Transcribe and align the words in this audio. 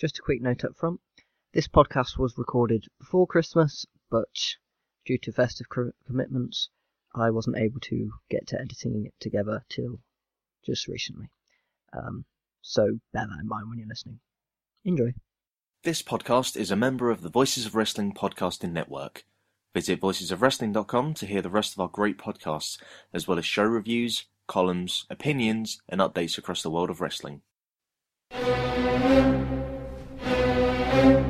Just 0.00 0.18
a 0.18 0.22
quick 0.22 0.40
note 0.40 0.64
up 0.64 0.78
front. 0.78 0.98
This 1.52 1.68
podcast 1.68 2.16
was 2.16 2.38
recorded 2.38 2.86
before 2.98 3.26
Christmas, 3.26 3.84
but 4.10 4.56
due 5.04 5.18
to 5.18 5.30
festive 5.30 5.68
co- 5.68 5.92
commitments, 6.06 6.70
I 7.14 7.28
wasn't 7.28 7.58
able 7.58 7.80
to 7.80 8.10
get 8.30 8.46
to 8.46 8.58
editing 8.58 9.04
it 9.04 9.14
together 9.20 9.62
till 9.68 9.98
just 10.64 10.88
recently. 10.88 11.28
Um, 11.92 12.24
so 12.62 13.00
bear 13.12 13.26
that 13.26 13.40
in 13.42 13.46
mind 13.46 13.68
when 13.68 13.78
you're 13.78 13.88
listening. 13.88 14.20
Enjoy. 14.86 15.12
This 15.84 16.00
podcast 16.00 16.56
is 16.56 16.70
a 16.70 16.76
member 16.76 17.10
of 17.10 17.20
the 17.20 17.28
Voices 17.28 17.66
of 17.66 17.74
Wrestling 17.74 18.14
podcasting 18.14 18.72
network. 18.72 19.24
Visit 19.74 20.00
voicesofwrestling.com 20.00 21.12
to 21.12 21.26
hear 21.26 21.42
the 21.42 21.50
rest 21.50 21.74
of 21.74 21.80
our 21.80 21.88
great 21.88 22.16
podcasts, 22.16 22.78
as 23.12 23.28
well 23.28 23.38
as 23.38 23.44
show 23.44 23.64
reviews, 23.64 24.24
columns, 24.46 25.04
opinions, 25.10 25.82
and 25.90 26.00
updates 26.00 26.38
across 26.38 26.62
the 26.62 26.70
world 26.70 26.88
of 26.88 27.02
wrestling. 27.02 27.42
Hello 30.90 31.18
and 31.18 31.29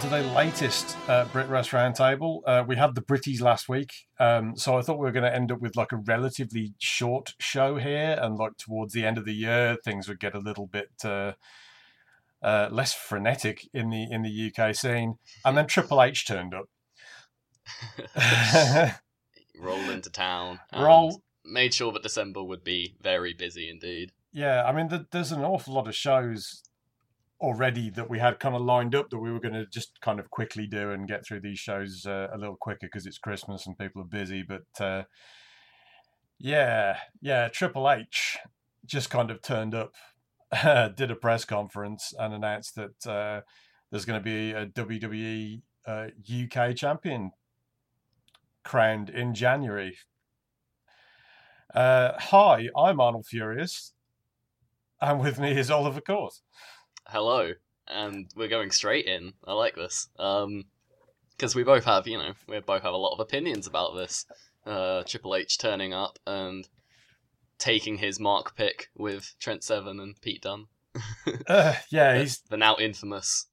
to 0.00 0.08
the 0.08 0.22
latest 0.22 0.96
uh, 1.08 1.24
Brit 1.26 1.48
Wres 1.48 1.68
Roundtable. 1.68 2.40
Uh, 2.46 2.62
we 2.66 2.76
had 2.76 2.94
the 2.94 3.00
Britties 3.00 3.40
last 3.40 3.68
week, 3.68 3.92
um, 4.20 4.56
so 4.56 4.78
I 4.78 4.82
thought 4.82 4.98
we 4.98 5.06
were 5.06 5.12
going 5.12 5.24
to 5.24 5.34
end 5.34 5.50
up 5.50 5.60
with 5.60 5.76
like 5.76 5.90
a 5.92 5.96
relatively 5.96 6.74
short 6.78 7.34
show 7.40 7.76
here, 7.76 8.16
and 8.20 8.36
like 8.36 8.56
towards 8.58 8.92
the 8.92 9.04
end 9.04 9.18
of 9.18 9.24
the 9.24 9.34
year, 9.34 9.76
things 9.84 10.06
would 10.06 10.20
get 10.20 10.34
a 10.34 10.38
little 10.38 10.66
bit 10.66 10.90
uh, 11.04 11.32
uh, 12.42 12.68
less 12.70 12.92
frenetic 12.94 13.68
in 13.74 13.90
the 13.90 14.06
in 14.10 14.22
the 14.22 14.52
UK 14.56 14.74
scene. 14.74 15.16
And 15.44 15.56
then 15.56 15.66
Triple 15.66 16.02
H 16.02 16.26
turned 16.26 16.54
up. 16.54 16.66
rolled 19.58 19.90
into 19.90 20.10
town. 20.10 20.60
Roll- 20.76 21.22
Made 21.44 21.72
sure 21.74 21.92
that 21.92 22.02
December 22.02 22.42
would 22.42 22.62
be 22.62 22.94
very 23.00 23.32
busy 23.32 23.70
indeed. 23.70 24.12
Yeah, 24.32 24.64
I 24.64 24.72
mean, 24.72 24.90
th- 24.90 25.06
there's 25.10 25.32
an 25.32 25.42
awful 25.42 25.72
lot 25.74 25.88
of 25.88 25.96
shows 25.96 26.62
already 27.40 27.90
that 27.90 28.10
we 28.10 28.18
had 28.18 28.40
kind 28.40 28.54
of 28.54 28.62
lined 28.62 28.94
up 28.94 29.10
that 29.10 29.18
we 29.18 29.32
were 29.32 29.40
going 29.40 29.54
to 29.54 29.66
just 29.66 30.00
kind 30.00 30.18
of 30.18 30.30
quickly 30.30 30.66
do 30.66 30.90
and 30.90 31.06
get 31.06 31.24
through 31.24 31.40
these 31.40 31.58
shows 31.58 32.04
uh, 32.06 32.28
a 32.32 32.38
little 32.38 32.56
quicker 32.56 32.86
because 32.86 33.06
it's 33.06 33.18
Christmas 33.18 33.66
and 33.66 33.78
people 33.78 34.02
are 34.02 34.06
busy. 34.06 34.42
But 34.42 34.66
uh, 34.80 35.04
yeah, 36.38 36.98
yeah, 37.20 37.48
Triple 37.48 37.90
H 37.90 38.38
just 38.84 39.10
kind 39.10 39.30
of 39.30 39.42
turned 39.42 39.74
up, 39.74 39.94
did 40.96 41.10
a 41.10 41.16
press 41.16 41.44
conference, 41.44 42.12
and 42.18 42.34
announced 42.34 42.74
that 42.74 43.06
uh, 43.06 43.40
there's 43.90 44.04
going 44.04 44.20
to 44.20 44.24
be 44.24 44.52
a 44.52 44.66
WWE 44.66 45.62
uh, 45.86 46.06
UK 46.44 46.74
champion 46.74 47.32
crowned 48.64 49.10
in 49.10 49.34
January. 49.34 49.96
Uh, 51.74 52.12
hi, 52.18 52.68
I'm 52.76 53.00
Arnold 53.00 53.26
Furious, 53.26 53.92
and 55.00 55.20
with 55.20 55.38
me 55.38 55.56
is 55.56 55.70
Oliver 55.70 56.00
Court. 56.00 56.34
Hello, 57.08 57.52
and 57.86 58.26
we're 58.36 58.48
going 58.48 58.70
straight 58.70 59.06
in. 59.06 59.32
I 59.46 59.54
like 59.54 59.74
this. 59.74 60.08
Um, 60.18 60.64
because 61.36 61.54
we 61.54 61.62
both 61.62 61.84
have, 61.84 62.06
you 62.08 62.18
know, 62.18 62.32
we 62.48 62.58
both 62.60 62.82
have 62.82 62.92
a 62.92 62.96
lot 62.98 63.12
of 63.14 63.20
opinions 63.20 63.66
about 63.66 63.94
this. 63.94 64.26
Uh, 64.66 65.04
Triple 65.04 65.36
H 65.36 65.56
turning 65.56 65.92
up 65.94 66.18
and 66.26 66.68
taking 67.58 67.98
his 67.98 68.18
mark 68.18 68.56
pick 68.56 68.88
with 68.96 69.34
Trent 69.40 69.62
Seven 69.64 70.00
and 70.00 70.20
Pete 70.20 70.42
Dunne. 70.42 70.66
Uh, 71.46 71.74
yeah, 71.90 72.14
The- 72.14 72.20
he's 72.20 72.40
the 72.50 72.56
now 72.56 72.76
infamous. 72.78 73.46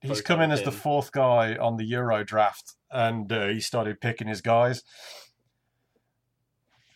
he's 0.00 0.20
come 0.22 0.40
in 0.40 0.50
as 0.52 0.62
the 0.62 0.70
fourth 0.72 1.10
guy 1.12 1.56
on 1.56 1.76
the 1.76 1.84
Euro 1.84 2.22
draft, 2.24 2.74
and 2.90 3.30
uh, 3.32 3.48
he 3.48 3.60
started 3.60 4.00
picking 4.00 4.28
his 4.28 4.40
guys. 4.40 4.82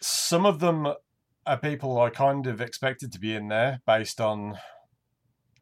Some 0.00 0.46
of 0.46 0.60
them 0.60 0.86
are 1.46 1.56
people 1.58 2.00
I 2.00 2.10
kind 2.10 2.46
of 2.46 2.60
expected 2.60 3.12
to 3.12 3.18
be 3.18 3.34
in 3.34 3.48
there 3.48 3.80
based 3.86 4.20
on, 4.20 4.58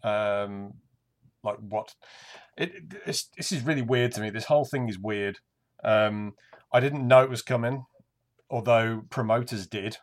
um, 0.05 0.75
like 1.43 1.57
what 1.59 1.95
it. 2.57 2.73
It's, 3.07 3.29
this 3.37 3.53
is 3.53 3.63
really 3.63 3.83
weird 3.83 4.13
to 4.13 4.21
me. 4.21 4.31
This 4.31 4.45
whole 4.45 4.65
thing 4.65 4.89
is 4.89 4.99
weird. 4.99 5.39
Um, 5.83 6.35
I 6.73 6.81
didn't 6.81 7.07
know 7.07 7.23
it 7.23 7.31
was 7.31 7.43
coming, 7.43 7.85
although 8.51 9.03
promoters 9.11 9.67
did. 9.67 9.99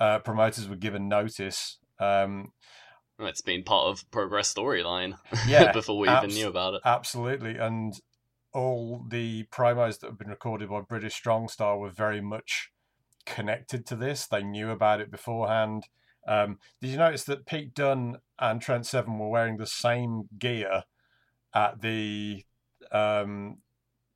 Uh, 0.00 0.18
promoters 0.20 0.68
were 0.68 0.76
given 0.76 1.08
notice. 1.08 1.78
Um, 1.98 2.52
It's 3.18 3.40
been 3.40 3.64
part 3.64 3.88
of 3.88 4.08
Progress 4.10 4.52
storyline 4.52 5.18
Yeah, 5.48 5.72
before 5.72 5.98
we 5.98 6.08
even 6.08 6.30
knew 6.30 6.48
about 6.48 6.74
it. 6.74 6.82
Absolutely, 6.84 7.56
and 7.56 7.94
all 8.54 9.04
the 9.08 9.44
promos 9.52 9.98
that 10.00 10.06
have 10.08 10.18
been 10.18 10.28
recorded 10.28 10.70
by 10.70 10.80
British 10.80 11.14
Strong 11.14 11.48
Style 11.48 11.78
were 11.78 11.90
very 11.90 12.20
much 12.20 12.70
connected 13.26 13.84
to 13.86 13.96
this. 13.96 14.26
They 14.26 14.42
knew 14.42 14.70
about 14.70 15.00
it 15.00 15.10
beforehand. 15.10 15.84
Um, 16.28 16.58
did 16.80 16.90
you 16.90 16.98
notice 16.98 17.24
that 17.24 17.46
Pete 17.46 17.74
Dunne 17.74 18.18
and 18.38 18.60
Trent 18.60 18.86
Seven 18.86 19.18
were 19.18 19.30
wearing 19.30 19.56
the 19.56 19.66
same 19.66 20.28
gear 20.38 20.84
at 21.54 21.80
the 21.80 22.44
um, 22.92 23.58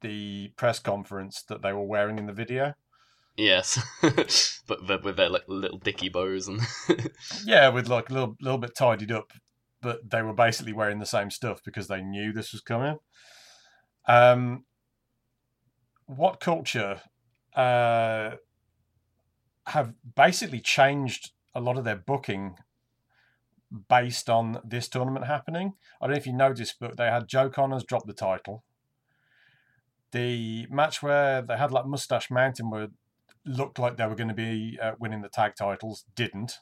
the 0.03 0.53
press 0.57 0.79
conference 0.79 1.43
that 1.49 1.63
they 1.63 1.73
were 1.73 1.87
wearing 1.87 2.19
in 2.19 2.27
the 2.27 2.33
video? 2.33 2.75
Yes, 3.37 3.83
but 4.67 4.87
but 4.87 5.03
with 5.03 5.17
their 5.17 5.31
like, 5.31 5.45
little 5.49 5.79
dicky 5.79 6.11
bows 6.11 6.49
and 6.49 6.61
Yeah, 7.45 7.71
with 7.71 7.89
like 7.89 8.11
a 8.11 8.13
little 8.13 8.37
little 8.41 8.59
bit 8.59 8.77
tidied 8.77 9.11
up, 9.11 9.33
but 9.81 10.11
they 10.11 10.21
were 10.21 10.35
basically 10.35 10.75
wearing 10.75 10.99
the 10.99 11.07
same 11.07 11.31
stuff 11.31 11.61
because 11.65 11.89
they 11.89 12.03
knew 12.03 12.33
this 12.33 12.53
was 12.53 12.61
coming. 12.61 12.99
Um, 14.07 14.65
WhatCulture 16.11 17.01
uh, 17.57 18.33
have 19.67 19.95
basically 20.15 20.61
changed 20.61 21.31
a 21.55 21.61
lot 21.61 21.79
of 21.79 21.85
their 21.85 21.97
booking 21.97 22.57
based 23.89 24.29
on 24.29 24.61
this 24.65 24.89
tournament 24.89 25.27
happening? 25.27 25.75
I 26.01 26.07
don't 26.07 26.15
know 26.15 26.19
if 26.19 26.27
you 26.27 26.33
noticed, 26.33 26.77
but 26.81 26.97
they 26.97 27.07
had 27.07 27.29
Joe 27.29 27.51
Conners 27.51 27.85
drop 27.85 28.07
the 28.07 28.13
title. 28.13 28.65
The 30.13 30.67
match 30.71 31.03
where 31.03 31.41
they 31.43 31.57
had 31.57 31.73
like 31.73 31.87
Mustache 31.87 32.31
Mountain 32.31 32.71
where 32.71 32.89
looked 33.45 33.79
like 33.79 33.97
they 33.97 34.07
were 34.07 34.15
going 34.15 34.29
to 34.29 34.35
be 34.35 34.79
uh, 34.81 34.93
winning 35.01 35.23
the 35.23 35.29
tag 35.29 35.55
titles 35.57 36.05
didn't 36.15 36.59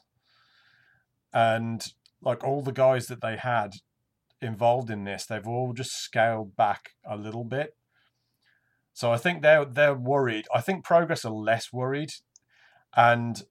and 1.33 1.93
like 2.21 2.43
all 2.43 2.61
the 2.61 2.71
guys 2.71 3.07
that 3.07 3.21
they 3.21 3.37
had 3.37 3.75
involved 4.41 4.89
in 4.89 5.03
this, 5.03 5.25
they've 5.25 5.47
all 5.47 5.73
just 5.73 5.91
scaled 5.91 6.55
back 6.55 6.91
a 7.05 7.15
little 7.15 7.43
bit. 7.43 7.75
So 8.93 9.11
I 9.11 9.17
think 9.17 9.41
they're 9.41 9.65
they're 9.65 9.95
worried. 9.95 10.47
I 10.53 10.61
think 10.61 10.83
Progress 10.83 11.23
are 11.23 11.31
less 11.31 11.71
worried, 11.71 12.11
and 12.95 13.41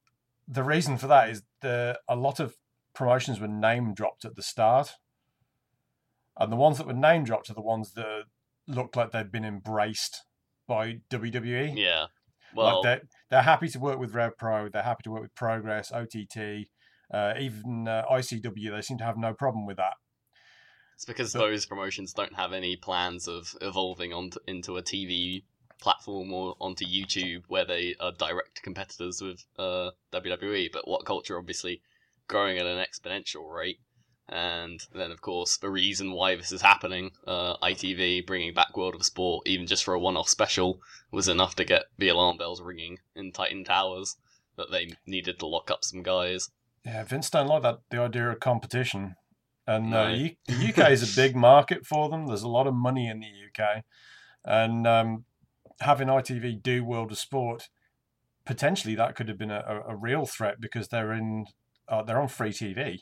the 0.51 0.65
reason 0.65 0.99
for 0.99 1.07
that 1.07 1.31
is 1.31 1.43
the 1.63 1.99
a 2.09 2.17
lot 2.17 2.41
of 2.41 2.57
promotions 2.95 3.39
were 3.41 3.49
name 3.49 3.95
dropped 3.95 4.25
at 4.25 4.35
the 4.35 4.43
start, 4.43 4.95
and 6.37 6.51
the 6.51 6.57
ones 6.57 6.79
that 6.79 6.87
were 6.87 6.93
name 6.93 7.25
dropped 7.25 7.49
are 7.51 7.55
the 7.55 7.61
ones 7.63 7.93
that 7.95 8.25
looked 8.67 8.97
like 8.97 9.13
they'd 9.13 9.31
been 9.33 9.45
embraced 9.45 10.25
by 10.67 10.99
WWE. 11.11 11.77
yeah. 11.77 12.07
Well, 12.55 12.77
like 12.77 12.83
they're 12.83 13.03
they're 13.31 13.43
happy 13.43 13.69
to 13.69 13.79
work 13.79 14.01
with 14.01 14.13
Rev 14.13 14.37
Pro. 14.37 14.69
They're 14.69 14.83
happy 14.83 15.05
to 15.05 15.11
work 15.13 15.23
with 15.23 15.35
Progress, 15.37 15.93
OTT, 15.93 16.67
uh, 17.15 17.35
even 17.39 17.87
uh, 17.87 18.05
ICW. 18.11 18.71
They 18.73 18.83
seem 18.83 18.99
to 18.99 19.05
have 19.05 19.17
no 19.17 19.33
problem 19.35 19.67
with 19.67 19.77
that. 19.77 19.95
It's 20.97 21.05
because 21.05 21.33
But- 21.33 21.39
those 21.41 21.65
promotions 21.65 22.13
don't 22.13 22.35
have 22.35 22.53
any 22.53 22.75
plans 22.77 23.29
of 23.29 23.55
evolving 23.61 24.13
on 24.13 24.31
into 24.49 24.77
a 24.77 24.83
TV 24.83 25.45
platform 25.81 26.33
or 26.33 26.55
onto 26.61 26.85
YouTube 26.85 27.43
where 27.49 27.65
they 27.65 27.95
are 28.01 28.13
direct 28.13 28.63
competitors 28.63 29.21
with 29.23 29.45
uh, 29.59 29.91
WWE. 30.13 30.69
But 30.73 30.85
WhatCulture 30.87 31.39
obviously 31.39 31.81
growing 32.29 32.59
at 32.59 32.67
an 32.67 32.85
exponential 32.85 33.53
rate. 33.53 33.79
And 34.29 34.81
then, 34.95 35.11
of 35.11 35.21
course, 35.21 35.57
the 35.57 35.71
reason 35.71 36.13
why 36.13 36.37
this 36.37 36.53
is 36.53 36.63
happening, 36.63 37.11
uh, 37.27 37.57
ITV 37.57 38.27
bringing 38.27 38.55
back 38.55 38.77
World 38.77 38.95
of 38.95 39.05
Sport, 39.05 39.49
even 39.49 39.67
just 39.67 39.83
for 39.83 39.95
a 39.95 39.99
one 39.99 40.17
off 40.17 40.29
special, 40.29 40.79
was 41.11 41.27
enough 41.27 41.57
to 41.57 41.65
get 41.65 41.87
the 41.99 42.11
alarm 42.11 42.37
bells 42.37 42.63
ringing 42.63 42.99
in 43.17 43.33
Titan 43.33 43.65
Towers 43.65 44.17
that 44.57 44.71
they 44.71 44.91
needed 45.05 45.41
to 45.41 45.47
lock 45.47 45.69
up 45.71 45.83
some 45.83 46.05
guys. 46.05 46.49
Yeah, 46.85 47.03
Vince 47.03 47.29
don't 47.29 47.49
like 47.49 47.63
that 47.63 47.79
the 47.91 47.99
idea 47.99 48.31
of 48.31 48.39
competition, 48.39 49.17
and 49.67 49.93
uh, 49.93 50.09
No. 50.09 50.15
U- 50.15 50.37
the 50.47 50.69
UK 50.69 50.91
is 50.93 51.03
a 51.03 51.21
big 51.21 51.35
market 51.35 51.85
for 51.85 52.09
them. 52.09 52.27
There's 52.29 52.43
a 52.43 52.49
lot 52.49 52.69
of 52.69 52.75
money 52.75 53.09
in 53.09 53.19
the 53.21 53.27
UK, 53.27 53.83
and 54.45 54.87
um, 54.87 55.25
having 55.81 56.09
ITV 56.09 56.63
do 56.63 56.85
World 56.85 57.13
of 57.13 57.19
Sport, 57.19 57.69
potentially 58.45 58.95
that 58.95 59.15
could 59.15 59.29
have 59.29 59.39
been 59.39 59.51
a, 59.51 59.83
a, 59.87 59.97
real 59.97 60.27
threat 60.27 60.61
because 60.61 60.89
they're 60.89 61.13
in 61.13 61.47
uh, 61.89 62.03
they're 62.03 62.21
on 62.21 62.29
free 62.29 62.51
TV. 62.51 63.01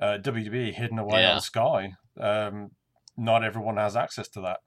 Uh, 0.00 0.18
WWE 0.18 0.72
hidden 0.72 0.98
away 0.98 1.22
Yeah. 1.22 1.34
on 1.34 1.40
Sky. 1.40 1.92
Um, 2.18 2.70
not 3.16 3.44
everyone 3.44 3.76
has 3.76 3.96
access 3.96 4.28
to 4.28 4.40
that. 4.40 4.60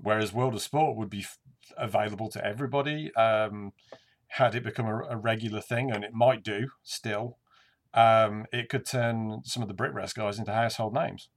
Whereas 0.00 0.32
World 0.32 0.54
of 0.54 0.62
Sport 0.62 0.96
would 0.96 1.10
be 1.10 1.20
f- 1.20 1.38
available 1.76 2.28
to 2.30 2.44
everybody. 2.44 3.12
Um, 3.14 3.72
had 4.28 4.54
it 4.54 4.62
become 4.62 4.86
a, 4.86 4.98
a 5.10 5.16
regular 5.16 5.60
thing, 5.60 5.90
and 5.90 6.04
it 6.04 6.12
might 6.12 6.44
do 6.44 6.68
still, 6.82 7.38
um, 7.94 8.46
it 8.52 8.68
could 8.68 8.84
turn 8.86 9.40
some 9.44 9.62
of 9.62 9.68
the 9.68 9.74
Brit 9.74 9.94
Wres 9.94 10.12
guys 10.12 10.38
into 10.38 10.52
household 10.52 10.94
names. 10.94 11.28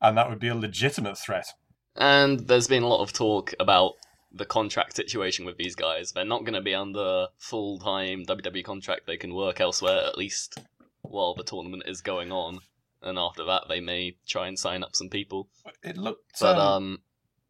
And 0.00 0.16
that 0.16 0.30
would 0.30 0.38
be 0.38 0.48
a 0.48 0.54
legitimate 0.54 1.18
threat. 1.18 1.52
And 1.96 2.40
there's 2.40 2.68
been 2.68 2.82
a 2.82 2.88
lot 2.88 3.02
of 3.02 3.12
talk 3.12 3.52
about 3.58 3.94
the 4.32 4.44
contract 4.46 4.96
situation 4.96 5.44
with 5.44 5.56
these 5.56 5.74
guys. 5.74 6.12
They're 6.12 6.24
not 6.24 6.42
going 6.44 6.54
to 6.54 6.60
be 6.60 6.74
under 6.74 7.26
full 7.38 7.78
time 7.78 8.24
WWE 8.24 8.64
contract. 8.64 9.06
They 9.06 9.16
can 9.16 9.34
work 9.34 9.60
elsewhere 9.60 10.04
at 10.06 10.16
least 10.16 10.58
while 11.02 11.34
the 11.34 11.44
tournament 11.44 11.84
is 11.86 12.00
going 12.00 12.30
on. 12.30 12.60
And 13.02 13.18
after 13.18 13.44
that, 13.44 13.64
they 13.68 13.80
may 13.80 14.16
try 14.28 14.46
and 14.46 14.58
sign 14.58 14.82
up 14.82 14.94
some 14.94 15.08
people. 15.08 15.48
It 15.82 15.96
looked, 15.96 16.38
But 16.40 16.58
um, 16.58 16.98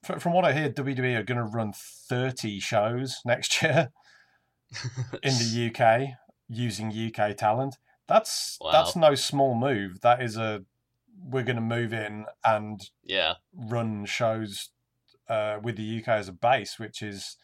um, 0.08 0.20
from 0.20 0.32
what 0.32 0.44
I 0.44 0.52
hear, 0.52 0.70
WWE 0.70 1.16
are 1.18 1.24
going 1.24 1.38
to 1.38 1.44
run 1.44 1.72
30 1.74 2.60
shows 2.60 3.20
next 3.26 3.60
year 3.62 3.90
in 5.22 5.34
the 5.34 5.72
UK 5.74 6.10
using 6.48 6.92
UK 6.92 7.36
talent. 7.36 7.76
That's 8.06 8.58
Wow. 8.60 8.72
that's 8.72 8.96
no 8.96 9.14
small 9.14 9.54
move. 9.54 10.00
That 10.00 10.22
is 10.22 10.36
a 10.36 10.64
we're 11.24 11.42
going 11.44 11.56
to 11.56 11.62
move 11.62 11.92
in 11.92 12.26
and 12.44 12.80
yeah, 13.04 13.34
run 13.54 14.04
shows 14.06 14.70
uh, 15.28 15.58
with 15.62 15.76
the 15.76 15.98
UK 16.00 16.08
as 16.08 16.28
a 16.28 16.32
base, 16.32 16.78
which 16.78 17.02
is 17.02 17.36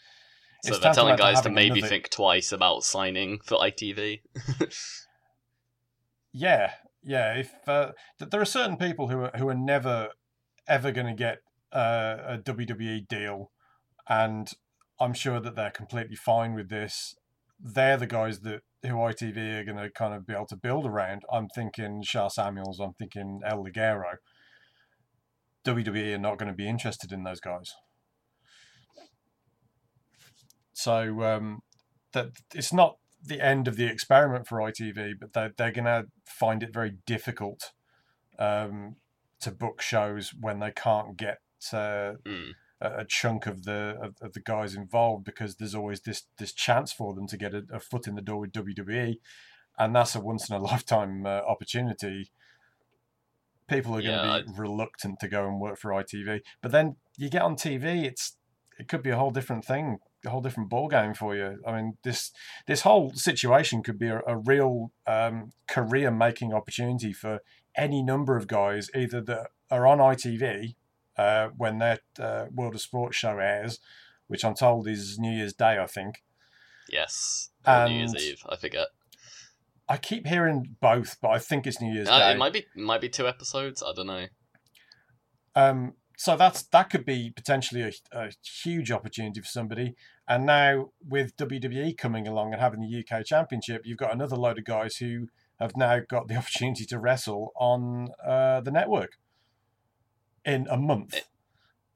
so 0.63 0.71
it's 0.71 0.79
they're 0.81 0.95
telling 0.95 1.17
guys 1.17 1.41
to 1.43 1.51
maybe 1.51 1.79
another- 1.81 1.89
think 1.89 2.09
twice 2.11 2.53
about 2.53 2.83
signing 2.85 3.39
for 3.45 3.59
ITV. 3.59 4.21
Yeah, 6.33 6.73
yeah. 7.03 7.35
If 7.35 7.51
uh, 7.67 7.93
th- 8.19 8.31
there 8.31 8.41
are 8.41 8.45
certain 8.47 8.77
people 8.77 9.09
who 9.09 9.21
are 9.23 9.31
who 9.37 9.49
are 9.49 9.55
never 9.55 10.11
ever 10.69 10.93
going 10.93 11.07
to 11.07 11.15
get 11.15 11.39
uh, 11.73 12.17
a 12.27 12.39
WWE 12.39 13.09
deal, 13.09 13.53
and 14.09 14.51
I'm 15.01 15.15
sure 15.15 15.41
that 15.41 15.57
they're 15.57 15.71
completely 15.71 16.17
fine 16.17 16.55
with 16.55 16.69
this. 16.69 17.15
They're 17.59 17.97
the 17.97 18.07
guys 18.07 18.41
that 18.41 18.63
who 18.83 18.95
ITV 18.95 19.61
are 19.61 19.65
going 19.65 19.79
to 19.79 19.91
kind 19.91 20.15
of 20.15 20.27
be 20.27 20.35
able 20.35 20.47
to 20.47 20.57
build 20.57 20.87
around. 20.87 21.23
I'm 21.33 21.49
thinking 21.49 22.03
Sha 22.03 22.29
Samuels. 22.29 22.81
I'm 22.81 22.95
thinking 22.95 23.41
El 23.45 23.65
Ligero. 23.65 24.17
WWE 25.65 26.15
are 26.15 26.19
not 26.19 26.39
going 26.39 26.51
to 26.51 26.57
be 26.57 26.69
interested 26.69 27.13
in 27.13 27.25
those 27.25 27.41
guys. 27.41 27.75
So 30.73 31.23
um, 31.25 31.61
that 32.13 32.29
it's 32.55 32.73
not 32.73 32.99
the 33.23 33.41
end 33.41 33.67
of 33.67 33.77
the 33.77 33.87
experiment 33.87 34.47
for 34.47 34.59
ITV, 34.59 35.15
but 35.21 35.33
they're, 35.33 35.53
they're 35.57 35.73
going 35.73 35.87
to 35.87 36.07
find 36.27 36.63
it 36.63 36.73
very 36.73 36.99
difficult 37.07 37.73
um, 38.39 38.97
to 39.41 39.51
book 39.51 39.81
shows 39.81 40.33
when 40.39 40.61
they 40.61 40.71
can't 40.71 41.17
get 41.17 41.39
uh, 41.73 42.13
Mm. 42.25 42.53
A, 42.81 43.05
chunk 43.05 43.47
of 43.47 43.65
the 43.65 43.97
of, 44.01 44.15
of 44.21 44.33
the 44.33 44.41
guys 44.41 44.75
involved 44.75 45.25
because 45.25 45.57
there's 45.57 45.75
always 45.75 46.01
this 46.01 46.25
this 46.39 46.53
chance 46.53 46.93
for 46.93 47.15
them 47.15 47.27
to 47.27 47.37
get 47.37 47.55
a, 47.55 47.65
a 47.73 47.81
foot 47.81 48.07
in 48.07 48.15
the 48.15 48.23
door 48.23 48.41
with 48.41 48.53
WWE, 48.53 49.17
and 49.79 49.95
that's 49.97 50.15
a 50.15 50.21
once 50.21 50.49
in 50.49 50.57
a 50.57 50.59
lifetime 50.63 51.25
uh, 51.27 51.41
opportunity. 51.49 52.31
People 53.69 53.97
are 53.97 54.03
going 54.03 54.45
to 54.45 54.53
be 54.53 54.59
reluctant 54.61 55.19
to 55.19 55.29
go 55.29 55.49
and 55.49 55.61
work 55.61 55.77
for 55.79 55.91
ITV, 55.91 56.41
but 56.63 56.71
then 56.71 56.97
you 57.17 57.29
get 57.29 57.43
on 57.43 57.57
TV, 57.57 58.05
it's 58.05 58.37
it 58.79 58.87
could 58.87 59.03
be 59.03 59.11
a 59.11 59.17
whole 59.17 59.33
different 59.33 59.65
thing, 59.65 59.99
a 60.25 60.31
whole 60.31 60.41
different 60.41 60.69
ball 60.69 60.87
game 60.87 61.15
for 61.15 61.35
you. 61.35 61.59
I 61.67 61.73
mean, 61.73 61.95
this 62.05 62.31
this 62.67 62.83
whole 62.83 63.13
situation 63.15 63.83
could 63.83 63.99
be 63.99 64.09
a, 64.09 64.21
a 64.27 64.37
real 64.37 64.93
um, 65.07 65.51
career 65.67 66.11
making 66.11 66.53
opportunity 66.53 67.13
for 67.13 67.41
any 67.77 68.03
number 68.03 68.37
of 68.37 68.47
guys, 68.47 68.89
either 68.95 69.21
that 69.23 69.49
are 69.71 69.87
on 69.87 69.99
ITV 69.99 70.75
uh, 71.17 71.49
when 71.57 71.79
their 71.79 72.01
uh, 72.19 72.47
World 72.53 72.75
of 72.75 72.81
Sports 72.81 73.17
show 73.17 73.39
airs, 73.39 73.79
which 74.27 74.45
I'm 74.45 74.55
told 74.55 74.89
is 74.89 75.19
New 75.19 75.31
Year's 75.33 75.55
Day, 75.55 75.79
I 75.79 75.87
think. 75.87 76.23
Yes, 76.91 77.51
New 77.67 77.95
Year's 77.95 78.15
Eve. 78.15 78.43
I 78.49 78.57
forget. 78.57 78.89
I 79.89 79.97
keep 79.97 80.27
hearing 80.27 80.77
both, 80.81 81.17
but 81.21 81.29
I 81.31 81.39
think 81.39 81.67
it's 81.67 81.81
New 81.81 81.93
Year's 81.93 82.09
Uh, 82.09 82.19
Day. 82.19 82.33
it 82.33 82.39
might 82.39 82.53
be 82.53 82.67
might 82.75 83.01
be 83.01 83.09
two 83.09 83.27
episodes. 83.29 83.83
I 83.83 83.93
don't 83.95 84.07
know. 84.09 84.27
Um, 85.55 85.95
so 86.17 86.37
that's 86.37 86.63
that 86.65 86.91
could 86.91 87.05
be 87.05 87.31
potentially 87.35 87.83
a, 87.83 87.93
a 88.13 88.31
huge 88.65 88.91
opportunity 88.91 89.41
for 89.41 89.47
somebody. 89.47 89.95
And 90.29 90.45
now 90.47 90.91
with 91.07 91.37
WWE 91.37 91.97
coming 91.97 92.27
along 92.27 92.53
and 92.53 92.61
having 92.61 92.81
the 92.81 93.05
UK 93.05 93.25
Championship, 93.25 93.83
you've 93.85 93.99
got 93.99 94.13
another 94.13 94.37
load 94.37 94.59
of 94.59 94.65
guys 94.65 94.97
who 94.97 95.29
have 95.61 95.77
now 95.77 96.01
got 96.09 96.29
the 96.29 96.37
opportunity 96.41 96.85
to 96.87 96.99
wrestle 96.99 97.53
on 97.57 98.09
uh, 98.27 98.61
the 98.61 98.71
network 98.71 99.13
in 100.47 100.67
a 100.71 100.77
month. 100.77 101.15
It- 101.15 101.27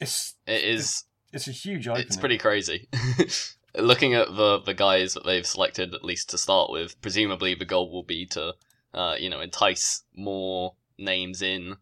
It's 0.01 0.35
It 0.47 0.65
is. 0.65 1.05
it's 1.33 1.47
a 1.49 1.53
huge 1.53 1.87
opening. 1.89 2.07
It's 2.07 2.17
pretty 2.17 2.39
crazy. 2.39 2.89
Looking 3.77 4.15
at 4.15 4.29
the 4.35 4.59
the 4.61 4.75
guys 4.75 5.15
that 5.15 5.25
they've 5.25 5.47
selected, 5.47 5.95
at 5.95 6.05
least 6.05 6.31
to 6.31 6.39
start 6.39 6.71
with, 6.73 7.01
presumably 7.01 7.55
the 7.55 7.65
goal 7.67 7.93
will 7.93 8.03
be 8.03 8.27
to, 8.27 8.55
uh, 8.95 9.15
you 9.19 9.31
know, 9.31 9.41
entice 9.41 10.03
more 10.17 10.75
names 10.99 11.41
in 11.43 11.77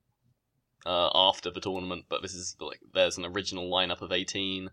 uh, 0.84 1.10
after 1.14 1.50
the 1.50 1.60
tournament. 1.60 2.04
But 2.10 2.20
this 2.22 2.34
is 2.34 2.56
like 2.60 2.80
there's 2.92 3.16
an 3.18 3.24
original 3.24 3.70
lineup 3.70 4.02
of 4.02 4.12
eighteen. 4.12 4.70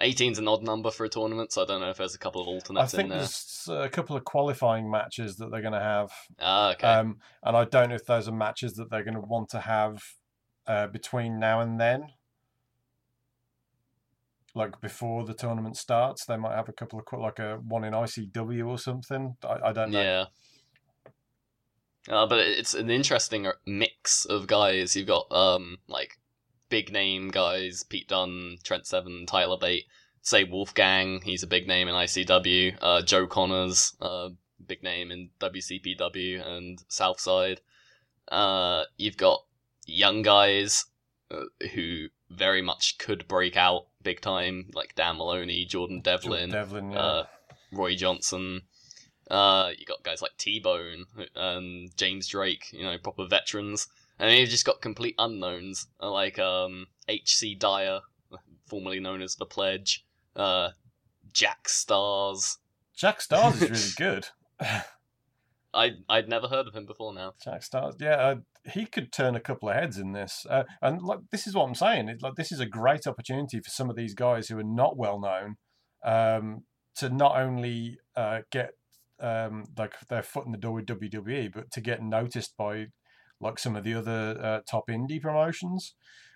18's 0.00 0.40
an 0.40 0.48
odd 0.48 0.64
number 0.64 0.90
for 0.90 1.04
a 1.04 1.08
tournament, 1.08 1.52
so 1.52 1.62
I 1.62 1.66
don't 1.66 1.80
know 1.80 1.90
if 1.90 1.98
there's 1.98 2.16
a 2.16 2.18
couple 2.18 2.40
of 2.42 2.48
alternates 2.48 2.94
in 2.94 2.98
think 2.98 3.10
there's 3.10 3.68
a 3.70 3.88
couple 3.88 4.16
of 4.16 4.24
qualifying 4.24 4.90
matches 4.90 5.36
that 5.36 5.52
they're 5.52 5.60
going 5.62 5.72
to 5.72 5.78
have. 5.78 6.10
Ah, 6.40 6.72
okay. 6.72 6.84
Um, 6.88 7.18
and 7.44 7.56
I 7.56 7.64
don't 7.64 7.90
know 7.90 7.94
if 7.94 8.04
those 8.04 8.26
are 8.26 8.32
matches 8.32 8.72
that 8.74 8.90
they're 8.90 9.04
going 9.04 9.14
to 9.14 9.20
want 9.20 9.50
to 9.50 9.60
have 9.60 10.02
uh, 10.66 10.86
between 10.86 11.38
now 11.38 11.60
and 11.60 11.80
then. 11.80 12.08
Like 14.56 14.80
before 14.80 15.24
the 15.24 15.34
tournament 15.34 15.76
starts, 15.76 16.26
they 16.26 16.36
might 16.36 16.54
have 16.54 16.68
a 16.68 16.72
couple 16.72 17.00
of 17.00 17.18
like 17.18 17.40
a 17.40 17.56
one 17.56 17.82
in 17.82 17.92
ICW 17.92 18.66
or 18.66 18.78
something. 18.78 19.36
I, 19.42 19.68
I 19.68 19.72
don't 19.72 19.90
know. 19.90 20.00
Yeah. 20.00 20.24
Uh, 22.08 22.26
but 22.26 22.38
it's 22.38 22.74
an 22.74 22.90
interesting 22.90 23.50
mix 23.66 24.24
of 24.26 24.46
guys. 24.46 24.94
You've 24.94 25.08
got 25.08 25.26
um 25.32 25.78
like 25.88 26.18
big 26.68 26.92
name 26.92 27.30
guys: 27.30 27.82
Pete 27.82 28.08
Dunne, 28.08 28.58
Trent 28.62 28.86
Seven, 28.86 29.26
Tyler 29.26 29.58
Bate. 29.60 29.86
Say 30.22 30.44
Wolfgang, 30.44 31.20
he's 31.22 31.42
a 31.42 31.46
big 31.46 31.66
name 31.66 31.86
in 31.86 31.94
ICW. 31.94 32.78
Uh, 32.80 33.02
Joe 33.02 33.26
Conners, 33.26 33.94
uh, 34.00 34.30
big 34.66 34.82
name 34.82 35.10
in 35.10 35.28
WCPW 35.38 36.46
and 36.46 36.82
Southside. 36.88 37.60
Uh, 38.28 38.84
you've 38.96 39.18
got 39.18 39.43
young 39.86 40.22
guys 40.22 40.86
uh, 41.30 41.44
who 41.74 42.08
very 42.30 42.62
much 42.62 42.98
could 42.98 43.26
break 43.28 43.56
out 43.56 43.86
big 44.02 44.20
time, 44.20 44.70
like 44.74 44.94
Dan 44.94 45.16
Moloney, 45.16 45.64
Jordan 45.64 46.00
Devlin, 46.00 46.50
Devlin, 46.50 46.92
yeah. 46.92 46.98
uh, 46.98 47.26
Roy 47.72 47.94
Johnson. 47.94 48.62
Uh, 49.30 49.70
you 49.76 49.86
got 49.86 50.02
guys 50.02 50.20
like 50.20 50.36
T 50.36 50.60
Bone 50.60 51.06
and 51.34 51.96
James 51.96 52.28
Drake, 52.28 52.66
you 52.72 52.84
know, 52.84 52.98
proper 52.98 53.26
veterans. 53.26 53.88
And 54.18 54.30
then 54.30 54.38
you've 54.38 54.50
just 54.50 54.66
got 54.66 54.80
complete 54.80 55.14
unknowns 55.18 55.88
uh, 56.00 56.10
like 56.10 56.38
um, 56.38 56.86
H.C. 57.08 57.56
Dyer, 57.56 58.00
formerly 58.66 59.00
known 59.00 59.22
as 59.22 59.34
the 59.34 59.46
Pledge, 59.46 60.04
uh, 60.36 60.70
Jack 61.32 61.64
Starz. 61.66 62.58
Jack 62.96 63.18
Starz 63.20 63.60
is 63.62 63.96
really 63.98 64.12
good. 64.12 64.26
I 65.74 65.96
I'd 66.08 66.28
never 66.28 66.46
heard 66.46 66.68
of 66.68 66.74
him 66.74 66.86
before 66.86 67.12
now. 67.12 67.34
Jack 67.42 67.62
Starz, 67.62 68.00
yeah, 68.00 68.36
he 68.72 68.86
could 68.86 69.12
turn 69.12 69.34
a 69.34 69.40
couple 69.40 69.68
of 69.68 69.74
heads 69.74 69.98
in 69.98 70.12
this. 70.12 70.46
Uh, 70.48 70.64
and 70.80 71.02
like 71.02 71.20
this 71.30 71.46
is 71.46 71.54
what 71.54 71.64
I'm 71.64 71.74
saying. 71.74 72.18
Like 72.20 72.34
this 72.36 72.52
is 72.52 72.60
a 72.60 72.66
great 72.66 73.06
opportunity 73.06 73.60
for 73.60 73.70
some 73.70 73.90
of 73.90 73.96
these 73.96 74.14
guys 74.14 74.48
who 74.48 74.58
are 74.58 74.64
not 74.64 74.96
well 74.96 75.20
known 75.20 75.56
um, 76.04 76.64
to 76.96 77.08
not 77.08 77.36
only 77.36 77.98
uh, 78.16 78.40
get 78.50 78.72
um, 79.20 79.64
like 79.76 79.94
their 80.08 80.22
foot 80.22 80.46
in 80.46 80.52
the 80.52 80.58
door 80.58 80.74
with 80.74 80.86
WWE, 80.86 81.52
but 81.52 81.70
to 81.72 81.80
get 81.80 82.02
noticed 82.02 82.56
by 82.56 82.86
like 83.40 83.58
some 83.58 83.76
of 83.76 83.84
the 83.84 83.94
other 83.94 84.38
uh, 84.40 84.60
top 84.68 84.88
indie 84.88 85.20
promotions. 85.20 85.94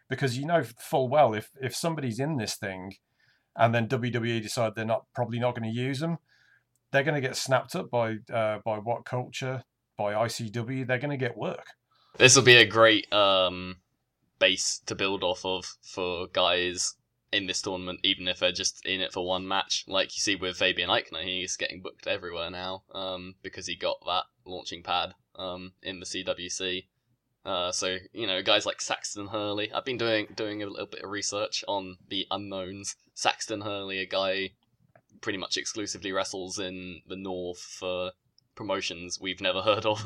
because 0.09 0.39
you 0.39 0.47
know 0.47 0.63
full 0.79 1.09
well 1.09 1.35
if 1.35 1.51
if 1.61 1.75
somebody's 1.75 2.19
in 2.19 2.37
this 2.37 2.57
thing, 2.57 2.95
and 3.57 3.75
then 3.75 3.89
WWE 3.89 4.43
decide 4.43 4.75
they're 4.75 4.85
not 4.85 5.07
probably 5.15 5.39
not 5.39 5.55
going 5.55 5.71
to 5.71 5.81
use 5.81 6.01
them, 6.01 6.19
they're 6.93 7.03
going 7.03 7.15
to 7.21 7.27
get 7.27 7.37
snapped 7.37 7.75
up 7.75 7.91
by 7.91 8.17
uh, 8.33 8.59
by 8.65 8.79
WhatCulture 8.79 9.63
by 9.97 10.13
ICW. 10.13 10.87
They're 10.87 10.99
going 10.99 11.11
to 11.11 11.17
get 11.17 11.37
work. 11.37 11.67
This 12.19 12.35
will 12.35 12.43
be 12.43 12.57
a 12.57 12.67
great 12.67 13.13
um, 13.13 13.77
base 14.41 14.81
to 14.87 14.97
build 14.97 15.23
off 15.23 15.45
of 15.45 15.65
for 15.83 16.27
guys 16.27 16.95
in 17.33 17.47
this 17.47 17.63
tournament, 17.63 18.01
even 18.03 18.27
if 18.27 18.41
they're 18.41 18.51
just 18.51 18.85
in 18.85 19.01
it 19.01 19.13
for 19.13 19.25
one 19.25 19.47
match. 19.47 19.85
Like 19.87 20.17
you 20.17 20.21
see 20.21 20.35
with 20.35 20.57
Fabian 20.57 20.91
Aichner, 20.91 21.23
he's 21.23 21.57
getting 21.57 21.81
booked 21.81 22.09
everywhere 22.09 22.51
now 22.51 22.83
um, 22.93 23.37
because 23.43 23.69
he 23.69 23.77
got 23.77 24.05
that 24.07 24.25
launching 24.45 24.83
pad 24.83 25.15
um, 25.37 25.73
in 25.83 26.01
the 26.01 26.07
CWC. 26.07 26.87
Uh, 27.45 27.71
so 27.71 27.99
you 28.13 28.27
know, 28.27 28.43
guys 28.43 28.67
like 28.67 28.81
Saxon 28.81 29.29
Huxley. 29.29 29.73
I've 29.73 29.85
been 29.85 29.97
doing 29.97 30.27
doing 30.35 30.63
a 30.63 30.67
little 30.67 30.87
bit 30.87 31.05
of 31.05 31.11
research 31.11 31.65
on 31.69 31.99
the 32.09 32.27
unknowns. 32.33 32.97
Saxon 33.15 33.61
Huxley, 33.61 34.01
a 34.01 34.07
guy 34.07 34.51
pretty 35.21 35.39
much 35.39 35.57
exclusively 35.57 36.13
wrestles 36.13 36.59
in 36.59 37.01
the 37.07 37.17
north 37.17 37.61
for 37.61 38.11
promotions 38.59 39.19
we've 39.21 39.41
never 39.41 39.63
heard 39.71 39.87
of. 39.87 40.05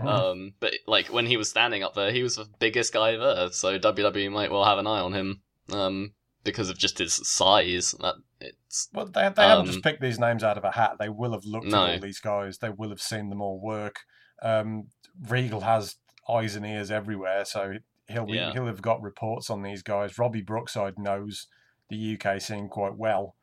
um, 0.00 0.54
but 0.58 0.72
like 0.86 1.06
when 1.12 1.26
he 1.26 1.36
was 1.36 1.48
standing 1.48 1.82
up 1.84 1.94
there, 1.94 2.10
he 2.10 2.22
was 2.24 2.36
the 2.36 2.46
biggest 2.58 2.92
guy 2.92 3.16
there. 3.16 3.50
So 3.52 3.78
WWE 3.78 4.32
might 4.32 4.50
well 4.50 4.64
have 4.64 4.78
an 4.78 4.86
eye 4.88 5.00
on 5.00 5.12
him 5.12 5.42
um, 5.72 6.14
because 6.42 6.70
of 6.70 6.78
just 6.78 6.98
his 6.98 7.14
size. 7.14 7.94
That 8.00 8.16
it's 8.40 8.88
Well, 8.92 9.06
they, 9.06 9.28
they 9.36 9.42
haven't 9.42 9.66
just 9.66 9.82
picked 9.84 10.00
these 10.00 10.18
names 10.18 10.42
out 10.42 10.58
of 10.58 10.64
a 10.64 10.72
hat. 10.72 10.96
They 10.98 11.08
will 11.08 11.32
have 11.32 11.44
looked 11.44 11.66
No. 11.66 11.84
at 11.86 11.94
all 11.94 12.00
these 12.00 12.20
guys. 12.20 12.58
They 12.58 12.70
will 12.70 12.90
have 12.90 13.00
seen 13.02 13.28
them 13.28 13.40
all 13.40 13.60
work. 13.60 14.00
Um, 14.42 14.88
Regal 15.28 15.60
has 15.60 15.96
eyes 16.28 16.56
and 16.56 16.66
ears 16.66 16.90
everywhere, 16.90 17.44
so 17.44 17.74
he'll 18.08 18.26
be, 18.26 18.32
Yeah. 18.34 18.52
he'll 18.52 18.66
have 18.66 18.82
got 18.82 19.00
reports 19.02 19.48
on 19.50 19.62
these 19.62 19.82
guys. 19.82 20.18
Robbie 20.18 20.42
Brookside 20.42 20.98
knows 20.98 21.46
the 21.90 22.18
UK 22.18 22.40
scene 22.40 22.68
quite 22.68 22.96
well. 22.96 23.36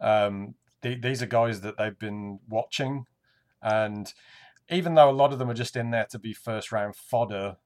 Um, 0.00 0.54
the, 0.82 0.96
these 0.96 1.22
are 1.22 1.26
guys 1.26 1.60
that 1.60 1.76
they've 1.78 1.98
been 1.98 2.40
watching, 2.48 3.04
and 3.62 4.12
even 4.70 4.94
though 4.94 5.10
a 5.10 5.12
lot 5.12 5.32
of 5.32 5.38
them 5.38 5.50
are 5.50 5.54
just 5.54 5.76
in 5.76 5.90
there 5.90 6.06
to 6.10 6.18
be 6.18 6.32
first 6.32 6.72
round 6.72 6.96
fodder 6.96 7.56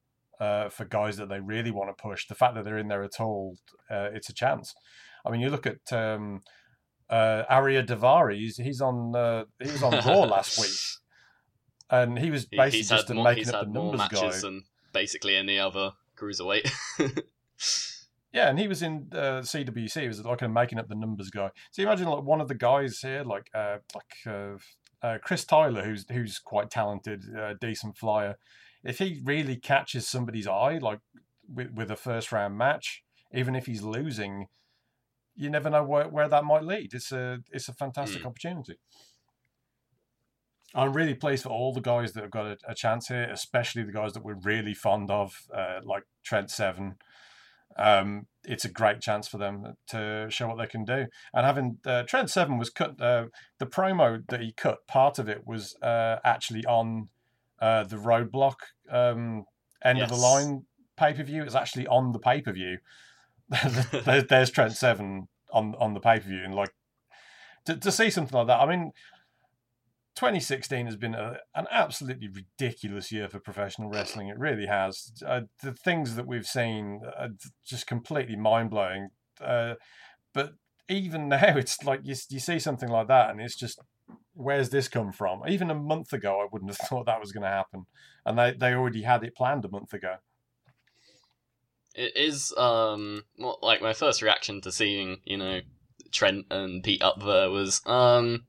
uh, 0.40 0.68
for 0.68 0.84
guys 0.84 1.16
that 1.16 1.28
they 1.28 1.40
really 1.40 1.70
want 1.70 1.96
to 1.96 2.02
push, 2.02 2.26
the 2.26 2.34
fact 2.34 2.54
that 2.54 2.64
they're 2.64 2.78
in 2.78 2.88
there 2.88 3.02
at 3.02 3.20
all, 3.20 3.56
uh, 3.90 4.08
it's 4.12 4.28
a 4.28 4.34
chance. 4.34 4.74
I 5.24 5.30
mean, 5.30 5.40
you 5.40 5.50
look 5.50 5.66
at 5.66 5.92
um, 5.92 6.40
uh, 7.08 7.44
Ariya 7.50 7.86
Daivari. 7.86 8.36
He's, 8.36 8.56
he's 8.56 8.80
on 8.80 9.14
uh, 9.14 9.44
he 9.62 9.70
was 9.70 9.82
on 9.82 9.92
Raw 9.92 10.20
last 10.28 10.58
week, 10.58 10.78
and 11.90 12.18
he 12.18 12.30
was 12.30 12.46
basically 12.46 12.78
he's 12.78 12.88
just 12.88 13.10
a 13.10 13.14
more, 13.14 13.24
making 13.24 13.48
up 13.54 13.64
the 13.64 13.72
numbers 13.72 13.98
matches 13.98 14.20
guy. 14.20 14.40
than 14.40 14.64
basically 14.92 15.36
any 15.36 15.58
other 15.58 15.92
cruiserweight. 16.16 16.70
Yeah, 18.36 18.50
and 18.50 18.58
he 18.58 18.68
was 18.68 18.82
in 18.82 19.08
uh, 19.12 19.40
CWC. 19.40 20.02
He 20.02 20.08
was 20.08 20.22
like 20.22 20.42
a 20.42 20.48
making 20.48 20.78
up 20.78 20.88
the 20.88 20.94
numbers 20.94 21.30
guy. 21.30 21.50
So 21.70 21.80
you 21.80 21.88
imagine 21.88 22.06
like 22.06 22.22
one 22.22 22.42
of 22.42 22.48
the 22.48 22.54
guys 22.54 22.98
here, 23.00 23.22
like 23.24 23.48
uh, 23.54 23.78
like 23.94 24.26
uh, 25.02 25.18
Chris 25.22 25.44
Tyler, 25.44 25.84
who's 25.84 26.06
who's 26.10 26.38
quite 26.38 26.70
talented, 26.70 27.24
uh, 27.36 27.54
decent 27.60 27.96
flyer. 27.96 28.36
If 28.84 28.98
he 28.98 29.20
really 29.24 29.56
catches 29.56 30.08
somebody's 30.08 30.46
eye, 30.46 30.78
like 30.78 31.00
with, 31.52 31.72
with 31.72 31.90
a 31.90 31.96
first 31.96 32.32
round 32.32 32.56
match, 32.56 33.02
even 33.32 33.54
if 33.56 33.66
he's 33.66 33.82
losing, 33.82 34.46
you 35.34 35.50
never 35.50 35.70
know 35.70 35.82
where, 35.82 36.08
where 36.08 36.28
that 36.28 36.44
might 36.44 36.64
lead. 36.64 36.94
It's 36.94 37.12
a 37.12 37.38
it's 37.50 37.68
a 37.68 37.74
fantastic 37.74 38.22
Hmm. 38.22 38.28
opportunity. 38.28 38.78
I'm 40.74 40.92
really 40.92 41.14
pleased 41.14 41.44
for 41.44 41.48
all 41.48 41.72
the 41.72 41.80
guys 41.80 42.12
that 42.12 42.22
have 42.22 42.30
got 42.30 42.46
a, 42.46 42.56
a 42.68 42.74
chance 42.74 43.08
here, 43.08 43.28
especially 43.32 43.82
the 43.82 43.92
guys 43.92 44.12
that 44.12 44.24
we're 44.24 44.34
really 44.34 44.74
fond 44.74 45.10
of, 45.10 45.46
uh, 45.54 45.80
like 45.84 46.02
Trent 46.22 46.50
Seven. 46.50 46.96
Um, 47.78 48.26
it's 48.44 48.64
a 48.64 48.70
great 48.70 49.00
chance 49.00 49.28
for 49.28 49.38
them 49.38 49.74
to 49.88 50.26
show 50.30 50.48
what 50.48 50.58
they 50.58 50.66
can 50.66 50.84
do. 50.84 51.06
And 51.34 51.46
having 51.46 51.78
uh, 51.84 52.04
Trent 52.04 52.30
Seven 52.30 52.58
was 52.58 52.70
cut, 52.70 53.00
uh, 53.00 53.26
the 53.58 53.66
promo 53.66 54.26
that 54.28 54.40
he 54.40 54.52
cut, 54.52 54.86
part 54.86 55.18
of 55.18 55.28
it 55.28 55.46
was 55.46 55.76
uh, 55.82 56.16
actually 56.24 56.64
on 56.64 57.08
uh, 57.60 57.84
the 57.84 57.96
Roadblock 57.96 58.56
um, 58.90 59.44
end 59.84 60.00
of 60.00 60.08
the 60.08 60.16
line 60.16 60.64
pay 60.96 61.12
per 61.12 61.22
view. 61.22 61.42
It's 61.42 61.54
actually 61.54 61.86
on 61.86 62.12
the 62.12 62.18
pay 62.18 62.40
per 62.40 62.52
view. 62.52 62.78
there's, 64.04 64.24
there's 64.24 64.50
Trent 64.50 64.72
Seven 64.72 65.28
on 65.52 65.74
on 65.78 65.94
the 65.94 66.00
pay 66.00 66.18
per 66.18 66.28
view, 66.28 66.42
and 66.44 66.54
like 66.54 66.74
to, 67.66 67.76
to 67.76 67.92
see 67.92 68.10
something 68.10 68.36
like 68.36 68.46
that. 68.48 68.60
I 68.60 68.66
mean, 68.66 68.92
2016 70.16 70.86
has 70.86 70.96
been 70.96 71.14
a, 71.14 71.36
an 71.54 71.66
absolutely 71.70 72.28
ridiculous 72.28 73.12
year 73.12 73.28
for 73.28 73.38
professional 73.38 73.90
wrestling. 73.90 74.28
It 74.28 74.38
really 74.38 74.66
has. 74.66 75.12
Uh, 75.24 75.42
the 75.62 75.72
things 75.72 76.16
that 76.16 76.26
we've 76.26 76.46
seen 76.46 77.02
are 77.18 77.28
just 77.66 77.86
completely 77.86 78.34
mind 78.34 78.70
blowing. 78.70 79.10
Uh, 79.40 79.74
but 80.32 80.54
even 80.88 81.28
now, 81.28 81.56
it's 81.56 81.84
like 81.84 82.00
you, 82.02 82.14
you 82.30 82.40
see 82.40 82.58
something 82.58 82.88
like 82.88 83.08
that, 83.08 83.30
and 83.30 83.40
it's 83.40 83.56
just 83.56 83.78
where's 84.32 84.70
this 84.70 84.88
come 84.88 85.12
from? 85.12 85.42
Even 85.48 85.70
a 85.70 85.74
month 85.74 86.12
ago, 86.12 86.40
I 86.40 86.48
wouldn't 86.50 86.70
have 86.70 86.78
thought 86.88 87.06
that 87.06 87.20
was 87.20 87.32
going 87.32 87.44
to 87.44 87.48
happen, 87.48 87.84
and 88.24 88.38
they 88.38 88.54
they 88.58 88.72
already 88.72 89.02
had 89.02 89.22
it 89.22 89.36
planned 89.36 89.66
a 89.66 89.70
month 89.70 89.92
ago. 89.92 90.16
It 91.94 92.16
is 92.16 92.54
um 92.56 93.24
like 93.62 93.82
my 93.82 93.92
first 93.92 94.22
reaction 94.22 94.62
to 94.62 94.72
seeing 94.72 95.18
you 95.24 95.36
know 95.36 95.60
Trent 96.10 96.46
and 96.50 96.82
Pete 96.82 97.02
up 97.02 97.22
there 97.22 97.50
was 97.50 97.82
um 97.86 98.44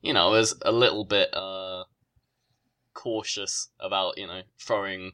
you 0.00 0.12
know 0.12 0.28
I 0.28 0.30
was 0.30 0.54
a 0.62 0.72
little 0.72 1.04
bit 1.04 1.32
uh 1.34 1.84
cautious 2.94 3.68
about 3.78 4.18
you 4.18 4.26
know 4.26 4.42
throwing 4.58 5.12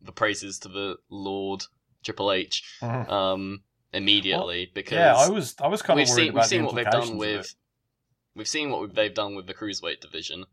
the 0.00 0.12
praises 0.12 0.58
to 0.60 0.68
the 0.68 0.96
Lord 1.10 1.64
Triple 2.04 2.32
H 2.32 2.62
Mhm. 2.80 3.08
um 3.10 3.62
immediately 3.92 4.70
because 4.72 4.96
Yeah, 4.96 5.14
I 5.16 5.28
was 5.28 5.54
I 5.60 5.66
was 5.66 5.82
kind 5.82 5.96
we've 5.98 6.06
of 6.08 6.10
worried 6.10 6.22
seen 6.22 6.30
about 6.30 6.40
we've 6.42 6.46
seen 6.48 6.60
the 6.60 6.66
what 6.66 6.74
they've 6.76 6.92
done 6.92 7.16
with 7.18 7.54
we've 8.34 8.48
seen 8.48 8.70
what 8.70 8.94
they've 8.94 9.14
done 9.14 9.34
with 9.34 9.46
the 9.46 9.54
cruiserweight 9.54 10.00
division 10.00 10.44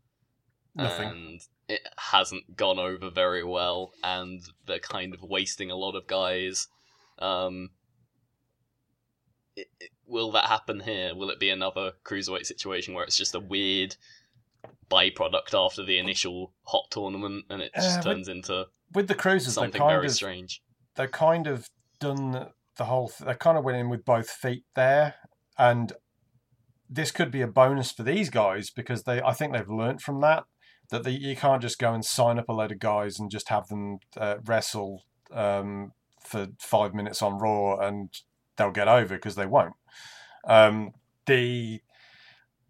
nothing. 0.74 1.08
and 1.08 1.40
it 1.68 1.80
hasn't 1.98 2.56
gone 2.56 2.78
over 2.78 3.10
very 3.10 3.44
well, 3.44 3.92
and 4.02 4.40
they're 4.66 4.78
kind 4.78 5.12
of 5.12 5.22
wasting 5.22 5.70
a 5.70 5.76
lot 5.76 5.94
of 5.94 6.06
guys. 6.06 6.66
Um, 7.18 7.70
it, 9.56 9.68
it- 9.80 9.90
will 10.08 10.32
that 10.32 10.46
happen 10.46 10.80
here? 10.80 11.14
Will 11.14 11.30
it 11.30 11.38
be 11.38 11.50
another 11.50 11.92
cruiserweight 12.04 12.46
situation 12.46 12.94
where 12.94 13.04
it's 13.04 13.16
just 13.16 13.34
a 13.34 13.40
weird 13.40 13.96
byproduct 14.90 15.54
after 15.54 15.84
the 15.84 15.98
initial 15.98 16.52
hot 16.64 16.90
tournament, 16.90 17.44
and 17.50 17.62
it 17.62 17.72
just 17.74 17.98
Uh, 18.00 18.02
turns 18.02 18.28
into 18.28 18.66
With 18.92 19.08
the 19.08 19.14
cruisers, 19.14 19.54
something 19.54 19.78
kind 19.78 19.90
very 19.92 20.06
of 20.06 20.12
strange? 20.12 20.62
they 20.94 21.06
kind 21.06 21.46
of 21.46 21.68
done 22.00 22.52
the 22.76 22.84
whole. 22.86 23.08
Th- 23.08 23.28
they 23.28 23.34
kind 23.34 23.58
of 23.58 23.64
went 23.64 23.76
in 23.76 23.88
with 23.88 24.04
both 24.04 24.30
feet 24.30 24.64
there, 24.74 25.14
and 25.58 25.92
this 26.88 27.10
could 27.10 27.30
be 27.30 27.42
a 27.42 27.46
bonus 27.46 27.92
for 27.92 28.02
these 28.02 28.30
guys 28.30 28.70
because 28.70 29.02
they. 29.04 29.20
I 29.20 29.32
think 29.34 29.52
they've 29.52 29.68
learnt 29.68 30.00
from 30.00 30.20
that 30.22 30.44
that 30.90 31.04
they, 31.04 31.10
you 31.10 31.36
can't 31.36 31.60
just 31.60 31.78
go 31.78 31.92
and 31.92 32.02
sign 32.02 32.38
up 32.38 32.48
a 32.48 32.52
load 32.52 32.72
of 32.72 32.78
guys 32.78 33.18
and 33.20 33.30
just 33.30 33.50
have 33.50 33.68
them 33.68 33.98
uh, 34.16 34.36
wrestle 34.46 35.04
um, 35.30 35.92
for 36.18 36.48
five 36.58 36.94
minutes 36.94 37.20
on 37.20 37.36
Raw 37.38 37.76
and 37.76 38.08
they'll 38.56 38.70
get 38.70 38.88
over 38.88 39.16
because 39.16 39.34
they 39.34 39.44
won't. 39.44 39.74
Um, 40.48 40.92
the 41.26 41.80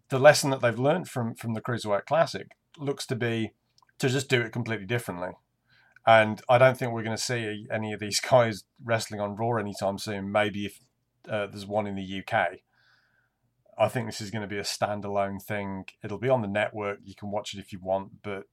the 0.09 0.19
lesson 0.19 0.49
that 0.49 0.61
they've 0.61 0.77
learned 0.77 1.07
from 1.07 1.33
from 1.33 1.53
the 1.53 1.61
Cruiserweight 1.61 2.05
Classic 2.05 2.51
looks 2.77 3.07
to 3.07 3.15
be 3.15 3.53
to 3.97 4.09
just 4.09 4.29
do 4.29 4.41
it 4.41 4.51
completely 4.51 4.85
differently. 4.85 5.31
And 6.05 6.41
I 6.49 6.57
don't 6.57 6.77
think 6.77 6.91
we're 6.91 7.03
going 7.03 7.15
to 7.15 7.21
see 7.21 7.67
any 7.71 7.93
of 7.93 7.99
these 7.99 8.19
guys 8.29 8.63
wrestling 8.83 9.21
on 9.21 9.35
Raw 9.35 9.57
anytime 9.57 9.97
soon. 9.97 10.31
Maybe 10.31 10.65
if 10.65 10.79
uh, 11.29 11.47
there's 11.47 11.65
one 11.65 11.87
in 11.87 11.95
the 11.95 12.23
UK. 12.23 12.59
I 13.77 13.87
think 13.87 14.07
this 14.07 14.19
is 14.19 14.29
going 14.29 14.41
to 14.41 14.47
be 14.47 14.57
a 14.57 14.63
standalone 14.63 15.41
thing. 15.41 15.85
It'll 16.03 16.17
be 16.17 16.29
on 16.29 16.41
the 16.41 16.47
network. 16.47 16.99
You 17.03 17.15
can 17.15 17.31
watch 17.31 17.53
it 17.53 17.59
if 17.59 17.71
you 17.71 17.79
want, 17.81 18.21
but 18.23 18.43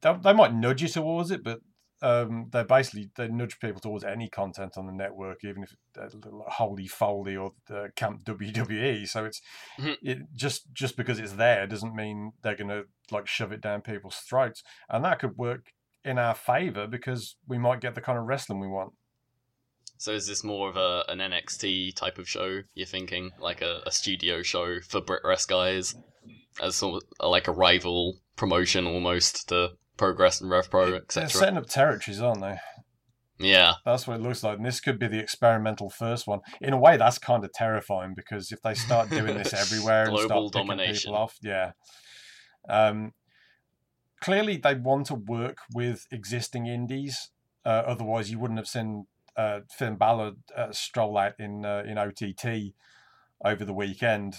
they, 0.00 0.14
they 0.22 0.32
might 0.32 0.54
nudge 0.54 0.80
you 0.80 0.88
towards 0.88 1.30
it. 1.30 1.44
But 1.44 1.60
um, 2.04 2.48
they 2.52 2.62
basically 2.62 3.10
they 3.16 3.28
nudge 3.28 3.58
people 3.58 3.80
towards 3.80 4.04
any 4.04 4.28
content 4.28 4.76
on 4.76 4.86
the 4.86 4.92
network, 4.92 5.42
even 5.42 5.62
if 5.62 5.72
it's 5.96 6.14
uh, 6.14 6.28
Holy 6.48 6.86
Foley 6.86 7.34
or 7.36 7.52
uh, 7.70 7.86
Camp 7.96 8.22
WWE. 8.24 9.08
So 9.08 9.24
it's 9.24 9.40
Mhm. 9.78 9.96
it 10.02 10.18
just 10.34 10.72
just 10.72 10.96
because 10.96 11.18
it's 11.18 11.32
there 11.32 11.66
doesn't 11.66 11.94
mean 11.94 12.32
they're 12.42 12.56
going 12.56 12.68
to 12.68 12.84
like 13.10 13.26
shove 13.26 13.52
it 13.52 13.60
down 13.62 13.80
people's 13.80 14.16
throats, 14.16 14.62
and 14.88 15.04
that 15.04 15.18
could 15.18 15.36
work 15.36 15.72
in 16.04 16.18
our 16.18 16.34
favor 16.34 16.86
because 16.86 17.36
we 17.48 17.56
might 17.58 17.80
get 17.80 17.94
the 17.94 18.00
kind 18.00 18.18
of 18.18 18.24
wrestling 18.26 18.60
we 18.60 18.68
want. 18.68 18.92
So 19.96 20.12
is 20.12 20.26
this 20.26 20.44
more 20.44 20.68
of 20.68 20.76
a 20.76 21.04
an 21.08 21.18
NXT 21.20 21.94
type 21.94 22.18
of 22.18 22.28
show? 22.28 22.62
You're 22.74 22.86
thinking 22.86 23.30
like 23.38 23.62
a, 23.62 23.80
a 23.86 23.90
studio 23.90 24.42
show 24.42 24.80
for 24.80 25.00
Brit 25.00 25.22
Wres 25.24 25.46
guys, 25.46 25.94
as 26.60 26.76
sort 26.76 27.02
of 27.20 27.30
like 27.30 27.48
a 27.48 27.52
rival 27.52 28.18
promotion 28.36 28.86
almost 28.86 29.48
to 29.48 29.70
Progress 29.96 30.40
and 30.40 30.50
Rev 30.50 30.70
Pro, 30.70 30.86
They're 30.86 30.96
etc. 30.96 31.28
setting 31.30 31.56
up 31.56 31.66
territories, 31.66 32.20
aren't 32.20 32.40
they? 32.40 32.58
Yeah, 33.38 33.74
That's 33.84 34.06
what 34.06 34.20
it 34.20 34.22
looks 34.22 34.44
like. 34.44 34.58
And 34.58 34.64
this 34.66 34.80
could 34.80 34.98
be 34.98 35.08
the 35.08 35.18
experimental 35.18 35.90
first 35.90 36.26
one. 36.28 36.40
In 36.60 36.72
a 36.72 36.78
way, 36.78 36.96
that's 36.96 37.18
kind 37.18 37.44
of 37.44 37.52
terrifying 37.52 38.14
because 38.14 38.52
if 38.52 38.62
they 38.62 38.74
start 38.74 39.10
doing 39.10 39.36
this 39.36 39.52
everywhere 39.72 40.04
and 40.08 40.16
start 40.18 40.52
picking 40.52 40.66
domination. 40.68 41.10
people 41.10 41.16
off, 41.16 41.36
yeah. 41.42 41.72
Um, 42.68 43.12
clearly, 44.20 44.56
they 44.56 44.74
want 44.76 45.06
to 45.06 45.16
work 45.16 45.58
with 45.74 46.06
existing 46.12 46.66
indies. 46.66 47.30
Uh, 47.64 47.82
otherwise, 47.86 48.30
you 48.30 48.38
wouldn't 48.38 48.58
have 48.58 48.68
seen 48.68 49.06
uh, 49.36 49.60
Finn 49.68 49.96
Balor 49.96 50.32
uh, 50.56 50.70
stroll 50.70 51.18
out 51.18 51.32
in 51.38 51.64
uh, 51.64 51.82
in 51.86 51.98
OTT 51.98 52.74
over 53.44 53.64
the 53.64 53.74
weekend. 53.74 54.36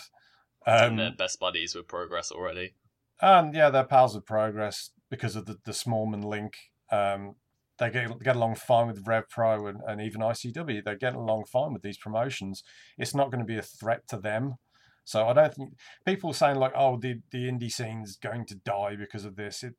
and 0.65 0.91
Um, 0.91 0.95
they're 0.97 1.11
best 1.11 1.39
buddies 1.39 1.75
with 1.75 1.87
Progress 1.87 2.31
already. 2.31 2.75
and 3.21 3.53
yeah, 3.53 3.69
they're 3.69 3.83
pals 3.83 4.15
of 4.15 4.25
progress 4.25 4.91
because 5.09 5.35
of 5.35 5.45
the, 5.45 5.57
the 5.65 5.71
Smallman 5.71 6.23
link. 6.23 6.55
Um, 6.91 7.35
they 7.77 7.89
get 7.89 8.19
get 8.23 8.35
along 8.35 8.55
fine 8.55 8.87
with 8.87 9.05
Rev 9.05 9.29
Pro 9.29 9.67
and, 9.67 9.81
and 9.85 10.01
even 10.01 10.21
ICW. 10.21 10.83
They're 10.83 10.95
getting 10.95 11.19
along 11.19 11.45
fine 11.45 11.73
with 11.73 11.81
these 11.81 11.97
promotions. 11.97 12.63
It's 12.97 13.13
not 13.13 13.31
going 13.31 13.41
to 13.41 13.45
be 13.45 13.57
a 13.57 13.61
threat 13.61 14.07
to 14.09 14.17
them. 14.17 14.55
So 15.03 15.27
I 15.27 15.33
don't 15.33 15.53
think 15.53 15.73
people 16.05 16.33
saying 16.33 16.57
like, 16.57 16.73
"Oh, 16.75 16.97
the 16.97 17.21
the 17.31 17.49
indie 17.49 17.71
scene's 17.71 18.15
going 18.15 18.45
to 18.47 18.55
die 18.55 18.95
because 18.95 19.25
of 19.25 19.35
this." 19.35 19.63
It 19.63 19.75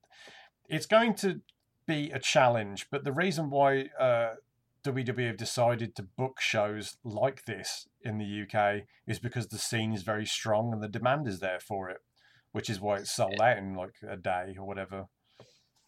it's 0.68 0.86
going 0.86 1.14
to 1.16 1.40
be 1.86 2.10
a 2.10 2.18
challenge, 2.18 2.86
but 2.90 3.04
the 3.04 3.12
reason 3.12 3.48
why 3.50 3.88
uh, 3.98 4.34
WWE 4.84 5.26
have 5.26 5.36
decided 5.36 5.94
to 5.96 6.02
book 6.02 6.40
shows 6.40 6.96
like 7.04 7.44
this 7.44 7.88
in 8.02 8.18
the 8.18 8.42
UK 8.42 8.82
is 9.06 9.18
because 9.18 9.48
the 9.48 9.58
scene 9.58 9.92
is 9.92 10.02
very 10.02 10.26
strong 10.26 10.72
and 10.72 10.82
the 10.82 10.88
demand 10.88 11.26
is 11.26 11.40
there 11.40 11.60
for 11.60 11.90
it, 11.90 11.98
which 12.52 12.70
is 12.70 12.80
why 12.80 12.96
it's 12.96 13.14
sold 13.14 13.40
out 13.40 13.58
in 13.58 13.74
like 13.74 13.96
a 14.08 14.16
day 14.16 14.54
or 14.58 14.66
whatever. 14.66 15.06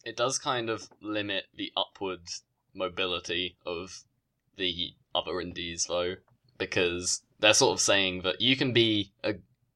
It 0.08 0.16
does 0.16 0.38
kind 0.38 0.70
of 0.70 0.88
limit 1.02 1.44
the 1.54 1.70
upward 1.76 2.20
mobility 2.74 3.58
of 3.66 4.04
the 4.56 4.94
other 5.14 5.38
indies, 5.38 5.84
though, 5.86 6.14
because 6.56 7.20
they're 7.38 7.52
sort 7.52 7.74
of 7.74 7.80
saying 7.82 8.22
that 8.22 8.40
you 8.40 8.56
can 8.56 8.72
be 8.72 9.12
a 9.22 9.34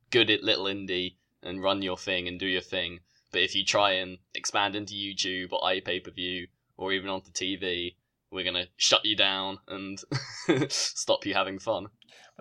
good 0.09 0.31
at 0.31 0.43
little 0.43 0.65
indie 0.65 1.17
and 1.43 1.63
run 1.63 1.83
your 1.83 1.99
thing 1.99 2.29
and 2.29 2.41
do 2.41 2.47
your 2.47 2.63
thing, 2.63 3.01
but 3.31 3.43
if 3.43 3.55
you 3.55 3.63
try 3.63 3.93
and 3.93 4.17
expand 4.35 4.75
into 4.75 4.95
YouTube 4.95 5.53
or 5.53 5.61
iPay 5.61 6.03
per 6.03 6.11
view 6.11 6.47
or 6.79 6.95
even 6.95 7.11
onto 7.11 7.31
TV, 7.31 7.97
we're 8.31 8.43
gonna 8.43 8.69
shut 8.79 9.05
you 9.05 9.15
down 9.15 9.59
and 9.69 10.03
stop 10.71 11.27
you 11.27 11.35
having 11.35 11.59
fun. 11.59 11.89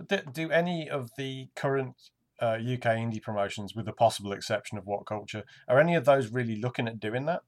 But 0.07 0.33
do, 0.33 0.49
any 0.49 0.89
of 0.89 1.09
the 1.17 1.49
current 1.57 1.95
uh, 2.41 2.55
UK 2.55 2.95
indie 2.95 3.21
promotions, 3.21 3.75
with 3.75 3.85
the 3.85 3.91
possible 3.91 4.31
exception 4.31 4.77
of 4.77 4.85
What 4.85 5.05
Culture, 5.05 5.43
are 5.67 5.77
any 5.77 5.95
of 5.95 6.05
those 6.05 6.31
really 6.31 6.55
looking 6.55 6.87
at 6.87 7.01
doing 7.01 7.25
that? 7.25 7.41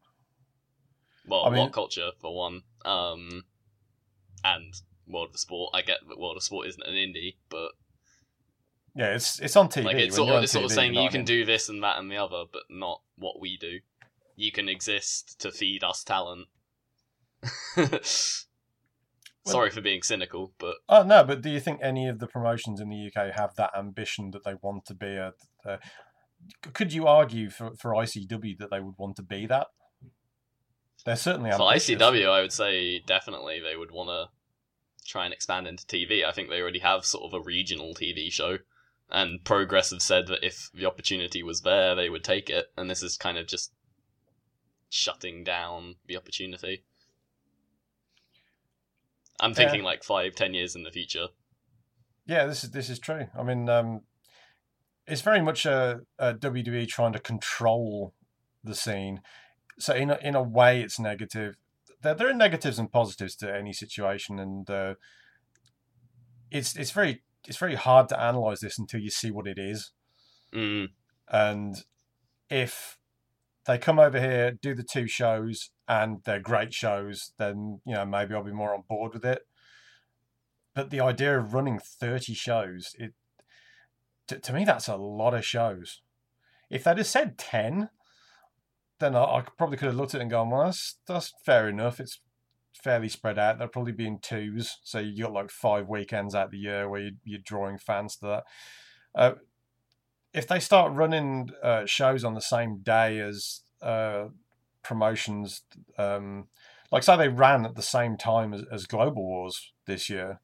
Well, 1.26 1.46
I 1.46 1.50
mean- 1.50 1.70
WhatCulture 1.70 2.12
for 2.20 2.36
one, 2.36 2.64
um, 2.86 3.44
and 4.44 4.74
World 5.08 5.30
of 5.34 5.40
Sport. 5.40 5.72
I 5.74 5.82
get 5.82 6.00
that 6.08 6.20
World 6.20 6.38
of 6.38 6.44
Sport 6.44 6.68
isn't 6.68 6.84
an 6.84 6.94
indie, 6.94 7.36
but 7.50 7.72
Yeah, 8.96 9.16
it's 9.16 9.40
it's 9.40 9.56
on 9.56 9.70
TV. 9.70 9.86
like 9.86 9.96
it's 9.96 10.16
sort 10.16 10.30
of 10.30 10.44
it's 10.44 10.52
sort 10.52 10.66
of 10.66 10.72
saying 10.72 10.94
you 10.94 11.10
can 11.10 11.24
do 11.26 11.46
this 11.46 11.70
and 11.70 11.82
that 11.84 11.98
and 11.98 12.12
the 12.12 12.18
other, 12.18 12.44
but 12.52 12.64
not 12.70 13.02
what 13.18 13.40
we 13.40 13.58
do. 13.58 13.80
You 14.36 14.52
can 14.52 14.68
exist 14.68 15.40
to 15.42 15.52
feed 15.52 15.84
us 15.84 16.04
talent. 16.04 16.48
Sorry 19.46 19.70
for 19.70 19.82
being 19.82 20.04
cynical, 20.04 20.54
but 20.58 20.76
Oh 20.88 21.04
no, 21.04 21.24
but 21.24 21.42
do 21.42 21.50
you 21.50 21.60
think 21.60 21.82
any 21.84 22.08
of 22.08 22.20
the 22.20 22.28
promotions 22.28 22.80
in 22.80 22.90
the 22.90 23.12
UK 23.14 23.34
have 23.36 23.56
that 23.56 23.72
ambition 23.78 24.32
that 24.32 24.46
they 24.46 24.54
want 24.62 24.86
to 24.86 24.94
be 24.94 25.08
a? 25.08 25.34
a 25.66 25.80
could 26.74 26.94
you 26.94 27.08
argue 27.08 27.50
for, 27.50 27.72
for 27.76 27.92
ICW 27.92 28.58
that 28.60 28.70
they 28.70 28.80
would 28.80 28.96
want 28.98 29.16
to 29.18 29.24
be 29.24 29.46
that? 29.48 29.68
They're 31.06 31.16
certainly 31.16 31.52
for 31.52 31.68
ambitious. 31.68 31.90
ICW, 32.02 32.30
I 32.30 32.42
would 32.42 32.54
say 32.54 33.00
definitely 33.00 33.60
they 33.60 33.76
would 33.76 33.92
want 33.92 34.10
to 34.10 34.30
try 35.06 35.26
and 35.26 35.34
expand 35.34 35.68
into 35.68 35.86
TV. 35.86 36.24
I 36.26 36.32
think 36.32 36.50
they 36.50 36.62
already 36.62 36.80
have 36.80 37.06
sort 37.06 37.26
of 37.26 37.34
a 37.34 37.44
regional 37.44 37.94
TV 37.94 38.32
show, 38.32 38.60
and 39.10 39.44
Progress 39.44 39.92
have 39.92 40.02
said 40.02 40.28
that 40.28 40.46
if 40.46 40.70
the 40.74 40.86
opportunity 40.86 41.44
was 41.44 41.62
there, 41.62 41.94
they 41.94 42.10
would 42.10 42.24
take 42.24 42.50
it. 42.50 42.68
And 42.78 42.90
this 42.90 43.04
is 43.04 43.18
kind 43.18 43.38
of 43.38 43.48
just 43.48 43.74
shutting 44.90 45.44
down 45.44 45.96
the 46.08 46.16
opportunity. 46.16 46.84
I'm 49.40 49.54
thinking 49.54 49.80
Yeah. 49.80 49.86
like 49.86 50.04
five, 50.04 50.36
ten 50.36 50.54
years 50.54 50.76
in 50.76 50.84
the 50.84 50.92
future. 50.92 51.28
Yeah, 52.26 52.46
this 52.46 52.64
is 52.64 52.72
this 52.72 52.90
is 52.90 53.00
true. 53.00 53.28
I 53.38 53.44
mean, 53.44 53.68
um, 53.68 54.02
it's 55.06 55.22
very 55.22 55.42
much 55.42 55.66
a, 55.66 56.02
a 56.18 56.34
WWE 56.34 56.88
trying 56.88 57.12
to 57.14 57.20
control 57.20 58.14
the 58.64 58.76
scene. 58.76 59.22
So 59.80 59.94
in 59.94 60.10
a, 60.12 60.20
in 60.22 60.36
a 60.36 60.44
way, 60.44 60.82
it's 60.82 61.00
negative. 61.00 61.56
There, 62.02 62.14
there 62.14 62.30
are 62.30 62.34
negatives 62.34 62.80
and 62.80 62.92
positives 62.92 63.36
to 63.38 63.56
any 63.56 63.74
situation, 63.74 64.40
and 64.40 64.70
uh, 64.70 64.96
it's 66.52 66.76
it's 66.76 66.92
very 66.92 67.24
it's 67.48 67.58
very 67.58 67.76
hard 67.76 68.10
to 68.10 68.20
analyze 68.20 68.60
this 68.60 68.78
until 68.78 69.00
you 69.00 69.10
see 69.10 69.32
what 69.32 69.48
it 69.48 69.58
is. 69.58 69.92
Mm, 70.54 70.90
And 71.30 71.76
if 72.50 72.98
they 73.66 73.78
come 73.78 74.00
over 74.00 74.20
here, 74.20 74.52
do 74.52 74.76
the 74.76 74.84
two 74.84 75.08
shows, 75.08 75.72
and 75.88 76.22
they're 76.24 76.40
great 76.40 76.74
shows, 76.74 77.34
then 77.38 77.82
you 77.86 77.94
know 77.94 78.06
maybe 78.06 78.36
I'll 78.36 78.44
be 78.44 78.52
more 78.52 78.74
on 78.74 78.84
board 78.88 79.14
with 79.14 79.26
it. 79.26 79.48
But 80.76 80.90
the 80.90 81.02
idea 81.02 81.38
of 81.38 81.54
running 81.54 81.80
thirty 81.80 82.34
shows, 82.34 82.96
it 83.00 83.14
to, 84.28 84.40
to 84.40 84.54
me 84.54 84.66
that's 84.66 84.88
a 84.88 84.96
lot 84.96 85.34
of 85.34 85.46
shows. 85.46 86.02
If 86.70 86.84
they'd 86.84 86.98
have 86.98 87.08
said 87.08 87.38
ten, 87.38 87.90
then 89.04 89.16
I, 89.16 89.24
I 89.24 89.44
probably 89.58 89.78
could 89.78 89.88
have 89.88 89.96
looked 89.96 90.16
at 90.16 90.20
it 90.20 90.24
and 90.24 90.32
gone, 90.32 90.50
well, 90.50 90.66
that's 90.66 90.98
that's 91.06 91.34
fair 91.46 91.68
enough. 91.68 92.00
It's 92.00 92.20
fairly 92.74 93.10
spread 93.10 93.38
out. 93.38 93.60
They'll 93.60 93.68
probably 93.68 93.92
be 93.92 94.08
in 94.08 94.20
twos, 94.20 94.78
so 94.84 95.00
you 95.00 95.24
got 95.24 95.34
like 95.34 95.52
five 95.52 95.88
weekends 95.88 96.34
out 96.34 96.52
the 96.52 96.58
year 96.58 96.90
where 96.90 97.02
you, 97.02 97.12
you're 97.24 97.40
drawing 97.44 97.78
fans 97.78 98.16
to 98.18 98.26
that. 98.26 98.44
Uh, 99.16 99.34
if 100.34 100.48
they 100.48 100.60
start 100.60 100.94
running 100.94 101.50
uh, 101.62 101.86
shows 101.86 102.24
on 102.24 102.34
the 102.34 102.42
same 102.42 102.80
day 102.80 103.20
as 103.20 103.62
uh, 103.82 104.26
promotions, 104.82 105.62
um, 105.98 106.48
like 106.92 107.04
say 107.04 107.16
they 107.16 107.30
ran 107.30 107.66
at 107.66 107.76
the 107.76 107.84
same 107.84 108.18
time 108.18 108.54
as, 108.54 108.64
as 108.72 108.86
Global 108.88 109.24
Wars 109.24 109.74
this 109.86 110.10
year, 110.10 110.40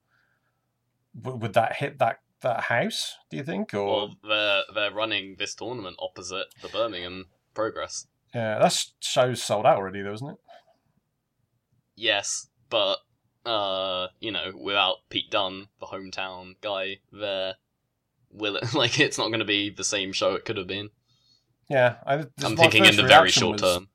w- 1.20 1.40
would 1.40 1.54
that 1.54 1.78
hit 1.78 1.98
that 2.00 2.20
that 2.42 2.66
house? 2.66 3.16
Do 3.30 3.38
you 3.38 3.44
think? 3.44 3.74
Or 3.74 3.86
well, 3.86 4.16
they're 4.28 4.62
they're 4.76 4.94
running 4.94 5.36
this 5.40 5.56
tournament 5.56 5.96
opposite 6.00 6.48
the 6.62 6.68
Birmingham 6.68 7.26
Progress. 7.54 8.06
Yeah, 8.34 8.60
that 8.60 8.78
show's 9.00 9.42
sold 9.44 9.66
out 9.66 9.78
already, 9.78 10.02
though, 10.02 10.14
isn't 10.14 10.30
it? 10.30 10.38
Yes, 11.96 12.48
but 12.70 12.98
uh, 13.46 14.08
you 14.20 14.32
know, 14.32 14.52
without 14.60 14.98
Pete 15.10 15.32
Dunne, 15.32 15.68
the 15.80 15.88
hometown 15.88 16.56
guy 16.62 16.98
there, 17.12 17.56
will 18.32 18.56
it 18.58 18.74
like 18.74 19.00
it's 19.00 19.18
not 19.18 19.28
going 19.28 19.40
to 19.40 19.46
be 19.46 19.70
the 19.70 19.84
same 19.84 20.14
show 20.14 20.36
it 20.36 20.46
could 20.46 20.58
have 20.58 20.68
been. 20.68 20.90
Yeah, 21.70 21.96
I, 22.06 22.26
I'm 22.44 22.56
thinking 22.56 22.86
in 22.86 22.96
the 22.96 23.04
very 23.04 23.30
short 23.30 23.62
was- 23.62 23.62
term. 23.62 23.90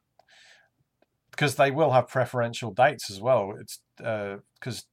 because 1.30 1.56
they 1.56 1.70
will 1.70 1.90
have 1.92 2.08
preferential 2.08 2.72
dates 2.72 3.10
as 3.10 3.20
well. 3.20 3.54
It's 3.60 3.80
because 3.96 4.84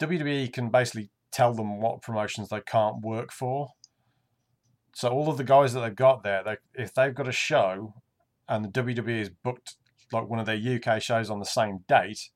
WWE 0.00 0.52
can 0.52 0.70
basically 0.70 1.10
tell 1.32 1.54
them 1.54 1.80
what 1.80 2.02
promotions 2.02 2.48
they 2.48 2.60
can't 2.60 3.02
work 3.02 3.32
for. 3.32 3.68
So 4.94 5.08
all 5.10 5.30
of 5.30 5.36
the 5.36 5.44
guys 5.44 5.72
that 5.72 5.80
they've 5.80 5.94
got 5.94 6.22
there, 6.24 6.42
they, 6.42 6.56
if 6.74 6.92
they've 6.92 7.14
got 7.14 7.28
a 7.28 7.32
show 7.32 7.94
and 8.50 8.64
the 8.64 8.82
WWE 8.82 9.20
is 9.20 9.30
booked 9.30 9.76
like 10.12 10.28
one 10.28 10.38
of 10.40 10.44
their 10.44 10.56
UK 10.58 11.00
shows 11.00 11.30
on 11.30 11.38
the 11.38 11.46
same 11.46 11.84
date, 11.88 12.28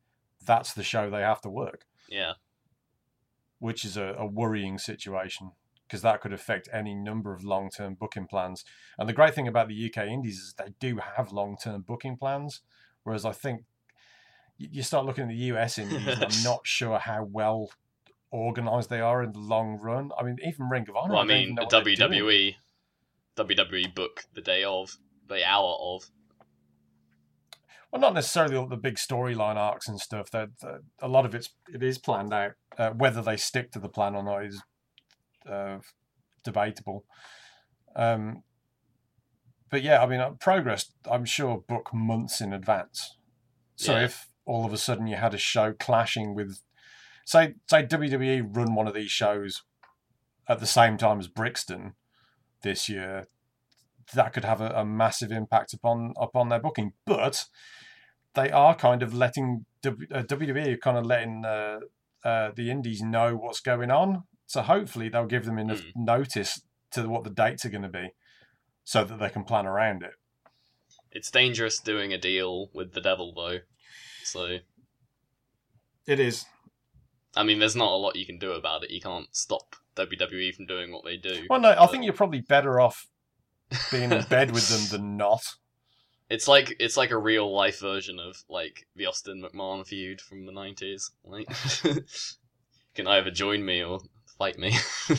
that's 0.46 0.72
the 0.72 0.85
show 0.85 1.11
they 1.11 1.20
have 1.20 1.42
to 1.42 1.50
work, 1.50 1.85
Yeah, 2.09 2.35
which 3.59 3.85
is 3.85 3.96
a, 3.98 4.14
a 4.18 4.24
worrying 4.27 4.79
situation 4.79 5.50
because 5.87 6.00
that 6.03 6.20
could 6.20 6.33
affect 6.33 6.68
any 6.72 6.94
number 6.94 7.35
of 7.35 7.44
long-term 7.44 7.94
booking 7.94 8.27
plans. 8.27 8.64
And 8.98 9.07
the 9.09 9.12
great 9.12 9.35
thing 9.35 9.46
about 9.46 9.68
the 9.68 9.87
UK 9.87 10.07
Indies 10.07 10.38
is 10.38 10.55
they 10.57 10.72
do 10.81 10.98
have 11.16 11.31
long-term 11.31 11.83
booking 11.83 12.16
plans, 12.16 12.62
whereas 13.03 13.24
I 13.24 13.33
think 13.33 13.64
you 14.57 14.83
start 14.83 15.05
looking 15.05 15.24
at 15.24 15.31
the 15.31 15.53
US 15.53 15.79
Indies, 15.79 16.07
and 16.07 16.24
I'm 16.24 16.42
not 16.42 16.61
sure 16.64 16.98
how 16.98 17.24
well 17.31 17.68
organized 18.31 18.90
they 18.90 19.00
are 19.00 19.22
in 19.22 19.33
the 19.33 19.38
long 19.38 19.79
run. 19.81 20.11
I 20.18 20.24
mean, 20.24 20.38
even 20.44 20.68
Ring 20.68 20.87
of 20.88 20.96
Honor. 20.96 21.14
well, 21.14 21.22
I 21.22 21.27
mean, 21.27 21.55
the 21.55 21.62
what 21.62 21.70
they're 21.70 21.94
doing. 21.94 22.11
WWE, 22.22 22.55
WWE 23.37 23.94
book 23.94 24.24
the 24.33 24.40
day 24.40 24.64
of, 24.64 24.96
the 25.28 25.44
hour 25.44 25.76
of. 25.80 26.04
Well, 27.90 28.00
not 28.00 28.14
necessarily 28.14 28.56
all 28.56 28.66
the 28.66 28.76
big 28.76 28.96
storyline 28.96 29.56
arcs 29.56 29.87
and 29.88 30.00
stuff. 30.00 30.30
That 30.30 30.50
a 31.00 31.08
lot 31.08 31.24
of 31.26 31.34
it's 31.34 31.50
it 31.72 31.82
is 31.82 31.98
planned 31.98 32.32
out. 32.32 32.52
Uh, 32.76 32.90
whether 32.90 33.22
they 33.22 33.37
stick 33.37 33.70
to 33.72 33.78
the 33.78 33.88
plan 33.88 34.16
or 34.16 34.22
not 34.24 34.44
is 34.44 34.62
uh, 35.48 35.78
debatable. 36.42 37.04
Um, 37.94 38.42
but 39.70 39.82
yeah, 39.82 40.02
I 40.02 40.06
mean, 40.06 40.20
uh, 40.20 40.30
progress. 40.30 40.92
I'm 41.10 41.24
sure 41.24 41.64
book 41.68 41.90
months 41.94 42.40
in 42.40 42.52
advance. 42.52 43.16
So 43.76 43.92
Yeah. 43.96 44.04
if 44.04 44.28
all 44.44 44.64
of 44.64 44.72
a 44.72 44.78
sudden 44.78 45.06
you 45.06 45.16
had 45.16 45.34
a 45.34 45.38
show 45.38 45.72
clashing 45.72 46.34
with, 46.34 46.60
say, 47.24 47.54
say 47.68 47.84
WWE 47.84 48.42
run 48.56 48.74
one 48.74 48.87
of 48.88 48.94
these 48.94 49.10
shows 49.10 49.62
at 50.48 50.60
the 50.60 50.66
same 50.66 50.96
time 50.96 51.18
as 51.18 51.28
Brixton 51.28 51.94
this 52.62 52.88
year, 52.88 53.28
that 54.12 54.32
could 54.32 54.44
have 54.44 54.60
a, 54.60 54.68
a 54.70 54.84
massive 54.84 55.32
impact 55.32 55.72
upon 55.72 56.14
upon 56.16 56.48
their 56.48 56.60
booking. 56.60 56.92
But 57.06 57.44
they 58.34 58.50
are 58.50 58.74
kind 58.74 59.02
of 59.02 59.14
letting 59.14 59.64
W- 59.82 60.08
uh, 60.12 60.22
WWE 60.22 60.74
are 60.74 60.76
kind 60.78 60.98
of 60.98 61.06
letting 61.06 61.44
uh, 61.44 61.80
uh, 62.24 62.50
the 62.56 62.70
indies 62.70 63.02
know 63.02 63.36
what's 63.36 63.60
going 63.60 63.90
on. 63.90 64.24
So 64.46 64.62
hopefully 64.62 65.08
they'll 65.08 65.26
give 65.26 65.44
them 65.44 65.58
enough 65.58 65.82
notice 65.94 66.62
to 66.92 67.08
what 67.08 67.24
the 67.24 67.30
dates 67.30 67.64
are 67.64 67.70
going 67.70 67.82
to 67.82 67.88
be, 67.88 68.14
so 68.84 69.04
that 69.04 69.18
they 69.18 69.28
can 69.28 69.44
plan 69.44 69.66
around 69.66 70.02
it. 70.02 70.12
It's 71.10 71.30
dangerous 71.30 71.80
doing 71.80 72.12
a 72.12 72.18
deal 72.18 72.70
with 72.74 72.92
the 72.92 73.00
devil, 73.00 73.32
though. 73.34 73.58
So 74.24 74.58
It 76.06 76.20
is. 76.20 76.44
I 77.36 77.42
mean, 77.42 77.58
there's 77.58 77.76
not 77.76 77.92
a 77.92 77.96
lot 77.96 78.16
you 78.16 78.26
can 78.26 78.38
do 78.38 78.52
about 78.52 78.84
it. 78.84 78.90
You 78.90 79.00
can't 79.00 79.26
stop 79.32 79.76
WWE 79.96 80.54
from 80.54 80.66
doing 80.66 80.92
what 80.92 81.04
they 81.04 81.16
do. 81.16 81.46
Well, 81.50 81.60
no, 81.60 81.74
I 81.78 81.86
think 81.86 82.04
you're 82.04 82.12
probably 82.12 82.40
better 82.40 82.80
off 82.80 83.06
being 83.90 84.12
in 84.12 84.24
bed 84.24 84.52
with 84.52 84.68
them 84.68 84.98
than 84.98 85.16
not. 85.16 85.42
It's 86.30 86.48
like 86.48 86.74
it's 86.80 86.96
like 86.96 87.10
a 87.10 87.18
real 87.18 87.54
life 87.54 87.80
version 87.80 88.18
of 88.18 88.42
like 88.48 88.87
the 88.96 89.06
Austin 89.06 89.42
McMahon 89.42 89.87
feud 89.87 90.20
from 90.20 90.46
the 90.46 90.52
nineties. 90.52 91.10
Like, 91.22 91.48
can 92.94 93.06
either 93.06 93.30
join 93.30 93.64
me 93.64 93.82
or 93.82 94.00
fight 94.38 94.58
me. 94.58 94.76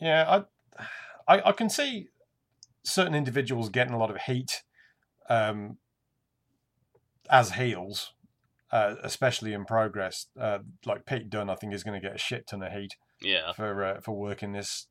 Yeah, 0.00 0.42
I, 1.28 1.34
I, 1.34 1.48
I 1.50 1.52
can 1.52 1.68
see 1.68 2.08
certain 2.82 3.14
individuals 3.14 3.68
getting 3.68 3.92
a 3.92 3.98
lot 3.98 4.10
of 4.10 4.16
heat 4.22 4.62
um, 5.28 5.76
as 7.28 7.52
heels, 7.52 8.14
uh, 8.72 8.94
especially 9.04 9.52
in 9.52 9.66
progress. 9.66 10.26
Uh, 10.38 10.60
like 10.86 11.04
Pete 11.04 11.28
Dunne, 11.28 11.50
I 11.50 11.54
think 11.54 11.74
is 11.74 11.84
going 11.84 12.00
to 12.00 12.06
get 12.06 12.16
a 12.16 12.18
shit 12.18 12.46
ton 12.46 12.62
of 12.62 12.72
heat 12.72 12.96
yeah, 13.20 13.52
for 13.52 13.84
uh, 13.84 14.00
for 14.00 14.16
working 14.16 14.52
this 14.52 14.86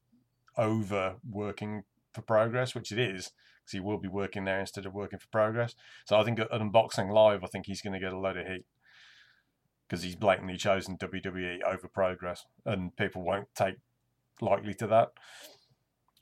over 0.60 1.16
working 1.28 1.84
for 2.14 2.22
progress, 2.22 2.76
which 2.76 2.92
it 2.92 3.00
is, 3.00 3.32
because 3.62 3.72
he 3.72 3.80
will 3.80 3.98
be 3.98 4.08
working 4.08 4.46
there 4.46 4.60
instead 4.60 4.86
of 4.86 4.94
working 4.94 5.20
for 5.20 5.28
progress. 5.28 5.74
So 6.06 6.18
I 6.18 6.24
think 6.24 6.40
at 6.40 6.52
unboxing 6.52 7.12
live, 7.12 7.44
I 7.44 7.48
think 7.48 7.66
he's 7.66 7.82
going 7.82 7.94
to 7.94 8.00
get 8.00 8.14
a 8.14 8.20
load 8.20 8.38
of 8.38 8.46
heat 8.46 8.66
because 9.88 10.04
he's 10.04 10.16
blatantly 10.16 10.58
chosen 10.58 10.98
WWE 10.98 11.64
over 11.64 11.88
progress, 11.88 12.46
and 12.66 12.96
people 12.96 13.24
won't 13.24 13.48
take 13.56 13.76
lightly 14.42 14.74
to 14.76 14.88
that, 14.88 15.10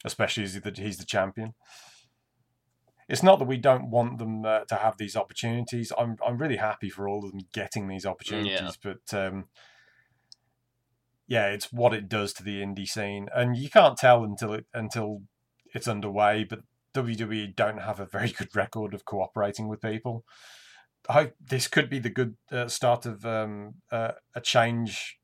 especially 0.05 0.43
as 0.43 0.59
he's 0.77 0.97
the 0.97 1.05
champion. 1.05 1.53
It's 3.09 3.23
not 3.23 3.39
that 3.39 3.45
we 3.45 3.57
don't 3.57 3.89
want 3.89 4.19
them 4.19 4.45
uh, 4.45 4.65
to 4.65 4.75
have 4.75 4.97
these 4.97 5.15
opportunities. 5.15 5.91
I'm 5.97 6.17
I'm 6.25 6.37
really 6.37 6.57
happy 6.57 6.89
for 6.89 7.07
all 7.07 7.25
of 7.25 7.31
them 7.31 7.41
getting 7.53 7.87
these 7.87 8.05
opportunities, 8.05 8.77
but 8.81 9.13
um, 9.13 9.45
yeah, 11.27 11.47
it's 11.47 11.71
what 11.71 11.93
it 11.93 12.07
does 12.07 12.33
to 12.33 12.43
the 12.43 12.61
indie 12.61 12.87
scene, 12.87 13.27
and 13.35 13.57
you 13.57 13.69
can't 13.69 13.97
tell 13.97 14.23
until 14.23 14.53
it 14.53 14.65
until 14.73 15.23
it's 15.73 15.87
underway. 15.87 16.43
But 16.43 16.61
WWE 16.93 17.55
don't 17.55 17.81
have 17.81 17.99
a 17.99 18.05
very 18.05 18.29
good 18.31 18.55
record 18.55 18.93
of 18.93 19.05
cooperating 19.05 19.67
with 19.67 19.81
people. 19.81 20.23
I 21.09 21.13
hope 21.13 21.33
this 21.39 21.67
could 21.67 21.89
be 21.89 21.99
the 21.99 22.09
good 22.09 22.35
uh, 22.51 22.67
start 22.67 23.05
of 23.05 23.25
um, 23.25 23.75
uh, 23.91 24.13
a 24.35 24.41
change 24.41 25.19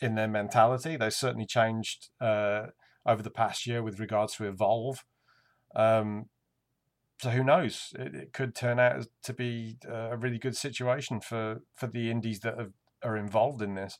in 0.00 0.14
their 0.14 0.28
mentality. 0.28 0.96
They've 0.96 1.12
certainly 1.12 1.46
changed 1.46 2.08
uh, 2.20 2.66
over 3.06 3.22
the 3.22 3.30
past 3.30 3.66
year 3.66 3.82
with 3.82 4.00
regards 4.00 4.36
to 4.36 4.44
Evolve. 4.44 5.04
Um, 5.74 6.26
so 7.20 7.30
who 7.30 7.44
knows? 7.44 7.92
It, 7.98 8.14
it 8.14 8.32
could 8.32 8.54
turn 8.54 8.78
out 8.78 9.06
to 9.24 9.32
be 9.32 9.78
uh, 9.88 10.10
a 10.10 10.16
really 10.16 10.38
good 10.38 10.56
situation 10.56 11.20
for, 11.20 11.62
for 11.74 11.86
the 11.86 12.10
indies 12.10 12.40
that 12.40 12.58
have, 12.58 12.72
are 13.02 13.16
involved 13.16 13.62
in 13.62 13.74
this. 13.74 13.98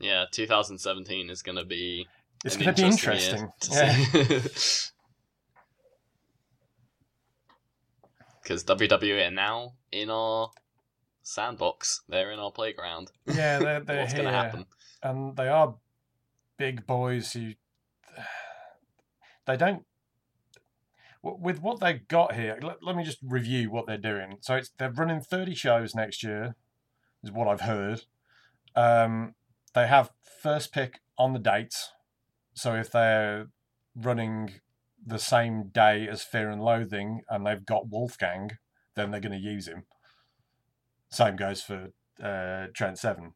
Yeah. 0.00 0.24
2017 0.30 1.30
is 1.30 1.42
going 1.42 1.56
to 1.56 1.64
be. 1.64 2.06
It's 2.44 2.56
going 2.56 2.74
to 2.74 2.82
be 2.82 2.88
interesting 2.88 3.38
year 3.38 3.52
Yeah. 3.70 3.92
to 4.00 4.48
see. 4.48 4.90
Because 8.42 8.64
WWE 8.64 9.28
are 9.28 9.30
now 9.30 9.74
in 9.92 10.10
our 10.10 10.50
sandbox. 11.22 12.02
They're 12.08 12.32
in 12.32 12.38
our 12.38 12.50
playground. 12.50 13.10
yeah, 13.26 13.58
they're, 13.58 13.80
they're 13.84 14.00
What's 14.02 14.14
going 14.14 14.24
to 14.26 14.32
happen? 14.32 14.66
and 15.02 15.36
they 15.36 15.48
are 15.48 15.74
big 16.58 16.86
boys 16.86 17.32
who 17.32 17.52
they 19.46 19.56
don't. 19.56 19.84
With 21.22 21.60
what 21.60 21.80
they've 21.80 22.06
got 22.08 22.34
here, 22.34 22.58
let, 22.62 22.82
let 22.82 22.96
me 22.96 23.04
just 23.04 23.18
review 23.22 23.70
what 23.70 23.86
they're 23.86 23.98
doing. 23.98 24.38
So 24.40 24.54
it's 24.54 24.70
they're 24.78 24.90
running 24.90 25.20
thirty 25.20 25.54
shows 25.54 25.94
next 25.94 26.22
year, 26.22 26.54
is 27.22 27.30
what 27.30 27.46
I've 27.46 27.60
heard. 27.60 28.04
Um, 28.74 29.34
they 29.74 29.86
have 29.86 30.10
first 30.42 30.72
pick 30.72 31.00
on 31.18 31.32
the 31.32 31.38
dates. 31.38 31.90
So 32.54 32.74
if 32.74 32.90
they're 32.90 33.46
running 33.94 34.60
the 35.04 35.18
same 35.18 35.68
day 35.68 36.08
as 36.08 36.22
Fear 36.22 36.50
and 36.50 36.62
Loathing 36.62 37.22
and 37.28 37.46
they've 37.46 37.64
got 37.64 37.88
Wolfgang, 37.88 38.50
then 38.96 39.10
they're 39.10 39.20
going 39.20 39.32
to 39.32 39.38
use 39.38 39.68
him. 39.68 39.84
Same 41.10 41.36
goes 41.36 41.62
for 41.62 41.88
uh, 42.22 42.66
Trent 42.74 42.98
Seven. 42.98 43.32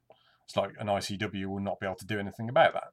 It's 0.46 0.56
like 0.56 0.72
an 0.78 0.88
ICW 0.88 1.46
will 1.46 1.60
not 1.60 1.80
be 1.80 1.86
able 1.86 1.96
to 1.96 2.06
do 2.06 2.18
anything 2.18 2.48
about 2.48 2.74
that. 2.74 2.88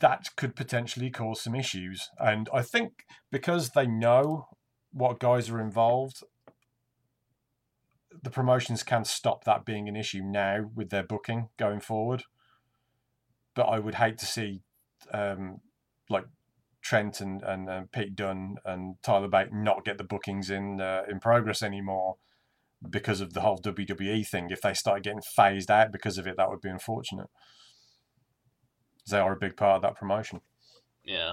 That 0.00 0.36
could 0.36 0.54
potentially 0.54 1.10
cause 1.10 1.42
some 1.42 1.54
issues. 1.54 2.08
And 2.18 2.48
I 2.52 2.62
think 2.62 3.04
because 3.30 3.70
they 3.70 3.86
know 3.86 4.46
what 4.92 5.20
guys 5.20 5.50
are 5.50 5.60
involved, 5.60 6.22
the 8.22 8.30
promotions 8.30 8.82
can 8.82 9.04
stop 9.04 9.44
that 9.44 9.64
being 9.64 9.88
an 9.88 9.96
issue 9.96 10.22
now 10.22 10.70
with 10.74 10.90
their 10.90 11.02
booking 11.02 11.48
going 11.58 11.80
forward. 11.80 12.24
But 13.54 13.64
I 13.64 13.78
would 13.78 13.96
hate 13.96 14.18
to 14.18 14.26
see 14.26 14.62
um, 15.12 15.60
like 16.08 16.24
Trent 16.82 17.20
and, 17.20 17.42
and, 17.42 17.68
and 17.68 17.92
Pete 17.92 18.14
Dunne 18.14 18.56
and 18.64 18.96
Tyler 19.02 19.28
Bate 19.28 19.52
not 19.52 19.84
get 19.84 19.98
the 19.98 20.04
bookings 20.04 20.50
in 20.50 20.80
uh, 20.80 21.02
in 21.08 21.20
progress 21.20 21.62
anymore 21.62 22.16
because 22.88 23.20
of 23.20 23.32
the 23.32 23.40
whole 23.40 23.58
WWE 23.58 24.26
thing. 24.26 24.48
If 24.50 24.62
they 24.62 24.74
start 24.74 25.02
getting 25.02 25.22
phased 25.22 25.70
out 25.70 25.92
because 25.92 26.18
of 26.18 26.26
it, 26.26 26.36
that 26.36 26.48
would 26.48 26.60
be 26.60 26.70
unfortunate. 26.70 27.28
They 29.10 29.18
are 29.18 29.32
a 29.32 29.38
big 29.38 29.56
part 29.56 29.76
of 29.76 29.82
that 29.82 29.96
promotion. 29.96 30.40
Yeah. 31.04 31.32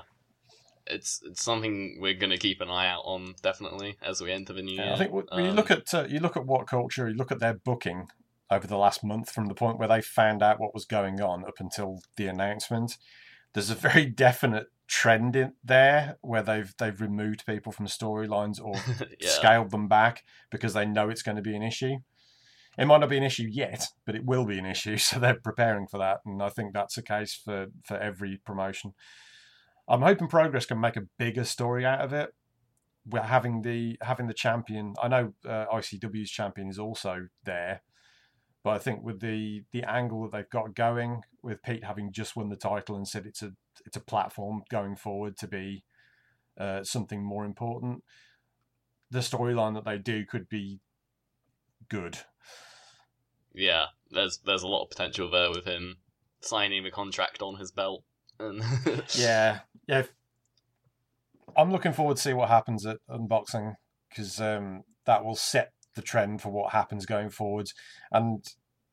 It's 0.88 1.22
it's 1.24 1.44
something 1.44 1.98
we're 2.00 2.14
gonna 2.14 2.38
keep 2.38 2.62
an 2.62 2.70
eye 2.70 2.88
out 2.88 3.04
on 3.06 3.36
definitely 3.42 3.98
as 4.02 4.22
we 4.22 4.32
enter 4.32 4.54
the 4.54 4.62
new 4.62 4.76
year. 4.76 4.94
I 4.94 4.98
think 4.98 5.12
when 5.12 5.26
you 5.44 5.50
Um, 5.50 5.56
look 5.56 5.72
at 5.72 5.94
uh, 5.94 6.06
you 6.08 6.20
look 6.20 6.38
at 6.38 6.44
WhatCulture, 6.44 7.10
you 7.10 7.16
look 7.16 7.32
at 7.32 7.40
their 7.40 7.56
booking 7.56 8.08
over 8.52 8.68
the 8.68 8.78
last 8.78 9.04
month 9.04 9.32
from 9.32 9.48
the 9.48 9.56
point 9.56 9.80
where 9.80 9.88
they 9.88 10.02
found 10.02 10.44
out 10.44 10.60
what 10.60 10.74
was 10.74 10.86
going 10.86 11.20
on 11.22 11.44
up 11.46 11.60
until 11.60 12.00
the 12.16 12.28
announcement. 12.28 12.98
There's 13.54 13.70
a 13.70 13.76
very 13.76 14.06
definite 14.26 14.68
trend 14.88 15.36
in 15.36 15.54
there 15.64 16.18
where 16.22 16.44
they've 16.44 16.74
they've 16.78 17.02
removed 17.02 17.46
people 17.46 17.72
from 17.72 17.88
storylines 17.88 18.62
or 18.64 18.76
yeah. 19.20 19.30
scaled 19.30 19.72
them 19.72 19.88
back 19.88 20.24
because 20.52 20.74
they 20.74 20.86
know 20.86 21.10
it's 21.10 21.24
going 21.24 21.38
to 21.38 21.42
be 21.42 21.56
an 21.56 21.64
issue. 21.64 21.98
It 22.78 22.86
might 22.86 23.00
not 23.00 23.10
be 23.10 23.18
an 23.18 23.24
issue 23.24 23.48
yet, 23.50 23.88
but 24.06 24.16
it 24.16 24.26
will 24.26 24.46
be 24.46 24.60
an 24.60 24.66
issue, 24.66 24.98
so 25.08 25.20
they're 25.20 25.40
preparing 25.40 25.88
for 25.88 25.98
that, 25.98 26.20
and 26.26 26.42
I 26.44 26.50
think 26.50 26.74
that's 26.74 26.96
the 26.96 27.02
case 27.02 27.34
for 27.34 27.68
for 27.84 27.98
every 27.98 28.38
promotion. 28.46 28.94
I'm 29.88 30.02
hoping 30.02 30.28
Progress 30.28 30.66
can 30.66 30.80
make 30.80 30.96
a 30.96 31.08
bigger 31.18 31.44
story 31.44 31.86
out 31.86 32.02
of 32.02 32.14
it. 32.14 32.34
We're 33.06 33.22
having 33.22 33.62
the 33.62 33.98
having 34.02 34.28
the 34.28 34.34
champion. 34.34 34.96
I 35.02 35.08
know 35.08 35.34
uh, 35.48 35.66
ICW's 35.72 36.32
champion 36.32 36.70
is 36.70 36.80
also 36.80 37.28
there, 37.44 37.82
but 38.64 38.72
I 38.72 38.78
think 38.80 39.04
with 39.04 39.22
the 39.22 39.64
the 39.72 39.84
angle 39.84 40.24
that 40.24 40.32
they've 40.32 40.50
got 40.50 40.74
going, 40.74 41.22
with 41.44 41.62
Pete 41.62 41.84
having 41.84 42.12
just 42.12 42.36
won 42.36 42.50
the 42.50 42.56
title 42.56 42.96
and 42.96 43.08
said 43.08 43.28
it's 43.28 43.44
a 43.44 43.54
it's 43.86 43.98
a 43.98 44.02
platform 44.02 44.64
going 44.72 44.96
forward 44.96 45.38
to 45.38 45.48
be 45.48 45.84
uh, 46.58 46.84
something 46.84 47.24
more 47.24 47.46
important, 47.46 48.04
the 49.12 49.20
storyline 49.20 49.76
that 49.76 49.86
they 49.86 50.00
do 50.00 50.26
could 50.26 50.50
be 50.50 50.80
good. 51.90 52.18
yeah, 53.54 53.86
there's 54.10 54.40
there's 54.46 54.64
a 54.64 54.68
lot 54.68 54.84
of 54.84 54.90
potential 54.90 55.30
there 55.30 55.52
with 55.52 55.66
him 55.66 55.98
signing 56.42 56.84
the 56.84 56.92
contract 56.92 57.42
on 57.42 57.58
his 57.58 57.72
belt. 57.72 58.04
And 58.40 58.64
Yeah, 59.16 59.60
yeah. 59.88 60.00
if- 60.00 60.14
I'm 61.58 61.72
looking 61.72 61.94
forward 61.94 62.18
to 62.18 62.22
see 62.22 62.34
what 62.34 62.50
happens 62.50 62.86
at 62.86 62.98
unboxing 63.10 63.76
because 64.10 64.42
um, 64.42 64.84
that 65.06 65.24
will 65.24 65.36
set 65.36 65.72
the 65.96 66.02
trend 66.02 66.42
for 66.42 66.50
what 66.50 66.74
happens 66.74 67.06
going 67.06 67.30
forward. 67.30 67.72
And 68.12 68.46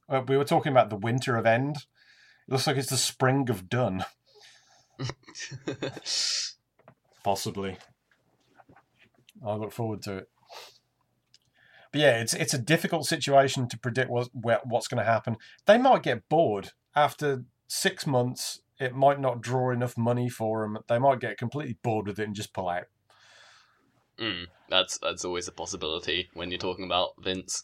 uh, 0.09 0.23
we 0.27 0.37
were 0.37 0.45
talking 0.45 0.73
about 0.73 0.91
the 0.91 0.97
winter 0.97 1.37
of 1.37 1.47
End. 1.47 1.77
It 1.77 2.53
looks 2.53 2.67
like 2.67 2.77
it's 2.77 2.91
the 2.91 2.97
spring 2.97 3.49
of 3.51 3.69
Dunne, 3.69 4.05
possibly. 7.25 7.79
I 9.45 9.55
look 9.55 9.73
forward 9.73 10.03
to 10.03 10.19
it. 10.19 10.29
But 11.93 12.01
yeah, 12.01 12.21
it's 12.21 12.35
it's 12.35 12.55
a 12.55 12.59
difficult 12.59 13.05
situation 13.05 13.69
to 13.69 13.79
predict 13.79 14.11
what, 14.11 14.29
what's 14.33 14.89
going 14.89 14.99
to 14.99 15.11
happen. 15.11 15.37
They 15.67 15.79
might 15.79 16.03
get 16.03 16.29
bored 16.29 16.71
after 16.97 17.45
six 17.69 18.07
months. 18.07 18.61
It 18.83 18.95
might 18.95 19.21
not 19.21 19.41
draw 19.41 19.71
enough 19.71 19.97
money 19.97 20.29
for 20.29 20.63
them. 20.63 20.79
They 20.89 20.99
might 20.99 21.21
get 21.21 21.39
completely 21.39 21.79
bored 21.83 22.09
with 22.09 22.19
it 22.19 22.27
and 22.27 22.35
just 22.35 22.53
pull 22.53 22.69
out. 22.69 22.87
Mm, 24.19 24.47
that's 24.69 24.99
that's 24.99 25.25
always 25.25 25.47
a 25.47 25.53
possibility 25.53 26.29
when 26.35 26.51
you're 26.51 26.59
talking 26.59 26.85
about 26.85 27.11
Vince. 27.19 27.63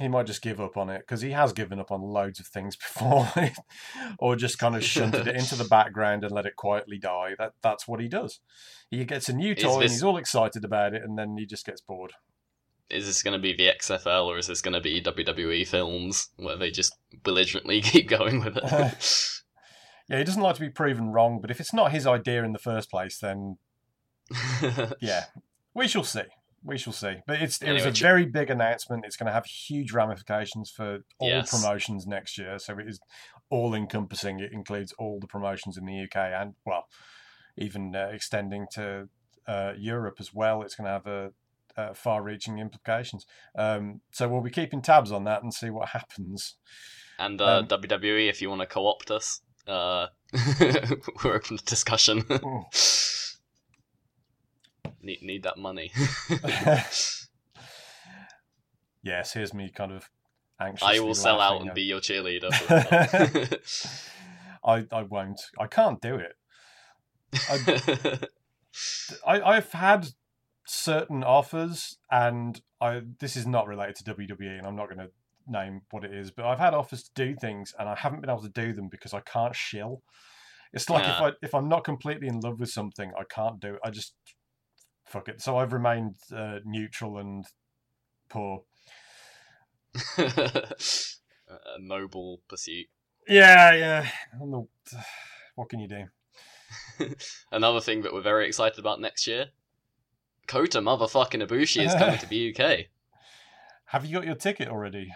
He 0.00 0.08
might 0.08 0.26
just 0.26 0.42
give 0.42 0.60
up 0.60 0.76
on 0.76 0.88
it 0.88 1.00
because 1.00 1.20
he 1.20 1.30
has 1.30 1.52
given 1.52 1.78
up 1.78 1.90
on 1.90 2.00
loads 2.00 2.40
of 2.40 2.46
things 2.46 2.76
before, 2.76 3.28
or 4.18 4.34
just 4.34 4.58
kind 4.58 4.74
of 4.74 4.82
shunted 4.82 5.28
it 5.28 5.36
into 5.36 5.54
the 5.54 5.64
background 5.70 6.24
and 6.24 6.32
let 6.32 6.46
it 6.46 6.56
quietly 6.56 6.98
die. 6.98 7.34
That 7.38 7.52
that's 7.62 7.86
what 7.86 8.00
he 8.00 8.08
does. 8.08 8.40
He 8.90 9.04
gets 9.04 9.28
a 9.28 9.32
new 9.32 9.54
toy 9.54 9.80
and 9.80 9.90
he's 9.90 10.02
all 10.02 10.16
excited 10.16 10.64
about 10.64 10.94
it, 10.94 11.02
and 11.02 11.16
then 11.16 11.36
he 11.38 11.46
just 11.46 11.66
gets 11.66 11.80
bored. 11.80 12.12
Is 12.90 13.06
this 13.06 13.22
going 13.22 13.34
to 13.34 13.42
be 13.42 13.54
the 13.54 13.68
XFL 13.78 14.26
or 14.26 14.38
is 14.38 14.48
this 14.48 14.60
going 14.60 14.74
to 14.74 14.80
be 14.80 15.00
WWE 15.00 15.66
films 15.68 16.30
where 16.36 16.56
they 16.56 16.72
just 16.72 16.96
belligerently 17.22 17.80
keep 17.82 18.08
going 18.08 18.44
with 18.44 18.56
it? 18.56 19.39
Yeah, 20.10 20.18
he 20.18 20.24
doesn't 20.24 20.42
like 20.42 20.56
to 20.56 20.60
be 20.60 20.68
proven 20.70 21.12
wrong, 21.12 21.40
but 21.40 21.50
if 21.50 21.60
it's 21.60 21.72
not 21.72 21.92
his 21.92 22.06
idea 22.06 22.42
in 22.44 22.52
the 22.52 22.58
first 22.58 22.90
place, 22.90 23.18
then 23.18 23.56
yeah, 25.00 25.24
we 25.74 25.88
shall 25.88 26.04
see. 26.04 26.22
we 26.62 26.76
shall 26.78 26.92
see. 26.92 27.16
But 27.26 27.40
it's 27.42 27.60
it 27.62 27.68
Anyway, 27.68 27.86
was 27.86 28.00
a 28.00 28.02
very 28.02 28.26
big 28.26 28.50
announcement. 28.50 29.04
It's 29.06 29.16
going 29.16 29.28
to 29.28 29.32
have 29.32 29.46
huge 29.46 29.92
ramifications 29.92 30.70
for 30.70 30.98
all 31.18 31.28
Yes. 31.28 31.50
promotions 31.50 32.06
next 32.06 32.36
year. 32.38 32.58
So 32.58 32.78
it 32.78 32.88
is 32.88 33.00
all 33.50 33.74
encompassing. 33.74 34.40
It 34.40 34.52
includes 34.52 34.92
all 34.98 35.18
the 35.20 35.26
promotions 35.26 35.76
in 35.76 35.86
the 35.86 36.02
UK 36.02 36.16
and 36.16 36.54
well, 36.66 36.86
even 37.56 37.94
uh, 37.96 38.08
extending 38.12 38.66
to 38.72 39.08
uh, 39.46 39.72
Europe 39.78 40.16
as 40.20 40.32
well. 40.34 40.62
It's 40.62 40.74
going 40.74 40.86
to 40.86 40.92
have 40.92 41.06
a, 41.06 41.30
uh 41.76 41.94
far-reaching 41.94 42.58
implications. 42.58 43.26
Um, 43.56 44.00
so 44.10 44.28
we'll 44.28 44.40
be 44.42 44.50
keeping 44.50 44.82
tabs 44.82 45.12
on 45.12 45.22
that 45.24 45.42
and 45.44 45.54
see 45.54 45.70
what 45.70 45.90
happens. 45.90 46.56
And 47.18 47.40
uh, 47.40 47.58
Um, 47.60 47.66
WWE, 47.68 48.28
if 48.28 48.42
you 48.42 48.48
want 48.50 48.60
to 48.62 48.66
co-opt 48.66 49.10
us, 49.10 49.40
uh, 49.70 50.08
we're 50.60 51.34
open 51.34 51.56
to 51.56 51.64
discussion. 51.64 52.22
Mm. 52.22 53.36
need 55.02 55.22
need 55.22 55.42
that 55.44 55.58
money. 55.58 55.92
yes, 59.02 59.32
here's 59.32 59.54
me 59.54 59.70
kind 59.74 59.92
of 59.92 60.10
anxious. 60.60 60.86
I 60.86 60.98
will 61.00 61.14
sell 61.14 61.40
out 61.40 61.62
and 61.62 61.72
be 61.74 61.82
your 61.82 62.00
cheerleader. 62.00 62.50
I, 64.62 64.86
I 64.92 65.02
won't. 65.02 65.40
I 65.58 65.66
can't 65.66 66.00
do 66.00 66.16
it. 66.16 66.34
month. 67.66 68.24
I, 69.26 69.40
I've 69.40 69.72
had 69.72 70.08
certain 70.66 71.24
offers, 71.24 71.98
and 72.10 72.60
I 72.80 73.02
this 73.18 73.36
is 73.36 73.46
not 73.46 73.66
related 73.66 73.96
to 73.96 74.14
WWE, 74.14 74.58
and 74.58 74.66
I'm 74.66 74.76
not 74.76 74.86
going 74.86 74.98
to 74.98 75.10
name 75.46 75.82
what 75.90 76.04
it 76.04 76.14
is, 76.14 76.30
but 76.30 76.44
I've 76.44 76.58
had 76.58 76.74
offers 76.74 77.02
to 77.04 77.10
do 77.14 77.34
things, 77.34 77.74
and 77.78 77.88
I 77.88 77.94
haven't 77.94 78.20
been 78.20 78.30
able 78.30 78.42
to 78.42 78.48
do 78.48 78.72
them 78.72 78.88
because 78.88 79.14
I 79.14 79.20
can't 79.20 79.54
shill. 79.54 80.02
It's 80.72 80.88
like 80.88 81.04
if 81.04 81.20
I 81.20 81.32
if 81.42 81.54
I'm 81.54 81.68
not 81.68 81.84
completely 81.84 82.28
in 82.28 82.40
love 82.40 82.60
with 82.60 82.70
something, 82.70 83.12
I 83.18 83.24
can't 83.24 83.60
do 83.60 83.74
it. 83.74 83.80
I 83.84 83.90
just 83.90 84.14
fuck 85.06 85.28
it. 85.28 85.40
So 85.40 85.56
I've 85.56 85.72
remained 85.72 86.16
uh, 86.34 86.58
neutral 86.64 87.18
and 87.18 87.44
poor. 88.28 88.62
a 90.18 91.78
noble 91.80 92.40
pursuit. 92.48 92.86
Yeah, 93.28 93.74
yeah. 93.74 94.08
The- 94.38 94.66
what 95.56 95.68
can 95.68 95.80
you 95.80 95.88
do? 95.88 96.04
Another 97.52 97.80
thing 97.80 98.02
that 98.02 98.12
we're 98.12 98.22
very 98.22 98.46
excited 98.46 98.78
about 98.78 99.00
next 99.00 99.26
year. 99.26 99.46
Kota 100.46 100.80
motherfucking 100.80 101.46
Ibushi 101.46 101.86
is 101.86 101.94
coming 101.94 102.18
to 102.18 102.26
the 102.26 102.54
UK. 102.54 102.86
Have 103.90 104.04
you 104.06 104.14
got 104.14 104.24
your 104.24 104.36
ticket 104.36 104.68
already? 104.68 105.12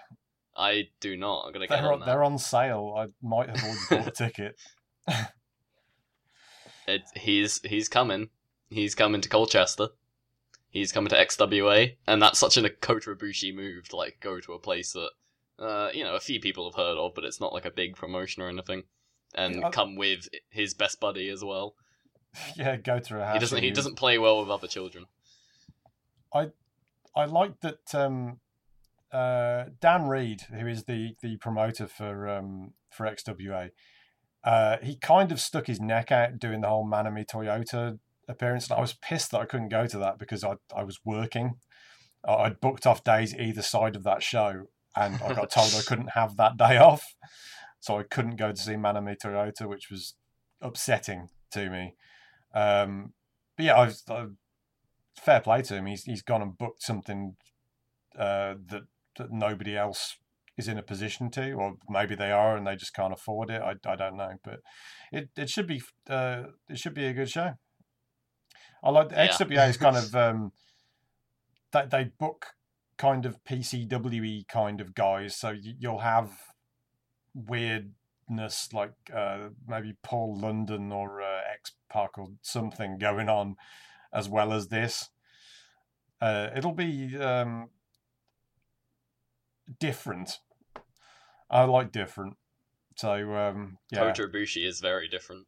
I 0.57 0.89
do 1.01 1.17
not. 1.17 1.47
I'm 1.47 1.53
gonna 1.53 1.69
get 1.69 1.77
They're 1.81 1.87
on 1.87 1.95
on, 1.95 2.01
that. 2.01 2.07
they're 2.07 2.25
on 2.25 2.39
sale. 2.39 2.95
I 2.97 3.07
might 3.23 3.49
have 3.49 3.63
already 3.63 3.79
bought 3.91 4.09
a 4.09 4.11
ticket. 4.29 4.57
It, 6.89 7.03
he's 7.15 7.61
he's 7.63 7.89
coming. 7.89 8.31
He's 8.69 8.97
coming 8.97 9.21
to 9.21 9.29
Colchester. 9.29 9.89
He's 10.71 10.91
coming 10.91 11.09
to 11.11 11.17
XWA, 11.17 11.97
and 12.09 12.21
that's 12.21 12.41
such 12.41 12.57
an 12.57 12.69
Kota 12.81 13.15
Ibushi 13.15 13.55
move 13.55 13.89
to 13.91 13.97
like 13.97 14.19
go 14.21 14.41
to 14.41 14.53
a 14.55 14.59
place 14.59 14.93
that 14.93 15.11
uh, 15.59 15.91
you 15.95 16.03
know 16.03 16.17
a 16.17 16.21
few 16.21 16.41
people 16.41 16.69
have 16.69 16.77
heard 16.77 16.99
of, 16.99 17.15
but 17.15 17.25
it's 17.25 17.41
not 17.41 17.53
like 17.53 17.65
a 17.65 17.71
big 17.71 17.95
promotion 17.95 18.43
or 18.43 18.49
anything. 18.49 18.83
And 19.37 19.57
Yeah, 19.57 19.71
come 19.71 19.95
with 19.95 20.29
his 20.51 20.75
best 20.75 20.99
buddy 20.99 21.29
as 21.29 21.45
well. 21.45 21.77
yeah, 22.57 22.77
go 22.77 22.99
to 22.99 23.21
a 23.21 23.25
house. 23.25 23.35
He 23.35 23.39
doesn't. 23.39 23.63
He 23.63 23.71
doesn't 23.71 23.95
play 23.95 24.19
well 24.19 24.41
with 24.41 24.51
other 24.51 24.67
children. 24.67 25.07
I 26.35 26.51
I 27.15 27.27
like 27.27 27.61
that 27.61 27.95
um, 27.95 28.41
uh, 29.15 29.67
Dan 29.81 30.09
Reed, 30.09 30.43
who 30.51 30.67
is 30.67 30.85
the 30.85 31.15
the 31.23 31.37
promoter 31.37 31.87
for 31.87 32.29
um, 32.29 32.73
for 32.91 33.07
XWA, 33.07 33.71
uh, 34.43 34.77
he 34.83 34.97
kind 34.97 35.31
of 35.31 35.41
stuck 35.41 35.67
his 35.69 35.81
neck 35.81 36.11
out 36.11 36.39
doing 36.39 36.61
the 36.61 36.69
whole 36.69 36.87
Manami 36.87 37.25
Toyota 37.25 37.99
appearance, 38.29 38.69
and 38.69 38.77
I 38.77 38.81
was 38.81 38.93
pissed 38.93 39.31
that 39.31 39.41
I 39.41 39.47
couldn't 39.47 39.69
go 39.69 39.87
to 39.87 39.99
that 39.99 40.19
because 40.19 40.43
I 40.43 40.57
I 40.75 40.83
was 40.83 40.99
working. 41.05 41.55
I- 42.27 42.35
I'd 42.35 42.61
booked 42.61 42.87
off 42.87 43.05
days 43.05 43.35
either 43.35 43.63
side 43.63 43.95
of 43.95 44.03
that 44.03 44.23
show, 44.23 44.65
and 44.97 45.23
I 45.23 45.33
got 45.33 45.51
told 45.51 45.75
I 45.75 45.83
couldn't 45.87 46.13
have 46.15 46.37
that 46.37 46.57
day 46.57 46.77
off, 46.77 47.15
so 47.79 47.99
I 47.99 48.03
couldn't 48.03 48.37
go 48.37 48.51
to 48.51 48.61
see 48.61 48.75
Manami 48.75 49.17
Toyota, 49.17 49.69
which 49.69 49.91
was 49.91 50.15
upsetting 50.61 51.29
to 51.53 51.71
me. 51.71 51.95
Um, 52.53 53.13
but 53.57 53.67
yeah, 53.67 53.79
I've, 53.79 53.97
i 54.09 54.27
fair 55.17 55.41
play 55.41 55.63
to 55.63 55.77
him. 55.77 55.87
He's 55.87 56.03
he's 56.03 56.23
gone 56.23 56.43
and 56.43 56.59
booked 56.59 56.83
something 56.83 57.37
uh, 58.19 58.55
that 58.67 58.83
that 59.19 59.31
nobody 59.31 59.77
else 59.77 60.17
is 60.57 60.69
in 60.69 60.79
a 60.79 60.83
position 60.83 61.31
to, 61.33 61.53
or 61.53 61.77
maybe 61.89 62.15
they 62.15 62.31
are 62.31 62.57
and 62.57 62.67
they 62.67 62.77
just 62.77 62.95
can't 62.95 63.13
afford 63.13 63.51
it. 63.51 63.61
I, 63.61 63.75
I 63.87 63.97
don't 63.97 64.17
know, 64.17 64.35
but 64.43 64.61
it, 65.13 65.31
it 65.37 65.51
should 65.51 65.67
be 65.67 65.83
uh, 66.09 66.45
it 66.69 66.79
should 66.79 66.95
be 66.95 67.07
a 67.07 67.13
good 67.13 67.31
show. 67.31 67.55
I 68.83 68.91
like 68.91 69.09
the 69.09 69.17
Yeah. 69.17 69.29
XWA 69.29 69.69
is 69.69 69.77
kind 69.77 69.97
of 69.97 70.15
um, 70.15 70.53
they 71.73 71.87
they 71.91 72.05
book 72.19 72.47
kind 72.97 73.27
of 73.27 73.43
PCWE 73.45 74.47
kind 74.47 74.81
of 74.81 74.95
guys, 74.95 75.37
so 75.37 75.51
you, 75.51 75.75
you'll 75.79 75.99
have 75.99 76.31
weirdness 77.35 78.73
like 78.73 78.93
uh, 79.15 79.49
maybe 79.67 79.97
Paul 80.03 80.39
London 80.39 80.93
or 80.93 81.21
uh, 81.21 81.41
X 81.53 81.73
Park 81.91 82.17
or 82.19 82.29
something 82.43 82.99
going 82.99 83.29
on 83.29 83.57
as 84.13 84.29
well 84.29 84.53
as 84.53 84.69
this. 84.69 85.11
Uh, 86.21 86.49
it'll 86.57 86.73
be 86.73 87.17
um, 87.19 87.69
different. 89.81 90.39
I 91.51 91.65
like 91.65 91.93
different. 91.93 92.37
So 92.97 93.13
um, 93.35 93.79
yeah, 93.91 94.01
Kota 94.01 94.29
Ibushi 94.29 94.67
is 94.67 94.81
very 94.81 95.09
different. 95.09 95.47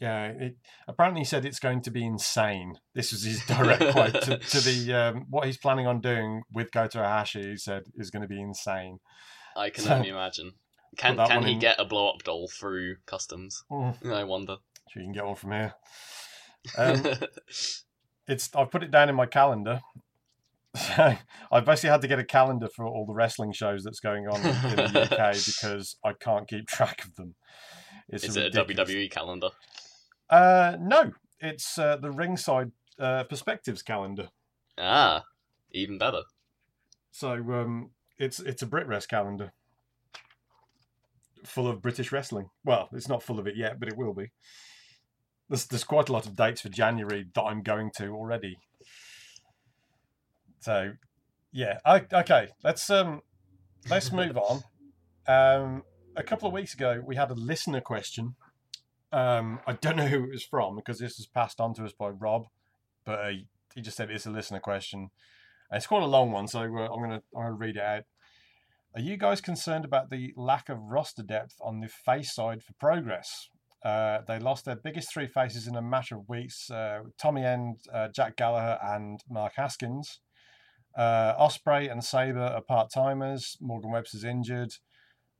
yeah. 0.00 0.26
It 0.26 0.56
apparently 0.86 1.22
he 1.22 1.24
said 1.24 1.44
it's 1.44 1.58
going 1.58 1.80
to 1.82 1.90
be 1.90 2.04
insane. 2.04 2.78
This 2.94 3.12
was 3.12 3.24
his 3.24 3.44
direct 3.46 3.80
quote 3.92 4.22
to, 4.22 4.38
to 4.38 4.60
the 4.60 4.92
um, 4.94 5.26
what 5.30 5.46
he's 5.46 5.56
planning 5.58 5.86
on 5.86 6.00
doing 6.00 6.42
with 6.52 6.70
Goto 6.70 7.02
Hashi. 7.02 7.50
He 7.50 7.56
said 7.56 7.84
is 7.96 8.10
going 8.10 8.22
to 8.22 8.28
be 8.28 8.40
insane. 8.40 8.98
I 9.56 9.70
can 9.70 9.84
So- 9.84 9.94
only 9.94 10.08
imagine. 10.10 10.52
Can 10.96 11.16
can 11.16 11.42
he 11.42 11.54
in- 11.54 11.58
get 11.58 11.80
a 11.80 11.84
blow 11.84 12.08
up 12.10 12.22
doll 12.22 12.46
through 12.46 12.96
customs? 13.04 13.64
Mm, 13.68 14.12
I 14.12 14.22
wonder. 14.22 14.58
sure, 14.90 15.02
you 15.02 15.06
can 15.08 15.12
get 15.12 15.24
one 15.26 15.34
from 15.36 15.50
here. 15.52 15.74
Um, 16.78 17.02
it's 18.26 18.48
I've 18.56 18.70
put 18.70 18.82
it 18.82 18.90
down 18.90 19.08
in 19.10 19.14
my 19.14 19.26
calendar. 19.26 19.80
So 20.74 21.16
I've 21.52 21.64
basically 21.64 21.90
had 21.90 22.02
to 22.02 22.08
get 22.08 22.18
a 22.18 22.24
calendar 22.24 22.68
for 22.74 22.86
all 22.86 23.06
the 23.06 23.14
wrestling 23.14 23.52
shows 23.52 23.84
that's 23.84 24.00
going 24.00 24.26
on 24.28 24.36
in 24.36 24.76
the 24.76 25.02
UK 25.02 25.34
because 25.46 25.96
I 26.04 26.12
can't 26.12 26.48
keep 26.48 26.66
track 26.66 27.04
of 27.04 27.14
them. 27.16 27.34
It's 28.08 28.24
is 28.24 28.36
it 28.36 28.54
a 28.54 28.64
WWE 28.64 29.10
calendar? 29.10 29.50
Uh, 30.28 30.76
no, 30.80 31.12
it's 31.40 31.78
uh, 31.78 31.96
the 31.96 32.10
ringside 32.10 32.72
uh, 32.98 33.24
perspectives 33.24 33.82
calendar. 33.82 34.28
Ah, 34.78 35.24
even 35.72 35.98
better. 35.98 36.22
So 37.10 37.32
um, 37.32 37.90
it's 38.18 38.40
it's 38.40 38.62
a 38.62 38.66
Brit 38.66 38.86
Wres 38.86 39.06
calendar 39.06 39.52
full 41.44 41.68
of 41.68 41.82
British 41.82 42.10
wrestling. 42.12 42.50
Well, 42.64 42.88
it's 42.92 43.08
not 43.08 43.22
full 43.22 43.38
of 43.38 43.46
it 43.46 43.56
yet, 43.56 43.78
but 43.78 43.88
it 43.88 43.96
will 43.96 44.14
be. 44.14 44.32
There's 45.48 45.66
there's 45.66 45.84
quite 45.84 46.08
a 46.08 46.12
lot 46.12 46.26
of 46.26 46.36
dates 46.36 46.62
for 46.62 46.68
January 46.68 47.26
that 47.34 47.42
I'm 47.42 47.62
going 47.62 47.90
to 47.96 48.08
already. 48.08 48.56
So, 50.64 50.92
yeah, 51.52 51.78
I, 51.84 52.06
okay. 52.10 52.48
Let's 52.62 52.88
um 52.88 53.20
let's 53.90 54.10
move 54.20 54.38
on. 54.38 54.62
Um, 55.26 55.82
a 56.16 56.22
couple 56.22 56.48
of 56.48 56.54
weeks 56.54 56.72
ago, 56.72 57.02
we 57.04 57.16
had 57.16 57.30
a 57.30 57.34
listener 57.34 57.82
question. 57.82 58.36
Um, 59.12 59.60
I 59.66 59.74
don't 59.74 59.96
know 59.96 60.06
who 60.06 60.24
it 60.24 60.30
was 60.30 60.44
from 60.44 60.76
because 60.76 60.98
this 60.98 61.18
was 61.18 61.26
passed 61.26 61.60
on 61.60 61.74
to 61.74 61.84
us 61.84 61.92
by 61.92 62.08
Rob, 62.08 62.46
but 63.04 63.18
uh, 63.18 63.30
he 63.74 63.82
just 63.82 63.98
said 63.98 64.10
it's 64.10 64.24
a 64.24 64.30
listener 64.30 64.58
question. 64.58 65.10
And 65.70 65.76
it's 65.76 65.86
quite 65.86 66.02
a 66.02 66.06
long 66.06 66.32
one, 66.32 66.48
so 66.48 66.60
uh, 66.60 66.64
I'm 66.64 67.02
gonna 67.02 67.22
I'm 67.36 67.42
gonna 67.42 67.52
read 67.52 67.76
it 67.76 67.82
out. 67.82 68.04
Are 68.94 69.02
you 69.02 69.18
guys 69.18 69.42
concerned 69.42 69.84
about 69.84 70.08
the 70.08 70.32
lack 70.34 70.70
of 70.70 70.78
roster 70.78 71.22
depth 71.22 71.56
on 71.60 71.80
the 71.80 71.88
face 71.88 72.34
side 72.34 72.62
for 72.62 72.72
Progress? 72.80 73.50
Uh, 73.84 74.22
they 74.26 74.38
lost 74.38 74.64
their 74.64 74.76
biggest 74.76 75.12
three 75.12 75.26
faces 75.26 75.66
in 75.66 75.76
a 75.76 75.82
matter 75.82 76.16
of 76.16 76.26
weeks: 76.26 76.70
uh, 76.70 77.00
Tommy 77.18 77.44
End, 77.44 77.76
uh, 77.92 78.08
Jack 78.08 78.36
Gallagher, 78.36 78.78
and 78.82 79.20
Mark 79.28 79.52
Haskins. 79.56 80.20
Uh, 80.96 81.34
Ospreay 81.36 81.90
and 81.90 82.04
Sabre 82.04 82.40
are 82.40 82.60
part 82.60 82.90
timers. 82.90 83.56
Morgan 83.60 83.90
Webster's 83.90 84.24
injured. 84.24 84.74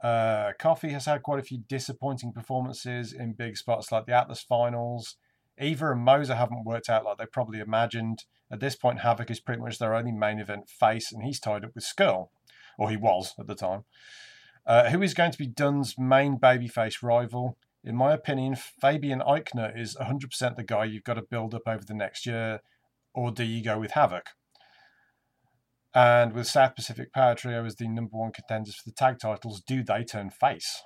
Uh, 0.03 0.53
Coffey 0.59 0.91
has 0.91 1.07
had 1.07 1.23
quite 1.23 1.39
a 1.39 1.45
few 1.45 1.59
disappointing 1.69 2.33
performances 2.33 3.13
in 3.13 3.33
big 3.33 3.57
spots 3.57 3.91
like 3.91 4.07
the 4.07 4.13
Atlas 4.13 4.43
finals. 4.43 5.17
Eva 5.59 5.93
and 5.93 6.03
Moser 6.03 6.35
haven't 6.35 6.65
worked 6.65 6.91
out 6.91 7.05
like 7.05 7.19
they 7.19 7.27
probably 7.27 7.61
imagined. 7.61 8.25
At 8.51 8.61
this 8.61 8.77
point, 8.77 9.01
Havoc 9.01 9.31
is 9.31 9.41
pretty 9.41 9.63
much 9.63 9.79
their 9.79 9.95
only 9.95 10.13
main 10.13 10.39
event 10.39 10.69
face, 10.69 11.13
and 11.13 11.23
he's 11.23 11.41
tied 11.41 11.65
up 11.65 11.75
with 11.75 11.85
Skull, 11.85 12.31
or 12.77 12.91
he 12.91 12.97
was 12.97 13.35
at 13.39 13.47
the 13.47 13.55
time. 13.55 13.85
Uh, 14.67 14.91
who 14.91 15.03
is 15.03 15.15
going 15.15 15.31
to 15.31 15.39
be 15.39 15.47
Dunne's 15.47 15.97
main 15.99 16.39
babyface 16.39 17.03
rival? 17.03 17.57
In 17.85 17.97
my 17.97 18.13
opinion, 18.13 18.57
Fabian 18.57 19.21
Aichner 19.21 19.79
is 19.79 19.97
100% 19.97 20.57
the 20.57 20.63
guy 20.65 20.85
you've 20.85 21.05
got 21.05 21.15
to 21.15 21.23
build 21.23 21.55
up 21.55 21.67
over 21.67 21.85
the 21.85 21.95
next 21.95 22.27
year, 22.27 22.61
or 23.15 23.31
do 23.31 23.45
you 23.45 23.63
go 23.63 23.79
with 23.79 23.93
Havoc? 23.93 24.31
And 25.95 26.33
with 26.33 26.49
South 26.49 26.75
Pacific 26.75 27.13
Power 27.13 27.35
Trio 27.35 27.65
as 27.65 27.77
the 27.77 27.87
number 27.87 28.17
one 28.17 28.33
contenders 28.33 28.75
for 28.75 28.91
the 28.91 28.95
tag 28.95 29.19
titles, 29.21 29.63
do 29.67 29.85
they 29.85 30.03
turn 30.03 30.31
face? 30.31 30.83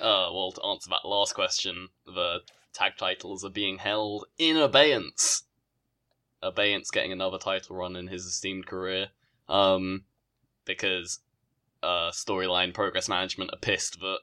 Uh, 0.00 0.28
well, 0.32 0.50
to 0.52 0.64
answer 0.64 0.90
that 0.90 1.08
last 1.08 1.34
question, 1.34 1.88
the 2.04 2.40
tag 2.72 2.92
titles 2.98 3.44
are 3.44 3.50
being 3.50 3.78
held 3.78 4.26
in 4.36 4.56
abeyance. 4.56 5.44
Abeyance 6.42 6.90
getting 6.90 7.12
another 7.12 7.38
title 7.38 7.76
run 7.76 7.94
in 7.94 8.08
his 8.08 8.24
esteemed 8.24 8.66
career. 8.66 9.08
Um, 9.48 10.04
because 10.64 11.20
uh, 11.82 12.10
storyline 12.10 12.74
progress 12.74 13.08
management 13.08 13.50
are 13.52 13.58
pissed 13.58 14.00
that 14.00 14.18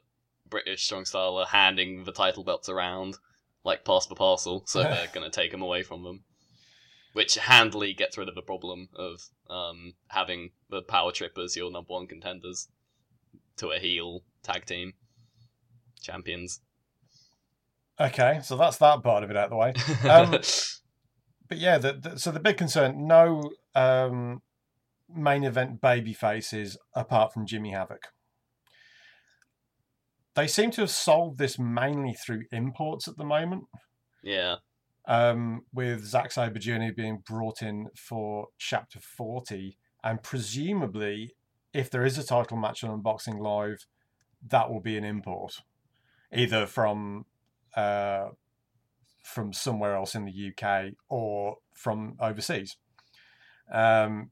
British 0.49 0.83
Strong 0.83 1.05
Style 1.05 1.37
are 1.37 1.45
handing 1.45 2.03
the 2.03 2.11
title 2.11 2.43
belts 2.43 2.67
around 2.67 3.17
like 3.63 3.85
pass 3.85 4.07
the 4.07 4.15
parcel, 4.15 4.63
so 4.65 4.81
they're 4.83 5.07
going 5.13 5.29
to 5.29 5.35
take 5.35 5.51
them 5.51 5.61
away 5.61 5.83
from 5.83 6.03
them. 6.03 6.23
Which 7.13 7.35
handily 7.35 7.93
gets 7.93 8.17
rid 8.17 8.29
of 8.29 8.35
the 8.35 8.41
problem 8.41 8.87
of 8.95 9.21
um, 9.49 9.93
having 10.07 10.51
the 10.69 10.81
Power 10.81 11.11
Trip 11.11 11.37
as 11.37 11.55
your 11.57 11.69
number 11.69 11.93
one 11.93 12.07
contenders 12.07 12.69
to 13.57 13.69
a 13.71 13.79
heel 13.79 14.23
tag 14.43 14.65
team 14.65 14.93
champions. 16.01 16.61
Okay, 17.99 18.39
so 18.43 18.57
that's 18.57 18.77
that 18.77 19.03
part 19.03 19.23
of 19.23 19.29
it 19.29 19.37
out 19.37 19.45
of 19.45 19.49
the 19.51 19.57
way. 19.57 19.73
Um, 20.09 20.31
but 21.47 21.57
yeah, 21.57 21.77
the, 21.77 21.93
the, 21.93 22.19
so 22.19 22.31
the 22.31 22.39
big 22.39 22.57
concern: 22.57 23.07
no 23.07 23.51
um, 23.75 24.41
main 25.13 25.43
event 25.43 25.81
baby 25.81 26.13
faces 26.13 26.77
apart 26.95 27.33
from 27.33 27.45
Jimmy 27.45 27.71
Havoc. 27.71 28.07
They 30.33 30.47
seem 30.47 30.71
to 30.71 30.81
have 30.81 30.89
solved 30.89 31.37
this 31.37 31.59
mainly 31.59 32.13
through 32.13 32.43
imports 32.51 33.07
at 33.07 33.17
the 33.17 33.25
moment. 33.25 33.65
yeah, 34.23 34.55
um, 35.07 35.63
with 35.73 36.05
Zack 36.05 36.31
Jr. 36.31 36.93
being 36.95 37.23
brought 37.25 37.61
in 37.61 37.87
for 37.95 38.47
Chapter 38.57 38.99
40. 38.99 39.77
And 40.03 40.21
presumably, 40.23 41.35
if 41.73 41.89
there 41.89 42.05
is 42.05 42.17
a 42.17 42.23
title 42.23 42.57
match 42.57 42.83
on 42.83 43.01
Unboxing 43.01 43.39
Live, 43.39 43.85
that 44.47 44.71
will 44.71 44.81
be 44.81 44.97
an 44.97 45.03
import, 45.03 45.61
either 46.33 46.65
from 46.65 47.25
uh, 47.75 48.29
from 49.23 49.53
somewhere 49.53 49.95
else 49.95 50.15
in 50.15 50.25
the 50.25 50.51
UK 50.51 50.93
or 51.09 51.57
from 51.75 52.15
overseas. 52.19 52.75
Um, 53.71 54.31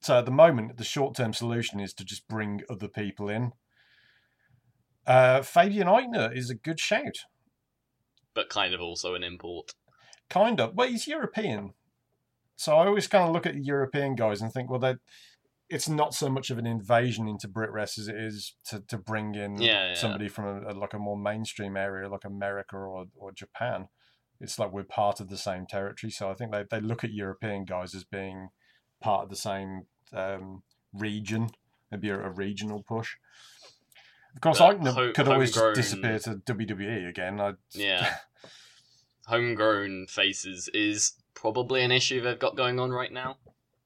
so 0.00 0.18
at 0.18 0.24
the 0.24 0.30
moment, 0.32 0.76
the 0.76 0.84
short 0.84 1.14
term 1.14 1.32
solution 1.32 1.78
is 1.78 1.94
to 1.94 2.04
just 2.04 2.26
bring 2.26 2.62
other 2.68 2.88
people 2.88 3.28
in. 3.28 3.52
Uh, 5.06 5.42
Fabian 5.42 5.86
Aichner 5.86 6.36
is 6.36 6.50
a 6.50 6.54
good 6.54 6.80
shout. 6.80 7.18
but 8.34 8.48
kind 8.48 8.74
of 8.74 8.80
also 8.80 9.14
an 9.14 9.22
import. 9.22 9.72
Kind 10.30 10.60
of. 10.60 10.74
Well, 10.74 10.88
he's 10.88 11.06
European. 11.06 11.74
So 12.56 12.76
I 12.76 12.86
always 12.86 13.06
kind 13.08 13.24
of 13.24 13.32
look 13.32 13.46
at 13.46 13.64
European 13.64 14.14
guys 14.14 14.40
and 14.40 14.52
think, 14.52 14.70
well, 14.70 14.80
that 14.80 14.98
it's 15.68 15.88
not 15.88 16.14
so 16.14 16.28
much 16.28 16.50
of 16.50 16.58
an 16.58 16.66
invasion 16.66 17.28
into 17.28 17.46
Brit 17.48 17.70
Wres 17.70 17.98
as 17.98 18.08
it 18.08 18.16
is 18.16 18.54
to, 18.66 18.80
to 18.88 18.96
bring 18.98 19.34
in 19.34 19.60
Yeah, 19.60 19.88
yeah. 19.88 19.94
somebody 19.94 20.28
from 20.28 20.44
a, 20.46 20.70
a- 20.70 20.74
like 20.74 20.94
a 20.94 20.98
more 20.98 21.16
mainstream 21.18 21.76
area 21.76 22.08
like 22.08 22.24
America 22.24 22.76
or, 22.76 23.06
or 23.16 23.32
Japan. 23.32 23.88
It's 24.40 24.58
like 24.58 24.72
we're 24.72 24.84
part 24.84 25.20
of 25.20 25.28
the 25.28 25.36
same 25.36 25.66
territory. 25.66 26.10
So 26.10 26.30
I 26.30 26.34
think 26.34 26.50
they, 26.52 26.64
they 26.70 26.80
look 26.80 27.04
at 27.04 27.12
European 27.12 27.64
guys 27.66 27.94
as 27.94 28.04
being 28.04 28.48
part 29.00 29.24
of 29.24 29.30
the 29.30 29.36
same 29.36 29.86
um, 30.12 30.62
region, 30.92 31.50
maybe 31.90 32.08
a, 32.10 32.18
a 32.18 32.30
regional 32.30 32.82
push. 32.82 33.16
Of 34.34 34.40
course, 34.40 34.58
But 34.58 34.80
Aichner 34.80 35.14
could 35.14 35.28
always 35.28 35.52
disappear 35.52 36.18
to 36.20 36.36
WWE 36.36 37.08
again. 37.08 37.40
I, 37.40 37.54
Yeah. 37.72 38.14
Homegrown 39.30 40.06
faces 40.08 40.68
is 40.74 41.12
probably 41.34 41.82
an 41.82 41.92
issue 41.92 42.20
they've 42.20 42.38
got 42.38 42.56
going 42.56 42.80
on 42.80 42.90
right 42.90 43.12
now. 43.12 43.36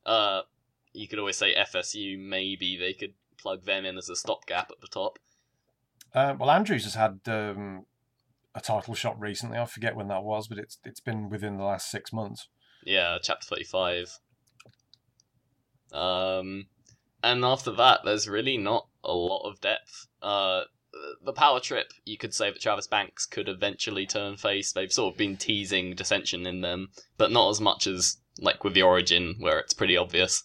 Uh, 0.06 0.40
you 0.92 1.06
could 1.06 1.18
always 1.18 1.36
say 1.36 1.54
FSU, 1.54 2.18
maybe 2.18 2.78
they 2.78 2.94
could 2.94 3.14
plug 3.36 3.64
them 3.64 3.84
in 3.84 3.98
as 3.98 4.08
a 4.08 4.16
stopgap 4.16 4.70
at 4.70 4.80
the 4.80 4.88
top. 4.88 5.18
Uh, 6.14 6.34
well, 6.38 6.50
Andrews 6.50 6.84
has 6.84 6.94
had 6.94 7.20
um, 7.26 7.84
a 8.54 8.60
title 8.60 8.94
shot 8.94 9.20
recently. 9.20 9.58
I 9.58 9.66
forget 9.66 9.96
when 9.96 10.08
that 10.08 10.24
was, 10.24 10.48
but 10.48 10.58
it's 10.58 10.78
it's 10.84 11.00
been 11.00 11.28
within 11.28 11.58
the 11.58 11.64
last 11.64 11.90
six 11.90 12.12
months. 12.12 12.48
Yeah, 12.84 13.18
chapter 13.22 13.46
35. 13.46 14.18
Um, 15.92 16.66
and 17.22 17.44
after 17.44 17.72
that, 17.72 18.00
there's 18.04 18.28
really 18.28 18.56
not 18.56 18.86
a 19.02 19.12
lot 19.12 19.48
of 19.48 19.60
depth. 19.60 20.06
Uh, 20.22 20.62
the 21.24 21.32
power 21.32 21.60
trip, 21.60 21.92
you 22.04 22.16
could 22.16 22.34
say 22.34 22.50
that 22.50 22.60
Travis 22.60 22.86
Banks 22.86 23.26
could 23.26 23.48
eventually 23.48 24.06
turn 24.06 24.36
face. 24.36 24.72
They've 24.72 24.92
sort 24.92 25.14
of 25.14 25.18
been 25.18 25.36
teasing 25.36 25.94
dissension 25.94 26.46
in 26.46 26.60
them, 26.60 26.88
but 27.16 27.32
not 27.32 27.50
as 27.50 27.60
much 27.60 27.86
as 27.86 28.18
like 28.38 28.64
with 28.64 28.74
the 28.74 28.82
Origin, 28.82 29.36
where 29.38 29.58
it's 29.58 29.74
pretty 29.74 29.96
obvious. 29.96 30.42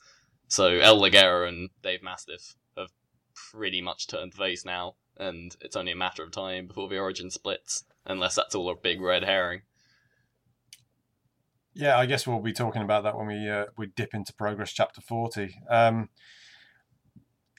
So 0.47 0.67
El 0.67 0.99
Ligero 0.99 1.47
and 1.47 1.69
Dave 1.83 2.01
Mastiff 2.01 2.55
have 2.77 2.89
pretty 3.51 3.81
much 3.81 4.07
turned 4.07 4.33
face 4.33 4.65
now, 4.65 4.95
and 5.17 5.55
it's 5.61 5.75
only 5.75 5.91
a 5.91 5.97
matter 5.97 6.23
of 6.23 6.31
time 6.31 6.67
before 6.67 6.89
the 6.89 6.99
Origin 6.99 7.29
splits, 7.29 7.83
unless 8.05 8.35
that's 8.35 8.55
all 8.55 8.69
a 8.69 8.75
big 8.75 9.01
red 9.01 9.23
herring. 9.23 9.61
Yeah, 11.73 11.97
I 11.97 12.05
guess 12.07 12.25
we'll 12.25 12.41
be 12.41 12.53
talking 12.53 12.81
about 12.81 13.03
that 13.03 13.17
when 13.17 13.27
we 13.27 13.47
uh, 13.47 13.65
we 13.77 13.87
dip 13.87 14.13
into 14.13 14.33
Progress 14.33 14.71
Chapter 14.71 15.01
Forty. 15.01 15.55
Um, 15.69 16.09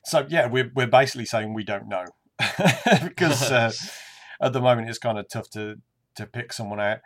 so 0.05 0.27
yeah, 0.29 0.47
we're 0.47 0.71
we're 0.75 0.87
basically 0.87 1.27
saying 1.27 1.55
we 1.55 1.65
don't 1.65 1.89
know 1.89 2.05
because 3.05 3.51
uh, 3.51 3.73
at 4.41 4.53
the 4.53 4.61
moment 4.61 4.89
it's 4.89 4.99
kind 4.99 5.19
of 5.19 5.29
tough 5.29 5.51
to 5.51 5.77
to 6.17 6.27
pick 6.27 6.53
someone 6.53 6.81
out. 6.81 6.99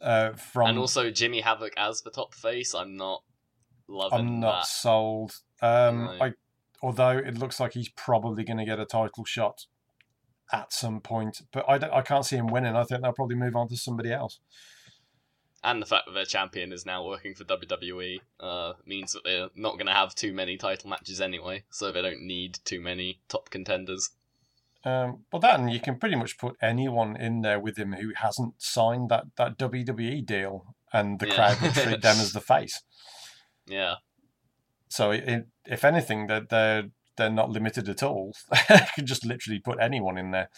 Uh, 0.00 0.32
from 0.34 0.68
and 0.70 0.78
also 0.78 1.10
Jimmy 1.10 1.40
Havoc 1.40 1.72
as 1.76 2.02
the 2.02 2.10
top 2.10 2.34
face, 2.34 2.74
I'm 2.74 2.96
not 2.96 3.22
loving 3.88 4.18
I'm 4.18 4.40
not 4.40 4.60
that. 4.60 4.66
sold. 4.66 5.32
Um, 5.62 6.04
No. 6.04 6.18
I, 6.20 6.32
although 6.82 7.16
it 7.16 7.38
looks 7.38 7.58
like 7.58 7.72
he's 7.72 7.88
probably 7.88 8.44
going 8.44 8.58
to 8.58 8.64
get 8.66 8.78
a 8.78 8.84
title 8.84 9.24
shot 9.24 9.64
at 10.52 10.72
some 10.72 11.00
point, 11.00 11.40
but 11.52 11.64
I, 11.68 11.78
don't- 11.78 11.92
I 11.92 12.02
can't 12.02 12.26
see 12.26 12.36
him 12.36 12.48
winning. 12.48 12.76
I 12.76 12.84
think 12.84 13.02
they'll 13.02 13.12
probably 13.12 13.36
move 13.36 13.56
on 13.56 13.68
to 13.68 13.76
somebody 13.76 14.12
else. 14.12 14.38
And 15.64 15.80
the 15.82 15.86
fact 15.86 16.04
that 16.06 16.12
their 16.12 16.26
champion 16.26 16.72
is 16.72 16.86
now 16.86 17.04
working 17.04 17.34
for 17.34 17.44
WWE 17.44 18.20
uh, 18.38 18.74
means 18.84 19.12
that 19.14 19.24
they're 19.24 19.48
not 19.56 19.72
going 19.72 19.86
to 19.86 19.92
have 19.92 20.14
too 20.14 20.32
many 20.32 20.56
title 20.56 20.90
matches 20.90 21.20
anyway, 21.20 21.64
so 21.70 21.90
they 21.90 22.02
don't 22.02 22.20
need 22.22 22.58
too 22.64 22.80
many 22.80 23.20
top 23.28 23.50
contenders. 23.50 24.10
Um, 24.86 25.24
well, 25.32 25.40
that 25.40 25.58
and 25.58 25.70
you 25.72 25.80
can 25.80 25.98
pretty 25.98 26.14
much 26.14 26.38
put 26.38 26.54
anyone 26.62 27.16
in 27.16 27.40
there 27.40 27.58
with 27.58 27.76
him 27.76 27.94
who 27.94 28.12
hasn't 28.14 28.54
signed 28.58 29.08
that, 29.08 29.24
that 29.36 29.58
WWE 29.58 30.24
deal, 30.24 30.76
and 30.92 31.18
the 31.18 31.26
Yeah. 31.26 31.34
crowd 31.34 31.60
will 31.60 31.72
treat 31.72 32.02
them 32.02 32.18
as 32.20 32.32
the 32.32 32.40
face. 32.54 32.82
Yeah, 33.66 33.96
So, 34.88 35.10
it, 35.10 35.48
if 35.66 35.84
anything, 35.84 36.28
they're, 36.28 36.46
they're 36.48 36.84
they're 37.16 37.30
not 37.30 37.50
limited 37.50 37.88
at 37.88 38.02
all. 38.02 38.32
you 38.70 38.76
can 38.94 39.06
just 39.06 39.24
literally 39.26 39.58
put 39.58 39.78
anyone 39.80 40.18
in 40.18 40.30
there. 40.30 40.50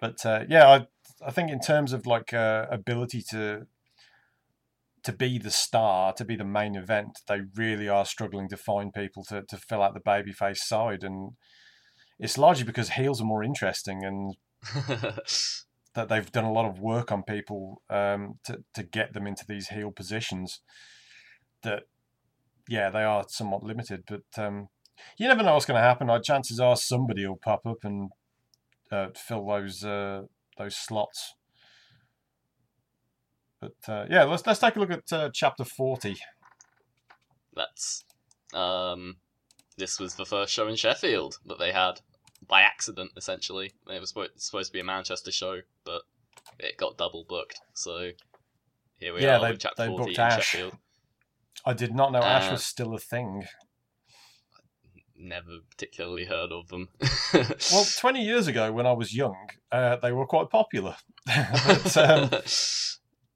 But 0.00 0.24
uh, 0.24 0.44
yeah, 0.48 0.68
I 0.68 0.86
I 1.26 1.30
think 1.30 1.50
in 1.50 1.60
terms 1.60 1.92
of 1.92 2.06
like 2.06 2.32
uh, 2.32 2.66
ability 2.70 3.22
to 3.30 3.66
to 5.02 5.12
be 5.12 5.36
the 5.38 5.50
star, 5.50 6.12
to 6.14 6.24
be 6.24 6.36
the 6.36 6.44
main 6.44 6.76
event, 6.76 7.18
they 7.28 7.40
really 7.56 7.88
are 7.88 8.06
struggling 8.06 8.48
to 8.48 8.56
find 8.56 8.94
people 8.94 9.24
to, 9.24 9.42
to 9.42 9.56
fill 9.56 9.82
out 9.82 9.94
the 9.94 10.00
babyface 10.00 10.58
side, 10.58 11.02
and 11.02 11.32
it's 12.18 12.38
largely 12.38 12.64
because 12.64 12.90
heels 12.90 13.20
are 13.20 13.26
more 13.26 13.42
interesting 13.42 14.04
and 14.04 14.36
that 15.94 16.08
they've 16.08 16.32
done 16.32 16.44
a 16.44 16.52
lot 16.52 16.64
of 16.64 16.78
work 16.78 17.12
on 17.12 17.22
people 17.22 17.82
um, 17.90 18.38
to 18.44 18.62
to 18.74 18.82
get 18.82 19.12
them 19.12 19.26
into 19.26 19.44
these 19.46 19.68
heel 19.68 19.90
positions. 19.90 20.60
That 21.62 21.84
yeah, 22.68 22.90
they 22.90 23.02
are 23.02 23.24
somewhat 23.28 23.62
limited, 23.62 24.04
but 24.06 24.42
um, 24.42 24.68
you 25.16 25.28
never 25.28 25.42
know 25.42 25.54
what's 25.54 25.66
going 25.66 25.80
to 25.80 25.86
happen. 25.86 26.10
Our 26.10 26.20
chances 26.20 26.60
are 26.60 26.76
somebody 26.76 27.26
will 27.26 27.36
pop 27.36 27.66
up 27.66 27.84
and 27.84 28.10
uh, 28.90 29.08
fill 29.14 29.46
those 29.46 29.84
uh, 29.84 30.22
those 30.58 30.76
slots. 30.76 31.34
But 33.60 33.74
uh, 33.88 34.06
yeah, 34.10 34.24
let's 34.24 34.46
let's 34.46 34.60
take 34.60 34.76
a 34.76 34.80
look 34.80 34.90
at 34.90 35.12
uh, 35.12 35.30
chapter 35.32 35.64
forty. 35.64 36.16
that's 37.54 38.04
um, 38.54 39.16
this 39.76 39.98
was 39.98 40.14
the 40.14 40.26
first 40.26 40.52
show 40.52 40.68
in 40.68 40.76
Sheffield 40.76 41.38
that 41.46 41.58
they 41.58 41.72
had 41.72 42.00
by 42.46 42.62
accident. 42.62 43.12
Essentially, 43.16 43.72
it 43.88 44.00
was 44.00 44.10
supposed, 44.36 44.68
to 44.68 44.72
be 44.72 44.80
a 44.80 44.84
Manchester 44.84 45.32
show, 45.32 45.60
but 45.84 46.02
it 46.58 46.76
got 46.76 46.98
double 46.98 47.24
booked. 47.28 47.60
So 47.74 48.10
here 48.96 49.14
we 49.14 49.22
Yeah, 49.22 49.36
are 49.38 49.40
they- 49.40 49.50
with 49.52 49.60
chapter 49.60 49.82
they 49.82 49.88
forty 49.88 50.04
booked 50.06 50.18
in 50.18 50.24
Ash. 50.24 50.46
Sheffield. 50.46 50.76
I 51.64 51.72
did 51.74 51.94
not 51.94 52.10
know 52.12 52.22
Ash 52.22 52.48
Uh, 52.48 52.52
was 52.52 52.64
still 52.64 52.94
a 52.94 52.98
thing. 52.98 53.46
Never 55.14 55.58
particularly 55.70 56.24
heard 56.24 56.50
of 56.50 56.66
them. 56.68 56.88
Well, 57.32 57.84
twenty 57.98 58.24
years 58.24 58.48
ago, 58.48 58.72
when 58.72 58.86
I 58.86 58.92
was 58.92 59.14
young, 59.14 59.50
uh, 59.70 59.96
they 59.96 60.10
were 60.10 60.26
quite 60.26 60.50
popular. 60.50 60.96
but 61.26 61.96
um, 61.96 62.30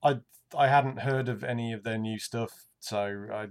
I 0.02 0.18
I 0.56 0.66
hadn't 0.68 1.00
heard 1.00 1.28
of 1.28 1.44
any 1.44 1.72
of 1.72 1.84
their 1.84 1.98
new 1.98 2.18
stuff, 2.18 2.50
so 2.80 3.26
I 3.32 3.46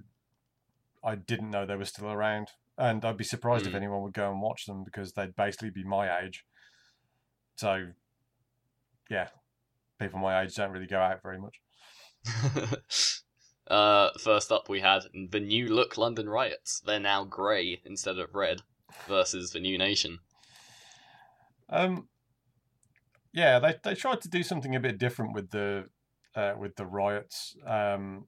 I 1.10 1.16
didn't 1.16 1.52
know 1.52 1.66
they 1.66 1.78
were 1.78 1.86
still 1.86 2.08
around. 2.12 2.50
And 2.78 3.04
I'd 3.06 3.18
be 3.18 3.24
surprised 3.24 3.66
if 3.66 3.72
Hmm. 3.72 3.78
anyone 3.78 4.02
would 4.02 4.14
go 4.14 4.30
and 4.30 4.42
watch 4.42 4.66
them 4.66 4.84
because 4.84 5.14
they'd 5.14 5.36
basically 5.36 5.70
be 5.70 5.84
my 5.84 6.20
age. 6.22 6.46
So 7.56 7.92
yeah, 9.10 9.30
people 10.00 10.20
my 10.20 10.42
age 10.42 10.56
don't 10.56 10.72
really 10.72 10.88
go 10.88 11.00
out 11.00 11.22
very 11.22 11.40
much. 11.40 11.62
uh, 13.68 14.10
first 14.20 14.52
up, 14.52 14.68
we 14.68 14.82
had 14.82 15.04
the 15.30 15.40
new 15.40 15.68
look 15.68 15.98
London 15.98 16.28
Riots. 16.28 16.82
They're 16.82 17.00
now 17.00 17.24
grey 17.24 17.82
instead 17.86 18.18
of 18.20 18.34
red 18.34 18.62
versus 19.08 19.52
the 19.52 19.60
New 19.60 19.78
Nation. 19.78 20.20
Um, 21.70 22.10
yeah, 23.34 23.60
they 23.60 23.76
they 23.84 23.96
tried 23.96 24.22
to 24.22 24.30
do 24.30 24.44
something 24.44 24.76
a 24.76 24.80
bit 24.80 24.98
different 24.98 25.34
with 25.34 25.52
the 25.52 25.86
uh, 26.36 26.54
with 26.58 26.76
the 26.76 26.86
riots. 26.86 27.56
Um, 27.66 28.28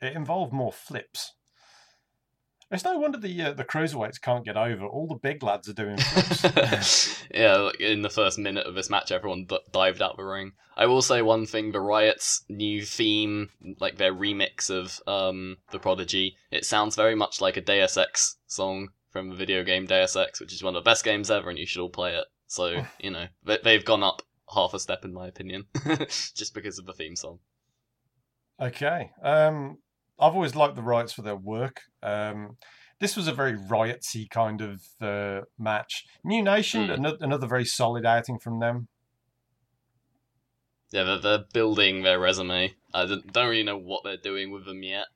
it 0.00 0.14
involved 0.14 0.52
more 0.52 0.72
flips. 0.72 1.34
It's 2.72 2.84
no 2.84 2.96
wonder 2.98 3.18
the 3.18 3.42
uh, 3.42 3.52
the 3.52 3.64
cruiserweights 3.64 4.20
can't 4.20 4.44
get 4.44 4.56
over. 4.56 4.86
All 4.86 5.06
the 5.06 5.14
big 5.16 5.42
lads 5.42 5.68
are 5.68 5.74
doing 5.74 5.96
flips. 5.98 7.22
yeah, 7.32 7.56
like 7.56 7.80
in 7.80 8.00
the 8.02 8.08
first 8.10 8.38
minute 8.38 8.66
of 8.66 8.74
this 8.74 8.88
match, 8.90 9.12
everyone 9.12 9.44
d- 9.44 9.58
dived 9.72 10.00
out 10.00 10.16
the 10.16 10.24
ring. 10.24 10.52
I 10.76 10.86
will 10.86 11.02
say 11.02 11.20
one 11.20 11.44
thing: 11.46 11.72
the 11.72 11.80
Riot's 11.80 12.44
new 12.48 12.82
theme, 12.82 13.50
like 13.78 13.98
their 13.98 14.14
remix 14.14 14.70
of 14.70 15.00
um, 15.06 15.58
the 15.70 15.78
Prodigy, 15.78 16.36
it 16.50 16.64
sounds 16.64 16.96
very 16.96 17.14
much 17.14 17.40
like 17.42 17.56
a 17.58 17.60
Deus 17.60 17.96
Ex 17.98 18.36
song 18.46 18.88
from 19.10 19.28
the 19.28 19.36
video 19.36 19.62
game 19.62 19.84
Deus 19.84 20.16
Ex, 20.16 20.40
which 20.40 20.54
is 20.54 20.62
one 20.62 20.74
of 20.74 20.82
the 20.82 20.88
best 20.90 21.04
games 21.04 21.30
ever, 21.30 21.50
and 21.50 21.58
you 21.58 21.66
should 21.66 21.82
all 21.82 21.90
play 21.90 22.14
it. 22.14 22.24
So 22.46 22.84
you 22.98 23.10
know 23.10 23.26
they- 23.44 23.58
they've 23.62 23.84
gone 23.84 24.02
up 24.02 24.22
half 24.54 24.72
a 24.72 24.78
step 24.80 25.04
in 25.04 25.12
my 25.12 25.28
opinion, 25.28 25.66
just 26.08 26.54
because 26.54 26.78
of 26.78 26.86
the 26.86 26.94
theme 26.94 27.16
song. 27.16 27.38
Okay. 28.60 29.10
Um, 29.22 29.78
I've 30.22 30.34
always 30.34 30.54
liked 30.54 30.76
the 30.76 30.82
Riots 30.82 31.12
for 31.12 31.22
their 31.22 31.36
work. 31.36 31.80
Um, 32.02 32.56
this 33.00 33.16
was 33.16 33.26
a 33.26 33.32
very 33.32 33.54
riotsy 33.54 34.30
kind 34.30 34.60
of 34.60 34.82
uh, 35.00 35.40
match. 35.58 36.06
New 36.24 36.42
Nation, 36.42 36.86
Hmm. 36.86 36.92
ano- 36.92 37.18
another 37.20 37.46
very 37.48 37.64
solid 37.64 38.06
outing 38.06 38.38
from 38.38 38.60
them. 38.60 38.88
Yeah, 40.92 41.04
they're, 41.04 41.18
they're 41.18 41.44
building 41.52 42.02
their 42.02 42.20
resume. 42.20 42.74
I 42.94 43.06
don't, 43.06 43.32
don't 43.32 43.48
really 43.48 43.62
know 43.62 43.78
what 43.78 44.04
they're 44.04 44.16
doing 44.16 44.50
with 44.52 44.66
them 44.66 44.82
yet. 44.82 45.06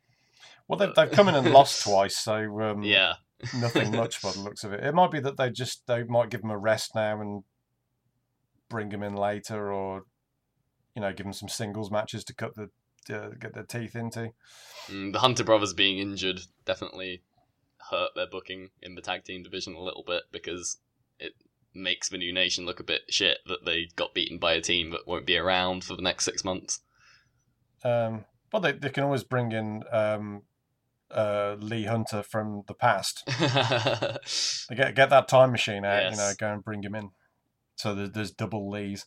Well, 0.67 0.79
they've, 0.79 0.95
they've 0.95 1.11
come 1.11 1.29
in 1.29 1.35
and 1.35 1.53
lost 1.53 1.83
twice, 1.85 2.17
so 2.17 2.61
um, 2.63 2.83
Yeah, 2.83 3.15
nothing 3.61 3.91
much 3.97 4.21
by 4.23 4.33
the 4.33 4.41
looks 4.41 4.65
of 4.65 4.73
it. 4.73 4.83
It 4.83 4.95
might 4.95 5.11
be 5.11 5.21
that 5.21 5.37
they 5.37 5.51
just 5.51 5.87
they 5.87 6.03
might 6.05 6.31
give 6.31 6.41
them 6.41 6.51
a 6.51 6.59
rest 6.59 6.95
now 6.95 7.21
and 7.21 7.45
bring 8.69 8.89
them 8.89 9.03
in 9.03 9.15
later, 9.15 9.73
or 9.73 10.05
you 10.95 11.03
know, 11.03 11.13
give 11.13 11.25
them 11.27 11.33
some 11.33 11.49
singles 11.49 11.91
matches 11.91 12.25
to 12.25 12.35
cut 12.35 12.55
the 12.57 12.71
uh, 13.11 13.31
get 13.39 13.55
their 13.55 13.65
teeth 13.65 13.97
into. 13.97 14.33
Mm, 14.89 15.13
the 15.13 15.21
Hunter 15.21 15.45
brothers 15.45 15.75
being 15.75 15.99
injured 15.99 16.41
definitely 16.65 17.23
hurt 17.91 18.11
their 18.15 18.27
booking 18.27 18.71
in 18.83 18.95
the 18.95 19.03
tag 19.03 19.25
team 19.25 19.43
division 19.43 19.75
a 19.75 19.83
little 19.83 20.05
bit 20.07 20.25
because 20.33 20.79
it 21.19 21.33
makes 21.75 22.09
the 22.09 22.19
new 22.19 22.33
nation 22.33 22.67
look 22.67 22.81
a 22.81 22.85
bit 22.85 23.03
shit 23.09 23.39
that 23.47 23.65
they 23.65 23.89
got 23.97 24.15
beaten 24.15 24.39
by 24.39 24.55
a 24.55 24.61
team 24.61 24.91
that 24.91 25.07
won't 25.07 25.27
be 25.27 25.37
around 25.37 25.85
for 25.85 25.95
the 25.95 26.03
next 26.03 26.25
six 26.25 26.45
months. 26.45 26.81
Um, 27.85 28.25
but 28.51 28.61
they, 28.61 28.73
they 28.73 28.89
can 28.91 29.05
always 29.05 29.25
bring 29.25 29.53
in 29.53 29.85
um, 29.93 30.43
uh, 31.11 31.57
Lee 31.59 31.85
Hunter 31.85 32.23
from 32.23 32.63
the 32.67 32.75
past. 32.75 33.25
Get 34.75 34.95
get 34.97 35.11
that 35.11 35.29
time 35.29 35.53
machine 35.53 35.85
out, 35.85 36.11
you 36.11 36.17
know, 36.17 36.33
go 36.39 36.53
and 36.53 36.65
bring 36.65 36.83
him 36.83 36.95
in. 36.95 37.11
So 37.77 37.95
there's, 37.95 38.11
there's 38.11 38.31
double 38.33 38.69
Lees. 38.71 39.07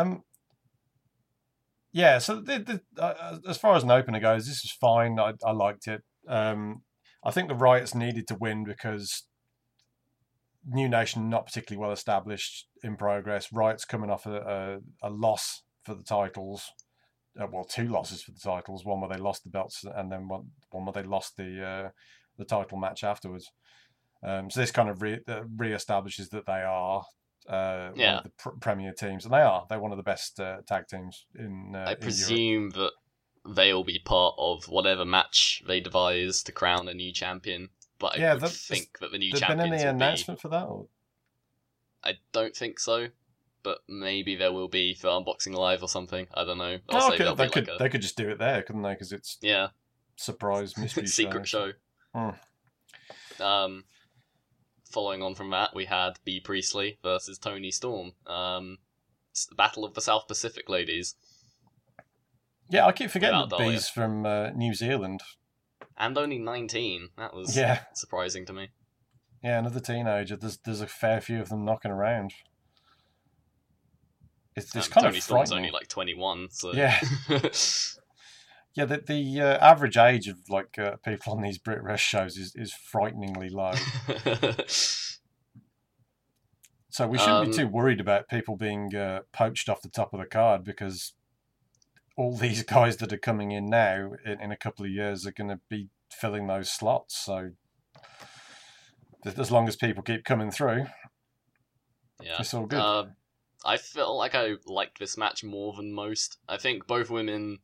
Um, 0.00 0.22
yeah. 1.92 2.18
So 2.18 2.36
the, 2.36 2.80
the, 2.94 3.02
uh, 3.02 3.38
as 3.48 3.58
far 3.58 3.76
as 3.76 3.82
an 3.82 3.90
opener 3.90 4.20
goes, 4.20 4.46
this 4.46 4.62
was 4.62 4.76
fine. 4.80 5.18
I, 5.18 5.34
I 5.44 5.52
liked 5.52 5.86
it. 5.86 6.02
Um, 6.28 6.82
I 7.24 7.30
think 7.30 7.48
the 7.48 7.54
Riots 7.54 7.94
needed 7.94 8.26
to 8.28 8.34
win 8.34 8.64
because 8.64 9.24
New 10.66 10.88
Nation 10.88 11.28
not 11.28 11.46
particularly 11.46 11.80
well 11.80 11.92
established 11.92 12.66
in 12.82 12.96
progress. 12.96 13.52
Riots 13.52 13.84
coming 13.84 14.10
off 14.10 14.26
a, 14.26 14.80
a, 15.02 15.08
a 15.08 15.10
loss 15.10 15.62
for 15.84 15.94
the 15.94 16.04
titles. 16.04 16.70
Uh, 17.40 17.46
well, 17.50 17.64
two 17.64 17.88
losses 17.88 18.22
for 18.22 18.32
the 18.32 18.40
titles. 18.42 18.84
One 18.84 19.00
where 19.00 19.10
they 19.10 19.22
lost 19.22 19.44
the 19.44 19.50
belts, 19.50 19.84
and 19.84 20.12
then 20.12 20.28
one, 20.28 20.50
one 20.70 20.84
where 20.84 20.92
they 20.92 21.08
lost 21.08 21.36
the 21.36 21.64
uh, 21.64 21.88
the 22.38 22.44
title 22.44 22.78
match 22.78 23.04
afterwards. 23.04 23.50
Um, 24.24 24.50
so 24.50 24.60
this 24.60 24.70
kind 24.70 24.88
of 24.88 25.02
re- 25.02 25.20
uh, 25.26 25.42
re-establishes 25.56 26.28
that 26.28 26.46
they 26.46 26.62
are 26.62 27.02
uh, 27.48 27.88
one 27.90 27.98
Yeah. 27.98 28.16
of 28.18 28.22
the 28.24 28.30
pr- 28.30 28.50
premier 28.60 28.92
teams, 28.92 29.24
and 29.24 29.32
they 29.32 29.40
are. 29.40 29.66
They're 29.68 29.80
one 29.80 29.92
of 29.92 29.96
the 29.96 30.02
best 30.02 30.38
uh, 30.40 30.58
tag 30.66 30.88
teams 30.88 31.26
in. 31.34 31.72
Uh, 31.74 31.78
I 31.78 31.80
in 31.80 31.86
Europe. 31.86 32.00
presume 32.00 32.70
that 32.70 32.92
they'll 33.44 33.84
be 33.84 33.98
part 33.98 34.34
of 34.38 34.64
whatever 34.68 35.04
match 35.04 35.62
they 35.66 35.80
devise 35.80 36.42
to 36.44 36.52
crown 36.52 36.88
a 36.88 36.94
new 36.94 37.12
champion. 37.12 37.70
But 37.98 38.16
I 38.16 38.20
Yeah, 38.20 38.34
would 38.34 38.48
think 38.50 38.98
that 39.00 39.12
the 39.12 39.18
new 39.18 39.30
There's 39.32 39.42
been 39.42 39.60
any 39.60 39.70
will 39.70 39.78
be. 39.78 39.82
announcement 39.88 40.40
for 40.40 40.48
that? 40.48 40.64
Or? 40.64 40.86
I 42.04 42.14
don't 42.32 42.54
think 42.56 42.80
so, 42.80 43.08
but 43.62 43.78
maybe 43.88 44.34
there 44.34 44.52
will 44.52 44.68
be 44.68 44.94
for 44.94 45.08
unboxing 45.08 45.54
live 45.54 45.82
or 45.82 45.88
something. 45.88 46.26
I 46.34 46.44
don't 46.44 46.58
know. 46.58 46.78
I'll 46.88 47.06
Oh, 47.06 47.10
they 47.10 47.48
could 47.48 47.68
like 47.68 47.78
they 47.78 47.88
could 47.88 48.02
just 48.02 48.16
do 48.16 48.28
it 48.30 48.38
there, 48.38 48.62
couldn't 48.62 48.82
they? 48.82 48.92
Because 48.92 49.12
it's 49.12 49.38
yeah 49.40 49.68
surprise 50.16 50.76
mystery 50.78 51.06
secret 51.06 51.46
show. 51.48 51.72
Hmm. 52.14 52.30
Um, 53.40 53.84
following 54.92 55.22
on 55.22 55.34
from 55.34 55.50
that, 55.50 55.74
we 55.74 55.86
had 55.86 56.18
Bea 56.24 56.40
Priestley 56.40 56.98
versus 57.02 57.38
Toni 57.38 57.70
Storm. 57.70 58.12
Um, 58.26 58.78
Battle 59.56 59.84
of 59.84 59.94
the 59.94 60.00
South 60.02 60.28
Pacific 60.28 60.68
ladies, 60.68 61.14
Yeah, 62.68 62.86
I 62.86 62.92
keep 62.92 63.10
forgetting 63.10 63.40
Without 63.40 63.58
that 63.58 63.64
Bea's 63.70 63.88
from 63.88 64.26
uh, 64.26 64.50
New 64.50 64.74
Zealand. 64.74 65.22
and 65.96 66.16
only 66.18 66.38
nineteen. 66.38 67.08
That 67.16 67.34
was 67.34 67.56
Yeah, 67.56 67.80
surprising 67.94 68.44
to 68.46 68.52
me. 68.52 68.68
yeah, 69.42 69.58
another 69.58 69.80
teenager. 69.80 70.36
There's 70.36 70.58
there's 70.58 70.80
a 70.82 70.86
fair 70.86 71.20
few 71.20 71.40
of 71.40 71.48
them 71.48 71.64
knocking 71.64 71.90
around. 71.90 72.32
It's, 74.54 74.74
it's 74.76 74.86
Um, 74.88 74.92
kind 74.92 75.04
Toni 75.06 75.18
of 75.18 75.24
Storm's 75.24 75.52
only 75.52 75.70
like 75.70 75.88
twenty-one, 75.88 76.48
so 76.50 76.72
Yeah. 76.74 77.00
Yeah, 78.74 78.86
the 78.86 78.98
the 78.98 79.40
uh, 79.40 79.58
average 79.58 79.96
age 79.96 80.28
of 80.28 80.38
like 80.48 80.78
uh, 80.78 80.96
people 81.04 81.34
on 81.34 81.42
these 81.42 81.58
Brit 81.58 81.82
Wres 81.82 82.00
shows 82.00 82.36
is, 82.36 82.54
is 82.56 82.72
frighteningly 82.72 83.50
low. 83.50 83.72
So 86.92 87.08
we 87.08 87.16
shouldn't 87.16 87.36
Um, 87.36 87.50
be 87.50 87.56
too 87.56 87.68
worried 87.68 88.00
about 88.00 88.28
people 88.28 88.54
being 88.54 88.94
uh, 88.94 89.20
poached 89.32 89.70
off 89.70 89.80
the 89.80 89.88
top 89.88 90.12
of 90.12 90.20
the 90.20 90.26
card 90.26 90.62
because 90.62 91.14
all 92.18 92.36
these 92.38 92.62
guys 92.62 92.98
that 92.98 93.12
are 93.14 93.18
coming 93.18 93.50
in 93.50 93.64
now 93.64 94.12
in, 94.26 94.38
in 94.42 94.52
a 94.52 94.58
couple 94.58 94.84
of 94.84 94.90
years 94.90 95.26
are 95.26 95.32
going 95.32 95.48
to 95.48 95.60
be 95.70 95.88
filling 96.10 96.46
those 96.48 96.70
slots. 96.70 97.16
So 97.16 97.52
as 99.24 99.50
long 99.50 99.68
as 99.68 99.76
people 99.76 100.02
keep 100.02 100.22
coming 100.24 100.50
through, 100.50 100.84
yeah. 102.22 102.36
it's 102.38 102.52
all 102.52 102.66
good. 102.66 102.78
Uh, 102.78 103.06
I 103.64 103.78
felt 103.78 104.18
like 104.18 104.34
I 104.34 104.56
liked 104.66 104.98
this 104.98 105.16
match 105.16 105.42
more 105.42 105.72
than 105.72 105.94
most. 105.94 106.36
I 106.46 106.58
think 106.58 106.86
both 106.86 107.08
women 107.08 107.60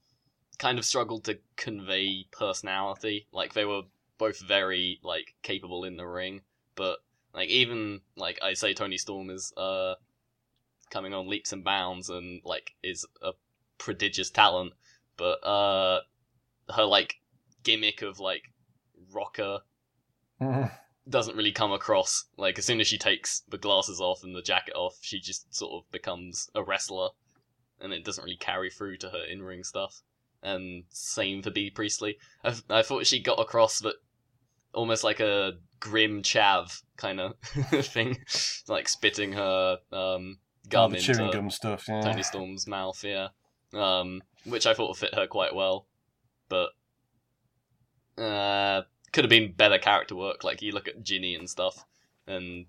kind 0.58 0.78
of 0.78 0.84
struggled 0.84 1.24
to 1.24 1.38
convey 1.56 2.26
personality. 2.32 3.26
Like 3.32 3.54
they 3.54 3.64
were 3.64 3.82
both 4.18 4.40
very 4.40 5.00
like 5.02 5.34
capable 5.42 5.84
in 5.84 5.96
the 5.96 6.06
ring, 6.06 6.42
but 6.74 6.98
like 7.34 7.48
even 7.48 8.00
like 8.16 8.38
I 8.42 8.54
say 8.54 8.74
Toni 8.74 8.98
Storm 8.98 9.30
is 9.30 9.52
uh 9.56 9.94
coming 10.90 11.14
on 11.14 11.28
leaps 11.28 11.52
and 11.52 11.64
bounds 11.64 12.10
and 12.10 12.42
like 12.44 12.74
is 12.82 13.06
a 13.22 13.32
prodigious 13.78 14.30
talent, 14.30 14.74
but 15.16 15.44
uh 15.46 16.00
her 16.74 16.84
like 16.84 17.20
gimmick 17.64 18.02
of 18.02 18.20
like 18.20 18.52
rocker 19.12 19.60
Mhm. 20.40 20.70
doesn't 21.08 21.36
really 21.36 21.52
come 21.52 21.72
across. 21.72 22.24
Like 22.36 22.58
as 22.58 22.64
soon 22.66 22.80
as 22.80 22.86
she 22.88 22.98
takes 22.98 23.40
the 23.48 23.58
glasses 23.58 24.00
off 24.00 24.24
and 24.24 24.34
the 24.34 24.42
jacket 24.42 24.74
off, 24.74 24.98
she 25.00 25.20
just 25.20 25.54
sort 25.54 25.72
of 25.72 25.90
becomes 25.92 26.50
a 26.54 26.62
wrestler, 26.62 27.10
and 27.80 27.92
it 27.92 28.04
doesn't 28.04 28.24
really 28.24 28.36
carry 28.36 28.70
through 28.70 28.98
to 28.98 29.10
her 29.10 29.24
in 29.24 29.42
ring 29.42 29.64
stuff. 29.64 30.02
And 30.42 30.84
same 30.90 31.42
for 31.42 31.50
Bea 31.50 31.70
Priestley. 31.70 32.18
I, 32.44 32.54
I 32.70 32.82
thought 32.82 33.06
she 33.06 33.20
got 33.20 33.40
across 33.40 33.80
that 33.80 33.96
almost 34.72 35.02
like 35.02 35.20
a 35.20 35.54
grim 35.80 36.22
chav 36.22 36.82
kind 36.96 37.20
of 37.20 37.36
thing, 37.84 38.18
like 38.68 38.88
spitting 38.88 39.32
her 39.32 39.78
um, 39.92 40.38
gum 40.68 40.94
into 40.94 41.14
chewing 41.14 41.30
gum 41.32 41.50
stuff. 41.50 41.86
Yeah. 41.88 42.02
Toni 42.02 42.22
Storm's 42.22 42.66
mouth, 42.66 43.02
yeah. 43.04 43.28
Um, 43.74 44.22
which 44.44 44.66
I 44.66 44.74
thought 44.74 44.88
would 44.88 44.96
fit 44.96 45.14
her 45.14 45.26
quite 45.26 45.54
well, 45.54 45.86
but 46.48 46.70
uh, 48.16 48.82
could 49.12 49.24
have 49.24 49.30
been 49.30 49.52
better 49.52 49.78
character 49.78 50.14
work. 50.16 50.44
Like 50.44 50.62
you 50.62 50.72
look 50.72 50.88
at 50.88 51.02
Jinny 51.02 51.34
and 51.34 51.48
stuff, 51.48 51.84
and 52.26 52.66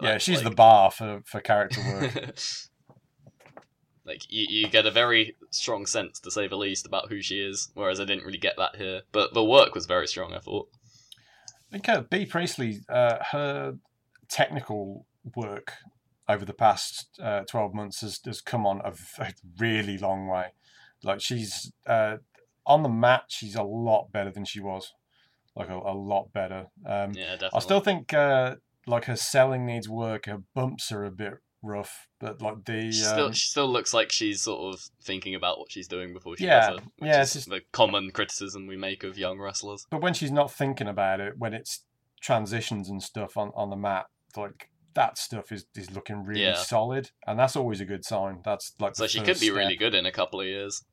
yeah, 0.00 0.12
like- 0.12 0.20
she's 0.20 0.42
the 0.42 0.50
bar 0.50 0.90
for, 0.90 1.22
for 1.24 1.40
character 1.40 1.80
work. 1.80 2.38
like 4.08 4.30
you, 4.30 4.46
you 4.48 4.68
get 4.68 4.86
a 4.86 4.90
very 4.90 5.36
strong 5.50 5.86
sense, 5.86 6.18
to 6.20 6.30
say 6.30 6.48
the 6.48 6.56
least, 6.56 6.86
about 6.86 7.08
who 7.10 7.22
she 7.22 7.40
is. 7.40 7.70
Whereas 7.74 8.00
I 8.00 8.04
didn't 8.04 8.24
really 8.24 8.38
get 8.38 8.56
that 8.56 8.76
here, 8.76 9.02
but 9.12 9.34
the 9.34 9.44
work 9.44 9.74
was 9.74 9.86
very 9.86 10.08
strong. 10.08 10.32
I 10.34 10.38
thought. 10.38 10.68
I 11.68 11.72
think 11.72 11.88
uh, 11.88 12.00
Bea 12.00 12.24
Priestley, 12.24 12.80
uh, 12.88 13.18
her 13.32 13.76
technical 14.28 15.06
work 15.36 15.74
over 16.28 16.44
the 16.44 16.54
past 16.54 17.08
uh, 17.22 17.42
12 17.42 17.74
months 17.74 18.00
has, 18.00 18.20
has 18.24 18.40
come 18.40 18.66
on 18.66 18.80
a 18.84 18.92
really 19.58 19.98
long 19.98 20.28
way. 20.28 20.52
Like 21.02 21.20
she's 21.20 21.72
uh, 21.86 22.16
on 22.66 22.82
the 22.82 22.88
mat, 22.88 23.24
she's 23.28 23.54
a 23.54 23.62
lot 23.62 24.12
better 24.12 24.30
than 24.30 24.44
she 24.44 24.60
was. 24.60 24.92
Like 25.54 25.68
a, 25.68 25.76
a 25.76 25.94
lot 25.94 26.32
better. 26.32 26.66
Um, 26.86 27.12
Yeah, 27.12 27.32
definitely. 27.32 27.50
I 27.56 27.58
still 27.60 27.80
think 27.80 28.14
uh, 28.14 28.56
like 28.86 29.06
her 29.06 29.16
selling 29.16 29.66
needs 29.66 29.88
work. 29.88 30.26
Her 30.26 30.42
bumps 30.54 30.92
are 30.92 31.04
a 31.04 31.10
bit 31.10 31.34
rough, 31.62 32.06
but 32.20 32.40
like 32.40 32.64
the 32.64 32.92
She 32.92 33.02
still, 33.02 33.26
um, 33.26 33.32
she 33.32 33.48
still 33.48 33.66
looks 33.68 33.92
like 33.92 34.12
she's 34.12 34.42
sort 34.42 34.74
of 34.74 34.80
thinking 35.02 35.34
about 35.34 35.58
what 35.58 35.70
she's 35.72 35.88
doing 35.88 36.12
before 36.12 36.36
she 36.36 36.44
Yeah, 36.44 36.70
does 36.70 36.78
it. 36.78 36.84
Which 36.98 37.08
yeah, 37.08 37.20
is 37.22 37.26
it's 37.28 37.32
just- 37.34 37.48
the 37.50 37.60
common 37.72 38.10
criticism 38.12 38.66
we 38.66 38.76
make 38.76 39.02
of 39.04 39.18
young 39.18 39.38
wrestlers. 39.38 39.86
but 39.90 40.00
when 40.00 40.14
she's 40.14 40.30
not 40.32 40.52
thinking 40.52 40.86
about 40.88 41.20
it, 41.20 41.34
when 41.38 41.54
it's 41.54 41.84
transitions 42.20 42.88
and 42.88 43.02
stuff 43.02 43.36
on, 43.36 43.50
on 43.54 43.70
the 43.70 43.76
mat, 43.76 44.06
like 44.36 44.70
that 44.94 45.16
stuff 45.18 45.52
is 45.52 45.66
is 45.76 45.90
looking 45.90 46.24
really 46.24 46.42
Yeah. 46.42 46.54
solid, 46.54 47.10
and 47.26 47.38
that's 47.38 47.56
always 47.56 47.80
a 47.80 47.84
good 47.84 48.04
sign. 48.04 48.40
That's 48.44 48.72
like 48.78 48.96
So 48.96 49.06
she 49.06 49.20
could 49.20 49.38
be 49.40 49.50
really 49.50 49.76
good 49.76 49.94
in 49.94 50.06
a 50.06 50.12
couple 50.12 50.40
of 50.40 50.46
years. 50.46 50.84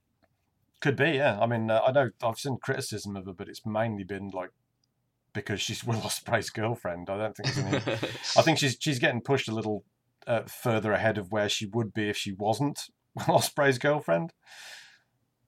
Could 0.81 0.95
be, 0.97 1.11
yeah. 1.11 1.39
I 1.39 1.47
mean, 1.47 1.71
uh, 1.71 1.81
I 1.87 1.91
know 1.91 2.09
I've 2.21 2.37
seen 2.37 2.57
criticism 2.61 3.15
of 3.15 3.25
her, 3.25 3.33
but 3.33 3.47
it's 3.49 3.65
mainly 3.65 4.03
been 4.03 4.29
like 4.29 4.51
because 5.33 5.61
she's 5.61 5.83
Will 5.85 5.99
Ospreay's 6.01 6.49
girlfriend. 6.49 7.09
I 7.09 7.17
don't 7.17 7.35
think 7.35 7.57
any. 7.57 7.77
I 8.37 8.41
think 8.41 8.57
she's 8.59 8.77
she's 8.79 8.99
getting 8.99 9.21
pushed 9.21 9.47
a 9.47 9.53
little 9.53 9.83
uh, 10.27 10.43
further 10.43 10.91
ahead 10.91 11.17
of 11.17 11.31
where 11.31 11.49
she 11.49 11.65
would 11.65 11.93
be 11.93 12.09
if 12.09 12.17
she 12.17 12.33
wasn't 12.33 12.79
Will 13.15 13.37
Ospreay's 13.37 13.77
girlfriend. 13.77 14.33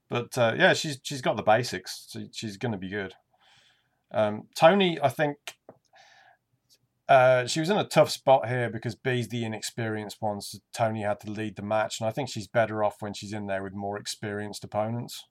But 0.10 0.38
uh, 0.38 0.56
yeah, 0.58 0.74
she's 0.74 1.00
she's 1.04 1.22
got 1.22 1.36
the 1.36 1.44
basics. 1.44 2.06
So 2.08 2.22
she's 2.32 2.58
going 2.58 2.72
to 2.72 2.78
be 2.78 2.90
good. 2.90 3.14
Um, 4.12 4.44
Toni, 4.56 4.98
I 5.02 5.10
think 5.10 5.38
uh, 7.10 7.46
she 7.46 7.60
was 7.60 7.70
in 7.70 7.78
a 7.78 7.84
tough 7.84 8.10
spot 8.10 8.48
here 8.48 8.70
because 8.70 8.96
Bea's 8.96 9.28
the 9.28 9.44
inexperienced 9.44 10.18
one, 10.22 10.40
so 10.42 10.60
Toni 10.74 11.04
had 11.04 11.20
to 11.22 11.32
lead 11.32 11.58
the 11.58 11.62
match, 11.62 12.00
and 12.00 12.08
I 12.08 12.12
think 12.12 12.30
she's 12.30 12.48
better 12.48 12.84
off 12.84 13.02
when 13.02 13.14
she's 13.14 13.34
in 13.34 13.48
there 13.48 13.64
with 13.64 13.74
more 13.74 13.98
experienced 13.98 14.64
opponents. 14.64 15.26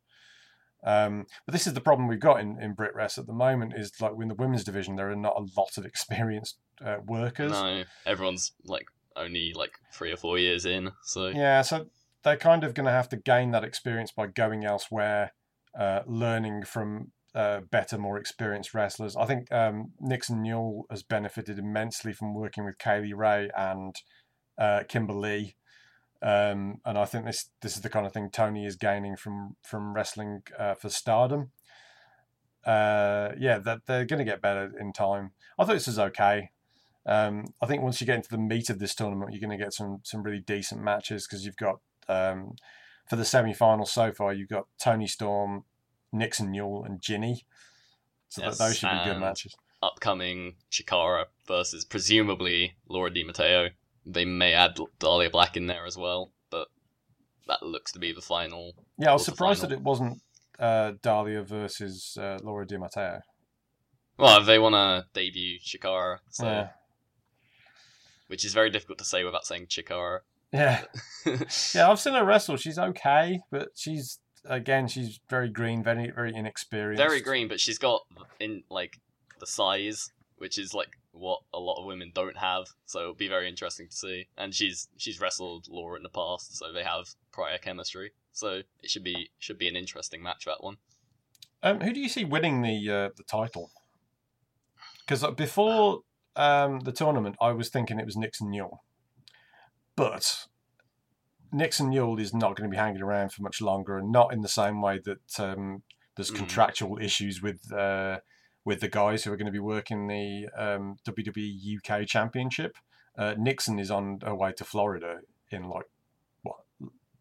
Um, 0.85 1.25
but 1.47 1.53
this 1.53 1.67
is 1.67 1.75
the 1.75 1.81
problem 1.81 2.07
we've 2.07 2.21
got 2.21 2.41
in, 2.41 2.61
in 2.61 2.75
Brit 2.75 2.95
Wres 2.95 3.19
at 3.19 3.27
the 3.27 3.33
moment 3.33 3.73
is 3.77 3.93
like 4.01 4.13
in 4.21 4.29
the 4.29 4.35
women's 4.35 4.63
division 4.63 4.95
there 4.95 5.11
are 5.11 5.17
not 5.17 5.35
a 5.37 5.61
lot 5.61 5.77
of 5.77 5.85
experienced 5.85 6.59
uh, 6.85 6.99
workers. 7.05 7.53
no, 7.53 7.83
everyone's 8.07 8.53
like 8.65 8.87
only 9.17 9.53
like 9.55 9.73
three 9.93 10.13
or 10.13 10.17
four 10.17 10.39
years 10.39 10.65
in. 10.65 10.93
So 11.03 11.29
Yeah, 11.29 11.63
so 11.63 11.87
they're 12.23 12.37
kind 12.37 12.65
of 12.65 12.75
going 12.75 12.87
to 12.87 12.93
have 12.93 13.09
to 13.11 13.17
gain 13.17 13.51
that 13.53 13.65
experience 13.65 14.13
by 14.13 14.27
going 14.27 14.65
elsewhere, 14.65 15.33
uh, 15.79 16.01
learning 16.07 16.65
from 16.65 17.13
uh, 17.35 17.61
better, 17.61 17.99
more 17.99 18.19
experienced 18.19 18.75
wrestlers. 18.75 19.15
I 19.17 19.27
think 19.27 19.53
um, 19.53 19.93
Nixon 20.01 20.43
Newell 20.43 20.87
has 20.91 21.03
benefited 21.03 21.59
immensely 21.59 22.13
from 22.13 22.35
working 22.35 22.65
with 22.65 22.79
Kay 22.79 23.03
Lee 23.03 23.13
Ray 23.13 23.51
and 23.57 23.95
uh, 24.59 24.85
Kimber 24.89 25.13
Lee. 25.13 25.55
Um, 26.23 26.81
and 26.85 26.97
I 26.97 27.05
think 27.05 27.27
this 27.27 27.51
this 27.61 27.77
is 27.77 27.83
the 27.83 27.91
kind 27.91 28.07
of 28.07 28.13
thing 28.13 28.31
Toni 28.31 28.65
is 28.65 28.77
gaining 28.77 29.17
from 29.17 29.57
from 29.63 29.93
wrestling 29.95 30.43
uh, 30.59 30.75
for 30.75 30.89
Stardom. 30.89 31.51
Uh, 32.65 33.33
yeah, 33.39 33.59
that 33.59 33.83
they're 33.87 34.07
going 34.07 34.19
to 34.19 34.25
get 34.25 34.41
better 34.43 34.73
in 34.81 34.93
time. 34.93 35.33
I 35.59 35.65
thought 35.65 35.75
this 35.75 35.87
was 35.87 35.99
okay. 35.99 36.51
Um, 37.07 37.55
I 37.63 37.67
think 37.67 37.83
once 37.83 38.01
you 38.01 38.07
get 38.07 38.17
into 38.17 38.29
the 38.31 38.39
meat 38.39 38.69
of 38.69 38.79
this 38.81 38.95
tournament, 38.95 39.33
you're 39.33 39.41
going 39.47 39.57
to 39.57 39.63
get 39.65 39.73
some 39.73 40.01
some 40.03 40.23
really 40.23 40.41
decent 40.41 40.83
matches 40.83 41.27
because 41.27 41.45
you've 41.47 41.57
got 41.57 41.79
um, 42.09 42.57
for 43.09 43.17
the 43.17 43.25
semi 43.25 43.55
finals 43.55 43.93
so 43.93 44.13
far, 44.13 44.33
you've 44.33 44.49
got 44.49 44.67
Toni 44.81 45.07
Storm, 45.07 45.65
Nixon 46.13 46.51
Newell, 46.51 46.85
and 46.85 47.01
Jinny. 47.01 47.45
So 48.29 48.41
that 48.43 48.49
Yes, 48.49 48.59
those 48.59 48.77
should 48.77 48.91
be 48.91 49.05
good 49.05 49.21
matches. 49.21 49.55
upcoming 49.83 50.57
Chikara 50.71 51.27
versus 51.47 51.85
presumably 51.85 52.75
Laura 52.89 53.11
Di 53.13 53.23
Matteo. 53.23 53.69
They 54.05 54.25
may 54.25 54.53
add 54.53 54.77
Dahlia 54.99 55.31
Black 55.31 55.57
in 55.57 55.67
there 55.67 55.87
as 55.87 55.97
well, 55.97 56.33
but 56.51 56.69
that 57.47 57.63
looks 57.63 57.93
to 57.93 57.99
be 58.01 58.13
the 58.13 58.21
final. 58.21 58.73
Yeah, 58.99 59.11
I 59.11 59.13
was 59.15 59.25
surprised 59.25 59.63
that 59.63 59.73
it 59.73 59.81
wasn't 59.81 60.21
uh, 60.59 60.93
Dahlia 61.03 61.43
versus 61.43 62.17
uh, 62.21 62.39
Laura 62.43 62.67
Di 62.67 62.77
Matteo. 62.79 63.21
Well, 64.19 64.43
they 64.43 64.59
want 64.59 64.75
to 64.75 65.07
debut 65.13 65.59
Chikara, 65.61 66.19
so 66.31 66.47
Yeah, 66.47 66.69
which 68.29 68.45
is 68.45 68.53
very 68.55 68.71
difficult 68.71 68.99
to 68.99 69.05
say 69.05 69.25
without 69.25 69.47
saying 69.47 69.67
Chikara. 69.67 70.21
yeah, 70.53 70.85
yeah. 71.75 71.91
I've 71.91 72.01
seen 72.01 72.15
her 72.15 72.25
wrestle. 72.25 72.57
She's 72.57 72.79
okay, 72.79 73.41
but 73.51 73.71
she's 73.75 74.19
again, 74.45 74.89
she's 74.89 75.21
very 75.29 75.49
green, 75.49 75.83
very 75.83 76.11
very 76.11 76.35
inexperienced. 76.35 77.03
very 77.03 77.21
green, 77.21 77.49
but 77.49 77.61
she's 77.61 77.79
got 77.79 78.03
in 78.41 78.63
like 78.71 78.99
the 79.41 79.47
size, 79.47 80.11
which 80.39 80.59
is 80.59 80.75
like 80.75 80.99
what 81.13 81.41
a 81.53 81.59
lot 81.59 81.81
of 81.81 81.87
women 81.87 82.13
don't 82.15 82.37
have. 82.37 82.67
So 82.85 83.01
it'll 83.01 83.15
be 83.15 83.29
very 83.29 83.49
interesting 83.49 83.89
to 83.89 83.97
see. 83.97 84.29
And 84.37 84.55
she's 84.55 84.89
she's 84.97 85.21
wrestled 85.21 85.67
Laura 85.69 85.97
in 85.97 86.03
the 86.03 86.09
past, 86.09 86.57
so 86.57 86.73
they 86.73 86.85
have 86.85 87.07
prior 87.33 87.59
chemistry. 87.59 88.13
So 88.33 88.63
it 88.83 88.91
should 88.91 89.05
be 89.05 89.31
should 89.39 89.59
be 89.59 89.69
an 89.69 89.77
interesting 89.77 90.23
match 90.23 90.45
that 90.45 90.63
one. 90.63 90.77
Um, 91.63 91.81
who 91.81 91.93
do 91.93 92.01
you 92.01 92.09
see 92.09 92.25
winning 92.25 92.63
the 92.63 92.91
uh, 92.91 93.09
the 93.17 93.25
title? 93.25 93.71
Because 95.01 95.25
before 95.35 96.03
um, 96.37 96.81
the 96.81 96.93
tournament, 96.93 97.37
I 97.41 97.53
was 97.53 97.69
thinking 97.69 97.99
it 97.99 98.07
was 98.07 98.17
Nixon 98.17 98.51
Newell, 98.51 98.83
but 99.97 100.47
Nixon 101.53 101.91
Newell 101.91 102.19
is 102.19 102.35
not 102.35 102.57
going 102.57 102.69
to 102.69 102.75
be 102.75 102.81
hanging 102.81 103.03
around 103.03 103.33
for 103.33 103.43
much 103.43 103.61
longer, 103.61 103.97
and 103.97 104.13
not 104.13 104.33
in 104.33 104.43
the 104.43 104.49
same 104.49 104.81
way 104.81 105.01
that 105.05 105.41
um, 105.41 105.83
there's 106.17 106.31
Mm. 106.31 106.37
contractual 106.37 106.99
issues 106.99 107.43
with 107.43 107.73
uh, 107.73 108.19
with 108.65 108.81
the 108.81 108.89
guys 108.89 109.25
who 109.25 109.33
are 109.33 109.37
going 109.37 109.47
to 109.47 109.53
be 109.53 109.59
working 109.59 110.09
the 110.09 110.49
um, 110.57 110.97
WWE 111.05 111.79
UK 111.79 112.07
Championship. 112.07 112.77
Uh, 113.17 113.35
Nixon 113.39 113.79
is 113.79 113.91
on 113.91 114.21
her 114.23 114.35
way 114.35 114.53
to 114.53 114.65
Florida 114.65 115.21
in 115.51 115.69
like 115.69 115.87
what 116.43 116.57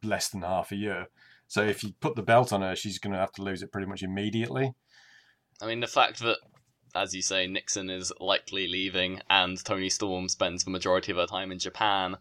less 0.04 0.28
than 0.30 0.42
half 0.42 0.72
a 0.72 0.76
year. 0.76 1.08
So 1.48 1.64
if 1.64 1.84
you 1.84 1.94
put 2.00 2.16
the 2.16 2.24
belt 2.24 2.52
on 2.52 2.62
her, 2.62 2.76
she's 2.76 2.98
going 3.00 3.14
to 3.14 3.20
have 3.20 3.32
to 3.34 3.44
lose 3.44 3.62
it 3.62 3.72
pretty 3.72 3.88
much 3.88 4.02
immediately. 4.02 4.74
I 5.62 5.68
mean, 5.68 5.80
the 5.80 5.88
fact 5.88 6.20
that, 6.20 6.40
as 6.96 7.14
you 7.14 7.22
say, 7.22 7.46
Nixon 7.48 7.90
is 7.90 8.12
likely 8.20 8.68
leaving 8.68 9.22
and 9.30 9.64
Toni 9.64 9.90
Storm 9.90 10.30
spends 10.30 10.64
the 10.64 10.72
majority 10.72 11.12
of 11.12 11.18
her 11.18 11.28
time 11.28 11.52
in 11.52 11.60
Japan 11.60 12.18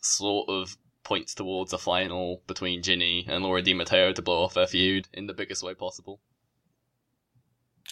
sort 0.00 0.48
of 0.48 0.76
points 1.04 1.34
towards 1.34 1.72
a 1.72 1.78
final 1.78 2.42
between 2.46 2.82
Jinny 2.82 3.26
and 3.28 3.42
Laura 3.42 3.62
Di 3.62 3.74
Matteo 3.74 4.12
to 4.12 4.22
blow 4.22 4.42
off 4.42 4.54
their 4.54 4.66
feud 4.66 5.08
in 5.14 5.26
the 5.26 5.32
biggest 5.32 5.62
way 5.62 5.74
possible. 5.74 6.20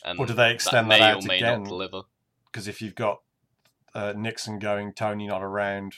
And 0.04 0.18
Or 0.18 0.26
do 0.26 0.34
they 0.34 0.52
extend 0.52 0.90
that 0.90 0.98
that 0.98 1.16
out 1.16 1.24
or 1.24 1.26
may 1.26 1.38
again? 1.38 1.64
Because 2.52 2.68
if 2.68 2.82
you've 2.82 2.94
got 2.94 3.20
uh, 3.94 4.12
Nixon 4.14 4.58
going, 4.58 4.92
Toni 4.92 5.26
not 5.26 5.42
around, 5.42 5.94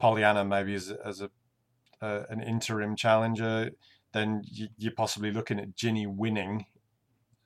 Pollyanna 0.00 0.44
maybe 0.44 0.74
as 0.74 0.90
as 0.90 1.20
a 1.20 1.30
uh, 2.00 2.24
an 2.28 2.40
interim 2.40 2.96
challenger, 2.96 3.70
then 4.12 4.42
you're 4.76 4.92
possibly 4.92 5.30
looking 5.30 5.58
at 5.58 5.74
Jinny 5.76 6.06
winning, 6.06 6.66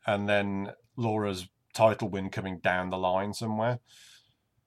and 0.07 0.29
then 0.29 0.73
Laura's 0.97 1.49
title 1.73 2.09
win 2.09 2.31
coming 2.31 2.59
down 2.59 2.91
the 2.91 2.99
line 2.99 3.33
somewhere 3.35 3.79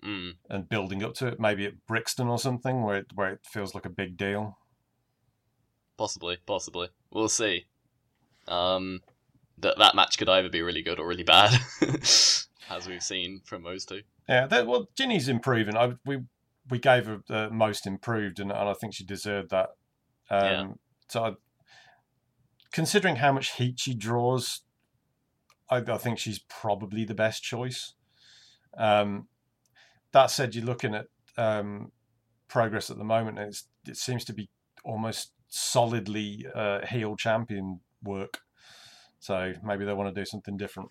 Mm. 0.04 0.36
and 0.50 0.70
building 0.70 1.04
up 1.04 1.16
to 1.16 1.28
it. 1.28 1.40
Maybe 1.40 1.66
at 1.66 1.86
Brixton 1.88 2.28
or 2.28 2.38
something 2.38 2.84
where 2.84 2.98
it, 2.98 3.08
where 3.16 3.32
it 3.32 3.40
feels 3.44 3.74
like 3.74 3.86
a 3.86 3.90
big 3.90 4.18
deal. 4.18 4.60
Possibly, 5.98 6.38
possibly. 6.46 6.90
We'll 7.10 7.30
see. 7.30 7.66
Um, 8.48 9.02
that 9.58 9.78
that 9.80 9.96
match 9.96 10.18
could 10.18 10.30
either 10.30 10.50
be 10.50 10.62
really 10.62 10.84
good 10.84 11.00
or 11.00 11.08
really 11.08 11.24
bad, 11.24 11.60
as 11.82 12.48
we've 12.88 13.02
seen 13.02 13.42
from 13.46 13.64
those 13.64 13.86
two. 13.86 14.02
Yeah, 14.30 14.46
that, 14.48 14.68
well, 14.68 14.90
Jinny's 14.96 15.28
improving. 15.30 15.76
I 15.78 15.94
we 16.06 16.20
we 16.70 16.78
gave 16.78 17.06
her 17.06 17.22
uh, 17.30 17.50
most 17.52 17.88
improved, 17.88 18.40
and, 18.40 18.52
and 18.52 18.70
I 18.70 18.74
think 18.74 18.94
she 18.94 19.06
deserved 19.06 19.50
that. 19.52 19.70
Um, 20.30 20.44
Yeah. 20.44 20.68
So, 21.08 21.24
I, 21.24 21.32
considering 22.72 23.16
how 23.18 23.32
much 23.32 23.54
heat 23.56 23.80
she 23.80 23.94
draws, 23.96 24.62
I, 25.70 25.78
I 25.78 25.98
think 25.98 26.20
she's 26.20 26.40
probably 26.40 27.06
the 27.06 27.14
best 27.14 27.44
choice. 27.44 27.94
Um, 28.78 29.28
that 30.12 30.28
said, 30.28 30.56
you're 30.56 30.66
looking 30.66 30.96
at 30.96 31.08
um, 31.38 31.92
progress 32.48 32.90
at 32.90 32.98
the 32.98 33.04
moment, 33.04 33.40
and 33.40 33.54
it 33.88 33.98
seems 33.98 34.24
to 34.26 34.34
be 34.34 34.50
almost 34.84 35.32
solidly 35.48 36.46
uh, 36.54 36.86
heel 36.86 37.16
champion 37.16 37.82
work. 38.04 38.40
So 39.20 39.54
maybe 39.64 39.86
they 39.86 39.94
want 39.94 40.14
to 40.14 40.22
do 40.22 40.26
something 40.26 40.58
different. 40.58 40.90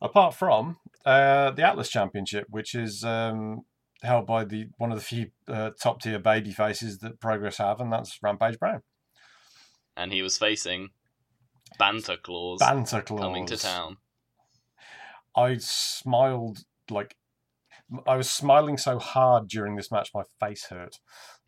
Apart 0.00 0.34
from 0.34 0.78
uh, 1.04 1.50
the 1.50 1.62
Atlas 1.62 1.90
Championship, 1.90 2.46
which 2.48 2.74
is 2.74 3.04
um, 3.04 3.62
held 4.02 4.26
by 4.26 4.44
the 4.44 4.68
one 4.78 4.92
of 4.92 4.98
the 4.98 5.04
few 5.04 5.30
uh, 5.48 5.70
top 5.82 6.00
tier 6.00 6.18
baby 6.18 6.52
faces 6.52 6.98
that 6.98 7.20
Progress 7.20 7.58
have, 7.58 7.80
and 7.80 7.92
that's 7.92 8.18
Rampage 8.22 8.58
Brown. 8.58 8.82
And 9.96 10.12
he 10.12 10.22
was 10.22 10.38
facing 10.38 10.90
Banter 11.78 12.16
Claus 12.16 12.58
Banter 12.60 13.02
Claus 13.02 13.20
coming 13.20 13.46
to 13.46 13.56
town. 13.56 13.96
I 15.36 15.56
smiled 15.58 16.60
like 16.90 17.16
I 18.06 18.16
was 18.16 18.30
smiling 18.30 18.76
so 18.76 18.98
hard 18.98 19.48
during 19.48 19.76
this 19.76 19.90
match, 19.90 20.10
my 20.14 20.22
face 20.38 20.64
hurt. 20.66 20.98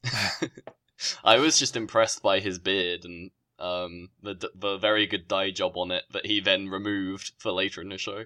I 1.25 1.39
was 1.39 1.59
just 1.59 1.77
impressed 1.77 2.23
by 2.23 2.41
his 2.41 2.59
beard 2.59 3.05
and 3.05 3.31
um, 3.59 4.09
the 4.23 4.51
the 4.55 4.77
very 4.79 5.07
good 5.07 5.29
dye 5.29 5.51
job 5.51 5.77
on 5.77 5.91
it 5.91 6.05
that 6.12 6.27
he 6.27 6.41
then 6.41 6.68
removed 6.68 7.33
for 7.39 7.53
later 7.53 7.81
in 7.81 7.89
the 7.89 7.99
show. 7.99 8.25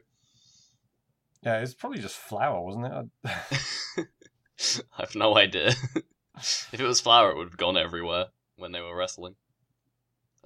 Yeah, 1.43 1.59
it's 1.61 1.75
probably 1.75 2.01
just 2.01 2.17
flour, 2.17 2.61
wasn't 2.63 2.87
it? 2.87 2.93
I- 3.27 4.03
I 4.99 5.03
have 5.03 5.15
no 5.15 5.37
idea. 5.37 5.69
if 6.37 6.75
it 6.75 6.81
was 6.81 7.01
flour, 7.01 7.31
it 7.31 7.37
would 7.37 7.49
have 7.49 7.59
gone 7.59 7.77
everywhere 7.77 8.27
when 8.57 8.73
they 8.73 8.81
were 8.81 8.97
wrestling. 8.97 9.37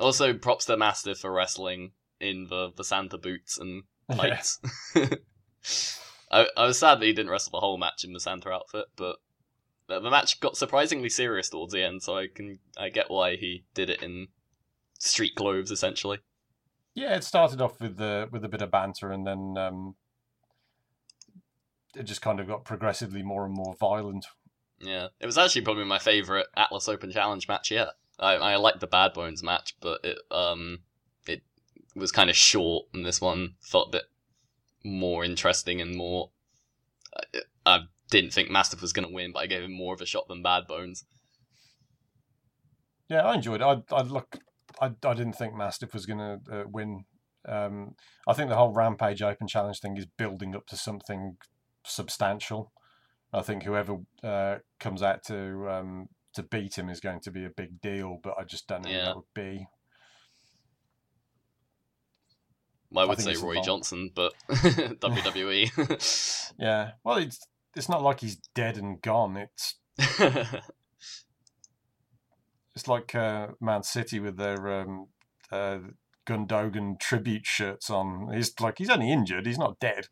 Also, 0.00 0.32
props 0.34 0.64
to 0.64 0.76
Mastiff 0.76 1.18
for 1.18 1.32
wrestling 1.32 1.92
in 2.20 2.46
the, 2.48 2.70
the 2.76 2.84
Santa 2.84 3.18
boots 3.18 3.58
and 3.58 3.84
tights. 4.12 4.58
I, 6.30 6.46
I 6.56 6.66
was 6.66 6.78
sad 6.78 7.00
that 7.00 7.06
he 7.06 7.12
didn't 7.12 7.30
wrestle 7.30 7.52
the 7.52 7.60
whole 7.60 7.78
match 7.78 8.04
in 8.04 8.12
the 8.12 8.20
Santa 8.20 8.50
outfit, 8.50 8.86
but 8.96 9.16
the, 9.88 10.00
the 10.00 10.10
match 10.10 10.40
got 10.40 10.56
surprisingly 10.56 11.08
serious 11.08 11.50
towards 11.50 11.72
the 11.72 11.84
end, 11.84 12.02
so 12.02 12.16
I 12.16 12.28
can 12.32 12.60
I 12.78 12.88
get 12.88 13.10
why 13.10 13.36
he 13.36 13.64
did 13.74 13.90
it 13.90 14.02
in 14.02 14.28
street 14.98 15.34
clothes 15.34 15.70
essentially. 15.70 16.18
Yeah, 16.94 17.14
it 17.16 17.24
started 17.24 17.60
off 17.60 17.80
with 17.80 17.96
the 17.96 18.28
with 18.30 18.44
a 18.44 18.48
bit 18.48 18.62
of 18.62 18.70
banter, 18.70 19.10
and 19.10 19.26
then 19.26 19.54
um, 19.58 19.96
it 21.96 22.04
just 22.04 22.22
kind 22.22 22.40
of 22.40 22.46
got 22.46 22.64
progressively 22.64 23.22
more 23.22 23.44
and 23.44 23.54
more 23.54 23.74
violent. 23.78 24.26
Yeah, 24.80 25.08
it 25.20 25.26
was 25.26 25.36
actually 25.36 25.62
probably 25.62 25.84
my 25.84 25.98
favorite 25.98 26.46
Atlas 26.56 26.88
Open 26.88 27.10
Challenge 27.10 27.46
match 27.48 27.70
yet. 27.70 27.88
I 28.20 28.34
I 28.34 28.56
liked 28.56 28.80
the 28.80 28.86
Bad 28.86 29.12
Bones 29.14 29.42
match, 29.42 29.76
but 29.80 30.04
it 30.04 30.18
um 30.30 30.80
it 31.26 31.42
was 31.94 32.12
kind 32.12 32.30
of 32.30 32.36
short, 32.36 32.86
and 32.92 33.04
this 33.04 33.20
one 33.20 33.54
felt 33.60 33.88
a 33.88 33.98
bit 33.98 34.04
more 34.84 35.24
interesting 35.24 35.80
and 35.80 35.96
more. 35.96 36.30
I, 37.16 37.40
I 37.66 37.78
didn't 38.10 38.32
think 38.32 38.50
Mastiff 38.50 38.82
was 38.82 38.92
going 38.92 39.08
to 39.08 39.14
win, 39.14 39.32
but 39.32 39.40
I 39.40 39.46
gave 39.46 39.62
him 39.62 39.72
more 39.72 39.94
of 39.94 40.00
a 40.00 40.06
shot 40.06 40.28
than 40.28 40.42
Bad 40.42 40.66
Bones. 40.66 41.04
Yeah, 43.08 43.22
I 43.22 43.34
enjoyed 43.34 43.60
it. 43.60 43.64
I 43.64 43.82
I 43.94 44.02
look, 44.02 44.38
I, 44.80 44.92
I 45.04 45.14
didn't 45.14 45.34
think 45.34 45.54
Mastiff 45.54 45.92
was 45.92 46.06
going 46.06 46.18
to 46.18 46.40
uh, 46.52 46.64
win. 46.68 47.04
Um, 47.48 47.94
I 48.28 48.34
think 48.34 48.50
the 48.50 48.56
whole 48.56 48.72
Rampage 48.72 49.22
Open 49.22 49.48
Challenge 49.48 49.80
thing 49.80 49.96
is 49.96 50.06
building 50.06 50.54
up 50.54 50.66
to 50.66 50.76
something 50.76 51.36
substantial. 51.84 52.72
I 53.32 53.42
think 53.42 53.62
whoever 53.62 53.98
uh, 54.22 54.56
comes 54.78 55.02
out 55.02 55.24
to 55.26 55.68
um, 55.70 56.08
to 56.34 56.42
beat 56.42 56.78
him 56.78 56.88
is 56.88 57.00
going 57.00 57.20
to 57.20 57.30
be 57.30 57.44
a 57.44 57.50
big 57.50 57.80
deal, 57.80 58.18
but 58.22 58.34
I 58.38 58.44
just 58.44 58.66
don't 58.66 58.84
know 58.84 58.90
Yeah. 58.90 59.04
that 59.06 59.16
would 59.16 59.24
be. 59.34 59.66
I 62.96 63.04
would 63.04 63.18
think 63.18 63.36
say 63.36 63.42
Roy. 63.44 63.60
Johnson, 63.62 64.10
but. 64.14 64.32
WWE. 64.48 66.52
Yeah, 66.58 66.92
well, 67.04 67.18
it's 67.18 67.46
it's 67.76 67.88
not 67.88 68.02
like 68.02 68.20
he's 68.20 68.36
dead 68.54 68.76
and 68.76 69.00
gone. 69.00 69.36
It's 69.36 69.76
it's 72.74 72.88
like 72.88 73.14
uh, 73.14 73.48
Man 73.60 73.82
City 73.82 74.20
with 74.20 74.36
their 74.36 74.80
um, 74.80 75.06
uh, 75.52 75.78
Gundogan 76.26 76.98
tribute 76.98 77.46
shirts 77.46 77.90
on. 77.90 78.30
He's 78.32 78.58
like 78.60 78.78
he's 78.78 78.90
only 78.90 79.12
injured. 79.12 79.46
He's 79.46 79.58
not 79.58 79.78
dead. 79.78 80.06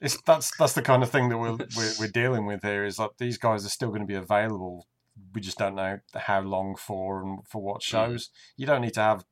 It's 0.00 0.20
that's 0.22 0.56
that's 0.58 0.74
the 0.74 0.82
kind 0.82 1.02
of 1.02 1.10
thing 1.10 1.28
that 1.28 1.38
we're 1.38 1.56
we're, 1.76 1.92
we're 2.00 2.08
dealing 2.08 2.46
with 2.46 2.62
here. 2.62 2.84
Is 2.84 2.96
that 2.96 3.10
these 3.18 3.38
guys 3.38 3.66
are 3.66 3.70
still 3.70 3.88
going 3.88 4.02
to 4.02 4.06
be 4.06 4.14
available. 4.14 4.86
We 5.34 5.40
just 5.40 5.58
don't 5.58 5.74
know 5.74 5.98
how 6.14 6.40
long 6.40 6.76
for 6.76 7.22
and 7.22 7.46
for 7.46 7.62
what 7.62 7.82
shows. 7.82 8.30
You 8.56 8.66
don't 8.66 8.82
need 8.82 8.94
to 8.94 9.00
have 9.00 9.24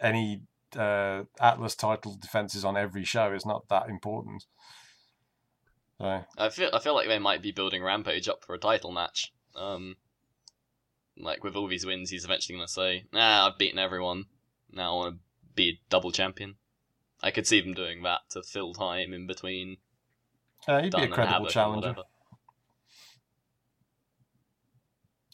any 0.00 0.42
uh, 0.76 1.24
Atlas 1.40 1.74
title 1.74 2.16
defenses 2.20 2.64
on 2.64 2.76
every 2.76 3.04
show. 3.04 3.32
It's 3.32 3.46
not 3.46 3.68
that 3.68 3.88
important. 3.88 4.44
So 5.98 6.24
I 6.36 6.48
feel 6.48 6.70
I 6.72 6.80
feel 6.80 6.94
like 6.94 7.08
they 7.08 7.18
might 7.18 7.42
be 7.42 7.52
building 7.52 7.82
Rampage 7.82 8.28
up 8.28 8.44
for 8.44 8.54
a 8.54 8.58
title 8.58 8.92
match. 8.92 9.32
Um, 9.54 9.96
like 11.16 11.44
with 11.44 11.54
all 11.54 11.68
these 11.68 11.86
wins, 11.86 12.10
he's 12.10 12.24
eventually 12.24 12.56
gonna 12.56 12.68
say, 12.68 13.04
"Nah, 13.12 13.46
I've 13.46 13.58
beaten 13.58 13.78
everyone. 13.78 14.26
Now 14.72 14.94
I 14.94 14.96
want 14.96 15.14
to 15.14 15.20
be 15.54 15.68
a 15.70 15.80
double 15.88 16.10
champion." 16.10 16.56
I 17.22 17.30
could 17.30 17.46
see 17.46 17.60
them 17.60 17.72
doing 17.72 18.02
that 18.02 18.20
to 18.30 18.42
fill 18.42 18.74
time 18.74 19.14
in 19.14 19.26
between 19.26 19.78
uh, 20.66 20.82
he'd 20.82 20.92
Dunne 20.92 21.06
be 21.06 21.06
a 21.06 21.14
credible 21.14 21.46
challenger. 21.46 21.88
whatever. 21.88 22.08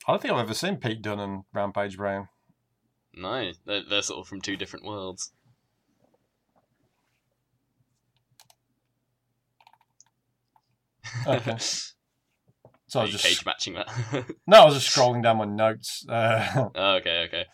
I 0.07 0.13
don't 0.13 0.23
think 0.23 0.35
I've 0.35 0.41
ever 0.41 0.55
seen 0.55 0.77
Pete 0.77 1.03
Dunne 1.03 1.21
and 1.21 1.43
Rampage 1.53 1.97
Brown. 1.97 2.29
No, 3.15 3.51
they're, 3.67 3.83
they're 3.89 4.03
sort 4.03 4.21
of 4.21 4.29
from 4.29 4.41
two 4.41 4.57
different 4.57 4.85
worlds. 4.85 5.33
Okay. 11.27 11.57
So 12.91 12.99
I 12.99 13.03
was 13.05 13.13
just 13.13 13.25
cage 13.25 13.47
matching 13.47 13.75
that? 13.75 13.87
no, 14.49 14.63
I 14.63 14.65
was 14.65 14.75
just 14.75 14.97
scrolling 14.97 15.23
down 15.23 15.37
my 15.37 15.45
notes. 15.45 16.05
Uh, 16.09 16.71
okay, 16.77 17.25
okay. 17.29 17.45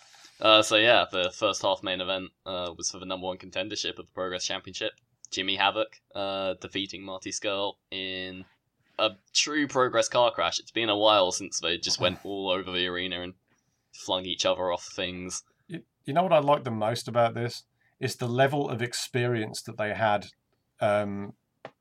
Uh, 0.41 0.63
so 0.63 0.77
yeah, 0.77 1.05
the 1.13 1.31
first 1.31 1.61
half 1.61 1.83
main 1.83 2.01
event 2.01 2.31
uh, 2.47 2.73
was 2.75 2.91
for 2.91 2.99
the 2.99 3.05
number 3.05 3.27
one 3.27 3.37
contendership 3.37 3.99
of 3.99 4.07
the 4.07 4.13
Progress 4.15 4.47
Championship. 4.47 4.93
Jimmy 5.31 5.57
Havoc 5.57 5.89
uh, 6.15 6.55
defeating 6.63 7.05
Marty 7.05 7.33
Scurll 7.33 7.75
in 7.91 8.47
a 8.99 9.11
true 9.35 9.67
Progress 9.67 10.09
car 10.09 10.31
crash. 10.31 10.59
It's 10.59 10.71
been 10.71 10.89
a 10.89 10.97
while 10.97 11.33
since 11.33 11.61
they 11.61 11.79
just 11.79 12.01
went 12.01 12.19
all 12.25 12.51
over 12.51 12.71
the 12.71 12.87
arena 12.87 13.23
and 13.23 13.35
flung 13.93 14.25
each 14.25 14.45
other 14.45 14.73
off 14.73 14.89
things. 14.95 15.43
you, 15.69 15.83
you 16.05 16.13
know 16.13 16.23
what 16.23 16.33
I 16.33 16.39
like 16.39 16.65
the 16.65 16.71
most 16.71 17.09
about 17.09 17.35
this 17.35 17.65
is 17.99 18.17
the 18.17 18.29
level 18.29 18.69
of 18.69 18.83
experience 18.83 19.63
that 19.63 19.79
they 19.79 19.95
had 19.95 20.27
um, 20.81 21.33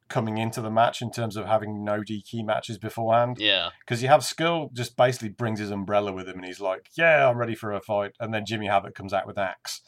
coming 0.07 0.37
into 0.37 0.61
the 0.61 0.71
match 0.71 1.01
in 1.01 1.11
terms 1.11 1.35
of 1.35 1.45
having 1.45 1.83
no 1.83 2.01
DQ 2.01 2.45
matches 2.45 2.77
beforehand. 2.77 3.37
Yeah, 3.39 3.71
Because 3.79 4.01
you 4.01 4.07
have 4.07 4.21
Scurll 4.21 4.71
just 4.73 4.95
basically 4.95 5.29
brings 5.29 5.59
his 5.59 5.71
umbrella 5.71 6.13
with 6.13 6.27
him 6.27 6.37
and 6.37 6.45
he's 6.45 6.61
like, 6.61 6.89
"Yeah, 6.97 7.27
I'm 7.27 7.37
ready 7.37 7.55
for 7.55 7.73
a 7.73 7.81
fight," 7.81 8.11
and 8.19 8.33
then 8.33 8.45
Jimmy 8.45 8.67
Havoc 8.67 8.95
comes 8.95 9.13
out 9.13 9.27
with 9.27 9.37
an 9.37 9.49
axe. 9.49 9.81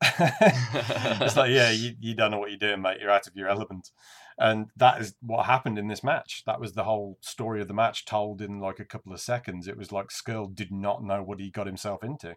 it's 0.02 1.36
like, 1.36 1.50
yeah, 1.50 1.70
you, 1.70 1.92
you 1.98 2.14
don't 2.14 2.30
know 2.30 2.38
what 2.38 2.50
you're 2.50 2.58
doing, 2.58 2.82
mate. 2.82 2.98
You're 3.00 3.10
out 3.10 3.26
of 3.26 3.34
your 3.34 3.48
element. 3.48 3.90
And 4.38 4.66
that 4.76 5.00
is 5.00 5.14
what 5.20 5.46
happened 5.46 5.78
in 5.78 5.88
this 5.88 6.02
match. 6.02 6.42
That 6.46 6.60
was 6.60 6.72
the 6.72 6.84
whole 6.84 7.18
story 7.20 7.60
of 7.60 7.68
the 7.68 7.74
match 7.74 8.04
told 8.04 8.42
in 8.42 8.58
like 8.58 8.80
a 8.80 8.84
couple 8.84 9.12
of 9.12 9.20
seconds. 9.20 9.68
It 9.68 9.78
was 9.78 9.92
like 9.92 10.08
Scurll 10.08 10.52
did 10.52 10.72
not 10.72 11.04
know 11.04 11.22
what 11.22 11.40
he 11.40 11.50
got 11.50 11.66
himself 11.66 12.02
into. 12.02 12.36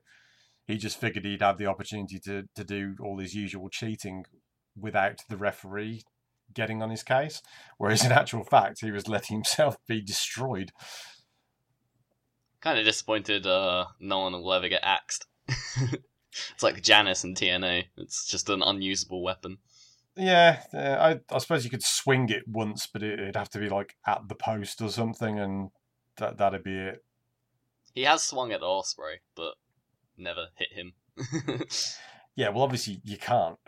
He 0.68 0.78
just 0.78 1.00
figured 1.00 1.26
he'd 1.26 1.42
have 1.42 1.58
the 1.58 1.66
opportunity 1.66 2.20
to, 2.20 2.44
to 2.56 2.64
do 2.64 2.96
all 3.02 3.18
his 3.20 3.34
usual 3.34 3.70
cheating 3.70 4.26
without 4.80 5.22
the 5.30 5.38
referee 5.38 6.04
getting 6.54 6.82
on 6.82 6.90
his 6.90 7.04
case. 7.04 7.42
Whereas 7.78 8.06
in 8.06 8.12
actual 8.12 8.44
fact, 8.44 8.82
he 8.82 8.92
was 8.92 9.08
letting 9.08 9.38
himself 9.38 9.78
be 9.88 10.02
destroyed. 10.02 10.72
kind 12.62 12.78
of 12.78 12.86
disappointed. 12.86 13.46
Uh, 13.48 13.86
no 14.00 14.20
one 14.20 14.34
will 14.34 14.54
ever 14.54 14.70
get 14.70 14.84
axed. 14.84 15.26
it's 15.48 16.64
like 16.64 16.82
Janice 16.82 17.24
and 17.24 17.36
TNA. 17.36 17.86
It's 17.98 18.26
just 18.28 18.50
an 18.50 18.62
unusable 18.62 19.24
weapon. 19.24 19.58
Yeah, 20.18 20.62
uh, 20.74 21.16
I, 21.32 21.36
I 21.36 21.38
suppose 21.38 21.64
you 21.64 21.70
could 21.70 21.84
swing 21.84 22.30
it 22.30 22.48
once, 22.48 22.88
but 22.88 23.04
it, 23.04 23.20
it'd 23.20 23.36
have 23.36 23.50
to 23.52 23.60
be 23.60 23.70
like 23.70 23.96
at 24.06 24.28
the 24.28 24.36
post 24.36 24.82
or 24.82 24.90
something, 24.90 25.40
and 25.40 25.70
that 26.18 26.38
that'd 26.38 26.64
be 26.64 26.76
it. 26.76 27.04
He 27.94 28.04
has 28.04 28.24
swung 28.24 28.52
at 28.52 28.62
Ospreay, 28.62 29.18
but 29.36 29.54
never 30.18 30.48
hit 30.56 30.74
him. 30.74 30.94
Yeah, 32.38 32.50
well, 32.50 32.62
obviously 32.62 33.02
you 33.04 33.18
can't. 33.18 33.58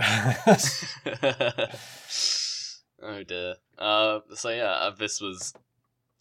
oh 3.02 3.24
dear. 3.28 3.56
Uh, 3.80 4.20
so 4.36 4.50
yeah, 4.50 4.66
uh, 4.74 4.92
this 4.92 5.20
was 5.20 5.56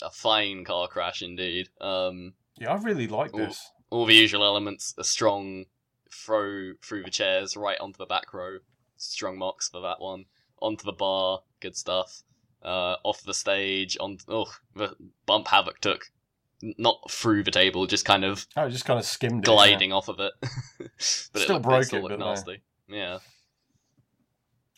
a 0.02 0.10
fine 0.10 0.64
car 0.64 0.88
crash 0.88 1.20
indeed. 1.20 1.68
Um, 1.78 2.32
yeah, 2.58 2.72
I 2.72 2.76
really 2.76 3.06
like 3.06 3.32
this. 3.32 3.70
all 3.90 4.06
the 4.06 4.14
usual 4.14 4.44
elements: 4.44 4.94
a 4.96 5.04
strong 5.04 5.66
throw 6.10 6.72
through 6.82 7.02
the 7.02 7.10
chairs 7.10 7.54
right 7.54 7.78
onto 7.78 7.98
the 7.98 8.06
back 8.06 8.32
row, 8.32 8.60
strong 8.98 9.38
mocks 9.38 9.68
for 9.68 9.80
that 9.80 10.00
one. 10.00 10.26
Onto 10.60 10.84
the 10.84 10.92
bar, 10.92 11.40
good 11.60 11.76
stuff. 11.76 12.22
Uh, 12.62 12.96
off 13.04 13.22
the 13.22 13.32
stage, 13.34 13.96
on 14.00 14.18
oh 14.28 14.52
the 14.74 14.94
bump 15.26 15.46
Havoc 15.48 15.80
took, 15.80 16.10
not 16.60 16.98
through 17.10 17.44
the 17.44 17.50
table, 17.52 17.86
just 17.86 18.04
kind 18.04 18.24
of 18.24 18.46
Oh, 18.56 18.68
just 18.68 18.84
kind 18.84 18.98
of 18.98 19.04
skimmed 19.06 19.44
it. 19.46 19.48
yeah. 19.50 19.54
gliding 19.54 19.92
off 19.92 20.08
of 20.08 20.18
it. 20.20 20.32
but 20.40 20.90
Still 20.98 21.54
looked- 21.56 21.62
broke 21.66 21.84
still 21.84 22.00
it, 22.00 22.02
looked 22.10 22.18
no. 22.18 22.30
nasty. 22.30 22.60
Yeah. 22.88 23.18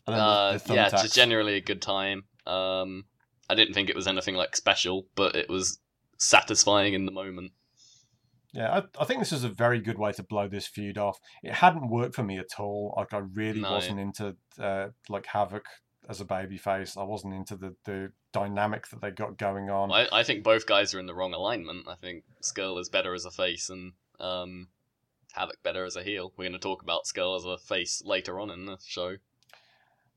Uh, 0.06 0.58
yeah, 0.68 0.88
thumbtacks. 0.88 1.02
just 1.02 1.14
generally 1.14 1.54
a 1.56 1.60
good 1.60 1.80
time. 1.80 2.24
Um, 2.46 3.04
I 3.48 3.54
didn't 3.54 3.74
think 3.74 3.88
it 3.90 3.96
was 3.96 4.06
anything 4.06 4.34
like 4.34 4.56
special, 4.56 5.06
but 5.14 5.36
it 5.36 5.48
was 5.48 5.78
satisfying 6.18 6.94
in 6.94 7.06
the 7.06 7.12
moment. 7.12 7.52
Yeah, 8.52 8.70
I, 8.78 9.02
I 9.02 9.04
think 9.04 9.20
this 9.20 9.32
is 9.32 9.44
a 9.44 9.48
very 9.48 9.80
good 9.80 9.98
way 9.98 10.12
to 10.12 10.22
blow 10.24 10.48
this 10.48 10.66
feud 10.66 10.98
off. 10.98 11.18
It 11.42 11.52
hadn't 11.52 11.88
worked 11.88 12.14
for 12.16 12.24
me 12.24 12.38
at 12.38 12.58
all. 12.58 12.94
Like 12.96 13.14
I 13.14 13.18
really 13.18 13.60
No. 13.60 13.72
wasn't 13.72 14.00
into 14.00 14.36
uh, 14.58 14.88
like 15.08 15.26
Havoc 15.26 15.64
as 16.08 16.20
a 16.20 16.24
babyface. 16.24 16.96
I 16.98 17.04
wasn't 17.04 17.34
into 17.34 17.54
the, 17.56 17.76
the 17.84 18.12
dynamic 18.32 18.88
that 18.88 19.00
they 19.00 19.10
got 19.12 19.38
going 19.38 19.70
on. 19.70 19.92
I, 19.92 20.08
I 20.12 20.22
think 20.24 20.42
both 20.42 20.66
guys 20.66 20.92
are 20.94 20.98
in 20.98 21.06
the 21.06 21.14
wrong 21.14 21.32
alignment. 21.32 21.86
I 21.86 21.94
think 21.94 22.24
Scurll 22.42 22.80
is 22.80 22.88
better 22.88 23.14
as 23.14 23.24
a 23.24 23.30
face 23.30 23.70
and 23.70 23.92
um, 24.18 24.68
Havoc 25.32 25.62
better 25.62 25.84
as 25.84 25.94
a 25.94 26.02
heel. 26.02 26.32
We're 26.36 26.44
going 26.44 26.52
to 26.54 26.58
talk 26.58 26.82
about 26.82 27.04
Scurll 27.04 27.36
as 27.36 27.44
a 27.44 27.56
face 27.56 28.02
later 28.04 28.40
on 28.40 28.50
in 28.50 28.64
the 28.66 28.78
show. 28.84 29.16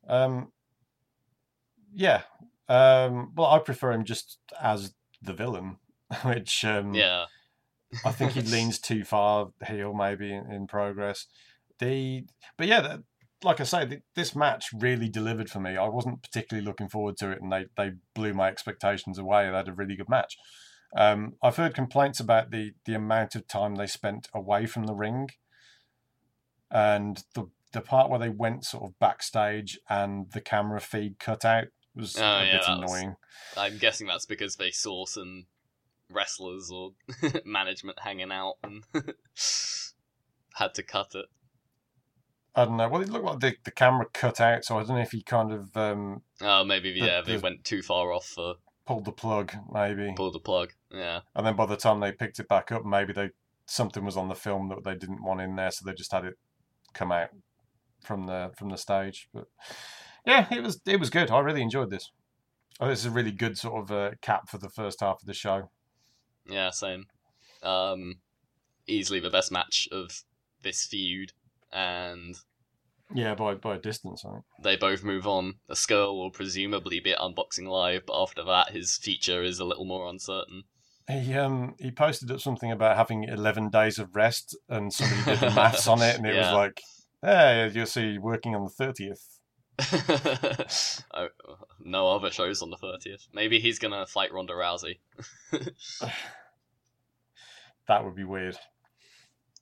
Um, 0.07 0.51
yeah. 1.93 2.23
Um, 2.67 3.34
well, 3.36 3.51
I 3.51 3.59
prefer 3.59 3.91
him 3.91 4.05
just 4.05 4.39
as 4.59 4.95
the 5.21 5.34
villain, 5.34 5.77
which 6.23 6.65
um, 6.65 6.95
Yeah. 6.95 7.25
I 8.05 8.11
think 8.11 8.31
he 8.33 8.41
leans 8.55 8.79
too 8.79 9.03
far 9.03 9.49
heel 9.67 9.93
maybe 9.93 10.33
in, 10.33 10.51
in 10.51 10.67
progress. 10.67 11.27
The 11.79 12.23
but 12.57 12.67
yeah, 12.67 12.81
that, 12.81 12.99
like 13.43 13.59
I 13.59 13.63
say, 13.63 13.85
th- 13.85 14.01
this 14.15 14.35
match 14.35 14.67
really 14.73 15.09
delivered 15.09 15.49
for 15.49 15.59
me. 15.59 15.75
I 15.77 15.87
wasn't 15.87 16.21
particularly 16.23 16.65
looking 16.65 16.87
forward 16.89 17.17
to 17.17 17.31
it, 17.31 17.41
and 17.41 17.51
they 17.51 17.65
they 17.77 17.91
blew 18.15 18.33
my 18.33 18.47
expectations 18.47 19.17
away. 19.17 19.45
They 19.49 19.55
had 19.55 19.67
a 19.67 19.73
really 19.73 19.95
good 19.95 20.09
match. 20.09 20.37
Um, 20.95 21.33
I've 21.41 21.55
heard 21.57 21.73
complaints 21.73 22.19
about 22.19 22.51
the 22.51 22.71
the 22.85 22.93
amount 22.93 23.35
of 23.35 23.47
time 23.47 23.75
they 23.75 23.87
spent 23.87 24.27
away 24.33 24.65
from 24.67 24.85
the 24.85 24.93
ring, 24.93 25.29
and 26.71 27.23
the 27.35 27.45
the 27.71 27.81
part 27.81 28.09
where 28.09 28.19
they 28.19 28.29
went 28.29 28.63
sort 28.65 28.83
of 28.83 28.99
backstage 28.99 29.79
and 29.89 30.31
the 30.31 30.41
camera 30.41 30.79
feed 30.79 31.17
cut 31.17 31.43
out 31.43 31.65
was 31.95 32.15
Oh, 32.19 32.23
a 32.23 32.45
yeah, 32.45 32.51
bit 32.53 32.61
that 32.67 32.79
was- 32.79 32.91
annoying. 32.91 33.15
I'm 33.57 33.77
guessing 33.79 34.07
that's 34.07 34.25
because 34.27 34.55
they 34.57 34.69
saw 34.71 35.05
some 35.07 35.45
wrestlers 36.14 36.70
or 36.72 36.91
management 37.45 37.99
hanging 38.01 38.32
out 38.32 38.55
and 38.64 38.84
had 40.55 40.74
to 40.76 40.84
cut 40.84 41.16
it. 41.16 41.26
I 42.55 42.66
don't 42.66 42.78
know. 42.78 42.88
Well, 42.88 43.01
it 43.01 43.09
looked 43.09 43.26
like 43.26 43.39
the, 43.39 43.55
the 43.64 43.72
camera 43.72 44.05
cut 44.14 44.39
out, 44.39 44.64
so 44.64 44.78
I 44.78 44.84
don't 44.84 44.95
know 44.97 45.01
if 45.01 45.11
he 45.11 45.24
kind 45.24 45.51
of 45.51 45.76
um, 45.76 46.22
Oh, 46.41 46.64
maybe 46.64 46.93
The- 46.99 47.05
yeah, 47.05 47.22
they 47.22 47.36
the- 47.38 47.41
went 47.41 47.64
too 47.64 47.82
far 47.82 48.11
off 48.11 48.26
for 48.26 48.55
pulled 48.86 49.05
the 49.05 49.11
plug, 49.11 49.53
maybe. 49.72 50.14
Pulled 50.16 50.36
the 50.36 50.39
plug. 50.39 50.72
Yeah, 50.91 51.22
And 51.36 51.45
then 51.47 51.55
by 51.55 51.66
the 51.66 51.78
time 51.78 51.99
they 51.99 52.11
picked 52.11 52.39
it 52.39 52.47
back 52.47 52.72
up, 52.72 52.86
maybe 52.86 53.14
they 53.14 53.30
something 53.66 54.03
was 54.05 54.18
on 54.18 54.28
the 54.28 54.36
film 54.36 54.68
that 54.70 54.84
they 54.84 54.93
didn't 54.95 55.24
want 55.24 55.39
in 55.41 55.55
there, 55.55 55.72
so 55.72 55.84
they 55.86 55.93
just 55.93 56.11
had 56.11 56.26
it 56.26 56.36
come 56.93 57.11
out 57.11 57.30
from 58.03 58.28
the 58.28 58.51
from 58.57 58.70
the 58.70 58.78
stage. 58.78 59.30
But 59.34 59.45
yeah, 60.26 60.47
it 60.53 60.61
was 60.61 60.80
it 60.86 60.99
was 60.99 61.09
good. 61.09 61.32
I 61.32 61.39
really 61.39 61.61
enjoyed 61.61 61.89
this. 61.89 62.11
Oh, 62.80 62.88
this 62.89 62.99
is 62.99 63.05
a 63.05 63.11
really 63.11 63.32
good 63.32 63.57
sort 63.57 63.84
of 63.84 63.91
uh, 63.95 64.11
cap 64.22 64.49
for 64.49 64.57
the 64.57 64.70
first 64.70 64.99
half 64.99 65.22
of 65.22 65.26
the 65.26 65.34
show. 65.34 65.72
Yeah, 66.47 66.69
same. 66.71 67.05
Um, 67.61 68.15
easily 68.87 69.19
the 69.19 69.29
best 69.29 69.51
match 69.51 69.87
of 69.91 70.23
this 70.61 70.85
feud, 70.85 71.31
and 71.71 72.35
Yeah, 73.13 73.35
by 73.35 73.53
by 73.55 73.75
a 73.75 73.79
distance, 73.79 74.23
I 74.25 74.31
think. 74.31 74.43
they 74.61 74.75
both 74.75 75.03
move 75.03 75.25
on. 75.27 75.55
The 75.67 75.75
Scurll 75.75 76.15
will 76.17 76.31
presumably 76.31 76.99
be 76.99 77.11
at 77.11 77.19
Unboxing 77.19 77.67
Live, 77.67 78.05
but 78.05 78.21
after 78.21 78.43
that, 78.43 78.71
his 78.71 78.97
future 78.97 79.41
is 79.43 79.59
a 79.59 79.65
little 79.65 79.85
more 79.85 80.07
uncertain. 80.09 80.63
He 81.09 81.33
um 81.35 81.75
he 81.79 81.91
posted 81.91 82.31
up 82.31 82.39
something 82.39 82.71
about 82.71 82.95
having 82.97 83.23
eleven 83.25 83.69
days 83.69 83.99
of 83.99 84.15
rest, 84.15 84.57
and 84.69 84.91
somebody 84.93 85.23
did 85.23 85.39
the 85.39 85.51
maths 85.55 85.87
on 85.87 86.01
it, 86.01 86.15
and 86.17 86.25
it 86.25 86.35
was 86.35 86.37
Yeah. 86.47 86.53
like, 86.53 86.81
hey, 87.21 87.71
you'll 87.73 87.85
see 87.85 88.17
working 88.17 88.55
on 88.55 88.63
the 88.63 88.69
thirtieth. 88.69 89.39
oh, 91.13 91.28
no 91.80 92.07
other 92.11 92.32
shows 92.32 92.61
on 92.61 92.69
the 92.69 92.78
30th. 92.78 93.28
Maybe 93.34 93.59
he's 93.59 93.80
gonna 93.80 94.05
fight 94.05 94.34
Ronda 94.34 94.53
Rousey. 94.53 94.99
That 97.88 98.05
would 98.05 98.15
be 98.15 98.24
weird. 98.24 98.57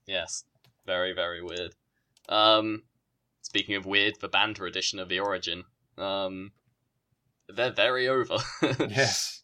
Yes, 0.06 0.44
very 0.86 1.14
very 1.14 1.42
weird. 1.42 1.74
Um, 2.30 2.84
speaking 3.42 3.76
of 3.76 3.86
weird, 3.86 4.16
the 4.22 4.28
banter 4.28 4.66
edition 4.66 5.00
of 5.00 5.10
the 5.10 5.20
Origin. 5.20 5.64
Um, 5.98 6.52
they're 7.48 7.72
very 7.72 8.08
over. 8.08 8.38
Yes, 8.90 9.44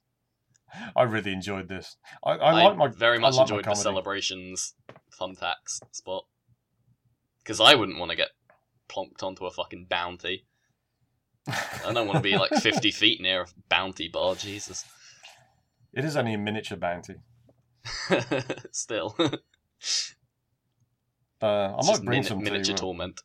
I 0.96 1.04
really 1.04 1.32
enjoyed 1.32 1.70
this. 1.70 1.98
I, 2.24 2.32
I, 2.32 2.36
I, 2.36 2.64
like 2.66 2.78
my 2.78 2.88
very 2.88 3.20
much 3.20 3.36
like 3.36 3.44
enjoyed 3.44 3.66
the 3.66 3.74
celebrations 3.74 4.76
thumbtacks 5.20 5.80
spot 5.92 6.26
because 7.40 7.60
I 7.60 7.74
wouldn't 7.76 7.98
want 7.98 8.12
to 8.12 8.18
get 8.18 8.30
plonked 8.90 9.24
onto 9.24 9.46
a 9.46 9.52
fucking 9.52 9.88
bounty. 9.90 10.46
I 11.48 11.92
don't 11.94 12.08
want 12.08 12.18
to 12.18 12.24
be 12.24 12.38
like 12.38 12.52
fifty 12.62 12.92
feet 12.92 13.22
near 13.22 13.42
a 13.42 13.46
bounty 13.70 14.08
bar. 14.08 14.36
Jesus. 14.36 14.86
It 15.94 16.06
is 16.06 16.16
only 16.18 16.34
a 16.34 16.38
miniature 16.38 16.78
bounty. 16.78 17.16
Still, 18.72 19.16
Uh, 19.20 19.28
I 21.46 21.76
It's 21.78 21.88
might 21.88 22.02
bring 22.04 22.20
min- 22.20 22.24
some 22.24 22.40
miniature 22.44 22.64
to. 22.64 22.74
uh, 22.74 22.78
torment. 22.78 23.22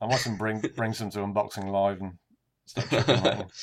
I 0.00 0.06
might 0.06 0.26
bring 0.38 0.60
bring 0.76 0.92
some 0.92 1.10
to 1.10 1.18
unboxing 1.20 1.70
live 1.70 2.00
and 2.00 2.18
start 2.66 2.90
chucking 2.90 3.14
them 3.16 3.26
at 3.26 3.38
you. 3.38 3.46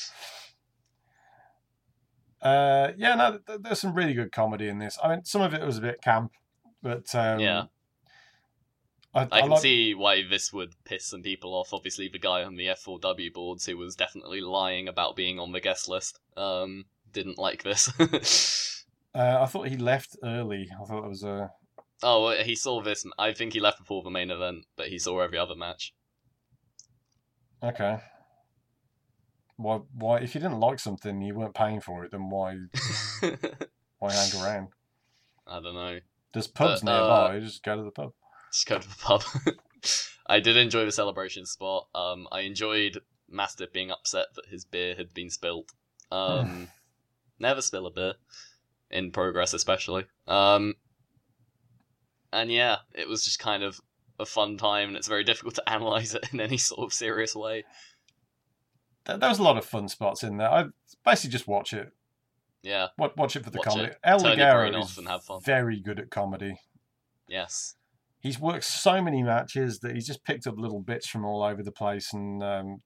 Uh, 2.41 2.91
yeah, 2.97 3.15
no, 3.15 3.39
th- 3.47 3.59
there's 3.61 3.79
some 3.79 3.93
really 3.93 4.13
good 4.13 4.29
comedy 4.33 4.67
in 4.67 4.77
this. 4.77 4.99
I 5.01 5.07
mean, 5.07 5.23
some 5.23 5.41
of 5.41 5.53
it 5.53 5.61
was 5.65 5.77
a 5.77 5.81
bit 5.81 6.01
camp, 6.01 6.33
but 6.81 7.13
um, 7.15 7.39
Yeah. 7.39 7.63
I, 9.16 9.28
I 9.32 9.41
can 9.41 9.49
like- 9.51 9.61
see 9.61 9.93
why 9.93 10.24
this 10.28 10.51
would 10.53 10.74
piss 10.86 11.05
some 11.05 11.22
people 11.22 11.53
off. 11.53 11.74
Obviously, 11.74 12.07
the 12.07 12.20
guy 12.20 12.43
on 12.43 12.55
the 12.55 12.68
F4W 12.68 13.32
boards 13.34 13.66
who 13.66 13.78
was 13.78 13.95
definitely 13.95 14.41
lying 14.41 14.88
about 14.88 15.16
being 15.16 15.39
on 15.39 15.51
the 15.51 15.59
guest 15.59 15.88
list 15.88 16.20
um, 16.36 16.86
didn't 17.11 17.38
like 17.38 17.64
this. 17.64 17.91
Uh, 19.16 19.38
I 19.41 19.45
thought 19.45 19.68
he 19.68 19.78
left 19.78 20.16
early. 20.24 20.72
I 20.72 20.86
thought 20.86 21.05
it 21.05 21.07
was 21.07 21.24
a. 21.24 21.51
oh, 22.01 22.32
he 22.43 22.55
saw 22.55 22.82
this. 22.82 23.05
I 23.20 23.32
think 23.32 23.53
he 23.53 23.59
left 23.59 23.78
before 23.78 24.01
the 24.01 24.09
main 24.09 24.32
event, 24.32 24.66
but 24.76 24.88
he 24.88 24.97
saw 24.97 25.20
every 25.20 25.38
other 25.38 25.53
match. 25.53 25.93
Okay. 27.61 27.99
Why? 29.57 29.82
Why? 29.93 30.18
If 30.18 30.34
you 30.34 30.41
didn't 30.41 30.59
like 30.59 30.80
something, 30.80 31.22
you 31.22 31.36
weren't 31.36 31.53
paying 31.53 31.80
for 31.80 32.03
it. 32.03 32.09
Then 32.11 32.30
why? 32.32 32.57
Why 33.99 34.11
hang 34.11 34.43
around? 34.43 34.68
I 35.45 35.61
don't 35.61 35.76
know. 35.76 35.99
There's 36.34 36.47
pubs 36.47 36.82
But, 36.82 36.91
uh, 36.91 37.28
nearby. 37.30 37.39
Just 37.45 37.64
go 37.64 37.76
to 37.78 37.84
the 37.84 37.91
pub. 37.91 38.14
Just 38.54 38.68
go 38.68 38.78
to 38.78 38.88
the 38.88 38.95
pub. 38.95 39.24
I 40.28 40.39
did 40.39 40.56
enjoy 40.56 40.86
the 40.86 40.91
celebration 40.91 41.45
spot. 41.45 41.88
Um, 41.95 42.28
I 42.32 42.41
enjoyed 42.41 42.99
Master 43.28 43.66
being 43.72 43.89
upset 43.91 44.28
that 44.36 44.45
his 44.45 44.64
beer 44.64 44.95
had 44.95 45.14
been 45.14 45.30
spilt. 45.32 45.72
Um, 46.12 46.68
never 47.39 47.62
spill 47.62 47.88
a 47.88 47.91
beer 47.91 48.14
in 48.91 49.12
progress, 49.12 49.54
especially. 49.54 50.06
Um, 50.28 50.76
and 52.32 52.51
yeah, 52.51 52.78
it 52.93 53.08
was 53.08 53.26
just 53.26 53.39
kind 53.39 53.64
of 53.64 53.82
a 54.20 54.26
fun 54.26 54.58
time, 54.58 54.89
and 54.89 54.97
it's 54.97 55.08
very 55.08 55.24
difficult 55.24 55.56
to 55.56 55.70
analyze 55.70 56.14
it 56.14 56.30
in 56.32 56.39
any 56.39 56.58
sort 56.58 56.86
of 56.86 56.93
serious 56.93 57.36
way. 57.36 57.64
There, 59.06 59.18
there 59.18 59.30
was 59.30 59.39
a 59.39 59.43
lot 59.43 59.58
of 59.58 59.66
fun 59.66 59.89
spots 59.89 60.24
in 60.24 60.38
there. 60.38 60.49
I 60.49 60.66
basically 61.04 61.32
just 61.32 61.47
watch 61.47 61.74
it. 61.74 61.91
Yeah, 62.62 62.88
Watch, 62.97 63.14
watch 63.18 63.36
it 63.36 63.43
for 63.43 63.49
the 63.49 63.58
Watch 63.58 63.68
comedy. 63.68 63.89
it. 63.89 63.97
El 64.06 64.26
off 64.26 64.91
is 64.91 64.97
and 64.97 65.08
have 65.10 65.24
fun. 65.24 65.41
very 65.43 65.82
good 65.82 65.99
at 65.99 66.10
comedy. 66.10 66.60
yes, 67.28 67.76
He's 68.24 68.39
worked 68.39 68.63
so 68.63 69.01
many 69.01 69.21
matches 69.21 69.80
that 69.80 69.93
he's 69.93 70.07
just 70.07 70.24
picked 70.24 70.47
up 70.47 70.55
little 70.57 70.80
bits 70.82 71.07
from 71.07 71.24
all 71.26 71.43
over 71.43 71.61
the 71.61 71.71
place, 71.71 72.11
and 72.13 72.41
um, 72.41 72.82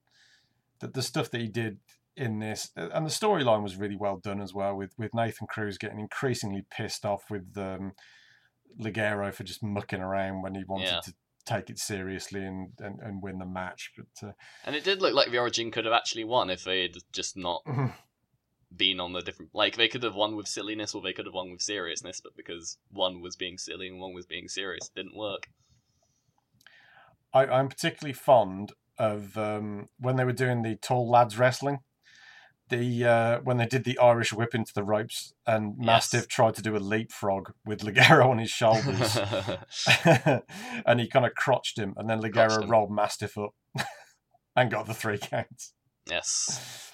the, 0.82 0.88
the 0.88 1.02
stuff 1.02 1.32
that 1.32 1.40
he 1.40 1.48
did 1.48 1.78
in 2.16 2.40
this, 2.40 2.72
and 2.76 3.06
the 3.06 3.12
storyline 3.12 3.62
was 3.62 3.78
really 3.78 3.96
well 3.96 4.18
done 4.18 4.42
as 4.42 4.54
well. 4.54 4.76
With 4.76 4.94
with 4.98 5.14
Nathan 5.14 5.48
Cruz 5.48 5.78
getting 5.78 6.00
increasingly 6.00 6.66
pissed 6.72 7.06
off 7.06 7.30
with 7.30 7.56
um, 7.56 7.92
Ligero 8.82 9.34
for 9.34 9.44
just 9.44 9.64
mucking 9.64 10.02
around 10.02 10.42
when 10.42 10.56
he 10.56 10.64
wanted 10.68 10.86
Yeah. 10.88 11.00
to 11.02 11.14
take 11.46 11.70
it 11.70 11.80
seriously 11.80 12.44
and, 12.44 12.72
and, 12.80 13.00
and 13.00 13.22
win 13.24 13.38
the 13.38 13.46
match. 13.46 13.92
But 13.96 14.30
uh, 14.30 14.32
and 14.66 14.76
it 14.76 14.84
did 14.84 15.02
look 15.02 15.14
like 15.14 15.32
the 15.32 15.38
Origin 15.38 15.72
could 15.72 15.86
have 15.86 15.94
actually 15.94 16.26
won 16.26 16.50
if 16.50 16.64
they 16.64 16.82
had 16.82 16.96
just 17.14 17.38
not 17.38 17.62
been 18.76 19.00
on 19.00 19.14
the 19.14 19.22
different 19.22 19.52
like 19.54 19.78
they 19.78 19.88
could 19.88 20.04
have 20.04 20.16
won 20.16 20.36
with 20.36 20.48
silliness 20.48 20.94
or 20.94 21.02
they 21.02 21.14
could 21.14 21.26
have 21.26 21.34
won 21.34 21.52
with 21.52 21.62
seriousness 21.62 22.20
but 22.22 22.36
because 22.36 22.78
one 22.92 23.22
was 23.22 23.36
being 23.36 23.58
silly 23.58 23.88
and 23.88 24.00
one 24.00 24.14
was 24.14 24.26
being 24.26 24.48
serious 24.48 24.90
it 24.94 24.96
didn't 25.00 25.16
work 25.16 25.48
I, 27.34 27.46
I'm 27.46 27.70
particularly 27.70 28.14
fond 28.14 28.74
of 28.98 29.38
um, 29.38 29.90
when 30.00 30.16
they 30.16 30.24
were 30.26 30.34
doing 30.34 30.62
the 30.64 30.76
tall 30.76 31.10
lads 31.10 31.38
wrestling. 31.38 31.80
The 32.70 33.06
uh, 33.06 33.40
when 33.44 33.58
they 33.58 33.66
did 33.66 33.86
the 33.86 33.98
Irish 33.98 34.34
whip 34.34 34.54
into 34.54 34.74
the 34.74 34.84
ropes, 34.84 35.34
and 35.46 35.76
Yes. 35.78 35.86
Mastiff 35.86 36.28
tried 36.28 36.56
to 36.56 36.62
do 36.62 36.76
a 36.76 36.80
leapfrog 36.80 37.54
with 37.66 37.80
Ligero 37.82 38.28
on 38.30 38.40
his 38.40 38.50
shoulders, 38.50 39.18
and 40.86 41.00
he 41.00 41.08
kind 41.08 41.26
of 41.26 41.34
crotched 41.36 41.80
him, 41.80 41.94
and 41.96 42.10
then 42.10 42.20
Ligero 42.22 42.68
rolled 42.68 42.92
Mastiff 42.92 43.38
up 43.38 43.52
and 44.56 44.70
got 44.70 44.86
the 44.86 44.94
three 44.94 45.18
counts. 45.18 45.74
yes 46.10 46.87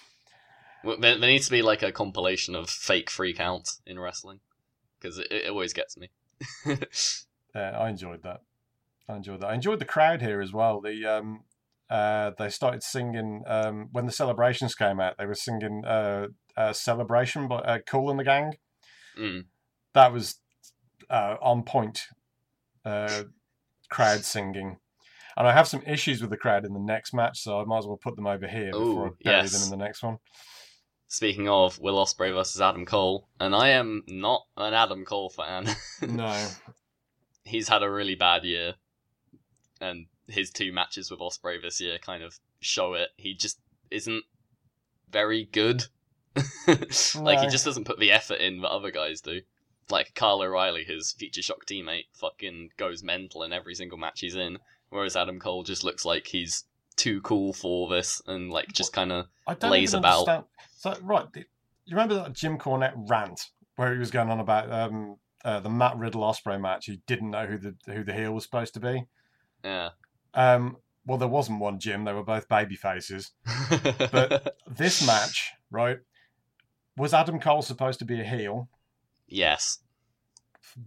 there, 0.84 1.18
there 1.18 1.30
needs 1.30 1.46
to 1.46 1.52
be 1.52 1.62
like 1.62 1.84
a 1.84 1.92
compilation 1.92 2.56
of 2.56 2.70
fake 2.70 3.10
free 3.10 3.34
counts 3.34 3.82
in 3.86 4.00
wrestling 4.00 4.40
because 5.00 5.18
it, 5.18 5.28
it 5.32 5.50
always 5.50 5.74
gets 5.74 5.98
me 5.98 6.10
Yeah, 6.66 6.76
I 7.56 7.90
enjoyed 7.90 8.24
that. 8.24 8.42
I 9.08 9.16
enjoyed 9.16 9.42
that. 9.42 9.48
I 9.48 9.56
enjoyed 9.56 9.80
the 9.80 9.86
crowd 9.86 10.22
here 10.22 10.42
as 10.42 10.54
well. 10.54 10.82
The 10.82 11.06
um, 11.06 11.44
uh, 11.90 12.32
they 12.38 12.50
started 12.50 12.84
singing 12.84 13.44
um, 13.48 13.90
when 13.92 14.06
the 14.06 14.12
celebrations 14.12 14.76
came 14.76 15.00
out. 15.00 15.18
They 15.18 15.26
were 15.26 15.36
singing 15.36 15.84
uh, 15.86 16.28
uh, 16.56 16.74
"Celebration" 16.74 17.48
by 17.48 17.58
uh, 17.58 17.80
Kool 17.86 18.10
and 18.10 18.20
the 18.20 18.24
Gang. 18.24 18.54
Mm. 19.20 19.46
That 19.94 20.14
was 20.14 20.40
uh, 21.10 21.36
on 21.42 21.64
point. 21.64 22.08
Uh, 22.86 23.24
crowd 23.90 24.26
singing, 24.26 24.78
and 25.38 25.48
I 25.48 25.54
have 25.54 25.68
some 25.68 25.84
issues 25.86 26.20
with 26.20 26.32
the 26.32 26.38
crowd 26.38 26.66
in 26.66 26.74
the 26.74 26.80
next 26.80 27.14
match, 27.14 27.40
so 27.40 27.62
I 27.62 27.64
might 27.64 27.80
as 27.80 27.86
well 27.86 28.00
put 28.02 28.16
them 28.16 28.28
over 28.28 28.48
here 28.48 28.72
before 28.72 29.06
I 29.06 29.10
Ooh, 29.10 29.18
bury 29.24 29.38
yes. 29.38 29.52
them 29.54 29.64
in 29.64 29.80
the 29.80 29.86
next 29.86 30.04
one. 30.04 30.18
Speaking 31.14 31.48
of 31.48 31.78
Will 31.78 32.04
Ospreay 32.04 32.34
versus 32.34 32.60
Adam 32.60 32.88
Cole 32.88 33.28
and 33.40 33.54
I 33.54 33.70
am 33.70 34.02
not 34.08 34.48
an 34.58 34.74
Adam 34.74 35.06
Cole 35.06 35.30
fan 35.30 35.68
No, 36.02 36.48
he's 37.44 37.68
had 37.68 37.84
a 37.84 37.92
really 37.92 38.16
bad 38.16 38.44
year, 38.44 38.74
and 39.80 40.08
his 40.28 40.50
two 40.50 40.74
matches 40.74 41.12
with 41.12 41.20
Ospreay 41.20 41.62
this 41.62 41.80
year 41.80 42.00
kind 42.00 42.24
of 42.24 42.40
show 42.62 42.96
it. 42.96 43.10
He 43.16 43.36
just 43.36 43.60
isn't 43.92 44.24
very 45.12 45.46
good. 45.52 45.84
like 47.16 47.42
he 47.42 47.48
just 47.48 47.66
doesn't 47.66 47.86
put 47.86 48.00
the 48.00 48.12
effort 48.12 48.42
in 48.42 48.62
that 48.62 48.72
other 48.72 48.90
guys 48.90 49.22
do. 49.22 49.42
Like 49.92 50.16
Kyle 50.16 50.42
O'Reilly, 50.42 50.84
his 50.84 51.12
Future 51.12 51.44
Shock 51.44 51.68
teammate, 51.68 52.08
fucking 52.16 52.72
goes 52.76 53.04
mental 53.04 53.44
in 53.44 53.54
every 53.54 53.76
single 53.76 54.00
match 54.00 54.22
he's 54.22 54.36
in, 54.36 54.58
whereas 54.90 55.16
Adam 55.16 55.40
Cole 55.40 55.62
just 55.62 55.84
looks 55.84 56.06
like 56.06 56.26
he's 56.26 56.64
too 56.96 57.22
cool 57.22 57.54
for 57.54 57.90
this 57.90 58.22
and 58.28 58.52
like 58.52 58.72
just 58.72 58.94
kind 58.94 59.12
of 59.12 59.28
lays 59.62 59.94
about. 59.94 60.28
understand. 60.28 60.46
So 60.84 60.94
right, 61.02 61.26
you 61.34 61.46
remember 61.92 62.16
that 62.16 62.34
Jim 62.34 62.58
Cornette 62.58 63.10
rant 63.10 63.40
where 63.78 63.94
he 63.94 64.00
was 64.00 64.12
going 64.12 64.30
on 64.30 64.42
about 64.42 64.70
um, 64.70 65.16
uh, 65.46 65.62
the 65.62 65.70
Matt 65.70 65.96
Riddle 65.98 66.24
Ospreay 66.24 66.60
match? 66.60 66.88
He 66.88 67.00
didn't 67.08 67.32
know 67.32 67.46
who 67.46 67.58
the 67.58 67.74
who 67.86 68.04
the 68.04 68.12
heel 68.12 68.34
was 68.34 68.44
supposed 68.44 68.74
to 68.74 68.82
be. 68.82 69.06
yeah. 69.64 69.92
Um, 70.34 70.76
well, 71.06 71.18
there 71.18 71.30
wasn't 71.30 71.62
one 71.62 71.80
Jim. 71.80 72.04
They 72.04 72.12
were 72.12 72.22
both 72.24 72.50
baby 72.50 72.76
faces. 72.76 73.32
But 73.70 74.58
this 74.68 75.08
match, 75.08 75.54
right, 75.72 76.00
was 76.98 77.14
Adam 77.14 77.40
Cole 77.40 77.62
supposed 77.62 78.00
to 78.00 78.06
be 78.06 78.20
a 78.20 78.26
heel? 78.26 78.68
yes, 79.26 79.80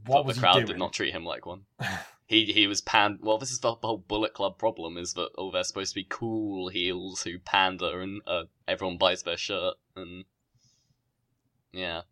What 0.04 0.18
but 0.18 0.26
was 0.26 0.36
the 0.36 0.40
he 0.40 0.52
crowd 0.52 0.66
did 0.66 0.78
not 0.78 0.92
treat 0.92 1.14
him 1.14 1.24
like 1.24 1.46
one. 1.46 1.62
he 2.26 2.46
he 2.46 2.66
was 2.66 2.80
panned. 2.80 3.20
Well, 3.22 3.38
this 3.38 3.52
is 3.52 3.60
the 3.60 3.74
whole 3.74 3.98
Bullet 3.98 4.34
Club 4.34 4.58
problem: 4.58 4.96
is 4.96 5.14
that 5.14 5.30
oh, 5.38 5.50
they're 5.50 5.64
supposed 5.64 5.92
to 5.92 6.00
be 6.00 6.06
cool 6.08 6.68
heels 6.68 7.22
who 7.22 7.38
pander, 7.38 8.00
and 8.00 8.20
uh, 8.26 8.44
everyone 8.66 8.98
buys 8.98 9.22
their 9.22 9.36
shirt, 9.36 9.74
and 9.94 10.24
yeah. 11.72 12.02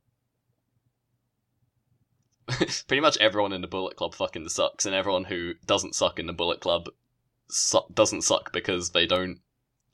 Pretty 2.86 3.00
much 3.00 3.16
everyone 3.18 3.52
in 3.52 3.62
the 3.62 3.66
Bullet 3.66 3.96
Club 3.96 4.14
fucking 4.14 4.48
sucks, 4.48 4.86
and 4.86 4.94
everyone 4.94 5.24
who 5.24 5.54
doesn't 5.66 5.94
suck 5.94 6.18
in 6.18 6.26
the 6.26 6.32
Bullet 6.32 6.60
Club 6.60 6.88
su- 7.48 7.80
doesn't 7.92 8.22
suck 8.22 8.52
because 8.52 8.90
they 8.90 9.06
don't 9.06 9.40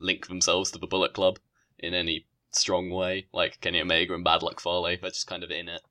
link 0.00 0.26
themselves 0.26 0.70
to 0.70 0.78
the 0.78 0.86
Bullet 0.86 1.14
Club 1.14 1.38
in 1.78 1.94
any 1.94 2.26
strong 2.50 2.90
way, 2.90 3.26
like 3.32 3.60
Kenny 3.60 3.80
Omega 3.80 4.14
and 4.14 4.24
Bad 4.24 4.42
Luck 4.42 4.60
Fale. 4.60 4.82
They're 4.82 5.10
just 5.10 5.26
kind 5.26 5.44
of 5.44 5.50
in 5.50 5.68
it. 5.68 5.82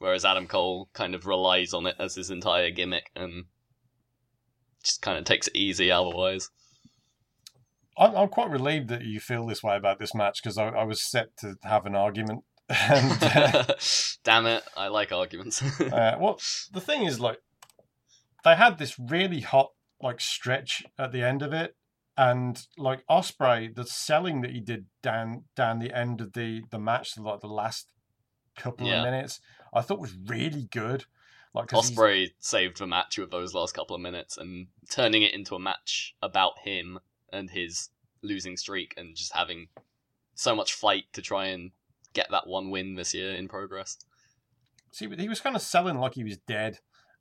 Whereas 0.00 0.24
Adam 0.24 0.48
Cole 0.48 0.90
kind 0.92 1.14
of 1.14 1.26
relies 1.26 1.72
on 1.72 1.86
it 1.86 1.96
as 1.98 2.16
his 2.16 2.30
entire 2.30 2.70
gimmick 2.70 3.10
and 3.14 3.44
just 4.84 5.02
kind 5.02 5.18
of 5.18 5.24
takes 5.24 5.48
it 5.48 5.56
easy 5.56 5.90
otherwise. 5.90 6.50
I'm, 7.96 8.14
I'm 8.16 8.28
quite 8.28 8.50
relieved 8.50 8.88
that 8.88 9.02
you 9.04 9.20
feel 9.20 9.46
this 9.46 9.62
way 9.62 9.76
about 9.76 9.98
this 9.98 10.14
match 10.14 10.42
because 10.42 10.58
I, 10.58 10.68
I 10.68 10.84
was 10.84 11.00
set 11.02 11.36
to 11.38 11.56
have 11.62 11.86
an 11.86 11.94
argument. 11.94 12.44
and 12.68 13.22
uh, 13.22 13.64
Damn 14.24 14.46
it, 14.46 14.64
I 14.76 14.88
like 14.88 15.12
arguments. 15.12 15.62
uh, 15.80 16.16
well, 16.18 16.40
the 16.72 16.80
thing 16.80 17.04
is, 17.04 17.20
like, 17.20 17.38
they 18.44 18.56
had 18.56 18.78
this 18.78 18.98
really 18.98 19.40
hot 19.40 19.70
like 20.02 20.20
stretch 20.20 20.82
at 20.98 21.12
the 21.12 21.22
end 21.22 21.40
of 21.42 21.52
it, 21.52 21.76
and 22.16 22.66
like 22.76 23.06
Ospreay, 23.08 23.74
the 23.74 23.84
selling 23.84 24.40
that 24.42 24.50
he 24.50 24.60
did 24.60 24.86
down 25.02 25.44
down 25.56 25.78
the 25.78 25.96
end 25.96 26.20
of 26.20 26.32
the 26.32 26.62
the 26.70 26.78
match, 26.78 27.16
like 27.18 27.40
the 27.40 27.46
last 27.46 27.88
couple 28.56 28.86
Yeah. 28.86 28.98
of 28.98 29.04
minutes, 29.04 29.40
I 29.72 29.80
thought 29.82 30.00
was 30.00 30.16
really 30.26 30.68
good. 30.70 31.04
Like 31.54 31.68
'cause 31.68 31.88
he's- 31.88 31.98
Ospreay 31.98 32.34
saved 32.40 32.78
the 32.78 32.86
match 32.86 33.16
with 33.18 33.30
those 33.30 33.54
last 33.54 33.74
couple 33.74 33.94
of 33.94 34.02
minutes 34.02 34.36
and 34.36 34.66
turning 34.90 35.22
it 35.22 35.32
into 35.34 35.54
a 35.54 35.58
match 35.60 36.14
about 36.20 36.58
him 36.60 36.98
and 37.32 37.50
his 37.50 37.90
losing 38.22 38.56
streak 38.56 38.94
and 38.96 39.14
just 39.16 39.32
having 39.34 39.68
so 40.34 40.54
much 40.56 40.72
fight 40.74 41.04
to 41.12 41.22
try 41.22 41.46
and 41.46 41.70
get 42.12 42.28
that 42.30 42.46
one 42.46 42.70
win 42.70 42.94
this 42.96 43.14
year 43.14 43.32
in 43.34 43.46
progress. 43.48 43.98
See, 44.92 45.06
but 45.06 45.18
he 45.20 45.28
was 45.28 45.40
kind 45.40 45.54
of 45.56 45.62
selling 45.62 45.98
like 45.98 46.14
he 46.14 46.24
was 46.24 46.38
dead. 46.38 46.80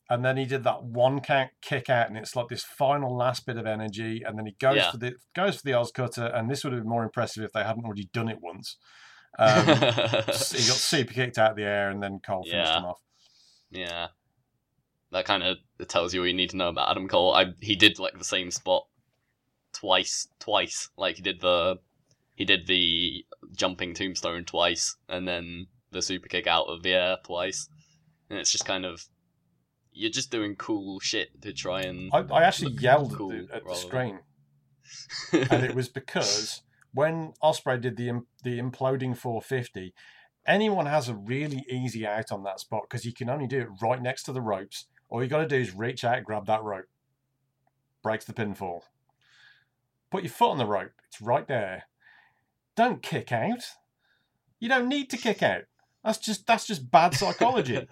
And 0.10 0.24
then 0.26 0.36
he 0.38 0.46
did 0.46 0.64
that 0.66 0.84
one 0.84 1.22
count 1.22 1.52
kick 1.62 1.90
out, 1.90 2.08
and 2.10 2.18
it's 2.18 2.36
like 2.36 2.50
this 2.50 2.64
final 2.64 3.16
last 3.16 3.46
bit 3.46 3.58
of 3.58 3.66
energy. 3.66 4.22
And 4.22 4.38
then 4.38 4.46
he 4.46 4.52
goes 4.54 4.76
Yeah. 4.76 4.92
for 4.92 4.98
the 4.98 5.16
goes 5.34 5.56
for 5.58 5.64
the 5.64 5.72
OsCutter, 5.72 6.38
and 6.38 6.50
this 6.52 6.64
would 6.64 6.74
have 6.74 6.82
been 6.82 6.90
more 6.90 7.04
impressive 7.04 7.44
if 7.44 7.54
they 7.54 7.64
hadn't 7.64 7.86
already 7.86 8.10
done 8.14 8.30
it 8.30 8.40
once. 8.42 8.78
Um, 9.40 9.66
he 9.66 9.72
got 9.72 10.52
super 10.78 11.12
kicked 11.14 11.40
out 11.40 11.52
of 11.52 11.58
the 11.58 11.64
air, 11.64 11.90
and 11.90 12.04
then 12.04 12.20
Cole 12.20 12.44
finished 12.44 12.70
Yeah. 12.72 12.78
him 12.78 12.86
off. 12.86 13.00
yeah. 13.72 14.08
That 15.14 15.26
kind 15.26 15.44
of 15.44 15.58
tells 15.88 16.14
you 16.14 16.22
what 16.22 16.28
you 16.28 16.34
need 16.34 16.50
to 16.50 16.58
know 16.58 16.70
about 16.70 16.90
Adam 16.90 17.08
Cole. 17.08 17.34
I 17.34 17.54
he 17.62 17.76
did 17.76 18.00
like 18.00 18.18
the 18.18 18.24
same 18.24 18.52
spot 18.52 18.88
twice, 19.72 20.28
twice. 20.40 20.90
Like 20.98 21.18
he 21.18 21.22
did 21.22 21.40
the 21.40 21.80
he 22.36 22.46
did 22.46 22.68
the 22.68 23.26
jumping 23.56 23.94
tombstone 23.94 24.44
twice, 24.44 24.96
and 25.08 25.28
then 25.28 25.68
the 25.92 26.02
super 26.02 26.28
kick 26.28 26.48
out 26.48 26.66
of 26.66 26.84
the 26.84 26.94
air 26.94 27.18
twice. 27.24 27.70
And 28.30 28.40
it's 28.40 28.52
just 28.52 28.66
kind 28.66 28.86
of 28.86 29.06
you're 29.92 30.12
just 30.12 30.32
doing 30.32 30.56
cool 30.56 31.00
shit 31.00 31.42
to 31.42 31.54
try 31.54 31.82
and 31.82 32.10
I, 32.12 32.22
I 32.32 32.44
actually 32.44 32.74
yelled 32.74 33.16
cool 33.16 33.32
at 33.32 33.48
the, 33.48 33.56
at 33.56 33.66
the 33.66 33.76
screen, 33.76 34.20
and 35.32 35.64
it 35.64 35.76
was 35.76 35.90
because 35.90 36.64
when 36.94 37.34
Ospreay 37.44 37.80
did 37.80 37.98
the 37.98 38.24
the 38.44 38.60
imploding 38.60 39.16
450, 39.16 39.94
anyone 40.48 40.88
has 40.88 41.10
a 41.10 41.16
really 41.16 41.66
easy 41.70 42.06
out 42.06 42.32
on 42.32 42.44
that 42.44 42.60
spot 42.60 42.84
because 42.90 43.06
you 43.06 43.14
can 43.14 43.30
only 43.30 43.48
do 43.48 43.62
it 43.62 43.68
right 43.82 44.02
next 44.02 44.24
to 44.24 44.34
the 44.34 44.42
ropes. 44.42 44.88
All 45.14 45.22
you 45.22 45.30
got 45.30 45.42
to 45.42 45.48
do 45.48 45.58
is 45.58 45.76
reach 45.76 46.04
out, 46.04 46.24
grab 46.24 46.48
that 46.48 46.64
rope, 46.64 46.88
breaks 48.02 48.26
the 48.26 48.34
pinfall. 48.34 48.82
Put 50.10 50.24
your 50.24 50.32
foot 50.32 50.50
on 50.50 50.58
the 50.58 50.66
rope; 50.66 50.94
it's 51.08 51.22
right 51.22 51.48
there. 51.48 51.84
Don't 52.76 53.04
kick 53.04 53.32
out. 53.32 53.64
You 54.60 54.70
don't 54.70 54.90
need 54.90 55.12
to 55.12 55.18
kick 55.18 55.44
out. 55.44 55.66
That's 56.04 56.18
just 56.18 56.48
that's 56.48 56.66
just 56.66 56.90
bad 56.90 57.14
psychology. 57.14 57.88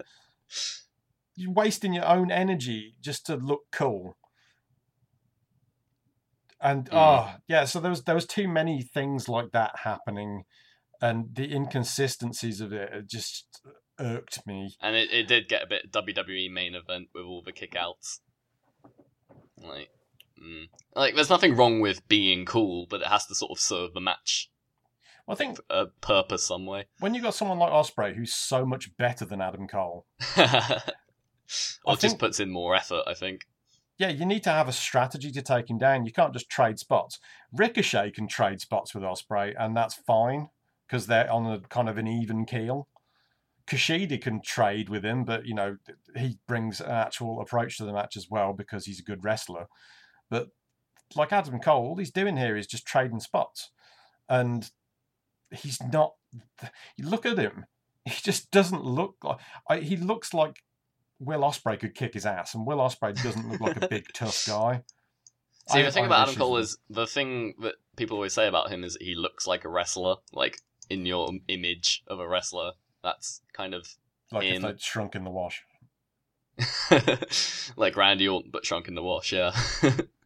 You're 1.35 1.53
wasting 1.53 1.93
your 1.93 2.07
own 2.07 2.31
energy 2.31 2.95
just 3.01 3.27
to 3.27 3.35
look 3.35 3.65
cool. 3.71 4.17
And 6.59 6.89
Mm. 6.89 6.97
oh 6.97 7.35
yeah, 7.47 7.65
so 7.65 7.79
there 7.79 7.91
was 7.91 8.03
there 8.05 8.15
was 8.15 8.25
too 8.25 8.47
many 8.47 8.81
things 8.81 9.29
like 9.29 9.51
that 9.51 9.81
happening, 9.83 10.45
and 10.99 11.35
the 11.35 11.53
inconsistencies 11.53 12.61
of 12.61 12.73
it, 12.73 12.91
it 12.91 13.07
just 13.07 13.61
irked 14.01 14.45
me. 14.45 14.75
and 14.81 14.95
it, 14.95 15.11
it 15.11 15.27
did 15.27 15.47
get 15.47 15.63
a 15.63 15.67
bit 15.67 15.91
WWE 15.91 16.51
main 16.51 16.75
event 16.75 17.09
with 17.13 17.23
all 17.23 17.41
the 17.41 17.53
kickouts. 17.53 18.19
Like, 19.61 19.89
mm. 20.41 20.67
like 20.95 21.15
there's 21.15 21.29
nothing 21.29 21.55
wrong 21.55 21.79
with 21.81 22.07
being 22.07 22.45
cool, 22.45 22.87
but 22.89 23.01
it 23.01 23.07
has 23.07 23.25
to 23.27 23.35
sort 23.35 23.51
of 23.51 23.59
serve 23.59 23.93
the 23.93 24.01
match 24.01 24.51
I 25.27 25.35
think 25.35 25.59
a 25.69 25.87
purpose 26.01 26.45
some 26.45 26.65
way. 26.65 26.85
when 26.99 27.13
you 27.13 27.21
got 27.21 27.35
someone 27.35 27.59
like 27.59 27.71
Ospreay 27.71 28.15
who's 28.15 28.33
so 28.33 28.65
much 28.65 28.95
better 28.97 29.25
than 29.25 29.41
Adam 29.41 29.67
Cole, 29.67 30.05
or 30.37 30.43
I 30.43 30.81
just 31.93 32.01
think- 32.01 32.19
puts 32.19 32.39
in 32.39 32.51
more 32.51 32.75
effort, 32.75 33.03
I 33.07 33.13
think. 33.13 33.45
yeah, 33.97 34.09
you 34.09 34.25
need 34.25 34.43
to 34.43 34.49
have 34.49 34.67
a 34.67 34.73
strategy 34.73 35.31
to 35.31 35.41
take 35.41 35.69
him 35.69 35.77
down. 35.77 36.05
You 36.05 36.11
can't 36.11 36.33
just 36.33 36.49
trade 36.49 36.79
spots. 36.79 37.19
Ricochet 37.53 38.11
can 38.11 38.27
trade 38.27 38.61
spots 38.61 38.93
with 38.93 39.03
Ospreay, 39.03 39.53
and 39.57 39.75
that's 39.75 39.95
fine 39.95 40.49
because 40.87 41.07
they're 41.07 41.31
on 41.31 41.45
a 41.45 41.59
kind 41.59 41.87
of 41.87 41.97
an 41.97 42.07
even 42.07 42.45
keel. 42.45 42.87
Kushida 43.71 44.21
can 44.21 44.41
trade 44.41 44.89
with 44.89 45.05
him, 45.05 45.23
but 45.23 45.45
you 45.45 45.53
know 45.55 45.77
he 46.17 46.37
brings 46.45 46.81
an 46.81 46.91
actual 46.91 47.39
approach 47.39 47.77
to 47.77 47.85
the 47.85 47.93
match 47.93 48.17
as 48.17 48.27
well 48.29 48.51
because 48.51 48.85
he's 48.85 48.99
a 48.99 49.03
good 49.03 49.23
wrestler. 49.23 49.67
But 50.29 50.49
like 51.15 51.31
Adam 51.31 51.59
Cole, 51.59 51.85
all 51.85 51.95
he's 51.95 52.11
doing 52.11 52.35
here 52.35 52.57
is 52.57 52.67
just 52.67 52.85
trading 52.85 53.21
spots, 53.21 53.71
and 54.27 54.69
he's 55.51 55.81
not. 55.81 56.15
You 56.97 57.07
look 57.07 57.25
at 57.25 57.37
him; 57.37 57.65
he 58.03 58.11
just 58.21 58.51
doesn't 58.51 58.83
look 58.83 59.15
like. 59.23 59.37
I, 59.69 59.77
he 59.77 59.95
looks 59.95 60.33
like 60.33 60.63
Will 61.19 61.41
Ospreay 61.41 61.79
could 61.79 61.95
kick 61.95 62.13
his 62.13 62.25
ass, 62.25 62.53
and 62.53 62.67
Will 62.67 62.79
Ospreay 62.79 63.21
doesn't 63.23 63.49
look 63.49 63.61
like 63.61 63.81
a 63.81 63.87
big 63.87 64.07
tough 64.13 64.45
guy. 64.47 64.83
See, 65.69 65.79
I- 65.79 65.83
the 65.83 65.91
thing 65.91 66.03
I 66.03 66.07
about 66.07 66.23
Adam 66.27 66.35
Cole 66.35 66.57
is 66.57 66.77
the 66.89 67.07
thing 67.07 67.53
that 67.61 67.75
people 67.95 68.17
always 68.17 68.33
say 68.33 68.47
about 68.49 68.69
him 68.69 68.83
is 68.83 68.97
he 68.99 69.15
looks 69.15 69.47
like 69.47 69.63
a 69.63 69.69
wrestler, 69.69 70.15
like 70.33 70.57
in 70.89 71.05
your 71.05 71.29
image 71.47 72.03
of 72.07 72.19
a 72.19 72.27
wrestler. 72.27 72.73
That's 73.03 73.41
kind 73.53 73.73
of 73.73 73.87
like 74.31 74.45
if 74.45 74.61
they'd 74.61 74.81
shrunk 74.81 75.15
in 75.15 75.23
the 75.23 75.29
wash. 75.29 75.63
like 77.75 77.95
Randy 77.95 78.27
Orton, 78.27 78.51
but 78.51 78.65
shrunk 78.65 78.87
in 78.87 78.95
the 78.95 79.03
wash. 79.03 79.33
Yeah. 79.33 79.55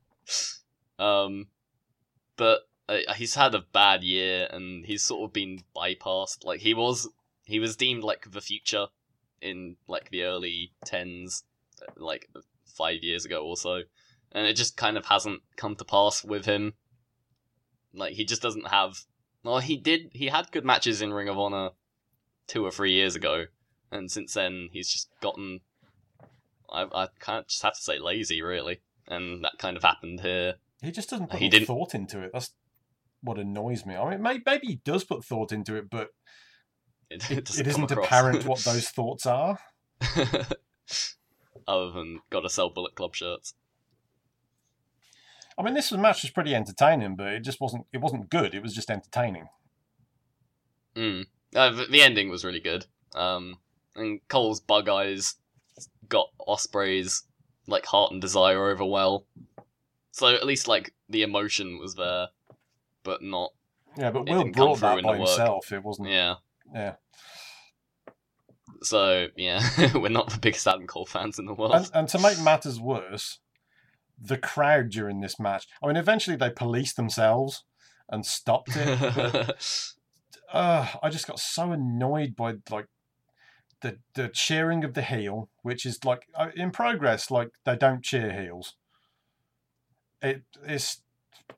um, 0.99 1.47
but 2.37 2.61
uh, 2.89 3.13
he's 3.15 3.35
had 3.35 3.55
a 3.55 3.63
bad 3.73 4.03
year, 4.03 4.47
and 4.51 4.85
he's 4.85 5.03
sort 5.03 5.27
of 5.27 5.33
been 5.33 5.63
bypassed. 5.75 6.43
Like 6.43 6.59
he 6.59 6.73
was, 6.73 7.07
he 7.45 7.59
was 7.59 7.75
deemed 7.75 8.03
like 8.03 8.31
the 8.31 8.41
future 8.41 8.87
in 9.41 9.77
like 9.87 10.09
the 10.09 10.23
early 10.23 10.73
tens, 10.85 11.43
like 11.95 12.29
five 12.65 13.03
years 13.03 13.25
ago 13.25 13.45
or 13.45 13.57
so, 13.57 13.81
and 14.31 14.45
it 14.45 14.55
just 14.55 14.77
kind 14.77 14.97
of 14.97 15.05
hasn't 15.05 15.41
come 15.55 15.75
to 15.75 15.85
pass 15.85 16.23
with 16.23 16.45
him. 16.45 16.73
Like 17.93 18.13
he 18.13 18.25
just 18.25 18.41
doesn't 18.41 18.67
have. 18.67 18.97
Well, 19.43 19.59
he 19.59 19.77
did. 19.77 20.09
He 20.13 20.27
had 20.27 20.51
good 20.51 20.65
matches 20.65 21.01
in 21.01 21.13
Ring 21.13 21.29
of 21.29 21.37
Honor 21.37 21.69
two 22.47 22.65
or 22.65 22.71
three 22.71 22.91
years 22.93 23.15
ago, 23.15 23.45
and 23.91 24.09
since 24.11 24.33
then 24.33 24.69
he's 24.71 24.89
just 24.89 25.09
gotten 25.21 25.61
I, 26.69 26.85
I 26.93 27.07
can't 27.19 27.47
just 27.47 27.61
have 27.63 27.75
to 27.75 27.81
say 27.81 27.99
lazy, 27.99 28.41
really. 28.41 28.81
And 29.07 29.43
that 29.45 29.59
kind 29.59 29.77
of 29.77 29.83
happened 29.83 30.21
here. 30.21 30.55
He 30.81 30.91
just 30.91 31.09
doesn't 31.11 31.29
put 31.29 31.39
He 31.39 31.47
didn't- 31.47 31.67
thought 31.67 31.93
into 31.93 32.21
it. 32.21 32.31
That's 32.33 32.51
what 33.21 33.37
annoys 33.37 33.85
me. 33.85 33.95
I 33.95 34.09
mean, 34.09 34.21
maybe, 34.21 34.43
maybe 34.45 34.67
he 34.67 34.75
does 34.83 35.03
put 35.03 35.23
thought 35.23 35.51
into 35.51 35.75
it, 35.75 35.89
but 35.89 36.09
It, 37.09 37.29
it, 37.31 37.59
it 37.59 37.67
isn't 37.67 37.91
apparent 37.91 38.45
what 38.45 38.59
those 38.65 38.89
thoughts 38.89 39.25
are. 39.27 39.59
Other 41.67 41.91
than 41.91 42.19
gotta 42.29 42.49
sell 42.49 42.69
Bullet 42.69 42.95
Club 42.95 43.15
shirts. 43.15 43.53
I 45.57 45.63
mean, 45.63 45.73
this 45.73 45.91
match 45.91 46.21
was 46.23 46.31
pretty 46.31 46.53
entertaining, 46.53 47.15
but 47.15 47.27
it 47.27 47.39
just 47.43 47.61
wasn't. 47.61 47.85
It 47.93 48.01
wasn't 48.01 48.29
good. 48.29 48.53
It 48.53 48.61
was 48.61 48.73
just 48.75 48.89
entertaining. 48.91 49.47
Mm. 50.95 51.25
Uh, 51.53 51.85
the, 51.89 52.01
ending 52.01 52.29
was 52.29 52.43
really 52.43 52.59
good. 52.59 52.85
Um, 53.13 53.57
and 53.95 54.19
Cole's 54.27 54.59
bug 54.59 54.89
eyes 54.89 55.35
got 56.09 56.27
Ospreay's 56.47 57.23
like 57.67 57.85
heart 57.85 58.11
and 58.11 58.21
desire 58.21 58.69
over 58.69 58.85
well. 58.85 59.25
So 60.11 60.27
at 60.27 60.45
least 60.45 60.67
like 60.67 60.93
the 61.09 61.23
emotion 61.23 61.79
was 61.79 61.95
there, 61.95 62.27
but 63.03 63.21
not. 63.21 63.51
Yeah, 63.97 64.11
but 64.11 64.27
Will 64.27 64.49
brought 64.51 64.79
that 64.81 65.03
by 65.03 65.17
himself. 65.17 65.71
It 65.71 65.83
wasn't. 65.83 66.09
Yeah. 66.09 66.35
Yeah. 66.73 66.95
So 68.81 69.27
yeah, 69.35 69.61
we're 69.95 70.09
not 70.09 70.29
the 70.29 70.39
biggest 70.39 70.67
Adam 70.67 70.87
Cole 70.87 71.05
fans 71.05 71.39
in 71.39 71.45
the 71.45 71.53
world. 71.53 71.73
And, 71.73 71.91
and 71.93 72.09
to 72.09 72.19
make 72.19 72.39
matters 72.39 72.79
worse, 72.79 73.39
the 74.21 74.37
crowd 74.37 74.89
during 74.89 75.21
this 75.21 75.39
match. 75.39 75.67
I 75.81 75.87
mean, 75.87 75.95
eventually 75.95 76.35
they 76.35 76.49
policed 76.49 76.95
themselves 76.95 77.63
and 78.09 78.25
stopped 78.25 78.71
it. 78.75 79.55
uh, 80.51 80.87
I 81.01 81.09
just 81.09 81.27
got 81.27 81.39
so 81.39 81.71
annoyed 81.71 82.35
by 82.35 82.55
like 82.69 82.87
the 83.81 83.99
the 84.13 84.29
cheering 84.29 84.83
of 84.83 84.93
the 84.93 85.01
heel, 85.01 85.49
which 85.61 85.85
is 85.85 86.03
like 86.05 86.27
uh, 86.35 86.49
in 86.55 86.71
progress, 86.71 87.29
like 87.29 87.49
they 87.65 87.75
don't 87.75 88.03
cheer 88.03 88.31
heels. 88.31 88.75
It 90.21 90.43
It 90.63 90.71
is 90.71 91.01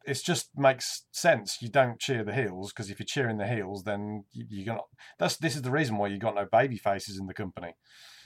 it 0.06 0.22
just 0.24 0.50
makes 0.58 1.04
sense. 1.12 1.62
You 1.62 1.70
don't 1.70 2.00
cheer 2.00 2.24
the 2.24 2.34
heels 2.34 2.72
because 2.72 2.90
if 2.90 3.00
you're 3.00 3.06
cheering 3.06 3.38
the 3.38 3.48
heels, 3.48 3.84
then 3.84 4.26
you, 4.32 4.46
you're 4.50 4.66
gonna. 4.66 4.82
That's 5.18 5.38
this 5.38 5.56
is 5.56 5.62
the 5.62 5.72
reason 5.72 5.98
why 5.98 6.08
you 6.08 6.18
got 6.18 6.36
no 6.36 6.46
baby 6.46 6.78
faces 6.78 7.18
in 7.18 7.28
the 7.28 7.34
company. 7.34 7.76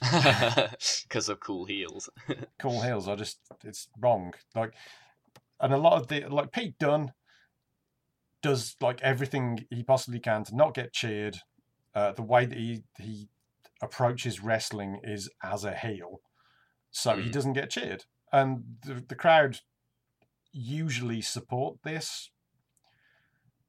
because 0.00 1.28
of 1.28 1.40
cool 1.40 1.66
heels. 1.66 2.08
Cool 2.58 2.80
heels 2.82 3.08
I 3.08 3.16
just 3.16 3.38
it's 3.64 3.88
wrong. 3.98 4.34
Like, 4.54 4.72
and 5.60 5.72
a 5.72 5.78
lot 5.78 6.00
of 6.00 6.08
the 6.08 6.26
like 6.28 6.52
Pete 6.52 6.78
Dunne 6.78 7.12
does 8.42 8.76
like 8.80 9.00
everything 9.02 9.66
he 9.70 9.82
possibly 9.82 10.20
can 10.20 10.44
to 10.44 10.56
not 10.56 10.74
get 10.74 10.92
cheered. 10.92 11.38
Uh, 11.94 12.12
the 12.12 12.22
way 12.22 12.46
that 12.46 12.58
he 12.58 12.82
he 12.98 13.28
approaches 13.82 14.42
wrestling 14.42 15.00
is 15.02 15.30
as 15.42 15.64
a 15.64 15.74
heel, 15.74 16.20
so 16.90 17.16
he 17.16 17.28
Mm. 17.28 17.32
doesn't 17.32 17.52
get 17.52 17.70
cheered, 17.70 18.04
and 18.32 18.78
the 18.84 18.94
the 19.08 19.14
crowd 19.14 19.60
usually 20.52 21.20
support 21.22 21.82
this. 21.82 22.30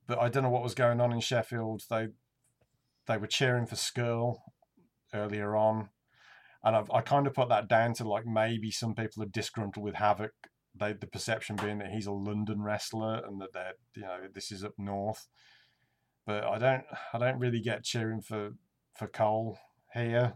But 0.07 0.19
I 0.19 0.30
don't 0.30 0.43
know 0.43 0.49
what 0.49 0.63
was 0.63 0.76
going 0.76 0.99
on 1.01 1.13
in 1.13 1.19
Sheffield. 1.21 1.84
They 1.89 2.07
they 3.07 3.17
were 3.17 3.28
cheering 3.28 3.65
for 3.65 3.76
Skrull 3.76 4.38
earlier 5.13 5.55
on, 5.55 5.89
and 6.63 6.76
I've, 6.76 6.89
I 6.91 7.01
kind 7.01 7.28
of 7.28 7.34
put 7.34 7.49
that 7.49 7.67
down 7.67 7.93
to 7.95 8.07
like 8.07 8.26
maybe 8.26 8.71
some 8.71 8.95
people 8.95 9.24
are 9.24 9.28
disgruntled 9.28 9.84
with 9.84 9.95
Havoc. 9.95 10.32
They 10.76 10.93
the 10.93 11.07
perception 11.07 11.55
being 11.55 11.80
that 11.80 11.91
he's 11.91 12.07
a 12.07 12.11
London 12.11 12.61
wrestler 12.61 13.21
and 13.26 13.39
that 13.41 13.53
they're 13.53 13.74
you 13.95 14.03
know 14.03 14.19
this 14.34 14.51
is 14.51 14.63
up 14.63 14.74
north. 14.78 15.28
But 16.26 16.43
I 16.43 16.57
don't 16.57 16.84
I 17.13 17.17
don't 17.17 17.39
really 17.39 17.61
get 17.61 17.84
cheering 17.84 18.21
for 18.21 18.51
for 18.95 19.07
Cole 19.07 19.57
here. 19.93 20.34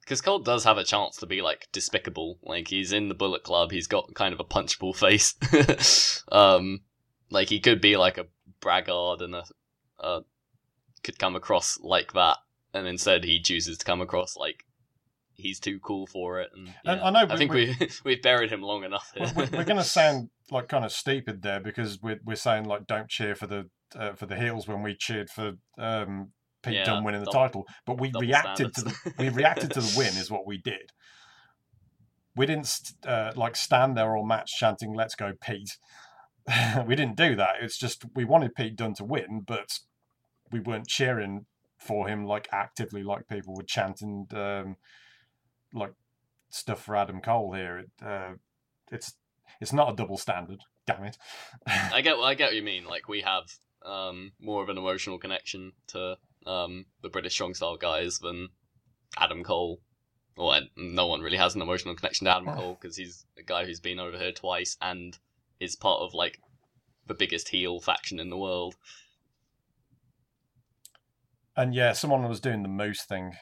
Because 0.00 0.20
Cole 0.20 0.40
does 0.40 0.64
have 0.64 0.78
a 0.78 0.84
chance 0.84 1.16
to 1.18 1.26
be 1.26 1.42
like 1.42 1.68
despicable. 1.72 2.38
Like 2.42 2.68
he's 2.68 2.92
in 2.92 3.08
the 3.08 3.14
Bullet 3.14 3.44
Club, 3.44 3.70
he's 3.70 3.86
got 3.86 4.14
kind 4.14 4.34
of 4.34 4.40
a 4.40 4.44
punchable 4.44 4.96
face. 4.96 6.22
um, 6.32 6.80
like 7.30 7.48
he 7.48 7.60
could 7.60 7.80
be 7.80 7.96
like 7.96 8.18
a 8.18 8.26
braggart 8.60 9.22
and 9.22 9.34
a, 9.34 9.44
could 11.02 11.18
come 11.18 11.36
across 11.36 11.78
like 11.80 12.12
that, 12.12 12.38
and 12.74 12.86
instead 12.86 13.24
he 13.24 13.40
chooses 13.40 13.78
to 13.78 13.84
come 13.84 14.00
across 14.00 14.36
like 14.36 14.64
he's 15.34 15.58
too 15.60 15.78
cool 15.80 16.06
for 16.06 16.40
it. 16.40 16.50
And, 16.54 16.70
And 16.84 17.00
I 17.00 17.10
know 17.10 17.20
I 17.20 17.32
we- 17.32 17.36
think 17.38 17.52
we- 17.52 17.76
we 17.80 17.88
we've 18.04 18.22
buried 18.22 18.50
him 18.50 18.62
long 18.62 18.84
enough. 18.84 19.10
We're, 19.18 19.32
we're 19.52 19.64
going 19.64 19.76
to 19.76 19.84
sound 19.84 20.30
like 20.50 20.68
kind 20.68 20.84
of 20.84 20.92
stupid 20.92 21.42
there 21.42 21.60
because 21.60 22.00
we're 22.02 22.20
we're 22.24 22.36
saying 22.36 22.64
like 22.64 22.86
don't 22.86 23.08
cheer 23.08 23.34
for 23.34 23.46
the 23.46 23.68
uh, 23.96 24.12
for 24.14 24.26
the 24.26 24.36
heels 24.36 24.66
when 24.68 24.82
we 24.82 24.94
cheered 24.94 25.28
for 25.30 25.52
um, 25.78 26.32
Pete 26.62 26.74
Yeah, 26.74 26.84
Dunne 26.84 27.04
winning 27.04 27.20
the 27.20 27.30
double- 27.30 27.40
title, 27.48 27.66
but 27.86 28.00
we 28.00 28.10
reacted 28.18 28.74
to 28.74 28.82
the 28.82 29.12
we 29.18 29.28
reacted 29.28 29.70
to 29.72 29.80
the 29.80 29.94
win 29.98 30.08
is 30.16 30.30
what 30.30 30.46
we 30.46 30.58
did. 30.58 30.90
We 32.34 32.46
didn't 32.46 32.92
uh, 33.06 33.32
like 33.36 33.56
stand 33.56 33.96
there 33.96 34.16
all 34.16 34.24
match 34.24 34.52
chanting 34.56 34.94
"Let's 34.94 35.14
go 35.14 35.32
Pete." 35.40 35.76
we 36.86 36.96
didn't 36.96 37.16
do 37.16 37.36
that. 37.36 37.56
It's 37.60 37.78
just 37.78 38.04
we 38.14 38.24
wanted 38.24 38.54
Pete 38.54 38.76
Dunne 38.76 38.94
to 38.94 39.04
win, 39.04 39.42
but 39.46 39.78
we 40.50 40.60
weren't 40.60 40.88
cheering 40.88 41.46
for 41.78 42.08
him 42.08 42.24
like 42.24 42.48
actively 42.52 43.02
like 43.02 43.28
people 43.28 43.54
were 43.54 43.62
chanting 43.64 44.26
um, 44.32 44.76
like 45.72 45.92
stuff 46.50 46.84
for 46.84 46.96
Adam 46.96 47.20
Cole 47.20 47.52
here. 47.54 47.78
It, 47.78 47.90
uh, 48.04 48.32
it's 48.90 49.14
it's 49.60 49.72
not 49.72 49.92
a 49.92 49.96
double 49.96 50.18
standard. 50.18 50.60
Damn 50.86 51.04
it. 51.04 51.16
I 51.66 52.00
get 52.02 52.16
I 52.16 52.34
get 52.34 52.46
what 52.46 52.54
you 52.54 52.62
mean. 52.62 52.84
Like 52.84 53.08
we 53.08 53.22
have 53.22 53.44
um, 53.84 54.32
more 54.40 54.62
of 54.62 54.68
an 54.68 54.78
emotional 54.78 55.18
connection 55.18 55.72
to 55.88 56.16
um, 56.46 56.86
the 57.02 57.08
British 57.08 57.34
strong 57.34 57.54
style 57.54 57.76
guys 57.76 58.18
than 58.18 58.48
Adam 59.18 59.42
Cole. 59.44 59.80
Well, 60.36 60.60
no 60.76 61.06
one 61.06 61.20
really 61.20 61.36
has 61.36 61.54
an 61.54 61.62
emotional 61.62 61.94
connection 61.94 62.24
to 62.24 62.34
Adam. 62.36 62.46
Cole 62.54 62.78
because 62.80 62.96
he's 62.96 63.26
a 63.38 63.42
guy 63.42 63.64
who's 63.64 63.80
been 63.80 63.98
over 63.98 64.16
here 64.16 64.32
twice 64.32 64.76
and 64.80 65.18
is 65.60 65.76
part 65.76 66.00
of 66.00 66.14
like 66.14 66.38
the 67.06 67.14
biggest 67.14 67.48
heel 67.48 67.80
faction 67.80 68.18
in 68.18 68.30
the 68.30 68.38
world. 68.38 68.74
and 71.56 71.74
yeah, 71.74 71.92
someone 71.92 72.26
was 72.28 72.40
doing 72.40 72.62
the 72.62 72.68
moose 72.68 73.02
thing, 73.02 73.32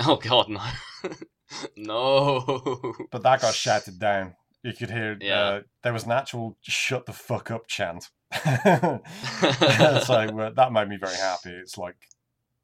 Oh 0.00 0.16
God, 0.16 0.48
no, 0.48 0.60
no. 1.76 2.94
but 3.10 3.22
that 3.22 3.40
got 3.40 3.54
shouted 3.54 3.98
down. 3.98 4.34
You 4.62 4.72
could 4.72 4.90
hear 4.90 5.16
Yeah. 5.20 5.40
uh, 5.40 5.60
there 5.82 5.92
was 5.92 6.04
an 6.04 6.12
actual 6.12 6.56
"shut 6.62 7.06
the 7.06 7.12
fuck 7.12 7.50
up" 7.50 7.66
chant. 7.68 8.10
so 8.34 8.40
uh, 8.50 10.50
that 10.50 10.68
made 10.72 10.88
me 10.88 10.96
very 10.96 11.14
happy. 11.16 11.50
It's 11.50 11.78
like 11.78 11.96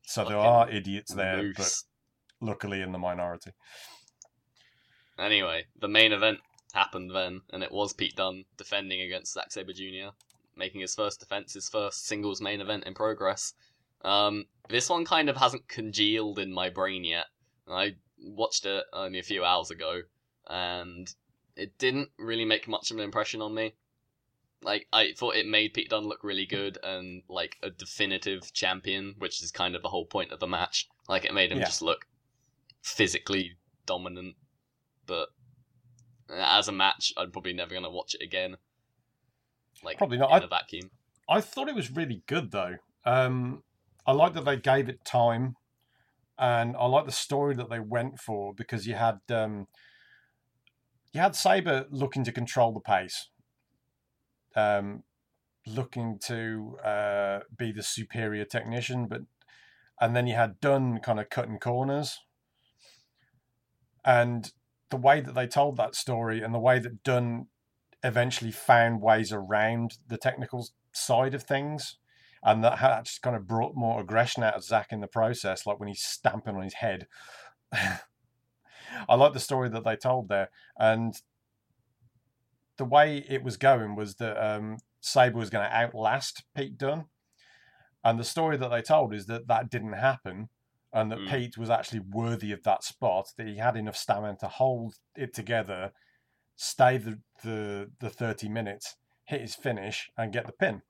so 0.03 0.25
there 0.25 0.37
Fucking 0.37 0.51
are 0.51 0.71
idiots 0.71 1.15
there, 1.15 1.53
but 1.57 1.73
luckily 2.41 2.83
in 2.83 2.93
the 2.93 2.99
minority. 2.99 3.53
Anyway, 5.19 5.67
the 5.81 5.89
main 5.89 6.13
event 6.13 6.39
happened 6.73 7.11
then, 7.15 7.43
and 7.53 7.63
it 7.63 7.71
was 7.71 7.93
Pete 7.93 8.17
Dunne 8.17 8.45
defending 8.57 9.01
against 9.03 9.35
Zack 9.35 9.53
Sabre 9.53 9.73
Jr., 9.73 10.11
making 10.57 10.81
his 10.81 10.95
first 10.95 11.21
defense, 11.21 11.55
his 11.55 11.69
first 11.69 12.07
singles 12.07 12.41
main 12.41 12.61
event 12.61 12.85
in 12.85 12.95
progress. 12.95 13.55
Um, 14.05 14.47
this 14.69 14.91
one 14.91 15.05
kind 15.05 15.29
of 15.29 15.37
hasn't 15.37 15.69
congealed 15.69 16.39
in 16.39 16.53
my 16.53 16.71
brain 16.71 17.05
yet. 17.05 17.27
I 17.69 17.95
watched 18.23 18.67
it 18.67 18.85
only 18.93 19.19
a 19.19 19.23
few 19.23 19.45
hours 19.45 19.71
ago, 19.71 20.03
and 20.49 21.13
it 21.57 21.77
didn't 21.79 22.11
really 22.19 22.45
make 22.45 22.67
much 22.69 22.91
of 22.91 22.97
an 22.99 23.03
impression 23.05 23.43
on 23.43 23.55
me. 23.55 23.75
Like, 24.63 24.87
I 24.93 25.13
thought 25.17 25.35
it 25.37 25.47
made 25.47 25.75
Pete 25.75 25.91
Dunne 25.91 26.05
look 26.07 26.23
really 26.23 26.47
good 26.47 26.79
and, 26.85 27.23
like, 27.29 27.57
a 27.63 27.71
definitive 27.71 28.53
champion, 28.53 29.17
which 29.19 29.43
is 29.43 29.51
kind 29.51 29.75
of 29.75 29.83
the 29.83 29.89
whole 29.89 30.07
point 30.07 30.31
of 30.33 30.39
the 30.41 30.47
match. 30.47 30.89
Like, 31.09 31.25
it 31.25 31.35
made 31.35 31.51
him 31.51 31.59
Yeah. 31.59 31.65
just 31.65 31.83
look 31.83 32.07
physically 32.83 33.53
dominant 33.87 34.37
but 35.07 35.29
as 36.31 36.69
a 36.69 36.73
match, 36.73 37.13
I'm 37.17 37.33
probably 37.33 37.53
never 37.53 37.75
gonna 37.75 37.91
watch 37.91 38.15
it 38.15 38.23
again. 38.23 38.57
Like 39.83 39.99
Probably 39.99 40.17
not. 40.19 40.31
in 40.31 40.43
I- 40.43 40.45
a 40.45 40.49
vacuum. 40.49 40.91
I 41.29 41.41
thought 41.41 41.69
it 41.69 41.75
was 41.75 41.91
really 41.91 42.23
good 42.27 42.51
though. 42.53 42.77
Um, 43.05 43.63
I 44.07 44.13
like 44.13 44.33
that 44.35 44.45
they 44.45 44.57
gave 44.57 44.89
it 44.89 45.05
time, 45.05 45.57
and 46.43 46.77
I 46.77 46.87
like 46.87 47.07
the 47.07 47.13
story 47.13 47.55
that 47.55 47.71
they 47.71 47.79
went 47.79 48.19
for 48.19 48.53
because 48.53 48.85
you 48.85 48.95
had 48.95 49.21
um, 49.31 49.69
you 51.13 51.21
had 51.21 51.37
Sabre 51.37 51.87
looking 51.89 52.25
to 52.25 52.33
control 52.33 52.73
the 52.73 52.81
pace, 52.81 53.29
um, 54.57 55.05
looking 55.69 56.19
to 56.25 56.79
uh, 56.85 57.41
be 57.57 57.71
the 57.71 57.85
superior 57.85 58.45
technician, 58.45 59.07
but 59.07 59.23
and 60.01 60.17
then 60.17 60.27
you 60.27 60.35
had 60.35 60.61
Dunne 60.61 60.99
kind 60.99 61.21
of 61.21 61.31
cutting 61.31 61.61
corners, 61.61 62.19
and 64.05 64.51
the 64.91 64.97
way 64.97 65.21
that 65.21 65.37
they 65.37 65.47
told 65.47 65.77
that 65.77 65.95
story 65.95 66.43
and 66.43 66.53
the 66.53 66.59
way 66.59 66.81
that 66.81 67.05
Dunne 67.05 67.47
eventually 68.03 68.51
found 68.51 69.01
ways 69.01 69.33
around 69.33 69.99
the 70.09 70.19
technical 70.19 70.67
side 70.93 71.35
of 71.35 71.45
things, 71.45 71.99
and 72.43 72.65
that 72.65 72.79
ha- 72.79 73.03
just 73.03 73.23
kind 73.23 73.37
of 73.37 73.47
brought 73.47 73.77
more 73.77 74.01
aggression 74.01 74.43
out 74.43 74.55
of 74.55 74.65
Zack 74.65 74.89
in 74.91 75.01
the 75.01 75.07
process, 75.07 75.67
like 75.67 75.79
when 75.79 75.89
he's 75.89 76.03
stamping 76.03 76.57
on 76.57 76.63
his 76.63 76.75
head. 76.75 77.07
I 77.73 79.15
like 79.15 79.33
the 79.33 79.41
story 79.41 79.69
that 79.71 79.85
they 79.85 79.97
told 79.97 80.29
there, 80.29 80.51
and 80.79 81.15
the 82.77 82.85
way 82.85 83.25
it 83.29 83.43
was 83.43 83.57
going 83.57 83.95
was 83.97 84.17
that 84.17 84.37
um, 84.37 84.79
Sabre 85.01 85.39
was 85.39 85.51
going 85.51 85.69
to 85.69 85.75
outlast 85.75 86.45
Pete 86.55 86.77
Dunne, 86.77 87.07
and 88.05 88.19
the 88.19 88.25
story 88.25 88.57
that 88.57 88.71
they 88.71 88.83
told 88.83 89.15
is 89.15 89.27
that 89.27 89.47
that 89.47 89.71
didn't 89.71 89.95
happen, 89.95 90.49
and 90.93 91.11
that 91.11 91.21
Mm. 91.21 91.31
Pete 91.31 91.57
was 91.57 91.71
actually 91.71 92.01
worthy 92.01 92.53
of 92.53 92.65
that 92.65 92.83
spot, 92.83 93.29
that 93.39 93.47
he 93.47 93.57
had 93.57 93.77
enough 93.77 93.97
stamina 93.97 94.37
to 94.41 94.49
hold 94.49 94.97
it 95.17 95.33
together, 95.33 95.93
stay 96.57 96.99
the 96.99 97.21
the, 97.43 97.91
the 98.01 98.11
thirty 98.11 98.49
minutes, 98.49 98.97
hit 99.25 99.41
his 99.41 99.55
finish, 99.55 100.11
and 100.19 100.33
get 100.33 100.47
the 100.47 100.53
pin 100.53 100.83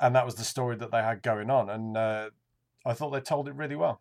and 0.00 0.14
that 0.14 0.24
was 0.24 0.36
the 0.36 0.44
story 0.44 0.76
that 0.76 0.90
they 0.90 1.02
had 1.02 1.22
going 1.22 1.50
on 1.50 1.68
and 1.68 1.96
uh, 1.96 2.30
i 2.86 2.92
thought 2.92 3.10
they 3.10 3.20
told 3.20 3.48
it 3.48 3.54
really 3.54 3.76
well 3.76 4.00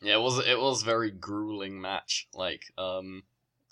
Yeah, 0.00 0.14
it 0.14 0.20
was 0.20 0.38
it 0.46 0.58
was 0.58 0.82
a 0.82 0.86
very 0.86 1.10
grueling 1.10 1.80
match. 1.80 2.28
Like, 2.32 2.62
um, 2.76 3.24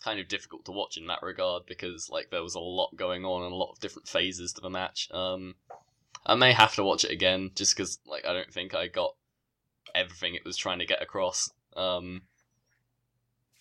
kind 0.03 0.19
of 0.21 0.29
difficult 0.29 0.65
to 0.65 0.73
watch 0.73 0.97
in 0.97 1.07
that 1.07 1.23
regard 1.23 1.65
because 1.67 2.09
like 2.11 2.31
there 2.31 2.43
was 2.43 2.55
a 2.55 2.61
lot 2.61 2.97
going 2.97 3.25
on 3.25 3.45
and 3.45 3.53
a 3.53 3.57
lot 3.57 3.73
of 3.73 3.81
different 3.81 4.09
phases 4.09 4.53
to 4.53 4.61
the 4.61 4.71
match. 4.71 5.09
Um, 5.13 5.55
I 6.25 6.35
may 6.35 6.53
have 6.53 6.75
to 6.75 6.85
watch 6.85 7.05
it 7.05 7.13
again 7.13 7.53
just 7.55 7.77
because 7.77 7.99
like 8.07 8.25
I 8.27 8.33
don't 8.33 8.53
think 8.53 8.75
I 8.75 8.89
got 8.89 9.15
everything 9.95 10.35
it 10.35 10.45
was 10.45 10.57
trying 10.57 10.81
to 10.81 10.87
get 10.87 11.03
across. 11.03 11.51
Um, 11.77 12.23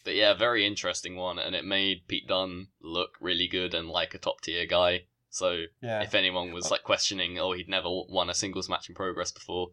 but 0.03 0.15
yeah, 0.15 0.33
very 0.33 0.65
interesting 0.65 1.15
one, 1.15 1.39
and 1.39 1.55
it 1.55 1.65
made 1.65 2.07
Pete 2.07 2.27
Dunne 2.27 2.67
look 2.81 3.11
really 3.19 3.47
good 3.47 3.73
and 3.73 3.87
like 3.87 4.13
a 4.13 4.19
top 4.19 4.41
tier 4.41 4.65
guy. 4.65 5.05
So 5.35 5.65
yeah 5.81 6.01
if 6.01 6.15
anyone 6.15 6.53
was 6.53 6.71
like 6.71 6.83
questioning, 6.83 7.37
oh, 7.39 7.51
he'd 7.51 7.67
never 7.69 7.89
won 7.89 8.29
a 8.29 8.33
singles 8.33 8.69
match 8.69 8.87
in 8.89 8.95
progress 8.95 9.31
before, 9.31 9.67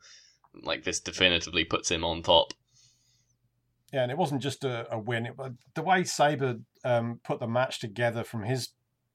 like 0.63 0.83
this 0.85 0.99
definitively 1.01 1.65
puts 1.65 1.89
him 1.91 2.05
on 2.05 2.23
top. 2.23 2.53
yeah 3.93 4.03
and 4.03 4.11
it 4.11 4.19
wasn't 4.19 4.43
just 4.43 4.65
a, 4.65 4.93
a 4.93 4.99
win 4.99 5.27
it, 5.27 5.37
the 5.75 5.83
way 5.83 6.03
sabre 6.05 6.57
um, 6.85 7.21
put 7.23 7.39
the 7.39 7.47
match 7.47 7.79
together 7.79 8.25
from 8.25 8.43
his 8.45 8.71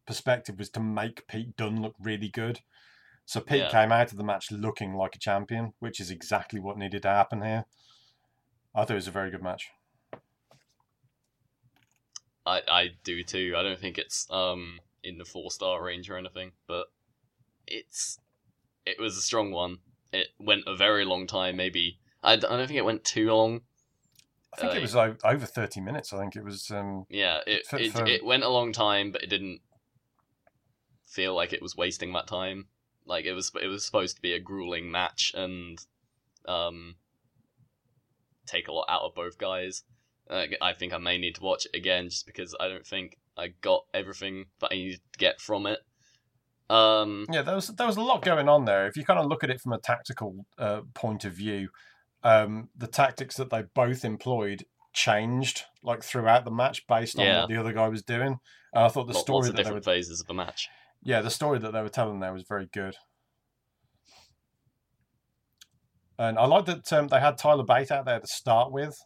perspective 0.06 0.58
was 0.58 0.70
to 0.70 0.80
make 0.80 1.28
pete 1.28 1.58
dunne 1.58 1.82
look 1.82 1.96
really 2.00 2.30
good 2.30 2.62
So 3.26 3.42
Pete 3.42 3.60
Yeah. 3.64 3.70
came 3.70 3.92
out 3.92 4.12
of 4.14 4.18
the 4.18 4.24
match 4.24 4.52
looking 4.52 4.96
like 4.96 5.14
a 5.16 5.20
champion, 5.20 5.74
which 5.80 6.00
is 6.00 6.10
exactly 6.10 6.60
what 6.62 6.78
needed 6.78 7.02
to 7.02 7.10
happen 7.10 7.42
here. 7.42 7.66
I 8.74 8.80
thought 8.86 8.92
it 8.92 9.04
was 9.04 9.08
a 9.10 9.20
very 9.20 9.32
good 9.32 9.44
match. 9.44 9.64
I 12.46 12.62
I 12.80 12.84
do 13.04 13.24
too. 13.24 13.54
I 13.58 13.64
don't 13.64 13.80
think 13.80 13.98
it's 13.98 14.28
um 14.32 14.80
in 15.08 15.18
the 15.18 15.26
four 15.26 15.50
star 15.52 15.84
range 15.84 16.10
or 16.10 16.18
anything, 16.18 16.52
but 16.68 16.88
it's 17.66 18.20
it 18.86 19.00
was 19.00 19.18
a 19.18 19.22
strong 19.22 19.52
one. 19.52 19.80
It 20.14 20.28
went 20.40 20.64
a 20.68 20.76
very 20.76 21.04
long 21.06 21.28
time. 21.28 21.58
Maybe 21.58 22.00
I, 22.24 22.34
I 22.34 22.36
don't 22.38 22.68
think 22.68 22.78
it 22.78 22.86
went 22.86 23.04
too 23.04 23.32
long. 23.32 23.62
I 24.54 24.62
think 24.62 24.74
Uh, 24.74 24.76
it 24.78 24.82
was 24.82 24.96
o- 24.96 25.18
over 25.26 25.46
30 25.46 25.82
minutes. 25.82 26.14
I 26.14 26.20
think 26.20 26.36
it 26.36 26.44
was. 26.44 26.72
Um, 26.72 27.06
Yeah, 27.10 27.42
it 27.46 27.66
For- 27.68 27.78
it, 27.80 27.92
for- 27.92 28.06
it 28.08 28.26
went 28.26 28.44
a 28.44 28.50
long 28.50 28.72
time, 28.72 29.12
but 29.12 29.22
it 29.24 29.28
didn't 29.30 29.62
feel 31.06 31.36
like 31.36 31.54
it 31.54 31.62
was 31.62 31.76
wasting 31.76 32.14
that 32.14 32.28
time. 32.28 32.68
Like 33.06 33.26
it 33.26 33.34
was 33.34 33.52
it 33.62 33.68
was 33.68 33.86
supposed 33.86 34.16
to 34.16 34.22
be 34.22 34.34
a 34.34 34.40
grueling 34.40 34.92
match 34.92 35.32
and 35.36 35.80
um 36.46 36.96
take 38.46 38.68
a 38.68 38.72
lot 38.72 38.86
out 38.90 39.02
of 39.02 39.16
both 39.16 39.38
guys. 39.38 39.84
Uh, 40.30 40.46
I 40.62 40.74
think 40.74 40.94
I 40.94 40.98
may 40.98 41.18
need 41.18 41.36
to 41.36 41.42
watch 41.44 41.66
it 41.66 41.76
again 41.78 42.10
just 42.10 42.26
because 42.26 42.56
I 42.60 42.68
don't 42.68 42.86
think 42.86 43.18
I 43.38 43.54
got 43.62 43.86
everything 43.94 44.46
that 44.60 44.70
I 44.72 44.76
needed 44.76 45.02
to 45.14 45.20
get 45.20 45.40
from 45.40 45.66
it. 45.68 45.80
Um, 46.70 47.26
yeah, 47.32 47.44
there 47.44 47.56
was 47.56 47.68
there 47.68 47.88
was 47.88 47.98
a 47.98 48.02
lot 48.02 48.22
going 48.24 48.50
on 48.50 48.66
there. 48.66 48.88
If 48.88 48.98
you 48.98 49.06
kind 49.06 49.20
of 49.20 49.28
look 49.28 49.44
at 49.44 49.50
it 49.50 49.62
from 49.62 49.74
a 49.74 49.80
tactical 49.80 50.46
uh, 50.58 50.82
point 50.94 51.24
of 51.24 51.34
view, 51.34 51.70
um, 52.24 52.70
the 52.76 52.88
tactics 52.88 53.38
that 53.38 53.50
they 53.50 53.64
both 53.74 54.04
employed 54.04 54.66
changed 54.92 55.64
like 55.84 56.04
throughout 56.04 56.44
the 56.44 56.52
match 56.52 56.86
based 56.88 57.18
on 57.20 57.26
Yeah. 57.26 57.40
what 57.42 57.50
the 57.50 57.58
other 57.58 57.72
guy 57.74 57.88
was 57.88 58.04
doing. 58.04 58.40
And 58.74 58.84
I 58.84 58.90
thought 58.90 59.08
the 59.08 59.14
lo- 59.14 59.20
story 59.22 59.38
lots 59.38 59.50
of 59.50 59.56
that 59.58 59.66
they 59.66 59.72
were 59.72 59.82
phases 59.82 60.20
of 60.20 60.28
the 60.28 60.34
match. 60.34 60.68
yeah, 61.04 61.22
the 61.22 61.30
story 61.30 61.60
that 61.60 61.72
they 61.72 61.82
were 61.82 61.90
telling 61.90 62.20
there 62.20 62.34
was 62.34 62.44
very 62.50 62.66
good. 62.74 62.96
And 66.20 66.38
I 66.40 66.46
like 66.46 66.66
that 66.66 66.92
um, 66.94 67.08
they 67.08 67.20
had 67.20 67.38
Tyler 67.38 67.64
Bate 67.64 67.92
out 67.92 68.06
there 68.06 68.20
to 68.20 68.28
start 68.28 68.72
with, 68.72 68.98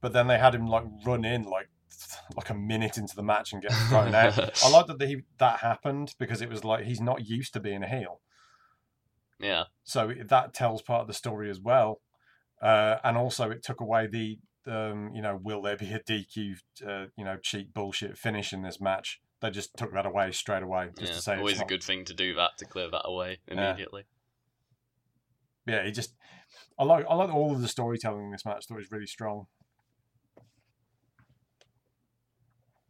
but 0.00 0.12
then 0.12 0.26
they 0.26 0.38
had 0.38 0.54
him 0.54 0.66
like 0.66 0.84
run 1.06 1.24
in 1.24 1.44
like 1.44 1.68
like 2.36 2.50
a 2.50 2.54
minute 2.54 2.98
into 2.98 3.16
the 3.16 3.22
match 3.22 3.52
and 3.52 3.62
get 3.62 3.72
thrown 3.88 4.14
out. 4.14 4.64
I 4.64 4.70
like 4.70 4.86
that 4.86 5.00
he, 5.02 5.22
that 5.38 5.60
happened 5.60 6.14
because 6.18 6.40
it 6.42 6.48
was 6.48 6.64
like 6.64 6.84
he's 6.84 7.00
not 7.00 7.26
used 7.28 7.52
to 7.54 7.60
being 7.60 7.82
a 7.82 7.88
heel, 7.88 8.20
Yeah, 9.40 9.64
so 9.82 10.12
that 10.28 10.54
tells 10.54 10.82
part 10.82 11.02
of 11.02 11.06
the 11.06 11.14
story 11.14 11.50
as 11.50 11.60
well. 11.60 12.00
Uh, 12.62 12.96
and 13.04 13.16
also, 13.16 13.50
it 13.50 13.62
took 13.62 13.80
away 13.80 14.06
the 14.06 14.38
um, 14.66 15.10
you 15.14 15.20
know 15.20 15.38
will 15.42 15.60
there 15.62 15.76
be 15.76 15.92
a 15.92 16.00
DQ 16.00 16.54
uh, 16.86 17.06
you 17.16 17.24
know 17.24 17.36
cheap 17.42 17.74
bullshit 17.74 18.16
finish 18.16 18.52
in 18.52 18.62
this 18.62 18.80
match? 18.80 19.20
They 19.40 19.50
just 19.50 19.76
took 19.76 19.92
that 19.92 20.06
away 20.06 20.32
straight 20.32 20.62
away 20.62 20.90
just 20.98 21.12
yeah. 21.12 21.16
to 21.16 21.22
say 21.22 21.36
always 21.36 21.56
a 21.56 21.60
not- 21.60 21.68
good 21.68 21.82
thing 21.82 22.04
to 22.06 22.14
do 22.14 22.34
that 22.34 22.52
to 22.58 22.64
clear 22.64 22.90
that 22.90 23.02
away 23.04 23.40
immediately. 23.46 24.04
yeah, 25.66 25.84
he 25.84 25.90
just 25.90 26.14
I 26.78 26.84
like 26.84 27.04
I 27.08 27.14
like 27.14 27.34
all 27.34 27.52
of 27.52 27.60
the 27.60 27.68
storytelling 27.68 28.26
in 28.26 28.30
this 28.30 28.44
match. 28.44 28.66
Thought 28.66 28.76
it 28.76 28.78
was 28.78 28.90
really 28.90 29.06
strong. 29.06 29.46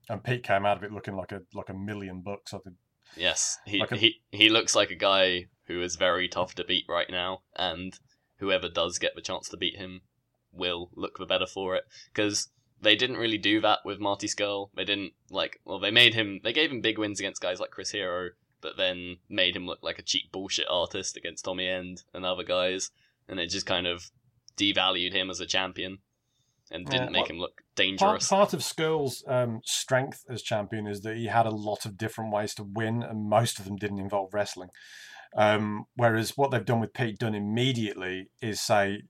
And 0.09 0.23
Pete 0.23 0.43
came 0.43 0.67
out 0.67 0.77
of 0.77 0.83
it 0.85 0.93
looking 0.93 1.17
like 1.17 1.33
a 1.33 1.43
like 1.55 1.69
a 1.69 1.75
million 1.75 2.21
bucks. 2.21 2.53
I 2.53 2.59
think. 2.59 2.77
Yes, 3.17 3.59
he 3.65 3.79
Like 3.81 3.93
a- 3.93 3.97
he 3.97 4.21
he 4.31 4.49
looks 4.49 4.75
like 4.75 4.91
a 4.91 4.95
guy 4.97 5.47
who 5.67 5.83
is 5.83 5.97
very 5.97 6.29
tough 6.29 6.55
to 6.57 6.65
beat 6.65 6.85
right 6.89 7.09
now, 7.09 7.43
and 7.57 7.99
whoever 8.39 8.69
does 8.69 8.99
get 8.99 9.15
the 9.15 9.23
chance 9.23 9.49
to 9.49 9.57
beat 9.57 9.77
him 9.77 10.03
will 10.53 10.91
look 10.95 11.19
the 11.19 11.27
better 11.27 11.47
for 11.47 11.75
it. 11.77 11.85
Because 12.13 12.49
they 12.81 12.97
didn't 12.97 13.17
really 13.17 13.39
do 13.39 13.61
that 13.63 13.79
with 13.85 13.99
Marty 14.01 14.27
Scurll. 14.27 14.69
They 14.77 14.85
didn't 14.85 15.13
like. 15.31 15.61
Well, 15.65 15.79
they 15.79 15.91
made 15.91 16.15
him. 16.15 16.41
They 16.45 16.53
gave 16.53 16.71
him 16.71 16.81
big 16.81 16.99
wins 16.99 17.21
against 17.21 17.41
guys 17.43 17.61
like 17.61 17.71
Chris 17.71 17.93
Hero, 17.93 18.31
but 18.61 18.77
then 18.77 19.17
made 19.29 19.57
him 19.57 19.67
look 19.67 19.79
like 19.83 19.99
a 19.99 20.03
cheap 20.03 20.31
bullshit 20.33 20.67
artist 20.69 21.17
against 21.17 21.45
Tommy 21.45 21.67
End 21.69 22.03
and 22.13 22.25
other 22.27 22.45
guys, 22.45 22.91
and 23.29 23.41
it 23.41 23.49
just 23.51 23.67
kind 23.67 23.87
of 23.87 24.11
devalued 24.57 25.13
him 25.13 25.31
as 25.31 25.41
a 25.41 25.47
champion 25.47 25.99
and 26.75 26.85
didn't 26.87 27.07
Yeah, 27.07 27.11
make 27.11 27.23
well, 27.23 27.31
him 27.31 27.39
look 27.39 27.63
dangerous. 27.77 28.29
part 28.29 28.53
of 28.53 28.61
Scurll's 28.61 29.25
um, 29.27 29.61
strength 29.65 30.25
as 30.29 30.43
champion 30.43 30.87
is 30.87 31.01
that 31.03 31.17
he 31.17 31.27
had 31.27 31.47
a 31.47 31.51
lot 31.51 31.87
of 31.87 31.97
different 31.97 32.33
ways 32.33 32.55
to 32.57 32.65
win, 32.65 33.03
and 33.03 33.29
most 33.29 33.59
of 33.59 33.65
them 33.65 33.77
didn't 33.77 34.01
involve 34.01 34.35
wrestling. 34.35 34.69
Um, 35.37 35.87
whereas 35.97 36.37
what 36.37 36.51
they've 36.51 36.65
done 36.65 36.81
with 36.81 36.93
Pete 36.93 37.19
Dunne 37.19 37.35
immediately 37.35 38.31
is 38.43 38.61
say 38.61 39.03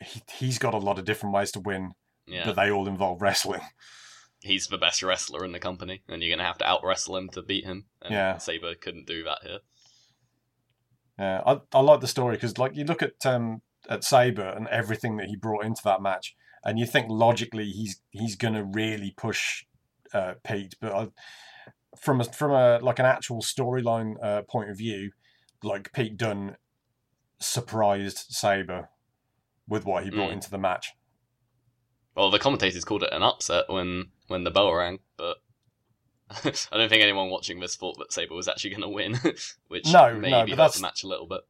he, 0.00 0.22
he's 0.32 0.58
got 0.58 0.74
a 0.74 0.78
lot 0.78 0.98
of 0.98 1.04
different 1.04 1.34
ways 1.34 1.50
to 1.52 1.60
win, 1.60 1.92
Yeah, 2.26 2.44
but 2.44 2.56
they 2.56 2.70
all 2.70 2.86
involve 2.88 3.22
wrestling. 3.22 3.62
he's 4.42 4.66
the 4.66 4.78
best 4.78 5.02
wrestler 5.02 5.44
in 5.44 5.52
the 5.52 5.58
company, 5.58 6.02
and 6.08 6.22
you're 6.22 6.36
gonna 6.36 6.46
have 6.46 6.58
to 6.58 6.66
out 6.68 6.84
wrestle 6.84 7.16
him 7.16 7.28
to 7.30 7.42
beat 7.42 7.64
him. 7.64 7.86
And 8.02 8.12
Yeah. 8.12 8.36
Sabre 8.38 8.74
couldn't 8.74 9.06
do 9.06 9.24
that 9.24 9.38
here. 9.42 9.58
Yeah, 11.18 11.42
I, 11.46 11.60
I 11.72 11.80
like 11.80 12.00
the 12.00 12.08
story 12.08 12.36
because 12.36 12.58
like 12.58 12.76
you 12.76 12.84
look 12.84 13.02
at 13.02 13.24
um, 13.24 13.62
at 13.88 14.04
Sabre 14.04 14.50
and 14.50 14.68
everything 14.68 15.16
that 15.16 15.28
he 15.28 15.36
brought 15.36 15.64
into 15.64 15.80
that 15.84 16.02
match, 16.02 16.34
and 16.66 16.78
you 16.78 16.84
think 16.86 17.06
logically 17.08 17.70
he's 17.70 18.02
he's 18.10 18.36
gonna 18.36 18.64
really 18.64 19.14
push 19.16 19.64
uh, 20.12 20.34
Pete, 20.44 20.74
but 20.80 20.92
I, 20.92 21.08
from 21.98 22.20
a 22.20 22.24
from 22.24 22.50
a 22.52 22.78
like 22.82 22.98
an 22.98 23.06
actual 23.06 23.40
storyline 23.40 24.14
uh, 24.22 24.42
point 24.42 24.68
of 24.70 24.76
view, 24.76 25.12
like 25.62 25.92
Pete 25.94 26.16
Dunne 26.18 26.56
surprised 27.38 28.26
Sabre 28.28 28.88
with 29.68 29.84
what 29.84 30.04
he 30.04 30.10
brought 30.10 30.30
Mm. 30.30 30.34
into 30.34 30.50
the 30.50 30.58
match. 30.58 30.92
Well, 32.14 32.30
the 32.30 32.38
commentators 32.38 32.84
called 32.84 33.02
it 33.02 33.12
an 33.12 33.22
upset 33.22 33.64
when 33.68 34.10
when 34.28 34.44
the 34.44 34.50
bell 34.50 34.72
rang, 34.72 35.00
but 35.16 35.36
I 36.30 36.76
don't 36.76 36.88
think 36.88 37.02
anyone 37.02 37.30
watching 37.30 37.60
this 37.60 37.76
thought 37.76 37.98
that 37.98 38.12
Sabre 38.12 38.34
was 38.34 38.48
actually 38.48 38.70
going 38.70 38.82
to 38.82 38.88
win, 38.88 39.18
which 39.68 39.86
No, 39.92 40.12
no, 40.14 40.18
maybe 40.20 40.52
but 40.52 40.56
that's- 40.56 40.76
the 40.76 40.82
match 40.82 41.04
a 41.04 41.08
little 41.08 41.26
bit. 41.26 41.42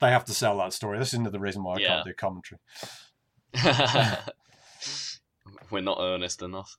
They 0.00 0.10
have 0.10 0.24
to 0.24 0.34
sell 0.34 0.58
that 0.58 0.72
story. 0.72 0.98
This 0.98 1.12
is 1.12 1.20
another 1.20 1.38
reason 1.38 1.62
why 1.62 1.76
I 1.76 1.78
Yeah. 1.78 1.86
can't 1.88 2.06
do 2.06 2.14
commentary. 2.14 2.58
We're 5.70 5.80
not 5.80 5.98
earnest 6.00 6.42
enough. 6.42 6.76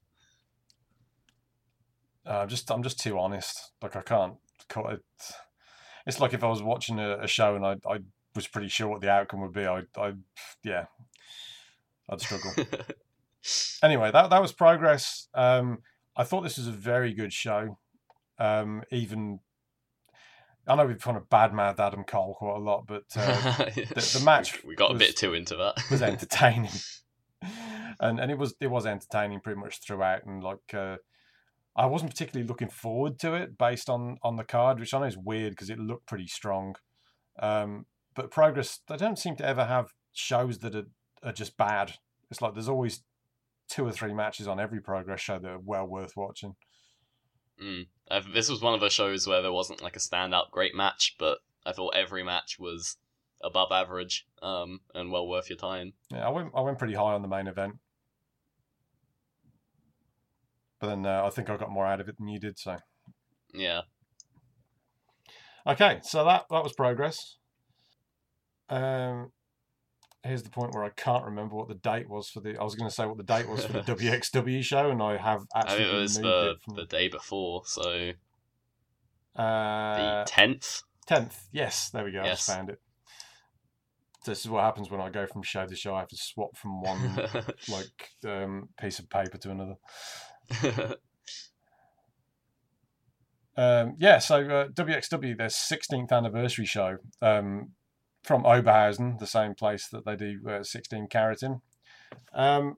Uh, 2.26 2.40
I'm 2.40 2.50
just 2.50 2.70
I'm 2.72 2.84
just 2.84 3.00
too 3.00 3.20
honest. 3.20 3.72
Like 3.82 3.96
I 3.96 4.02
can't. 4.02 4.36
call 4.70 4.90
it. 4.90 5.02
It's 6.06 6.20
like 6.20 6.34
if 6.34 6.44
I 6.44 6.48
was 6.48 6.64
watching 6.64 7.00
a, 7.00 7.20
a 7.20 7.28
show 7.28 7.56
and 7.56 7.66
I 7.66 7.76
I 7.90 8.00
was 8.36 8.48
pretty 8.48 8.70
sure 8.70 8.88
what 8.88 9.02
the 9.02 9.10
outcome 9.10 9.42
would 9.42 9.54
be. 9.54 9.66
I 9.66 9.84
I 9.98 10.14
yeah, 10.64 10.86
I'd 12.10 12.22
struggle. 12.22 12.52
anyway, 13.84 14.12
that 14.12 14.30
that 14.30 14.42
was 14.42 14.54
progress. 14.54 15.28
Um, 15.34 15.80
I 16.16 16.24
thought 16.24 16.42
this 16.42 16.58
was 16.58 16.68
a 16.68 16.72
very 16.72 17.14
good 17.14 17.34
show. 17.34 17.78
Um, 18.40 18.84
even 18.92 19.40
I 20.68 20.76
know 20.76 20.86
we've 20.86 21.00
kind 21.00 21.18
of 21.18 21.30
badmouthed 21.30 21.80
Adam 21.80 22.04
Cole 22.04 22.36
quite 22.38 22.56
a 22.56 22.60
lot, 22.60 22.86
but 22.88 23.04
uh, 23.16 23.66
the 23.66 24.22
match 24.24 24.64
we, 24.64 24.76
got 24.76 24.92
a 24.92 24.98
bit 24.98 25.18
too 25.18 25.34
into 25.34 25.56
that. 25.58 25.84
was 25.92 26.02
entertaining, 26.02 26.72
and 28.00 28.20
and 28.20 28.32
it 28.32 28.38
was 28.38 28.56
it 28.62 28.68
was 28.68 28.86
entertaining 28.86 29.42
pretty 29.42 29.60
much 29.60 29.82
throughout. 29.86 30.26
And 30.26 30.42
like, 30.42 30.74
uh, 30.74 30.98
I 31.76 31.86
wasn't 31.86 32.12
particularly 32.12 32.48
looking 32.48 32.70
forward 32.70 33.20
to 33.20 33.34
it 33.34 33.58
based 33.58 33.90
on 33.90 34.18
on 34.24 34.38
the 34.38 34.46
card, 34.46 34.80
which 34.80 34.94
I 34.94 35.00
know 35.00 35.06
is 35.06 35.18
weird 35.18 35.52
because 35.52 35.70
it 35.70 35.80
looked 35.80 36.08
pretty 36.08 36.28
strong. 36.28 36.76
Um, 37.40 37.86
but 38.16 38.32
Progress, 38.32 38.80
they 38.88 38.96
don't 38.96 39.20
seem 39.20 39.36
to 39.38 39.46
ever 39.46 39.66
have 39.66 39.92
shows 40.14 40.60
that 40.60 40.76
are, 40.76 40.86
are 41.24 41.34
just 41.34 41.58
bad. 41.58 41.96
It's 42.32 42.42
like 42.42 42.54
there's 42.54 42.70
always 42.70 43.04
two 43.70 43.86
or 43.86 43.92
three 43.92 44.14
matches 44.14 44.48
on 44.48 44.60
every 44.60 44.80
Progress 44.80 45.20
show 45.20 45.40
that 45.40 45.50
are 45.50 45.60
well 45.60 45.86
worth 45.86 46.16
watching. 46.16 46.56
Mm. 47.62 47.88
Uh, 48.10 48.22
this 48.34 48.50
was 48.50 48.62
one 48.62 48.74
of 48.74 48.82
the 48.82 48.90
shows 48.90 49.28
where 49.28 49.42
there 49.42 49.52
wasn't 49.52 49.82
like 49.82 49.96
a 49.96 50.00
standout 50.00 50.52
great 50.52 50.76
match, 50.76 51.16
but 51.18 51.40
I 51.66 51.72
thought 51.72 51.96
every 51.96 52.24
match 52.24 52.58
was 52.60 52.98
above 53.42 53.72
average 53.72 54.26
um, 54.42 54.82
and 54.94 55.12
well 55.12 55.28
worth 55.28 55.50
your 55.50 55.58
time. 55.58 55.94
Yeah, 56.10 56.28
I 56.28 56.30
went 56.30 56.52
I 56.56 56.62
went 56.62 56.80
pretty 56.80 56.94
high 56.94 57.14
on 57.14 57.22
the 57.22 57.28
main 57.28 57.48
event, 57.48 57.76
but 60.80 60.88
then 60.88 61.06
uh, 61.06 61.24
I 61.26 61.30
think 61.30 61.50
I 61.50 61.58
got 61.58 61.72
more 61.72 61.86
out 61.86 62.02
of 62.02 62.10
it 62.10 62.18
than 62.18 62.28
you 62.28 62.40
did. 62.40 62.60
So. 62.60 62.78
Yeah. 63.54 63.82
Okay, 65.66 66.00
so 66.04 66.26
that 66.26 66.46
that 66.50 66.64
was 66.64 66.74
progress. 66.74 67.38
Um, 68.70 69.32
here's 70.24 70.44
the 70.44 70.50
point 70.50 70.74
where 70.74 70.84
I 70.84 70.90
can't 70.90 71.26
remember 71.26 71.56
what 71.56 71.68
the 71.68 71.76
date 71.76 72.10
was 72.10 72.30
for 72.30 72.40
the. 72.40 72.58
I 72.58 72.64
was 72.64 72.76
going 72.76 72.90
to 72.90 72.96
say 72.96 73.06
what 73.06 73.18
the 73.18 73.24
date 73.24 73.48
was 73.50 73.66
for 73.66 73.74
the 73.74 73.80
WXW 73.96 74.64
show, 74.64 74.90
and 74.90 75.02
I 75.02 75.18
have 75.18 75.42
I 75.54 75.60
actually 75.60 75.78
think 75.84 75.90
it 75.90 76.02
was 76.02 76.16
the, 76.16 76.50
it 76.52 76.62
from 76.62 76.76
the 76.76 76.86
day 76.86 77.08
before, 77.08 77.64
so 77.66 78.12
Uh, 79.36 79.96
the 79.96 80.02
uh, 80.02 80.26
10th. 80.26 80.84
tenth. 81.08 81.48
Yes, 81.52 81.90
there 81.90 82.04
we 82.06 82.12
go. 82.12 82.22
I 82.22 82.26
Yes. 82.26 82.46
just 82.46 82.58
found 82.58 82.70
it. 82.70 82.80
This 84.26 84.40
is 84.40 84.50
what 84.50 84.64
happens 84.64 84.90
when 84.90 85.02
I 85.02 85.10
go 85.10 85.28
from 85.28 85.44
show 85.44 85.66
to 85.66 85.76
show. 85.76 85.96
I 85.96 86.00
have 86.00 86.08
to 86.08 86.16
swap 86.16 86.56
from 86.56 86.82
one 86.82 87.28
like 87.68 88.12
um, 88.26 88.70
piece 88.80 89.00
of 89.00 89.10
paper 89.10 89.38
to 89.40 89.52
another. 89.52 90.96
Um, 93.56 93.96
yeah, 94.00 94.18
so 94.18 94.38
uh, 94.38 94.68
WXW, 94.70 95.38
their 95.38 95.48
16th 95.48 96.12
anniversary 96.12 96.66
show 96.66 96.98
um, 97.22 97.74
from 98.24 98.44
Oberhausen, 98.44 99.20
the 99.20 99.28
same 99.28 99.54
place 99.54 99.88
that 99.90 100.06
they 100.06 100.16
do 100.16 100.40
uh, 100.50 100.64
16 100.64 101.08
Carat 101.08 101.44
in. 101.44 101.62
Um, 102.34 102.78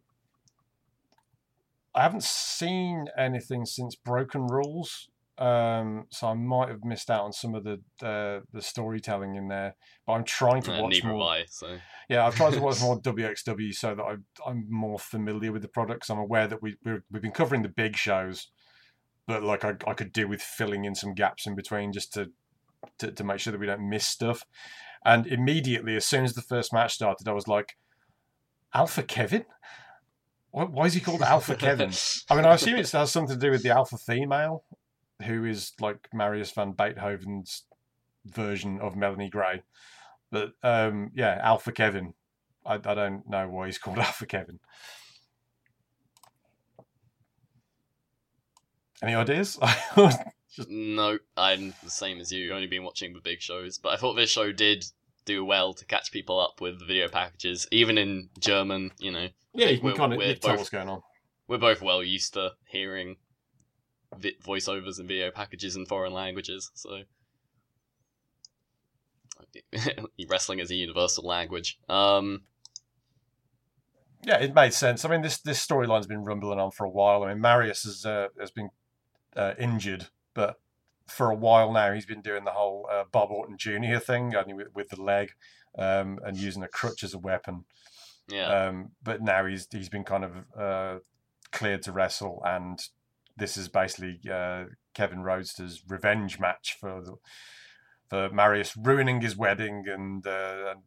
I 1.93 2.01
haven't 2.01 2.23
seen 2.23 3.07
anything 3.17 3.65
since 3.65 3.95
Broken 3.95 4.47
Rules, 4.47 5.07
um, 5.37 6.07
so 6.09 6.27
I 6.27 6.33
might 6.33 6.69
have 6.69 6.83
missed 6.83 7.09
out 7.09 7.23
on 7.23 7.31
some 7.31 7.55
of 7.55 7.63
the 7.63 7.81
uh, 8.05 8.41
the 8.51 8.61
storytelling 8.61 9.35
in 9.35 9.47
there. 9.47 9.75
But 10.05 10.13
I'm 10.13 10.23
trying 10.23 10.61
to 10.63 10.73
Uh, 10.73 10.81
watch 10.81 11.03
more. 11.03 11.29
I. 11.29 11.45
So 11.47 11.77
Yeah, 12.09 12.25
I've 12.25 12.35
tried 12.35 12.53
to 12.53 12.61
watch 12.61 12.81
more 12.81 12.99
WXW 13.01 13.73
so 13.73 13.95
that 13.95 14.03
I, 14.03 14.15
I'm 14.45 14.65
more 14.69 14.99
familiar 14.99 15.51
with 15.51 15.61
the 15.61 15.67
products. 15.69 16.09
I'm 16.09 16.19
aware 16.19 16.47
that 16.47 16.61
we 16.61 16.75
we're, 16.83 17.03
we've 17.11 17.21
been 17.21 17.31
covering 17.31 17.61
the 17.61 17.69
big 17.69 17.95
shows, 17.95 18.49
but 19.27 19.43
like 19.43 19.63
I, 19.63 19.75
I 19.87 19.93
could 19.93 20.11
do 20.11 20.27
with 20.27 20.41
filling 20.41 20.85
in 20.85 20.95
some 20.95 21.13
gaps 21.13 21.45
in 21.47 21.55
between 21.55 21.93
just 21.93 22.13
to, 22.13 22.31
to 22.99 23.11
to 23.11 23.23
make 23.23 23.39
sure 23.39 23.51
that 23.51 23.59
we 23.59 23.67
don't 23.67 23.89
miss 23.89 24.07
stuff. 24.07 24.43
And 25.05 25.27
immediately, 25.27 25.95
as 25.95 26.05
soon 26.05 26.25
as 26.25 26.33
the 26.33 26.41
first 26.41 26.73
match 26.73 26.95
started, 26.95 27.27
I 27.27 27.33
was 27.33 27.47
like, 27.47 27.77
Alpha 28.73 29.03
Kevin. 29.03 29.45
Why, 30.49 30.63
why 30.63 30.85
is 30.87 30.95
he 30.95 30.99
called 30.99 31.21
Alpha 31.21 31.55
Kevin? 31.57 31.91
I 32.29 32.35
mean, 32.35 32.45
I 32.45 32.55
assume 32.55 32.75
it 32.75 32.91
has 32.91 33.11
something 33.11 33.35
to 33.35 33.39
do 33.39 33.51
with 33.51 33.61
the 33.61 33.69
alpha 33.69 33.97
female, 33.97 34.63
who 35.23 35.45
is 35.45 35.73
like 35.79 36.09
Marius 36.11 36.51
van 36.51 36.71
Beethoven's 36.71 37.65
version 38.25 38.79
of 38.81 38.95
Melanie 38.95 39.29
Gray. 39.29 39.61
But 40.31 40.53
um, 40.63 41.11
yeah, 41.13 41.39
Alpha 41.41 41.71
Kevin. 41.71 42.13
I, 42.65 42.75
I 42.75 42.95
don't 42.95 43.29
know 43.29 43.47
why 43.47 43.67
he's 43.67 43.77
called 43.77 43.97
Alpha 43.99 44.25
Kevin. 44.25 44.59
Any 49.03 49.13
ideas? 49.13 49.59
no, 50.69 51.17
I'm 51.37 51.73
the 51.83 51.89
same 51.89 52.19
as 52.19 52.31
you. 52.31 52.53
Only 52.53 52.67
been 52.67 52.83
watching 52.83 53.13
the 53.13 53.19
big 53.21 53.41
shows, 53.41 53.77
but 53.77 53.89
I 53.93 53.97
thought 53.97 54.13
this 54.15 54.29
show 54.31 54.51
did 54.51 54.85
do 55.25 55.43
well 55.43 55.73
to 55.73 55.85
catch 55.85 56.11
people 56.11 56.39
up 56.39 56.61
with 56.61 56.79
the 56.79 56.85
video 56.85 57.07
packages, 57.07 57.67
even 57.71 57.97
in 57.97 58.29
German. 58.39 58.91
You 58.99 59.11
know, 59.11 59.27
yeah, 59.53 59.67
you 59.69 59.77
can 59.77 59.85
We're- 59.87 59.97
kind 59.97 60.13
of 60.13 60.19
tell 60.19 60.51
both- 60.51 60.57
what's 60.59 60.69
going 60.69 60.89
on. 60.89 61.01
we're 61.47 61.57
both 61.57 61.81
well 61.81 62.03
used 62.03 62.33
to 62.35 62.51
hearing 62.67 63.15
vi- 64.17 64.37
voiceovers 64.45 64.99
and 64.99 65.07
video 65.07 65.31
packages 65.31 65.75
in 65.75 65.85
foreign 65.85 66.13
languages, 66.13 66.71
so 66.75 67.01
wrestling 70.29 70.59
is 70.59 70.71
a 70.71 70.75
universal 70.75 71.25
language. 71.25 71.77
Um, 71.89 72.43
Yeah, 74.23 74.39
it 74.39 74.53
made 74.55 74.73
sense. 74.73 75.05
I 75.05 75.09
mean, 75.09 75.21
this 75.21 75.39
this 75.39 75.65
storyline's 75.65 76.07
been 76.07 76.23
rumbling 76.23 76.59
on 76.59 76.71
for 76.71 76.85
a 76.85 76.89
while. 76.89 77.23
I 77.23 77.29
mean, 77.29 77.41
Marius 77.41 77.83
has 77.83 78.05
uh, 78.05 78.27
has 78.39 78.51
been 78.51 78.69
uh, 79.35 79.53
injured, 79.59 80.07
but 80.35 80.57
for 81.07 81.31
a 81.31 81.35
while 81.35 81.71
now 81.71 81.91
he's 81.93 82.05
been 82.05 82.21
doing 82.21 82.43
the 82.45 82.51
whole 82.51 82.87
uh, 82.91 83.03
Bob 83.11 83.31
Orton 83.31 83.57
Jr. 83.57 83.97
thing, 83.97 84.35
only 84.35 84.53
with, 84.53 84.67
with 84.75 84.89
the 84.89 85.01
leg, 85.01 85.31
um, 85.77 86.19
and 86.23 86.37
using 86.37 86.61
a 86.63 86.67
crutch 86.67 87.03
as 87.03 87.13
a 87.13 87.19
weapon. 87.19 87.65
yeah, 88.27 88.67
Um, 88.67 88.91
but 89.01 89.21
now 89.21 89.45
he's 89.45 89.67
he's 89.71 89.89
been 89.89 90.03
kind 90.03 90.23
of 90.23 90.31
uh, 90.59 90.99
cleared 91.51 91.81
to 91.83 91.91
wrestle, 91.91 92.41
and 92.45 92.79
this 93.37 93.57
is 93.57 93.67
basically 93.69 94.19
uh, 94.31 94.65
Kevin 94.93 95.21
Roadster's 95.23 95.83
revenge 95.87 96.39
match 96.39 96.75
for 96.79 97.01
the, 97.01 97.15
for 98.09 98.29
Marius 98.29 98.75
ruining 98.77 99.21
his 99.21 99.35
wedding 99.35 99.83
and, 99.87 100.25
uh, 100.25 100.73
and 100.75 100.81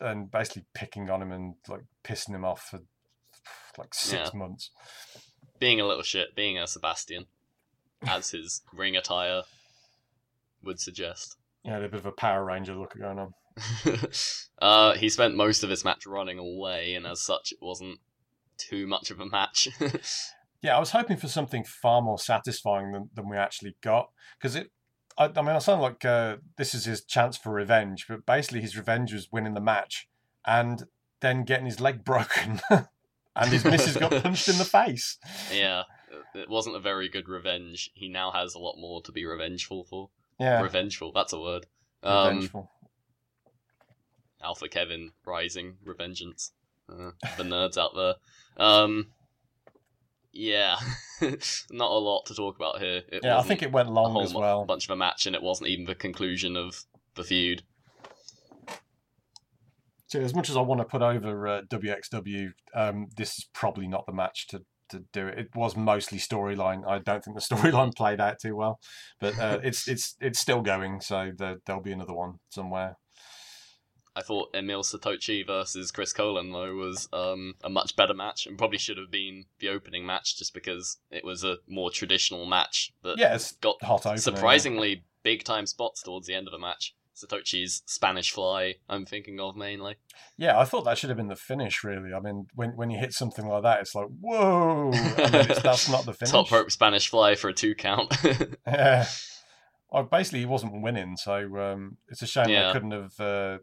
and 0.00 0.30
basically 0.30 0.64
picking 0.74 1.08
on 1.08 1.22
him 1.22 1.30
and 1.32 1.54
like 1.68 1.84
pissing 2.02 2.34
him 2.34 2.44
off 2.44 2.62
for 2.70 2.80
like 3.78 3.94
six 3.94 4.30
Yeah. 4.34 4.38
months. 4.38 4.70
being 5.60 5.80
a 5.80 5.86
little 5.86 6.02
shit, 6.02 6.34
being 6.34 6.58
a 6.58 6.66
Sebastian, 6.66 7.26
as 8.08 8.30
his 8.30 8.62
ring 8.72 8.96
attire 8.96 9.42
would 10.62 10.80
suggest. 10.80 11.36
Yeah, 11.64 11.78
a 11.78 11.88
bit 11.88 11.94
of 11.94 12.06
a 12.06 12.12
Power 12.12 12.44
Ranger 12.44 12.74
look 12.74 12.98
going 12.98 13.18
on. 13.18 13.34
uh, 14.62 14.94
he 14.94 15.08
spent 15.08 15.36
most 15.36 15.62
of 15.62 15.70
his 15.70 15.84
match 15.84 16.06
running 16.06 16.38
away, 16.38 16.94
and 16.94 17.06
as 17.06 17.20
such, 17.20 17.52
it 17.52 17.58
wasn't 17.62 18.00
too 18.56 18.86
much 18.86 19.10
of 19.10 19.20
a 19.20 19.26
match. 19.26 19.68
Yeah, 20.64 20.78
I 20.78 20.80
was 20.80 20.92
hoping 20.92 21.18
for 21.18 21.28
something 21.28 21.62
far 21.62 22.00
more 22.00 22.18
satisfying 22.18 22.92
than, 22.92 23.10
than 23.12 23.28
we 23.28 23.36
actually 23.36 23.76
got 23.82 24.08
because 24.38 24.56
it. 24.56 24.70
I, 25.18 25.26
I 25.26 25.42
mean, 25.42 25.50
I 25.50 25.58
sound 25.58 25.82
like 25.82 26.06
uh, 26.06 26.36
this 26.56 26.74
is 26.74 26.86
his 26.86 27.04
chance 27.04 27.36
for 27.36 27.52
revenge, 27.52 28.06
but 28.08 28.24
basically 28.24 28.62
his 28.62 28.74
revenge 28.74 29.12
was 29.12 29.30
winning 29.30 29.52
the 29.52 29.60
match 29.60 30.08
and 30.46 30.84
then 31.20 31.44
getting 31.44 31.66
his 31.66 31.80
leg 31.80 32.02
broken, 32.06 32.62
and 32.70 33.50
his 33.50 33.62
missus 33.62 33.98
got 33.98 34.22
punched 34.22 34.48
in 34.48 34.56
the 34.56 34.64
face. 34.64 35.18
yeah, 35.52 35.82
it 36.34 36.48
wasn't 36.48 36.76
a 36.76 36.80
very 36.80 37.08
good 37.08 37.28
revenge. 37.28 37.90
He 37.94 38.08
now 38.08 38.30
has 38.30 38.54
a 38.54 38.58
lot 38.58 38.76
more 38.78 39.02
to 39.02 39.12
be 39.12 39.24
revengeful 39.24 39.84
for. 39.84 40.10
Yeah, 40.38 40.62
Revengeful, 40.62 41.12
that's 41.12 41.32
a 41.32 41.40
word. 41.40 41.66
Um, 42.02 42.28
revengeful. 42.28 42.70
Alpha 44.42 44.68
Kevin 44.68 45.12
Rising 45.24 45.76
Revengeance. 45.86 46.50
Uh, 46.90 47.12
the 47.38 47.44
nerds 47.44 47.78
out 47.78 47.94
there. 47.94 48.14
Um, 48.56 49.06
yeah, 50.32 50.76
not 51.70 51.90
a 51.90 51.98
lot 51.98 52.26
to 52.26 52.34
talk 52.34 52.56
about 52.56 52.80
here. 52.80 53.02
It 53.08 53.20
yeah, 53.22 53.38
I 53.38 53.42
think 53.42 53.62
it 53.62 53.72
went 53.72 53.90
long 53.90 54.20
as 54.22 54.34
well. 54.34 54.64
bunch 54.64 54.84
of 54.84 54.90
a 54.90 54.96
match, 54.96 55.26
and 55.26 55.34
it 55.34 55.42
wasn't 55.42 55.70
even 55.70 55.86
the 55.86 55.94
conclusion 55.94 56.56
of 56.56 56.84
the 57.14 57.24
feud. 57.24 57.62
So 60.06 60.20
as 60.20 60.34
much 60.34 60.50
as 60.50 60.56
I 60.56 60.60
want 60.60 60.80
to 60.80 60.84
put 60.84 61.02
over 61.02 61.48
uh, 61.48 61.62
WXW, 61.62 62.52
um, 62.74 63.08
this 63.16 63.30
is 63.38 63.46
probably 63.52 63.88
not 63.88 64.06
the 64.06 64.12
match 64.12 64.46
to, 64.48 64.62
to 64.90 65.04
do 65.12 65.26
it. 65.26 65.38
It 65.38 65.48
was 65.54 65.76
mostly 65.76 66.18
storyline. 66.18 66.86
I 66.86 66.98
don't 66.98 67.24
think 67.24 67.36
the 67.36 67.42
storyline 67.54 67.94
played 67.94 68.20
out 68.20 68.38
too 68.38 68.56
well, 68.56 68.80
but 69.20 69.38
uh, 69.38 69.58
it's 69.64 69.88
it's 69.88 70.16
it's 70.20 70.38
still 70.38 70.62
going. 70.62 71.00
So 71.00 71.32
there, 71.36 71.56
there'll 71.66 71.82
be 71.82 71.92
another 71.92 72.14
one 72.14 72.34
somewhere. 72.50 72.96
I 74.16 74.22
thought 74.22 74.54
Emil 74.54 74.84
Sitoci 74.84 75.44
versus 75.44 75.90
Chris 75.90 76.12
Colen 76.12 76.52
though 76.52 76.74
was 76.74 77.08
um, 77.12 77.54
a 77.64 77.68
much 77.68 77.96
better 77.96 78.14
match, 78.14 78.46
and 78.46 78.56
probably 78.56 78.78
should 78.78 78.96
have 78.98 79.10
been 79.10 79.46
the 79.58 79.68
opening 79.68 80.06
match 80.06 80.36
just 80.36 80.54
because 80.54 80.98
it 81.10 81.24
was 81.24 81.42
a 81.42 81.56
more 81.66 81.90
traditional 81.90 82.46
match 82.46 82.92
that 83.02 83.18
Yeah, 83.18 83.34
it's 83.34 83.52
got 83.52 83.82
hot 83.82 84.06
opener. 84.06 84.18
surprisingly 84.18 85.04
big 85.24 85.42
time 85.42 85.66
spots 85.66 86.02
towards 86.02 86.28
the 86.28 86.34
end 86.34 86.46
of 86.46 86.52
the 86.52 86.58
match. 86.58 86.94
Sitoci's 87.14 87.82
Spanish 87.86 88.32
Fly, 88.32 88.74
I'm 88.88 89.06
thinking 89.06 89.38
of 89.40 89.56
mainly. 89.56 89.96
Yeah, 90.36 90.58
I 90.58 90.64
thought 90.64 90.84
that 90.84 90.98
should 90.98 91.10
have 91.10 91.16
been 91.16 91.28
the 91.28 91.36
finish. 91.36 91.84
Really, 91.84 92.12
I 92.12 92.20
mean, 92.20 92.46
when 92.54 92.70
when 92.76 92.90
you 92.90 92.98
hit 92.98 93.12
something 93.12 93.46
like 93.46 93.62
that, 93.62 93.80
it's 93.80 93.94
like 93.94 94.08
whoa. 94.20 94.90
It's, 94.92 95.62
that's 95.62 95.88
not 95.88 96.04
the 96.06 96.12
finish. 96.14 96.32
Top 96.32 96.50
rope 96.50 96.70
Spanish 96.70 97.08
Fly 97.08 97.34
for 97.36 97.48
a 97.48 97.54
two 97.54 97.74
count. 97.74 98.14
Yeah. 98.66 99.06
Well, 99.92 100.02
basically, 100.04 100.40
he 100.40 100.46
wasn't 100.46 100.82
winning, 100.82 101.16
so 101.16 101.56
um, 101.58 101.98
it's 102.08 102.20
a 102.22 102.26
shame 102.26 102.48
Yeah. 102.48 102.66
they 102.66 102.72
couldn't 102.72 102.90
have 102.90 103.20
uh, 103.20 103.58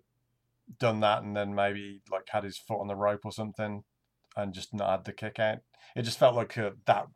done 0.80 1.02
that 1.02 1.24
and 1.24 1.36
then 1.36 1.54
maybe 1.54 2.02
like 2.10 2.30
had 2.30 2.46
his 2.46 2.58
foot 2.58 2.80
on 2.80 2.88
the 2.88 2.96
rope 2.96 3.22
or 3.26 3.34
something 3.34 3.84
and 4.38 4.54
just 4.54 4.74
not 4.74 4.90
had 4.92 5.04
the 5.06 5.12
kick 5.12 5.40
out. 5.40 5.58
It 5.94 6.04
just 6.04 6.18
felt 6.20 6.36
like 6.36 6.58
uh, 6.58 6.72
that. 6.86 7.08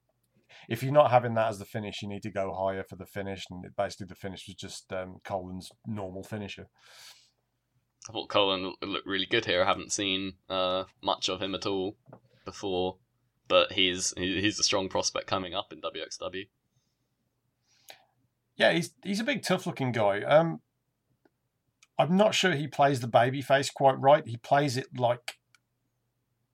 If 0.69 0.83
you're 0.83 0.91
not 0.91 1.11
having 1.11 1.33
that 1.35 1.49
as 1.49 1.59
the 1.59 1.65
finish, 1.65 2.01
you 2.01 2.09
need 2.09 2.23
to 2.23 2.31
go 2.31 2.53
higher 2.53 2.83
for 2.83 2.95
the 2.95 3.05
finish, 3.05 3.45
and 3.49 3.65
it, 3.65 3.75
basically 3.75 4.07
the 4.07 4.15
finish 4.15 4.45
was 4.47 4.55
just 4.55 4.91
um, 4.91 5.17
Colen's 5.23 5.69
normal 5.85 6.23
finisher. 6.23 6.67
I 8.09 8.13
thought 8.13 8.29
Colen 8.29 8.73
looked 8.83 9.07
really 9.07 9.25
good 9.25 9.45
here. 9.45 9.63
I 9.63 9.67
haven't 9.67 9.91
seen 9.91 10.33
uh, 10.49 10.83
much 11.01 11.27
of 11.27 11.41
him 11.41 11.55
at 11.55 11.65
all 11.65 11.97
before, 12.45 12.97
but 13.47 13.71
he's 13.71 14.13
he's 14.15 14.59
a 14.59 14.63
strong 14.63 14.89
prospect 14.89 15.27
coming 15.27 15.53
up 15.55 15.73
in 15.73 15.81
WXW. 15.81 16.47
Yeah, 18.55 18.73
he's 18.73 18.91
he's 19.03 19.19
a 19.19 19.25
big, 19.25 19.43
tough-looking 19.43 19.91
guy. 19.91 20.21
Um, 20.21 20.61
I'm 21.97 22.15
not 22.15 22.35
sure 22.35 22.53
he 22.53 22.67
plays 22.67 22.99
the 22.99 23.07
baby 23.07 23.41
face 23.41 23.69
quite 23.69 23.99
right. 23.99 24.27
He 24.27 24.37
plays 24.37 24.77
it 24.77 24.87
like 24.97 25.37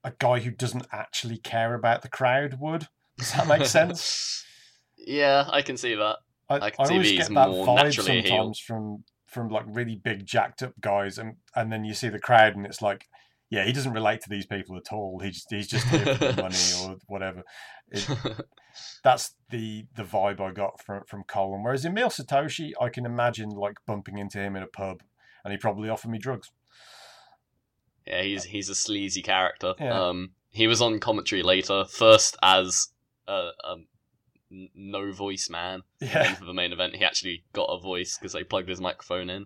a 0.03 0.13
guy 0.17 0.39
who 0.39 0.51
doesn't 0.51 0.87
actually 0.91 1.37
care 1.37 1.73
about 1.75 2.01
the 2.01 2.09
crowd 2.09 2.57
would. 2.59 2.87
Does 3.21 3.33
that 3.33 3.47
make 3.47 3.67
sense? 3.67 4.43
yeah, 4.97 5.47
I 5.47 5.61
can 5.61 5.77
see 5.77 5.93
that. 5.93 6.17
I, 6.49 6.55
I 6.55 6.65
I, 6.67 6.71
always 6.89 7.11
get 7.11 7.29
that 7.29 7.49
vibe 7.49 7.93
sometimes 7.93 8.59
from 8.59 9.03
from 9.27 9.49
like 9.49 9.63
really 9.67 9.95
big 9.95 10.25
jacked 10.25 10.63
up 10.63 10.73
guys, 10.81 11.19
and 11.19 11.35
and 11.55 11.71
then 11.71 11.85
you 11.85 11.93
see 11.93 12.09
the 12.09 12.19
crowd, 12.19 12.55
and 12.55 12.65
it's 12.65 12.81
like, 12.81 13.05
yeah, 13.51 13.63
he 13.63 13.73
doesn't 13.73 13.93
relate 13.93 14.21
to 14.21 14.29
these 14.29 14.47
people 14.47 14.75
at 14.75 14.91
all. 14.91 15.19
He's 15.19 15.45
he's 15.51 15.67
just 15.67 15.87
here 15.87 16.15
for 16.15 16.31
the 16.31 16.41
money 16.41 16.55
or 16.83 16.97
whatever. 17.05 17.43
It, 17.89 18.09
that's 19.03 19.35
the 19.51 19.85
the 19.95 20.03
vibe 20.03 20.41
I 20.41 20.51
got 20.51 20.81
from 20.83 21.03
from 21.05 21.23
Colen. 21.25 21.61
Whereas 21.61 21.85
Emil 21.85 22.09
Sitoci, 22.09 22.71
I 22.81 22.89
can 22.89 23.05
imagine 23.05 23.51
like 23.51 23.77
bumping 23.85 24.17
into 24.17 24.39
him 24.39 24.55
in 24.55 24.63
a 24.63 24.67
pub, 24.67 25.03
and 25.45 25.51
he 25.51 25.57
probably 25.57 25.89
offered 25.89 26.09
me 26.09 26.17
drugs. 26.17 26.49
yeah, 28.07 28.23
he's 28.23 28.45
he's 28.45 28.67
a 28.67 28.75
sleazy 28.75 29.21
character. 29.21 29.75
Yeah. 29.79 30.07
Um, 30.07 30.31
he 30.49 30.67
was 30.67 30.81
on 30.81 30.99
commentary 30.99 31.43
later, 31.43 31.85
first 31.85 32.35
as 32.43 32.89
a, 33.31 33.51
a 33.63 33.75
no 34.75 35.11
voice 35.11 35.49
man. 35.49 35.81
Yeah, 36.01 36.33
for 36.35 36.45
the 36.45 36.53
main 36.53 36.73
event, 36.73 36.95
he 36.95 37.05
actually 37.05 37.43
got 37.53 37.65
a 37.65 37.79
voice 37.79 38.17
because 38.17 38.33
they 38.33 38.43
plugged 38.43 38.69
his 38.69 38.81
microphone 38.81 39.29
in. 39.29 39.45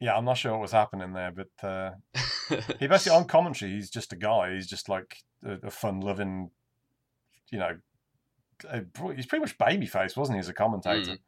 yeah. 0.00 0.16
I'm 0.16 0.24
not 0.24 0.38
sure 0.38 0.52
what 0.52 0.60
was 0.60 0.72
happening 0.72 1.12
there, 1.12 1.32
but 1.32 1.66
uh, 1.68 1.90
he 2.80 2.86
basically 2.86 3.16
on 3.16 3.26
commentary, 3.26 3.70
he's 3.72 3.90
just 3.90 4.12
a 4.12 4.16
guy. 4.16 4.54
He's 4.54 4.66
just 4.66 4.88
like 4.88 5.16
a, 5.44 5.66
a 5.66 5.70
fun-loving, 5.70 6.50
you 7.52 7.58
know. 7.58 7.76
a- 8.68 9.14
He's 9.14 9.26
pretty 9.26 9.40
much 9.42 9.56
babyface, 9.58 10.16
wasn't 10.16 10.36
he, 10.36 10.40
as 10.40 10.48
a 10.48 10.54
commentator? 10.54 11.12
Mm. 11.12 11.18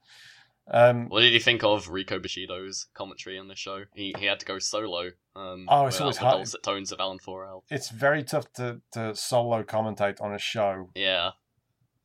Um, 0.70 1.08
What 1.08 1.20
did 1.20 1.32
you 1.32 1.40
think 1.40 1.64
of 1.64 1.88
Rico 1.88 2.18
Bushido's 2.18 2.86
commentary 2.94 3.38
on 3.38 3.48
this 3.48 3.58
show? 3.58 3.84
He 3.94 4.14
he 4.18 4.26
had 4.26 4.40
to 4.40 4.46
go 4.46 4.58
solo. 4.58 5.10
Um, 5.34 5.66
Oh, 5.68 5.86
it's 5.86 6.00
always 6.00 6.16
the 6.18 6.24
hard. 6.24 6.36
dulcet 6.36 6.62
tones 6.62 6.92
of 6.92 7.00
Alan 7.00 7.18
Forel. 7.18 7.64
it's 7.70 7.88
very 7.90 8.22
tough 8.22 8.52
to, 8.54 8.80
to 8.92 9.14
solo 9.14 9.62
commentate 9.62 10.20
on 10.20 10.34
a 10.34 10.38
show 10.38 10.90
Yeah, 10.94 11.30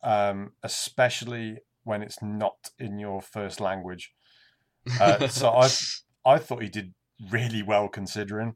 um, 0.02 0.52
especially 0.62 1.58
when 1.84 2.02
it's 2.02 2.22
not 2.22 2.70
in 2.78 2.98
your 2.98 3.20
first 3.22 3.60
language. 3.60 4.12
Uh, 5.00 5.28
so 5.28 5.48
I 5.50 5.68
I 6.26 6.38
thought 6.38 6.62
he 6.62 6.68
did 6.68 6.92
really 7.30 7.62
well 7.62 7.88
considering. 7.88 8.48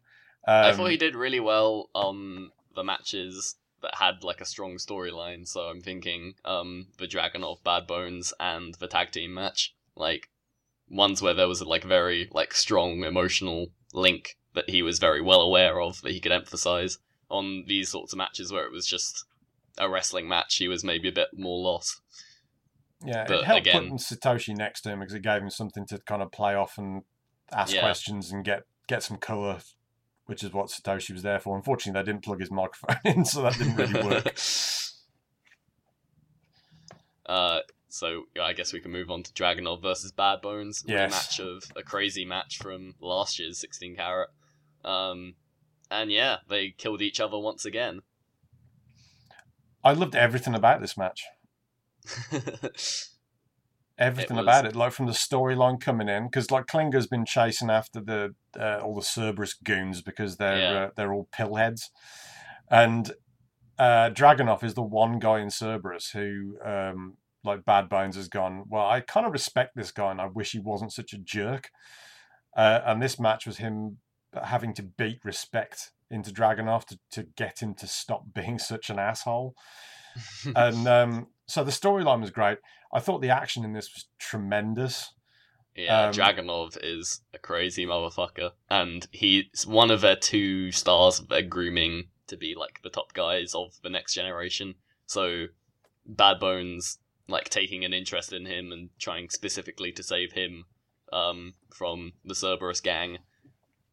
Um, 0.47 0.65
I 0.65 0.73
thought 0.75 0.91
he 0.91 0.97
did 0.99 1.15
really 1.17 1.41
well 1.41 1.89
on 1.95 2.51
the 2.75 2.85
matches 2.85 3.57
that 3.83 3.95
had 3.95 4.23
like 4.25 4.41
a 4.43 4.45
strong 4.45 4.77
storyline. 4.77 5.47
So 5.49 5.63
I'm 5.63 5.81
thinking 5.81 6.35
um, 6.45 6.89
the 6.99 7.07
Dragunov 7.07 7.63
Bad 7.65 7.87
Bones 7.87 8.35
and 8.39 8.75
the 8.75 8.87
tag 8.89 9.11
team 9.11 9.33
match, 9.35 9.75
like 9.99 10.29
ones 10.89 11.21
where 11.21 11.35
there 11.35 11.49
was 11.49 11.61
a 11.61 11.69
like 11.69 11.85
very 11.85 12.29
like 12.33 12.55
strong 12.55 13.05
emotional 13.05 13.67
link 13.93 14.37
that 14.55 14.71
he 14.71 14.83
was 14.83 14.99
very 14.99 15.21
well 15.21 15.41
aware 15.43 15.81
of 15.81 16.01
that 16.03 16.13
he 16.13 16.21
could 16.21 16.33
emphasize 16.33 16.99
on 17.29 17.65
these 17.67 17.91
sorts 17.91 18.13
of 18.13 18.17
matches 18.19 18.51
where 18.53 18.65
it 18.65 18.73
was 18.73 18.87
just 18.87 19.25
a 19.77 19.89
wrestling 19.89 20.27
match. 20.29 20.57
He 20.57 20.67
was 20.69 20.83
maybe 20.83 21.09
a 21.09 21.13
bit 21.13 21.29
more 21.37 21.59
lost. 21.59 22.01
Yeah, 23.05 23.25
But 23.29 23.41
it 23.41 23.45
helped 23.45 23.67
again- 23.67 23.83
putting 23.83 23.99
Sitoci 23.99 24.57
next 24.57 24.81
to 24.83 24.91
him 24.91 25.01
because 25.01 25.15
it 25.15 25.23
gave 25.23 25.43
him 25.43 25.51
something 25.51 25.87
to 25.87 25.99
kind 25.99 26.23
of 26.23 26.33
play 26.33 26.55
off 26.55 26.79
and 26.79 27.03
ask 27.53 27.73
Yeah. 27.75 27.81
questions 27.81 28.33
and 28.33 28.45
get 28.45 28.65
get 28.89 29.03
some 29.03 29.19
color, 29.19 29.59
which 30.27 30.43
is 30.43 30.53
what 30.53 30.69
Sitoci 30.69 31.13
was 31.13 31.23
there 31.23 31.39
for. 31.39 31.55
Unfortunately, 31.57 32.01
they 32.01 32.07
didn't 32.11 32.25
plug 32.25 32.41
his 32.41 32.51
microphone 32.51 32.97
in, 33.05 33.25
so 33.25 33.43
that 33.43 33.59
didn't 33.59 33.77
really 33.77 34.03
work. 34.03 34.37
Uh, 37.27 37.61
so 37.89 38.25
I 38.41 38.53
guess 38.53 38.73
we 38.73 38.81
can 38.81 38.91
move 38.93 39.11
on 39.11 39.23
to 39.23 39.33
Dragunov 39.33 39.83
versus 39.83 40.13
Bad 40.13 40.41
Bones, 40.43 40.85
Yes. 40.87 41.13
rematch 41.13 41.41
of 41.41 41.65
a 41.77 41.83
crazy 41.83 42.25
match 42.25 42.59
from 42.59 42.95
last 43.01 43.39
year's 43.39 43.59
16 43.59 43.97
carat. 43.97 44.29
Um, 44.85 45.35
and 45.91 46.11
yeah, 46.11 46.39
they 46.49 46.71
killed 46.71 47.03
each 47.03 47.19
other 47.21 47.39
once 47.39 47.65
again. 47.65 48.01
I 49.85 49.93
loved 49.93 50.15
everything 50.17 50.55
about 50.55 50.81
this 50.81 50.97
match. 50.97 51.25
Everything 53.99 54.37
was- 54.37 54.45
about 54.45 54.65
it, 54.67 54.77
like 54.77 54.93
from 54.93 55.07
the 55.07 55.13
storyline 55.13 55.81
coming 55.81 56.09
in, 56.09 56.27
because 56.27 56.53
like 56.53 56.67
Klinger's 56.67 57.09
been 57.09 57.25
chasing 57.25 57.69
after 57.69 58.01
the 58.01 58.35
uh, 58.59 58.79
all 58.81 58.95
the 58.95 59.03
Cerberus 59.03 59.55
goons 59.55 60.03
because 60.03 60.37
they're 60.37 60.59
Yeah. 60.59 60.85
uh, 60.85 60.91
they're 60.97 61.13
all 61.13 61.29
pillheads, 61.37 61.81
and 62.71 63.11
uh, 63.77 64.11
Dragunov 64.11 64.63
is 64.63 64.75
the 64.75 64.83
one 64.83 65.19
guy 65.19 65.41
in 65.41 65.51
Cerberus 65.51 66.11
who, 66.11 66.59
um, 66.65 67.17
like 67.49 67.65
Bad 67.65 67.89
Bones, 67.89 68.17
has 68.17 68.29
gone. 68.29 68.65
Well, 68.69 68.87
I 68.87 69.01
kind 69.01 69.27
of 69.27 69.33
respect 69.33 69.75
this 69.75 69.91
guy, 69.91 70.11
and 70.11 70.21
I 70.21 70.27
wish 70.27 70.53
he 70.53 70.61
wasn't 70.61 70.93
such 70.93 71.13
a 71.13 71.19
jerk. 71.19 71.71
Uh, 72.57 72.81
and 72.85 73.03
this 73.03 73.19
match 73.19 73.47
was 73.47 73.59
him 73.59 73.99
having 74.45 74.75
to 74.75 74.83
beat 74.83 75.25
respect 75.25 75.93
into 76.11 76.31
Dragunov 76.31 76.85
to, 76.87 76.99
to 77.13 77.23
get 77.37 77.61
him 77.61 77.75
to 77.75 77.87
stop 77.87 78.25
being 78.35 78.59
such 78.59 78.91
an 78.91 78.99
asshole 78.99 79.55
and 80.55 80.89
um, 80.89 81.27
so 81.47 81.65
the 81.65 81.71
storyline 81.71 82.21
was 82.21 82.31
great. 82.31 82.59
I 82.93 83.01
thought 83.01 83.21
the 83.21 83.31
action 83.31 83.65
in 83.65 83.73
this 83.73 83.93
was 83.95 84.07
tremendous. 84.19 85.13
yeah, 85.75 86.07
um, 86.07 86.13
Dragunov 86.13 86.79
is 86.83 87.21
a 87.35 87.39
crazy 87.39 87.87
motherfucker, 87.87 88.53
and 88.71 89.07
he's 89.13 89.67
one 89.67 89.91
of 89.91 90.01
their 90.01 90.17
two 90.17 90.73
stars 90.73 91.21
they're 91.29 91.43
grooming 91.43 92.09
to 92.29 92.37
be 92.37 92.55
like 92.55 92.81
the 92.83 92.91
top 92.91 93.13
guys 93.15 93.55
of 93.55 93.75
the 93.83 93.91
next 93.91 94.15
generation. 94.15 94.75
So 95.07 95.47
Bad 96.07 96.41
Bones 96.41 96.99
like 97.29 97.49
taking 97.51 97.85
an 97.85 97.93
interest 97.93 98.33
in 98.33 98.47
him 98.47 98.73
and 98.73 98.91
trying 98.99 99.29
specifically 99.31 99.93
to 99.93 100.03
save 100.03 100.33
him 100.33 100.65
um, 101.13 101.55
from 101.71 102.13
the 102.25 102.35
Cerberus 102.35 102.81
gang 102.81 103.19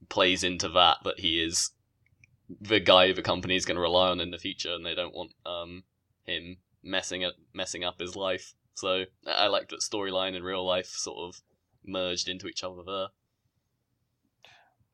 plays 0.10 0.44
into 0.44 0.70
that 0.70 0.98
that 1.04 1.20
he 1.20 1.42
is 1.44 1.72
the 2.62 2.80
guy 2.80 3.12
the 3.12 3.22
company 3.22 3.56
is 3.56 3.66
going 3.66 3.76
to 3.76 3.82
rely 3.82 4.10
on 4.10 4.20
in 4.20 4.32
the 4.32 4.38
future, 4.38 4.74
and 4.74 4.86
they 4.86 4.96
don't 4.96 5.16
want 5.16 5.32
um, 5.46 5.84
him 6.26 6.58
messing 6.84 7.24
up 7.24 7.34
messing 7.54 7.84
up 7.84 8.00
his 8.00 8.16
life. 8.16 8.54
So 8.76 9.06
I 9.28 9.48
liked 9.48 9.70
that 9.70 9.80
storyline 9.80 10.36
and 10.36 10.46
real 10.46 10.66
life 10.66 10.88
sort 10.88 11.18
of 11.30 11.42
merged 11.86 12.28
into 12.28 12.48
each 12.48 12.64
other 12.64 12.82
there. 12.86 13.08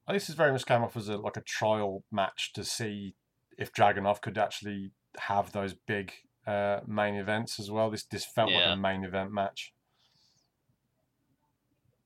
This 0.07 0.29
is 0.29 0.35
very 0.35 0.51
much 0.51 0.65
came 0.65 0.83
off 0.83 0.97
as 0.97 1.09
a 1.09 1.17
like 1.17 1.37
a 1.37 1.41
trial 1.41 2.03
match 2.11 2.53
to 2.53 2.63
see 2.63 3.15
if 3.57 3.73
Dragunov 3.73 4.21
could 4.21 4.37
actually 4.37 4.91
have 5.17 5.51
those 5.51 5.73
big 5.73 6.11
uh, 6.47 6.79
main 6.87 7.15
events 7.15 7.59
as 7.59 7.69
well. 7.71 7.89
This 7.91 8.03
this 8.03 8.25
felt 8.25 8.49
Yeah. 8.51 8.57
like 8.69 8.73
a 8.73 8.77
main 8.77 9.03
event 9.03 9.31
match. 9.31 9.73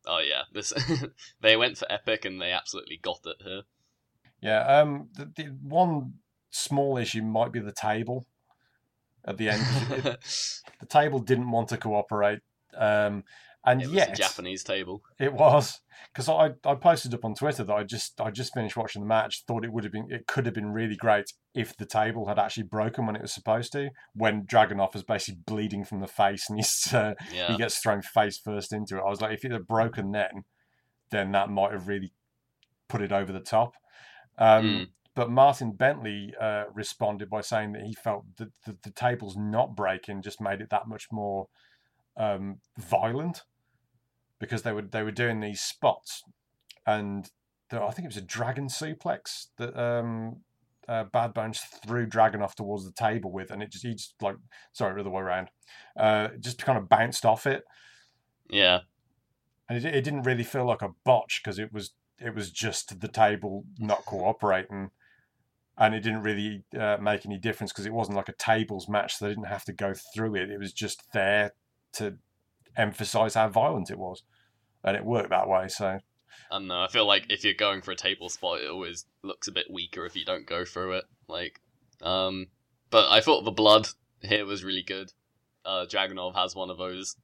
Oh 0.05 0.19
yeah, 0.19 0.43
this 0.53 0.73
they 1.41 1.55
went 1.57 1.77
for 1.77 1.91
epic 1.91 2.25
and 2.25 2.41
they 2.41 2.51
absolutely 2.51 2.97
got 3.01 3.19
it 3.25 3.37
here. 3.43 3.61
Yeah. 4.41 4.59
Um. 4.79 5.09
The, 5.13 5.31
the 5.35 5.43
one 5.63 6.13
small 6.51 6.97
issue 6.97 7.21
might 7.23 7.51
be 7.51 7.59
the 7.59 7.71
table 7.71 8.25
at 9.25 9.37
the 9.37 9.49
end. 9.49 9.63
it- 9.91 10.03
the 10.79 10.85
table 10.87 11.19
didn't 11.19 11.49
want 11.51 11.69
to 11.69 11.77
cooperate. 11.77 12.39
Um. 12.75 13.23
And 13.65 13.81
it 13.81 13.89
yet, 13.89 14.11
a 14.11 14.15
Japanese 14.15 14.63
table. 14.63 15.03
It 15.19 15.33
was 15.33 15.81
because 16.13 16.29
I, 16.29 16.51
I 16.63 16.75
posted 16.75 17.13
up 17.13 17.25
on 17.25 17.33
Twitter 17.33 17.63
that 17.63 17.73
I 17.73 17.83
just 17.83 18.21
I 18.21 18.29
just 18.31 18.53
finished 18.53 18.77
watching 18.77 19.01
the 19.01 19.07
match. 19.07 19.43
Thought 19.47 19.65
it 19.65 19.73
would 19.73 19.83
have 19.83 19.93
been 19.93 20.07
it 20.09 20.27
could 20.27 20.45
have 20.45 20.53
been 20.53 20.71
really 20.71 20.95
great 20.95 21.33
if 21.53 21.75
the 21.75 21.85
table 21.85 22.27
had 22.27 22.37
actually 22.37 22.63
broken 22.63 23.05
when 23.05 23.15
it 23.15 23.21
was 23.21 23.33
supposed 23.33 23.71
to. 23.71 23.89
When 24.13 24.45
Dragunov 24.45 24.93
was 24.93 25.03
basically 25.03 25.41
bleeding 25.45 25.83
from 25.83 25.99
the 25.99 26.07
face 26.07 26.49
and 26.49 26.59
he's 26.59 26.93
uh, 26.93 27.15
Yeah, 27.33 27.51
he 27.51 27.57
gets 27.57 27.79
thrown 27.79 28.01
face 28.01 28.37
first 28.37 28.71
into 28.71 28.97
it. 28.97 29.01
I 29.05 29.09
was 29.09 29.21
like, 29.21 29.33
if 29.33 29.43
it 29.43 29.51
had 29.51 29.67
broken 29.67 30.11
then, 30.11 30.43
then 31.09 31.31
that 31.31 31.49
might 31.49 31.71
have 31.71 31.87
really 31.87 32.11
put 32.87 33.01
it 33.01 33.11
over 33.11 33.33
the 33.33 33.39
top. 33.39 33.73
Um, 34.37 34.65
Mm. 34.65 34.87
But 35.15 35.31
Martin 35.31 35.71
Bentley 35.71 36.33
uh, 36.39 36.65
responded 36.73 37.29
by 37.29 37.39
saying 37.39 37.71
that 37.71 37.83
he 37.83 37.93
felt 37.93 38.25
that 38.35 38.49
the, 38.65 38.77
the 38.83 38.91
tables 38.91 39.37
not 39.37 39.73
breaking 39.73 40.21
just 40.21 40.41
made 40.41 40.59
it 40.59 40.69
that 40.71 40.89
much 40.89 41.07
more 41.09 41.47
um, 42.17 42.57
violent 42.77 43.43
because 44.45 44.63
they 44.63 44.71
were 44.71 44.83
they 44.83 45.03
were 45.03 45.11
doing 45.11 45.39
these 45.39 45.61
spots, 45.61 46.23
and 46.85 47.29
the, 47.69 47.81
I 47.81 47.91
think 47.91 48.05
it 48.05 48.13
was 48.13 48.17
a 48.17 48.21
dragon 48.21 48.67
suplex 48.67 49.47
that 49.57 49.77
um, 49.79 50.37
uh, 50.87 51.05
Bad 51.05 51.33
Bones 51.33 51.59
threw 51.59 52.05
Dragon 52.05 52.41
off 52.41 52.55
towards 52.55 52.85
the 52.85 52.91
table 52.91 53.31
with, 53.31 53.51
and 53.51 53.61
it 53.61 53.71
just 53.71 53.85
he 53.85 53.93
just 53.93 54.15
like 54.21 54.35
sorry 54.73 54.93
the 54.95 55.01
other 55.01 55.09
way 55.09 55.21
around, 55.21 55.49
uh, 55.97 56.29
just 56.39 56.63
kind 56.63 56.77
of 56.77 56.89
bounced 56.89 57.25
off 57.25 57.45
it, 57.45 57.63
yeah, 58.49 58.81
and 59.69 59.77
it, 59.77 59.85
it 59.85 60.03
didn't 60.03 60.23
really 60.23 60.43
feel 60.43 60.65
like 60.65 60.81
a 60.81 60.93
botch 61.03 61.41
because 61.43 61.59
it 61.59 61.73
was 61.73 61.93
it 62.19 62.33
was 62.33 62.51
just 62.51 62.99
the 63.01 63.07
table 63.07 63.65
not 63.79 64.05
cooperating. 64.05 64.91
And 65.77 65.93
it 65.93 65.99
didn't 65.99 66.21
really 66.21 66.63
uh, 66.79 66.95
make 67.01 67.25
any 67.25 67.37
difference 67.37 67.73
because 67.73 67.85
it 67.85 67.91
wasn't 67.91 68.15
like 68.15 68.29
a 68.29 68.33
tables 68.33 68.87
match, 68.87 69.17
so 69.17 69.25
they 69.25 69.31
didn't 69.31 69.47
have 69.47 69.65
to 69.65 69.73
go 69.73 69.93
through 70.13 70.35
it. 70.35 70.49
It 70.49 70.57
was 70.57 70.71
just 70.71 71.03
there 71.11 71.51
to 71.95 72.17
emphasize 72.77 73.35
how 73.35 73.49
violent 73.49 73.91
it 73.91 73.99
was, 73.99 74.23
and 74.85 74.95
it 74.95 75.03
worked 75.03 75.31
that 75.31 75.49
way. 75.49 75.67
So 75.67 75.87
I 75.87 75.99
don't 76.51 76.67
know. 76.67 76.81
I 76.81 76.87
feel 76.87 77.05
like 77.05 77.25
if 77.29 77.43
you're 77.43 77.53
going 77.53 77.81
for 77.81 77.91
a 77.91 77.95
table 77.95 78.29
spot, 78.29 78.61
it 78.61 78.69
always 78.69 79.05
looks 79.23 79.47
a 79.47 79.51
bit 79.51 79.65
weaker 79.69 80.05
if 80.05 80.15
you 80.15 80.23
don't 80.23 80.45
go 80.45 80.63
through 80.63 80.93
it. 80.93 81.05
Like, 81.27 81.59
um, 82.01 82.47
but 82.91 83.09
I 83.09 83.19
thought 83.19 83.43
the 83.43 83.51
blood 83.51 83.89
here 84.21 84.45
was 84.45 84.63
really 84.63 84.83
good. 84.83 85.11
Uh, 85.65 85.85
Dragunov 85.89 86.35
has 86.35 86.55
one 86.55 86.69
of 86.69 86.77
those 86.77 87.15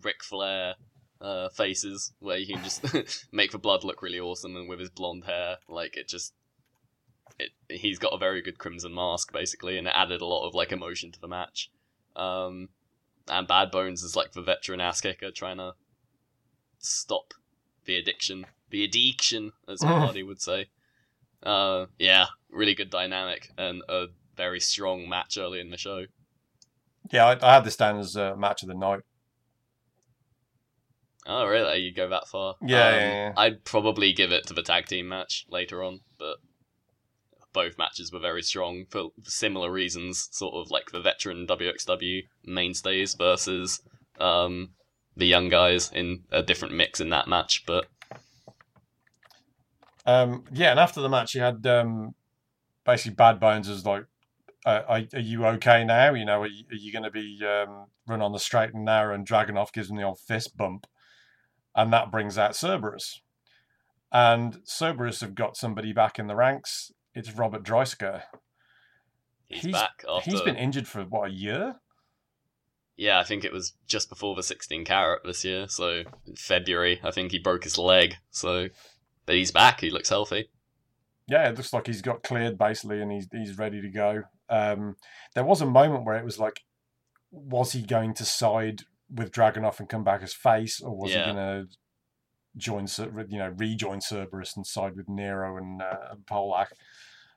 Ric 0.00 0.22
Flair 0.22 0.76
uh, 1.20 1.48
faces 1.48 2.12
where 2.20 2.38
you 2.38 2.54
can 2.54 2.62
just 2.62 3.28
make 3.32 3.50
the 3.50 3.58
blood 3.58 3.82
look 3.82 4.00
really 4.00 4.20
awesome, 4.20 4.56
and 4.56 4.68
with 4.68 4.78
his 4.78 4.90
blonde 4.90 5.24
hair, 5.24 5.56
like 5.68 5.96
it 5.96 6.08
just. 6.08 6.32
It, 7.40 7.50
he's 7.68 8.00
got 8.00 8.14
a 8.14 8.18
very 8.18 8.42
good 8.42 8.58
crimson 8.58 8.92
mask, 8.92 9.32
basically, 9.32 9.78
and 9.78 9.86
it 9.86 9.92
added 9.94 10.20
a 10.20 10.26
lot 10.26 10.48
of 10.48 10.54
like 10.54 10.72
emotion 10.72 11.12
to 11.12 11.20
the 11.20 11.28
match. 11.28 11.70
Um, 12.16 12.70
and 13.28 13.46
Bad 13.46 13.70
Bones 13.70 14.02
is 14.02 14.16
like 14.16 14.32
the 14.32 14.42
veteran 14.42 14.80
ass 14.80 15.00
kicker 15.00 15.30
trying 15.30 15.58
to 15.58 15.74
stop 16.88 17.34
the 17.84 17.96
addiction, 17.96 18.46
the 18.70 18.84
addiction, 18.84 19.52
as 19.68 19.82
Hardy 19.82 20.22
would 20.22 20.40
say. 20.40 20.66
Uh, 21.42 21.86
yeah, 21.98 22.26
really 22.50 22.74
good 22.74 22.90
dynamic 22.90 23.50
and 23.56 23.82
a 23.88 24.06
very 24.36 24.60
strong 24.60 25.08
match 25.08 25.38
early 25.38 25.60
in 25.60 25.70
the 25.70 25.76
show. 25.76 26.04
yeah, 27.10 27.26
I, 27.26 27.38
I 27.50 27.54
had 27.54 27.64
this 27.64 27.76
down 27.76 27.98
as 27.98 28.16
a 28.16 28.36
match 28.36 28.62
of 28.62 28.68
the 28.68 28.74
night. 28.74 29.00
Oh, 31.26 31.44
really? 31.46 31.78
You 31.80 31.92
go 31.92 32.08
that 32.08 32.26
far? 32.26 32.54
Yeah, 32.62 32.88
Um, 32.88 32.94
yeah, 32.94 33.10
yeah. 33.10 33.32
I'd 33.36 33.64
probably 33.64 34.12
give 34.12 34.32
it 34.32 34.46
to 34.46 34.54
the 34.54 34.62
tag 34.62 34.86
team 34.86 35.08
match 35.08 35.44
later 35.50 35.82
on, 35.84 36.00
but 36.18 36.36
both 37.52 37.76
matches 37.76 38.10
were 38.12 38.18
very 38.18 38.42
strong 38.42 38.86
for 38.88 39.10
similar 39.24 39.70
reasons. 39.70 40.28
Sort 40.32 40.54
of 40.54 40.70
like 40.70 40.90
the 40.90 41.00
veteran 41.00 41.46
WXW 41.46 42.22
mainstays 42.44 43.14
versus 43.14 43.82
um, 44.18 44.70
the 45.18 45.26
young 45.26 45.48
guys 45.50 45.90
in 45.92 46.22
a 46.30 46.42
different 46.42 46.74
mix 46.74 47.00
in 47.00 47.10
that 47.10 47.28
match, 47.28 47.64
but 47.66 47.86
Um, 50.06 50.44
yeah, 50.52 50.70
and 50.70 50.80
after 50.80 51.00
the 51.02 51.08
match, 51.08 51.34
you 51.34 51.42
had 51.42 51.66
um, 51.66 52.14
basically 52.86 53.14
Bad 53.14 53.38
Bones 53.38 53.68
as 53.68 53.84
like, 53.84 54.04
uh, 54.64 54.82
are, 54.88 55.02
are 55.12 55.20
you 55.20 55.44
okay 55.46 55.84
now? 55.84 56.14
You 56.14 56.24
know, 56.24 56.42
are 56.42 56.46
you, 56.46 56.64
you 56.70 56.92
going 56.92 57.02
to 57.02 57.10
be 57.10 57.38
um, 57.44 57.86
run 58.06 58.22
on 58.22 58.32
the 58.32 58.38
straight 58.38 58.72
and 58.72 58.84
narrow? 58.86 59.14
And 59.14 59.26
Dragunov 59.26 59.72
gives 59.72 59.90
him 59.90 59.96
the 59.96 60.04
old 60.04 60.18
fist 60.20 60.56
bump, 60.56 60.86
and 61.74 61.92
that 61.92 62.10
brings 62.10 62.38
out 62.38 62.56
Cerberus. 62.56 63.20
And 64.10 64.60
Cerberus 64.64 65.20
have 65.20 65.34
got 65.34 65.56
somebody 65.58 65.92
back 65.92 66.18
in 66.18 66.26
the 66.26 66.36
ranks. 66.36 66.90
It's 67.14 67.32
Robert 67.32 67.62
Dreissker. 67.62 68.22
he's, 69.48 69.62
He's- 69.64 69.72
back 69.74 70.04
after 70.08 70.30
He's 70.30 70.40
been 70.40 70.56
injured 70.56 70.88
for 70.88 71.02
what 71.02 71.28
a 71.28 71.32
year. 71.34 71.74
Yeah, 72.98 73.20
I 73.20 73.24
think 73.24 73.44
it 73.44 73.52
was 73.52 73.72
just 73.86 74.08
before 74.10 74.34
the 74.34 74.42
16 74.42 74.84
carat 74.84 75.22
this 75.24 75.44
year. 75.44 75.68
So 75.68 76.02
February, 76.36 77.00
I 77.04 77.12
think 77.12 77.30
he 77.30 77.38
broke 77.38 77.62
his 77.64 77.78
leg. 77.78 78.16
So, 78.32 78.68
but 79.24 79.36
he's 79.36 79.52
back. 79.52 79.80
He 79.80 79.90
looks 79.90 80.08
healthy. 80.08 80.50
Yeah, 81.28 81.48
it 81.48 81.56
looks 81.56 81.72
like 81.72 81.86
he's 81.86 82.02
got 82.02 82.22
cleared 82.24 82.58
basically, 82.58 83.00
and 83.00 83.12
he's 83.12 83.28
he's 83.30 83.56
ready 83.56 83.80
to 83.80 83.88
go. 83.88 84.22
Um, 84.50 84.96
there 85.34 85.44
was 85.44 85.60
a 85.60 85.66
moment 85.66 86.04
where 86.04 86.16
it 86.16 86.24
was 86.24 86.38
like, 86.38 86.60
was 87.30 87.72
he 87.72 87.82
going 87.82 88.14
to 88.14 88.24
side 88.24 88.82
with 89.14 89.30
Dragunov 89.30 89.78
and 89.78 89.88
come 89.88 90.02
back 90.04 90.22
as 90.22 90.34
face, 90.34 90.80
or 90.80 90.96
was 90.96 91.12
Yeah. 91.12 91.26
he 91.26 91.32
going 91.32 91.36
to 91.66 91.76
join, 92.56 92.86
you 93.28 93.38
know, 93.38 93.54
rejoin 93.56 94.00
Cerberus 94.00 94.56
and 94.56 94.66
side 94.66 94.96
with 94.96 95.08
Nero 95.08 95.56
and, 95.56 95.80
uh, 95.80 95.96
and 96.12 96.26
Polak? 96.26 96.68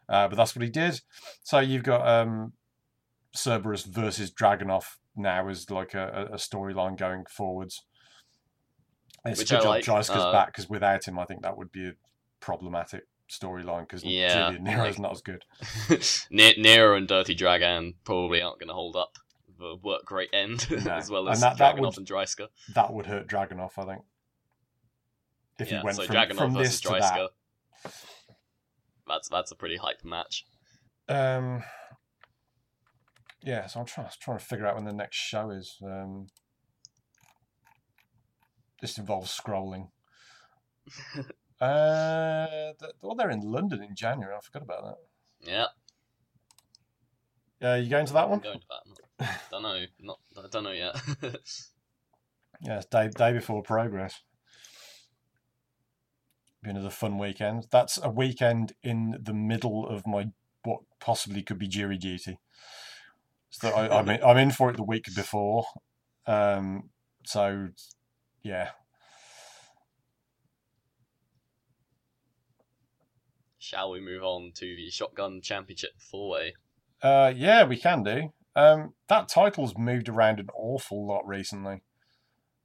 Uh, 0.09 0.27
but 0.27 0.35
that's 0.35 0.55
what 0.55 0.63
he 0.63 0.69
did. 0.69 1.01
So 1.43 1.59
you've 1.59 1.83
got 1.83 2.07
um, 2.07 2.53
Cerberus 3.35 3.83
versus 3.83 4.31
Dragunov 4.31 4.83
now 5.15 5.47
is 5.47 5.69
like 5.69 5.93
a, 5.93 6.29
a- 6.31 6.35
storyline 6.35 6.97
going 6.97 7.25
forwards. 7.29 7.83
And 9.23 9.31
It's 9.33 9.39
Which 9.41 9.51
a 9.51 9.55
good 9.55 9.59
I 9.59 9.63
job 9.63 9.69
like, 9.69 9.85
Dreissker's 9.85 10.23
uh, 10.23 10.31
back 10.31 10.47
because 10.47 10.69
without 10.69 11.05
him, 11.07 11.19
I 11.19 11.25
think 11.25 11.43
that 11.43 11.57
would 11.57 11.71
be 11.71 11.87
a 11.87 11.91
problematic 12.39 13.03
storyline 13.29 13.81
because 13.81 14.03
Yeah, 14.03 14.47
Julian 14.49 14.63
Nero's 14.63 14.97
like- 14.97 14.99
not 14.99 15.11
as 15.11 15.21
good. 15.21 15.43
Ne- 16.31 16.55
Nero 16.57 16.95
and 16.97 17.07
Dirty 17.07 17.33
Dragon 17.35 17.93
probably 18.03 18.41
aren't 18.41 18.59
going 18.59 18.67
to 18.69 18.73
hold 18.73 18.95
up 18.95 19.17
the 19.59 19.75
work 19.83 20.09
rate 20.11 20.29
end 20.33 20.67
No. 20.85 20.91
as 20.93 21.09
well 21.09 21.27
And 21.27 21.33
as 21.33 21.41
that- 21.41 21.57
that 21.57 21.75
Dragunov 21.75 21.79
would- 21.81 21.97
and 21.99 22.07
Dreissker. 22.07 22.47
That 22.75 22.91
would 22.93 23.05
hurt 23.05 23.27
Dragunov, 23.27 23.71
I 23.77 23.85
think. 23.85 24.01
If 25.59 25.71
yeah, 25.71 25.79
he 25.79 25.85
went 25.85 25.97
so 25.97 26.03
from, 26.05 26.15
Dragunov 26.15 26.37
from 26.37 26.53
versus 26.55 26.81
this 26.81 26.81
to 26.81 26.89
that. 26.99 27.29
That's 29.07 29.29
that's 29.29 29.51
a 29.51 29.55
pretty 29.55 29.77
hype 29.77 30.03
match. 30.03 30.45
Um, 31.09 31.63
yeah, 33.43 33.65
so 33.67 33.79
I'm 33.79 33.85
trying, 33.85 34.07
trying 34.19 34.37
to 34.39 34.45
figure 34.45 34.65
out 34.65 34.75
when 34.75 34.85
the 34.85 34.93
next 34.93 35.17
show 35.17 35.49
is. 35.49 35.77
Um, 35.83 36.27
this 38.81 38.97
involves 38.97 39.37
scrolling. 39.37 39.89
uh, 41.61 42.73
well, 43.01 43.15
they're 43.15 43.29
in 43.29 43.41
London 43.41 43.83
in 43.83 43.95
January. 43.95 44.35
I 44.35 44.39
forgot 44.41 44.63
about 44.63 44.83
that. 44.83 44.95
Yeah, 45.49 45.65
Yeah, 47.61 47.75
you 47.75 47.89
going 47.89 48.05
to 48.07 48.13
that 48.13 48.23
I'm 48.25 48.29
one? 48.31 48.39
going 48.39 48.59
to 48.59 48.65
that. 49.19 49.41
don't 49.51 49.63
know, 49.63 49.85
not 49.99 50.19
I 50.37 50.47
don't 50.49 50.63
know 50.63 50.71
yet. 50.71 50.95
Yeah, 52.63 52.77
it's 52.77 52.85
day 52.85 53.09
day 53.09 53.33
before 53.33 53.63
progress. 53.63 54.21
Be 56.63 56.69
another 56.69 56.91
fun 56.91 57.17
weekend. 57.17 57.65
That's 57.71 57.97
a 58.03 58.09
weekend 58.09 58.73
in 58.83 59.17
the 59.19 59.33
middle 59.33 59.87
of 59.87 60.05
my 60.05 60.27
what 60.63 60.81
possibly 60.99 61.41
could 61.41 61.57
be 61.57 61.67
jury 61.67 61.97
duty. 61.97 62.37
So 63.51 63.69
I, 63.69 63.99
I'm 63.99 64.09
in, 64.09 64.23
I'm 64.23 64.37
in 64.37 64.51
for 64.51 64.69
it 64.71 64.77
the 64.77 64.83
week 64.83 65.05
before. 65.15 65.65
Um, 66.25 66.89
so 67.25 67.67
yeah, 68.43 68.69
Shall 73.59 73.91
we 73.91 73.99
move 74.01 74.23
on 74.23 74.51
to 74.55 74.75
the 74.75 74.89
Shotgun 74.89 75.41
Championship 75.41 75.91
four 75.99 76.31
way? 76.31 76.53
uh, 77.03 77.31
yeah, 77.35 77.63
we 77.63 77.77
can 77.77 78.03
do. 78.03 78.33
Um, 78.55 78.93
that 79.07 79.29
title's 79.29 79.77
moved 79.77 80.09
around 80.09 80.39
an 80.39 80.49
awful 80.55 81.07
lot 81.07 81.25
recently. 81.27 81.81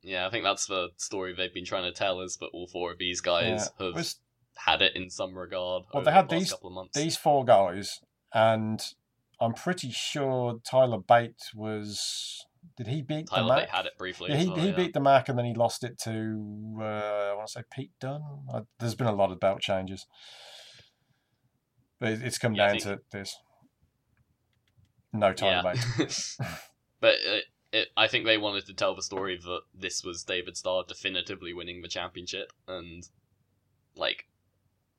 Yeah, 0.03 0.27
I 0.27 0.31
think 0.31 0.45
that's 0.45 0.67
the 0.67 0.89
story 0.97 1.35
they've 1.35 1.53
been 1.53 1.65
trying 1.65 1.85
to 1.85 1.93
tell 1.93 2.21
is 2.21 2.37
that 2.39 2.49
all 2.53 2.67
four 2.67 2.93
of 2.93 2.99
these 2.99 3.21
guys 3.21 3.71
Yeah. 3.79 3.87
have 3.87 3.95
Was- 3.95 4.21
had 4.57 4.81
it 4.83 4.97
in 4.97 5.11
some 5.11 5.37
regard 5.37 5.85
Well, 5.93 6.01
over 6.01 6.05
they 6.07 6.13
had 6.13 6.29
the 6.29 6.37
last 6.37 6.41
these- 6.45 6.53
couple 6.53 6.69
of 6.69 6.75
months. 6.75 6.97
these 6.99 7.17
four 7.17 7.45
guys, 7.45 8.01
and 8.33 8.81
I'm 9.41 9.53
pretty 9.53 9.91
sure 9.91 10.61
Tyler 10.69 10.99
Bate 10.99 11.41
was. 11.55 12.45
Did 12.77 12.89
he 12.89 13.03
beat 13.03 13.27
the 13.31 13.37
Tyler 13.37 13.49
Mac? 13.49 13.59
Bate 13.59 13.69
had 13.71 13.87
it 13.87 13.99
briefly. 13.99 14.31
Yeah, 14.31 14.37
he, 14.39 14.49
well, 14.49 14.57
he 14.57 14.69
yeah. 14.69 14.77
beat 14.77 14.93
the 14.95 15.01
Mac 15.01 15.29
and 15.29 15.39
then 15.39 15.45
he 15.45 15.55
lost 15.55 15.85
it 15.85 15.99
to 16.05 16.79
uh, 16.81 16.85
I 17.31 17.35
want 17.35 17.47
to 17.49 17.53
say 17.53 17.63
Pete 17.71 17.93
Dunne. 18.01 18.23
Uh, 18.53 18.63
there's 18.79 18.95
been 18.95 19.07
a 19.07 19.15
lot 19.15 19.31
of 19.31 19.39
belt 19.39 19.61
changes, 19.61 20.07
but 22.01 22.13
it, 22.13 22.23
it's 22.23 22.39
come 22.39 22.55
Yeah, 22.55 22.69
down 22.69 22.79
to 22.79 23.01
this. 23.13 23.37
No 25.13 25.33
Tyler. 25.33 25.75
Bate. 25.97 26.37
but 27.01 27.15
it, 27.25 27.45
it, 27.73 27.89
I 27.97 28.09
think 28.09 28.25
they 28.25 28.39
wanted 28.39 28.67
to 28.67 28.75
tell 28.75 28.95
the 28.95 29.03
story 29.03 29.39
that 29.43 29.61
this 29.75 30.03
was 30.03 30.25
David 30.25 30.57
Starr 30.57 30.85
definitively 30.89 31.53
winning 31.53 31.83
the 31.83 31.89
championship 31.89 32.53
and 32.67 33.07
like 33.95 34.25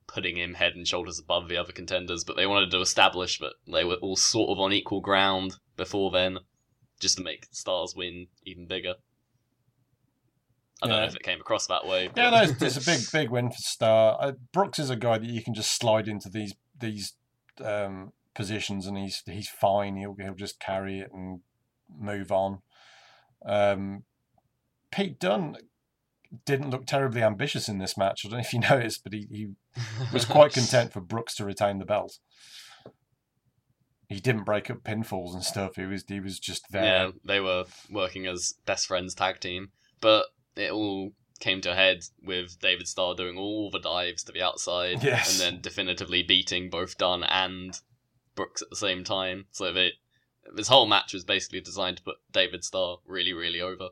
putting 0.08 0.36
him 0.36 0.54
head 0.54 0.72
and 0.74 0.88
shoulders 0.88 1.20
above 1.20 1.48
the 1.48 1.56
other 1.56 1.72
contenders. 1.72 2.24
But 2.24 2.36
they 2.36 2.46
wanted 2.46 2.70
to 2.72 2.80
establish 2.80 3.38
that 3.38 3.52
they 3.70 3.84
were 3.84 3.96
all 3.96 4.16
sort 4.16 4.50
of 4.50 4.58
on 4.58 4.72
equal 4.72 5.00
ground 5.00 5.54
before 5.76 6.10
then, 6.10 6.38
just 6.98 7.18
to 7.18 7.22
make 7.22 7.46
Star's 7.52 7.94
win 7.94 8.26
even 8.44 8.66
bigger. 8.66 8.94
I 10.82 10.86
don't 10.86 10.96
know 10.96 11.06
if 11.06 11.16
it 11.16 11.22
came 11.22 11.40
across 11.40 11.66
that 11.66 11.86
way. 11.86 12.04
Yeah, 12.04 12.30
but- 12.30 12.30
no, 12.30 12.42
it's, 12.42 12.62
it's 12.62 12.76
a 12.76 12.90
big, 12.90 13.00
big 13.12 13.30
win 13.30 13.50
for 13.50 13.58
Star. 13.58 14.16
Uh, 14.20 14.32
Brooks 14.52 14.78
is 14.78 14.90
a 14.90 14.96
guy 14.96 15.18
that 15.18 15.28
you 15.28 15.42
can 15.42 15.54
just 15.54 15.76
slide 15.76 16.08
into 16.08 16.28
these 16.28 16.54
these 16.78 17.14
um, 17.64 18.12
positions, 18.34 18.86
and 18.86 18.96
he's 18.96 19.22
he's 19.26 19.48
fine. 19.48 19.96
He'll 19.96 20.16
he'll 20.18 20.34
just 20.34 20.60
carry 20.60 21.00
it 21.00 21.10
and 21.12 21.40
move 21.88 22.30
on. 22.30 22.60
Um, 23.44 24.04
Pete 24.90 25.18
Dunne 25.18 25.56
didn't 26.44 26.70
look 26.70 26.86
terribly 26.86 27.22
ambitious 27.22 27.68
in 27.68 27.78
this 27.78 27.96
match. 27.96 28.22
I 28.24 28.28
don't 28.28 28.38
know 28.38 28.44
if 28.44 28.52
you 28.52 28.60
noticed, 28.70 29.02
but 29.02 29.12
he, 29.12 29.26
he 29.30 29.48
was 30.12 30.24
quite 30.24 30.52
content 30.54 30.92
for 30.92 31.00
Brooks 31.00 31.34
to 31.36 31.44
retain 31.44 31.78
the 31.78 31.84
belt. 31.84 32.18
He 34.08 34.20
didn't 34.20 34.44
break 34.44 34.70
up 34.70 34.78
pinfalls 34.84 35.34
and 35.34 35.44
stuff. 35.44 35.76
He 35.76 35.84
was 35.84 36.04
he 36.08 36.18
was 36.20 36.38
just 36.38 36.70
there. 36.70 36.82
Yeah, 36.84 37.10
they 37.24 37.40
were 37.40 37.64
working 37.90 38.26
as 38.26 38.54
best 38.64 38.86
friends 38.86 39.14
tag 39.14 39.40
team, 39.40 39.68
but 40.00 40.26
it 40.56 40.72
all 40.72 41.12
came 41.40 41.60
to 41.60 41.72
a 41.72 41.74
head 41.74 41.98
with 42.22 42.58
David 42.60 42.88
Starr 42.88 43.14
doing 43.14 43.36
all 43.36 43.70
the 43.70 43.78
dives 43.78 44.24
to 44.24 44.32
the 44.32 44.42
outside, 44.42 45.04
Yes. 45.04 45.30
and 45.30 45.54
then 45.54 45.60
definitively 45.62 46.22
beating 46.22 46.68
both 46.70 46.96
Dunne 46.98 47.22
and 47.22 47.78
Brooks 48.34 48.62
at 48.62 48.70
the 48.70 48.76
same 48.76 49.04
time. 49.04 49.44
So 49.52 49.72
they, 49.72 49.92
this 50.54 50.68
whole 50.68 50.86
match 50.86 51.12
was 51.12 51.24
basically 51.24 51.60
designed 51.60 51.98
to 51.98 52.02
put 52.02 52.16
David 52.32 52.64
Starr 52.64 52.96
really, 53.06 53.32
really 53.34 53.60
over. 53.60 53.90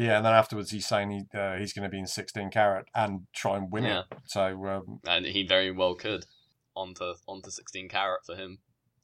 Yeah, 0.00 0.16
and 0.16 0.24
then 0.24 0.32
afterwards 0.32 0.70
he's 0.70 0.86
saying 0.86 1.10
he 1.10 1.38
uh, 1.38 1.56
he's 1.56 1.74
going 1.74 1.82
to 1.82 1.90
be 1.90 1.98
in 1.98 2.06
16 2.06 2.50
carat 2.50 2.86
and 2.94 3.26
try 3.34 3.56
and 3.58 3.70
win 3.70 3.84
Yeah. 3.84 4.00
it. 4.10 4.18
So 4.24 4.66
um, 4.66 5.00
and 5.06 5.26
he 5.26 5.46
very 5.46 5.70
well 5.70 5.94
could 5.94 6.24
onto 6.74 7.14
onto 7.26 7.50
16 7.50 7.88
carat 7.90 8.20
for 8.24 8.34
him 8.34 8.58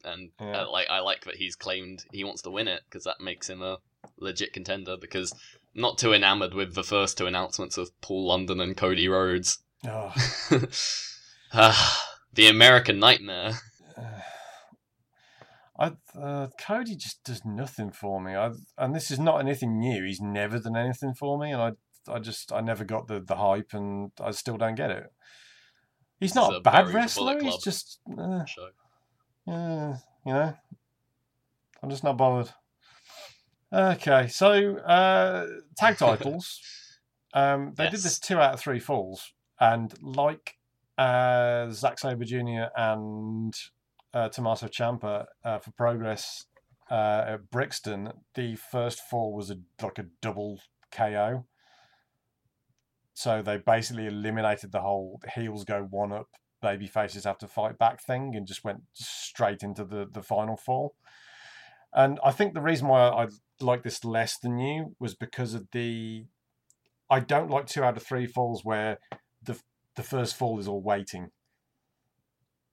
and 0.04 0.30
Yeah. 0.40 0.62
uh, 0.62 0.70
like 0.70 0.86
i 0.88 1.00
like 1.00 1.24
that 1.24 1.36
he's 1.36 1.56
claimed 1.56 2.04
he 2.12 2.22
wants 2.24 2.40
to 2.42 2.50
win 2.50 2.68
it 2.68 2.82
because 2.88 3.04
that 3.04 3.20
makes 3.20 3.50
him 3.50 3.60
a 3.60 3.78
legit 4.18 4.52
contender 4.52 4.96
because 4.96 5.32
not 5.74 5.98
too 5.98 6.12
enamored 6.14 6.54
with 6.54 6.74
the 6.74 6.84
first 6.84 7.18
two 7.18 7.26
announcements 7.26 7.76
of 7.76 7.90
paul 8.00 8.24
london 8.26 8.60
and 8.60 8.76
cody 8.76 9.08
rhodes 9.08 9.58
oh, 9.86 10.14
the 12.32 12.48
american 12.48 12.98
nightmare 13.00 13.54
I, 15.78 15.92
uh, 16.18 16.48
Cody 16.58 16.96
just 16.96 17.22
does 17.24 17.44
nothing 17.44 17.90
for 17.90 18.20
me. 18.20 18.34
I, 18.34 18.52
and 18.78 18.94
this 18.94 19.10
is 19.10 19.18
not 19.18 19.40
anything 19.40 19.78
new. 19.78 20.04
He's 20.04 20.20
never 20.20 20.58
done 20.58 20.76
anything 20.76 21.14
for 21.14 21.38
me, 21.38 21.52
and 21.52 21.60
I 21.60 21.72
I 22.08 22.18
just 22.18 22.52
I 22.52 22.60
never 22.60 22.84
got 22.84 23.08
the, 23.08 23.20
the 23.20 23.36
hype, 23.36 23.72
and 23.72 24.12
I 24.20 24.30
still 24.30 24.56
don't 24.56 24.74
get 24.74 24.90
it. 24.90 25.12
He's 26.20 26.34
not 26.34 26.52
a 26.52 26.56
a 26.56 26.60
bad 26.60 26.72
Barry 26.72 26.86
the 26.86 27.14
Bullet 27.16 27.34
wrestler. 27.34 27.42
He's 27.42 27.62
just 27.62 28.00
uh, 28.18 28.44
uh, 29.48 29.96
you 30.24 30.32
know, 30.32 30.54
I'm 31.82 31.90
just 31.90 32.04
not 32.04 32.16
bothered. 32.16 32.52
Okay, 33.72 34.28
so 34.28 34.76
uh, 34.78 35.46
tag 35.76 35.96
titles. 35.98 36.60
Um, 37.34 37.74
they 37.76 37.90
did 37.90 38.00
this 38.00 38.18
two 38.18 38.38
out 38.38 38.54
of 38.54 38.60
three 38.60 38.80
falls, 38.80 39.32
and 39.60 39.92
like 40.00 40.56
uh, 40.96 41.70
Zack 41.70 41.98
Sabre 41.98 42.24
Jr. 42.24 42.70
and 42.76 43.54
uh, 44.16 44.30
Tommaso 44.30 44.66
Ciampa 44.66 45.26
uh, 45.44 45.58
for 45.58 45.72
Progress 45.72 46.46
uh, 46.90 47.24
at 47.26 47.50
Brixton, 47.50 48.12
the 48.34 48.56
first 48.56 49.00
fall 49.10 49.34
was 49.34 49.50
a 49.50 49.56
like 49.82 49.98
a 49.98 50.06
double 50.22 50.58
KO. 50.90 51.44
So 53.12 53.42
they 53.42 53.58
basically 53.58 54.06
eliminated 54.06 54.72
the 54.72 54.80
whole 54.80 55.20
heels 55.34 55.64
go 55.64 55.86
one 55.90 56.12
up, 56.12 56.28
baby 56.62 56.86
faces 56.86 57.24
have 57.24 57.38
to 57.38 57.48
fight 57.48 57.78
back 57.78 58.02
thing, 58.02 58.34
and 58.34 58.46
just 58.46 58.64
went 58.64 58.84
straight 58.94 59.62
into 59.62 59.84
the 59.84 60.06
the 60.10 60.22
final 60.22 60.56
fall. 60.56 60.94
And 61.92 62.18
I 62.24 62.30
think 62.30 62.54
the 62.54 62.62
reason 62.62 62.88
why 62.88 63.08
I 63.08 63.26
like 63.60 63.82
this 63.82 64.02
less 64.02 64.38
than 64.38 64.58
you 64.58 64.96
was 64.98 65.14
because 65.14 65.52
of 65.52 65.66
the. 65.72 66.24
I 67.08 67.20
don't 67.20 67.50
like 67.50 67.66
two 67.66 67.84
out 67.84 67.96
of 67.96 68.02
three 68.02 68.26
falls 68.26 68.64
where 68.64 68.98
the 69.42 69.60
the 69.94 70.02
first 70.02 70.36
fall 70.36 70.58
is 70.58 70.66
all 70.66 70.82
waiting, 70.82 71.28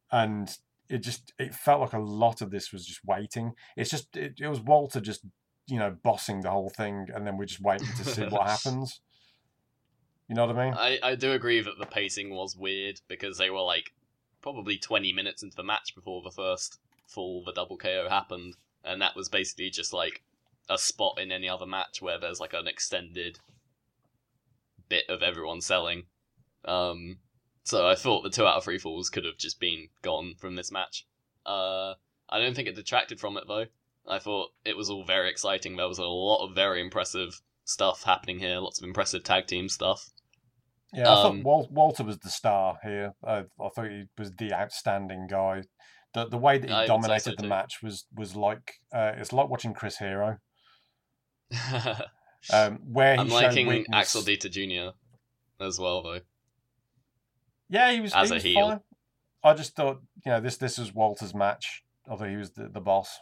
and 0.10 0.56
it 0.90 1.00
just 1.00 1.34
it 1.40 1.54
felt 1.54 1.82
like 1.82 1.94
a 1.94 2.00
lot 2.00 2.42
of 2.42 2.52
this 2.52 2.72
was 2.72 2.86
just 2.86 3.02
waiting. 3.06 3.54
It's 3.76 3.90
just 3.90 4.16
it, 4.16 4.34
it 4.40 4.48
was 4.48 4.62
Walter 4.62 5.00
just 5.00 5.26
you 5.68 5.80
know 5.80 5.96
bossing 6.04 6.42
the 6.42 6.52
whole 6.52 6.70
thing, 6.70 7.08
and 7.14 7.26
then 7.26 7.38
we're 7.38 7.46
just 7.46 7.62
waiting 7.62 7.88
to 7.98 8.06
see 8.06 8.24
what 8.24 8.48
happens. 8.48 9.02
You 10.28 10.36
know 10.36 10.46
what 10.46 10.58
I 10.58 10.66
mean? 10.66 10.74
I, 10.74 11.00
I 11.04 11.16
do 11.16 11.34
agree 11.34 11.62
that 11.62 11.78
the 11.80 11.86
pacing 11.86 12.34
was 12.34 12.56
weird 12.56 13.02
because 13.08 13.38
they 13.38 13.50
were 13.50 13.62
like 13.62 13.92
probably 14.42 14.78
20 14.78 15.14
minutes 15.14 15.44
into 15.44 15.56
the 15.56 15.64
match 15.64 15.94
before 15.96 16.22
the 16.22 16.32
first 16.32 16.80
full 17.08 17.44
the 17.44 17.52
double 17.52 17.78
KO 17.78 18.08
happened 18.10 18.56
and 18.84 19.02
that 19.02 19.16
was 19.16 19.30
basically 19.30 19.70
just 19.70 19.94
like 19.94 20.22
a 20.70 20.78
spot 20.78 21.20
in 21.20 21.32
any 21.32 21.50
other 21.50 21.66
match 21.66 22.02
where 22.02 22.20
there's 22.20 22.40
like 22.40 22.54
an 22.54 22.68
extended 22.68 23.40
bit 24.90 25.06
of 25.10 25.24
everyone 25.24 25.62
selling. 25.62 26.04
Um, 26.66 27.18
so 27.64 27.88
I 27.88 27.96
thought 27.96 28.24
the 28.24 28.30
two 28.30 28.46
out 28.46 28.58
of 28.58 28.64
three 28.64 28.78
falls 28.78 29.10
could 29.10 29.26
have 29.26 29.38
just 29.38 29.60
been 29.60 29.88
gone 30.02 30.36
from 30.40 30.56
this 30.56 30.72
match. 30.72 31.06
Uh, 31.46 31.94
I 32.30 32.40
don't 32.40 32.56
think 32.56 32.68
it 32.68 32.76
detracted 32.76 33.20
from 33.20 33.38
it 33.38 33.46
though. 33.48 33.66
I 34.08 34.20
thought 34.20 34.50
it 34.66 34.76
was 34.76 34.90
all 34.90 35.06
very 35.06 35.30
exciting. 35.30 35.76
There 35.78 35.88
was 35.88 35.98
a 36.00 36.04
lot 36.06 36.46
of 36.46 36.56
very 36.56 36.82
impressive 36.82 37.42
stuff 37.64 38.04
happening 38.04 38.40
here. 38.40 38.58
Lots 38.60 38.80
of 38.82 38.88
impressive 38.88 39.24
tag 39.24 39.48
team 39.48 39.70
stuff. 39.70 40.10
Yeah, 40.94 41.10
I 41.10 41.24
Um, 41.24 41.38
thought 41.42 41.46
Wal- 41.46 41.70
Walter 41.72 42.04
was 42.04 42.20
the 42.20 42.30
star 42.30 42.78
here. 42.84 43.14
I, 43.26 43.40
I 43.60 43.70
thought 43.74 43.90
he 43.90 44.04
was 44.18 44.32
the 44.34 44.54
outstanding 44.54 45.28
guy. 45.28 45.64
The 46.14 46.28
the 46.28 46.38
way 46.38 46.58
that 46.60 46.70
he 46.70 46.76
I 46.76 46.82
say 46.82 46.88
so 46.88 46.94
dominated 46.94 47.38
the 47.38 47.44
too. 47.44 47.48
match 47.50 47.82
was 47.82 48.06
was 48.14 48.36
like 48.36 48.74
uh, 48.94 49.14
it's 49.18 49.34
like 49.34 49.50
watching 49.50 49.74
Chris 49.74 49.98
Hero, 49.98 50.38
um, 52.54 52.80
where 52.92 53.16
he 53.16 53.22
I'm 53.22 53.30
liking 53.30 53.68
weakness. 53.68 53.96
Axel 53.98 54.22
Dieter 54.22 54.52
Jr. 54.52 54.96
as 55.64 55.80
well 55.80 56.04
though. 56.04 56.20
Yeah, 57.70 57.92
he 57.92 58.02
was 58.02 58.14
as 58.14 58.30
he 58.30 58.34
a 58.34 58.36
was 58.36 58.44
heel. 58.44 58.70
fine. 58.70 58.80
I 59.44 59.54
just 59.54 59.76
thought 59.76 60.02
you 60.26 60.32
know 60.32 60.40
this 60.40 60.58
this 60.58 60.78
was 60.78 60.94
Walter's 60.94 61.34
match. 61.34 61.84
Although 62.08 62.26
he 62.30 62.36
was 62.36 62.52
the, 62.52 62.68
the 62.68 62.82
boss. 62.82 63.20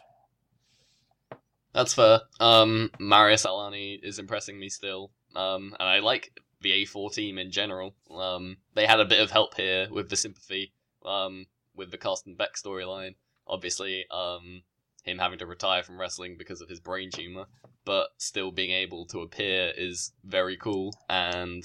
That's 1.72 1.94
fair. 1.94 2.20
Um, 2.40 2.90
Marius 2.98 3.46
Al-Ani 3.46 3.98
is 4.02 4.18
impressing 4.18 4.58
me 4.58 4.68
still. 4.68 5.10
Um, 5.34 5.74
and 5.78 5.88
I 5.88 6.00
like 6.00 6.38
the 6.60 6.70
A4 6.84 7.14
team 7.14 7.38
in 7.38 7.50
general. 7.50 7.94
Um, 8.10 8.58
they 8.74 8.86
had 8.86 9.00
a 9.00 9.04
bit 9.06 9.20
of 9.20 9.30
help 9.30 9.54
here 9.56 9.88
with 9.90 10.10
the 10.10 10.16
sympathy, 10.16 10.72
um, 11.06 11.46
with 11.74 11.90
the 11.90 11.96
Carsten 11.96 12.34
Beck 12.34 12.56
storyline. 12.56 13.14
Obviously, 13.46 14.04
um, 14.10 14.62
him 15.02 15.18
having 15.18 15.38
to 15.38 15.46
retire 15.46 15.82
from 15.82 15.98
wrestling 15.98 16.36
because 16.38 16.60
of 16.60 16.68
his 16.68 16.80
brain 16.80 17.10
tumor, 17.10 17.46
but 17.84 18.08
still 18.18 18.50
being 18.50 18.70
able 18.70 19.06
to 19.06 19.20
appear 19.20 19.72
is 19.76 20.12
very 20.24 20.56
cool. 20.56 20.92
And 21.08 21.64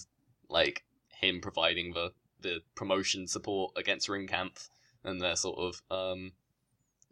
like 0.50 0.84
him 1.20 1.42
providing 1.42 1.94
the 1.94 2.12
the 2.42 2.60
promotion 2.76 3.28
support 3.28 3.74
against 3.76 4.08
Ringkampf 4.08 4.70
and 5.04 5.22
their 5.22 5.36
sort 5.36 5.60
of 5.60 5.82
um 5.90 6.34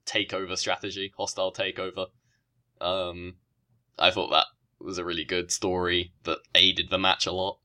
takeover 0.06 0.58
strategy, 0.58 1.12
hostile 1.18 1.52
takeover. 1.52 2.08
Um, 2.80 3.36
I 3.98 4.12
thought 4.12 4.30
that 4.30 4.48
was 4.80 4.98
a 4.98 5.06
really 5.06 5.26
good 5.26 5.52
story 5.52 6.14
that 6.24 6.40
aided 6.54 6.90
the 6.90 6.98
match 6.98 7.26
a 7.26 7.32
lot. 7.32 7.60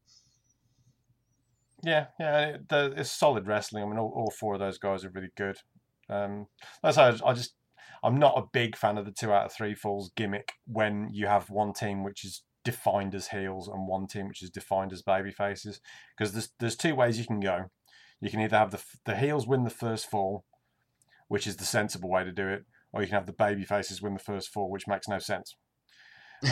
Yeah, 1.83 2.07
yeah, 2.19 2.41
it, 2.41 2.69
the, 2.69 2.95
it's 2.97 3.11
solid 3.11 3.47
wrestling. 3.47 3.83
I 3.83 3.87
mean, 3.87 3.99
all, 3.99 4.13
all 4.15 4.31
four 4.31 4.55
of 4.55 4.61
those 4.61 4.79
guys 4.79 5.05
are 5.05 5.11
really 5.11 5.33
good. 5.37 5.57
Um, 6.09 6.47
that's 6.83 6.97
how 6.97 7.11
I, 7.11 7.31
I 7.31 7.35
just 7.35 7.55
I'm 8.03 8.19
not 8.19 8.39
a 8.39 8.49
big 8.53 8.77
fan 8.77 8.99
of 8.99 9.05
the 9.05 9.13
two 9.13 9.33
out 9.33 9.47
of 9.47 9.53
three 9.53 9.75
falls 9.75 10.11
gimmick 10.17 10.53
when 10.67 11.09
you 11.13 11.27
have 11.27 11.51
one 11.51 11.73
team 11.73 12.03
which 12.03 12.25
is 12.25 12.43
defined 12.65 13.15
as 13.15 13.29
heels 13.29 13.69
and 13.69 13.87
one 13.89 14.07
team 14.07 14.29
which 14.29 14.43
is 14.43 14.51
defined 14.51 14.93
as 14.93 15.03
baby 15.03 15.31
faces 15.33 15.81
because 16.17 16.33
there's 16.33 16.51
there's 16.59 16.77
two 16.77 16.95
ways 16.95 17.19
you 17.19 17.27
can 17.27 17.41
go. 17.41 17.71
You 18.21 18.31
can 18.31 18.41
either 18.41 18.59
have 18.59 18.71
the 18.71 18.83
the 19.07 19.17
heels 19.17 19.47
win 19.47 19.65
the 19.65 19.71
first 19.71 20.11
fall, 20.11 20.45
which 21.29 21.47
is 21.47 21.57
the 21.57 21.65
sensible 21.65 22.11
way 22.11 22.25
to 22.25 22.33
do 22.33 22.49
it, 22.49 22.65
or 22.93 23.01
you 23.01 23.09
can 23.09 23.15
have 23.15 23.27
the 23.27 23.33
baby 23.33 23.65
faces 23.65 24.03
win 24.03 24.15
the 24.15 24.21
first 24.21 24.51
fall, 24.51 24.71
which 24.71 24.87
makes 24.87 25.09
no 25.09 25.19
sense. 25.19 25.57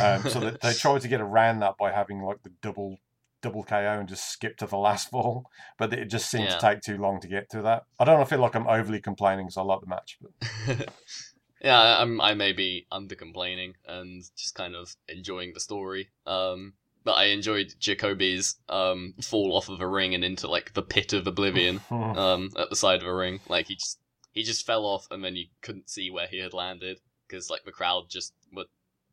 Um, 0.01 0.29
so 0.29 0.41
they, 0.41 0.57
they 0.63 0.75
tried 0.75 1.01
to 1.03 1.09
get 1.09 1.21
around 1.21 1.61
that 1.61 1.77
by 1.79 1.93
having 1.93 2.23
like 2.23 2.43
the 2.43 2.53
double 2.63 2.99
double 3.41 3.63
KO 3.63 3.77
and 4.01 4.09
just 4.09 4.31
skip 4.31 4.57
to 4.59 4.67
the 4.67 4.77
last 4.77 5.11
fall, 5.11 5.45
but 5.79 5.93
it 5.93 6.07
just 6.11 6.31
seemed 6.31 6.45
Yeah. 6.45 6.57
to 6.57 6.67
take 6.67 6.81
too 6.81 6.97
long 6.99 7.21
to 7.21 7.29
get 7.29 7.49
to 7.51 7.63
that. 7.63 7.85
I 7.99 8.05
don't 8.05 8.29
feel 8.29 8.41
like 8.41 8.55
I'm 8.55 8.67
overly 8.67 9.01
complaining 9.01 9.47
because 9.47 9.57
I 9.57 9.63
like 9.63 9.81
the 9.81 9.87
match, 9.87 10.19
but 10.21 10.89
yeah, 11.63 11.99
I'm 12.01 12.21
I 12.21 12.35
may 12.35 12.53
be 12.53 12.87
under 12.91 13.15
complaining 13.15 13.75
and 13.87 14.23
just 14.37 14.55
kind 14.55 14.75
of 14.75 14.95
enjoying 15.09 15.53
the 15.55 15.61
story. 15.61 16.09
Um, 16.27 16.75
but 17.05 17.13
I 17.13 17.25
enjoyed 17.27 17.75
Jacoby's 17.79 18.57
um 18.69 19.15
fall 19.23 19.57
off 19.57 19.69
of 19.69 19.81
a 19.81 19.87
ring 19.87 20.15
and 20.15 20.25
into 20.25 20.49
like 20.49 20.75
the 20.75 20.83
pit 20.83 21.13
of 21.13 21.27
oblivion. 21.27 21.81
um, 21.91 22.51
at 22.57 22.71
the 22.71 22.77
side 22.77 23.01
of 23.03 23.09
a 23.09 23.15
ring. 23.15 23.41
Like 23.49 23.67
he 23.69 23.75
just 23.77 23.99
he 24.33 24.43
just 24.43 24.67
fell 24.67 24.85
off, 24.85 25.07
and 25.11 25.25
then 25.25 25.37
you 25.37 25.47
couldn't 25.63 25.89
see 25.91 26.11
where 26.11 26.27
he 26.27 26.39
had 26.39 26.53
landed 26.53 27.01
because 27.27 27.51
like 27.51 27.65
the 27.65 27.73
crowd 27.73 28.05
just 28.09 28.35
were 28.53 28.65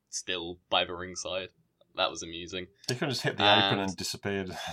still 0.09 0.59
by 0.69 0.85
the 0.85 0.93
ringside. 0.95 1.49
That 1.95 2.09
was 2.11 2.23
amusing. 2.23 2.67
he 2.89 2.95
could 2.95 3.03
have 3.03 3.09
just 3.11 3.21
hit 3.23 3.37
the 3.37 3.43
apron 3.43 3.79
And- 3.79 3.89
and 3.89 3.97
disappeared. 3.97 4.57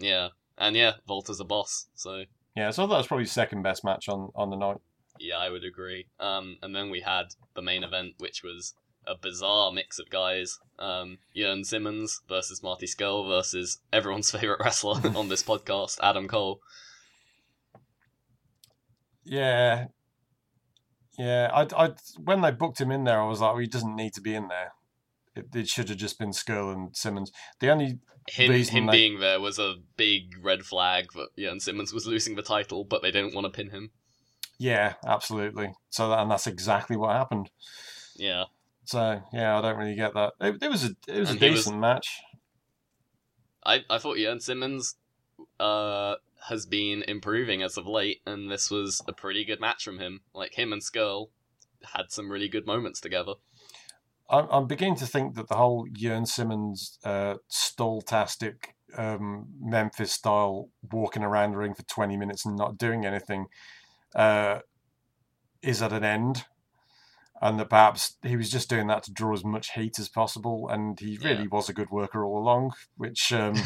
Yeah, 0.00 0.28
and 0.56 0.76
yeah, 0.76 0.92
Volta's 1.08 1.40
a 1.40 1.44
boss, 1.44 1.88
so 1.96 2.22
Yeah, 2.54 2.70
so 2.70 2.82
I 2.82 2.86
thought 2.86 2.90
that 2.92 2.98
was 2.98 3.06
probably 3.08 3.26
second 3.26 3.62
best 3.62 3.82
match 3.84 4.08
on, 4.08 4.30
on 4.36 4.48
the 4.50 4.56
night. 4.56 4.76
Yeah, 5.18 5.38
I 5.38 5.50
would 5.50 5.64
agree. 5.64 6.06
Um, 6.20 6.56
and 6.62 6.74
then 6.74 6.90
we 6.90 7.00
had 7.00 7.26
the 7.54 7.62
main 7.62 7.82
event, 7.82 8.14
which 8.18 8.42
was 8.42 8.74
a 9.06 9.14
bizarre 9.16 9.72
mix 9.72 9.98
of 9.98 10.10
guys. 10.10 10.58
Um, 10.78 11.18
Jurn 11.34 11.64
Simmons 11.64 12.20
versus 12.28 12.62
Marty 12.62 12.86
Scurll 12.86 13.26
versus 13.26 13.78
everyone's 13.92 14.30
favorite 14.38 14.60
wrestler 14.62 15.00
on 15.16 15.28
this 15.28 15.42
podcast, 15.42 15.98
Adam 16.02 16.28
Cole. 16.28 16.60
Yeah, 19.24 19.86
yeah. 21.18 21.50
I, 21.52 21.84
I 21.84 21.90
when 22.22 22.40
they 22.40 22.50
booked 22.50 22.80
him 22.80 22.90
in 22.90 23.04
there, 23.04 23.20
I 23.20 23.26
was 23.26 23.40
like, 23.40 23.52
well, 23.52 23.60
he 23.60 23.66
doesn't 23.66 23.96
need 23.96 24.14
to 24.14 24.20
be 24.20 24.34
in 24.34 24.48
there. 24.48 24.72
It, 25.36 25.46
it 25.54 25.68
should 25.68 25.88
have 25.88 25.98
just 25.98 26.18
been 26.18 26.30
Scurll 26.30 26.72
and 26.72 26.96
Simmons. 26.96 27.30
The 27.60 27.70
only 27.70 27.98
him 28.28 28.50
reason 28.50 28.74
him 28.76 28.86
they- 28.86 28.92
being 28.92 29.20
there 29.20 29.40
was 29.40 29.58
a 29.58 29.76
big 29.96 30.32
red 30.42 30.62
flag 30.62 31.12
that 31.14 31.28
Jurn 31.38 31.60
Simmons 31.60 31.92
was 31.92 32.06
losing 32.06 32.36
the 32.36 32.42
title, 32.42 32.84
but 32.84 33.02
they 33.02 33.10
didn't 33.10 33.34
want 33.34 33.44
to 33.46 33.50
pin 33.50 33.70
him. 33.70 33.90
Yeah, 34.58 34.94
absolutely. 35.06 35.72
So 35.90 36.08
that, 36.10 36.18
and 36.20 36.30
that's 36.30 36.46
exactly 36.46 36.96
what 36.96 37.14
happened. 37.16 37.50
Yeah, 38.16 38.44
So 38.84 39.22
yeah, 39.32 39.56
I 39.58 39.62
don't 39.62 39.76
really 39.78 39.94
get 39.94 40.14
that. 40.14 40.32
It, 40.40 40.62
it 40.62 40.70
was 40.70 40.84
a 40.84 40.90
it 41.06 41.20
was 41.20 41.30
And 41.30 41.40
a 41.42 41.44
he 41.44 41.50
was- 41.52 41.60
decent 41.64 41.80
match. 41.80 42.20
I 43.64 43.84
I 43.90 43.98
thought 43.98 44.16
Jurn 44.16 44.40
Simmons 44.40 44.96
uh 45.60 46.14
has 46.48 46.66
been 46.66 47.02
improving 47.02 47.62
as 47.62 47.76
of 47.76 47.86
late, 47.86 48.20
and 48.26 48.50
this 48.50 48.70
was 48.70 49.02
a 49.08 49.12
pretty 49.12 49.44
good 49.44 49.60
match 49.60 49.84
from 49.84 49.98
him. 49.98 50.20
Like 50.34 50.54
him 50.54 50.72
and 50.72 50.82
Scurll 50.82 51.28
had 51.94 52.10
some 52.10 52.30
really 52.30 52.48
good 52.48 52.66
moments 52.66 53.00
together. 53.00 53.34
I'm, 54.30 54.46
I'm 54.50 54.66
beginning 54.66 54.96
to 54.96 55.06
think 55.06 55.34
that 55.34 55.48
the 55.48 55.56
whole 55.56 55.86
Jurn 55.92 56.26
Simmons 56.26 56.98
uh, 57.04 57.36
stall-tastic 57.48 58.74
um, 58.96 59.46
Memphis 59.60 60.12
style 60.12 60.68
walking 60.92 61.22
around 61.22 61.52
the 61.52 61.58
ring 61.58 61.74
for 61.74 61.82
20 61.84 62.16
minutes 62.16 62.44
and 62.44 62.54
not 62.56 62.76
doing 62.78 63.04
anything 63.06 63.46
uh, 64.14 64.60
is 65.62 65.82
at 65.82 65.92
an 65.92 66.04
end. 66.04 66.44
And 67.40 67.60
that 67.60 67.70
perhaps 67.70 68.16
he 68.24 68.36
was 68.36 68.50
just 68.50 68.68
doing 68.68 68.88
that 68.88 69.04
to 69.04 69.12
draw 69.12 69.32
as 69.32 69.44
much 69.44 69.72
heat 69.74 70.00
as 70.00 70.08
possible. 70.08 70.68
And 70.68 70.98
he 70.98 71.18
really 71.18 71.42
Yeah. 71.42 71.48
was 71.52 71.68
a 71.68 71.72
good 71.72 71.88
worker 71.90 72.24
all 72.24 72.38
along, 72.42 72.72
which 72.96 73.32
um, 73.32 73.54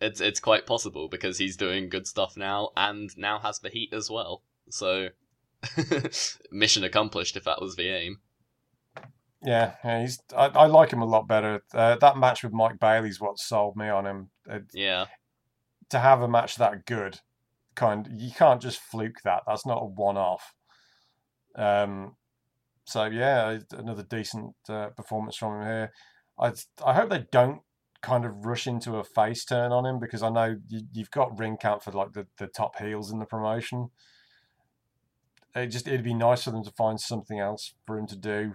it's 0.00 0.20
it's 0.20 0.40
quite 0.40 0.66
possible 0.66 1.08
because 1.08 1.38
he's 1.38 1.56
doing 1.56 1.88
good 1.88 2.06
stuff 2.06 2.36
now, 2.36 2.70
and 2.76 3.10
now 3.16 3.38
has 3.38 3.60
the 3.60 3.70
heat 3.70 3.94
as 3.94 4.10
well. 4.10 4.42
So 4.68 5.08
mission 6.50 6.84
accomplished 6.84 7.36
if 7.36 7.44
that 7.44 7.60
was 7.62 7.76
the 7.76 7.88
aim. 7.88 8.18
Yeah, 9.42 9.74
yeah, 9.82 10.02
he's. 10.02 10.20
I, 10.36 10.46
I 10.48 10.66
like 10.66 10.92
him 10.92 11.00
a 11.00 11.06
lot 11.06 11.26
better. 11.26 11.62
Uh, 11.72 11.96
that 11.96 12.18
match 12.18 12.42
with 12.42 12.52
Mike 12.52 12.78
Bailey's 12.78 13.20
what 13.20 13.38
sold 13.38 13.76
me 13.76 13.88
on 13.88 14.06
him. 14.06 14.30
Uh, 14.50 14.58
Yeah, 14.74 15.06
to 15.88 15.98
have 15.98 16.20
a 16.20 16.28
match 16.28 16.56
that 16.56 16.84
good, 16.84 17.20
kind 17.80 18.08
you 18.16 18.30
can't 18.30 18.62
just 18.62 18.78
fluke 18.80 19.22
that. 19.24 19.42
That's 19.46 19.66
not 19.66 19.82
a 19.82 19.86
one-off. 19.86 20.54
Um, 21.56 22.16
so 22.84 23.06
yeah, 23.06 23.58
another 23.72 24.02
decent 24.02 24.54
uh, 24.68 24.88
performance 24.90 25.36
from 25.36 25.60
him 25.60 25.66
here. 25.66 25.92
I 26.38 26.52
I 26.84 26.94
hope 26.94 27.10
they 27.10 27.24
don't 27.32 27.60
kind 28.02 28.24
of 28.24 28.46
rush 28.46 28.66
into 28.66 28.96
a 28.96 29.04
face 29.04 29.44
turn 29.44 29.72
on 29.72 29.84
him 29.84 29.98
because 29.98 30.22
I 30.22 30.30
know 30.30 30.56
you, 30.68 30.82
you've 30.92 31.10
got 31.10 31.36
Ringkampf 31.36 31.82
for 31.82 31.92
like 31.92 32.12
the, 32.12 32.26
the 32.38 32.46
top 32.46 32.78
heels 32.78 33.10
in 33.12 33.18
the 33.18 33.26
promotion. 33.26 33.90
It 35.54 35.66
just 35.66 35.88
it'd 35.88 36.04
be 36.04 36.14
nice 36.14 36.44
for 36.44 36.50
them 36.52 36.64
to 36.64 36.70
find 36.70 37.00
something 37.00 37.38
else 37.38 37.74
for 37.86 37.98
him 37.98 38.06
to 38.06 38.16
do 38.16 38.52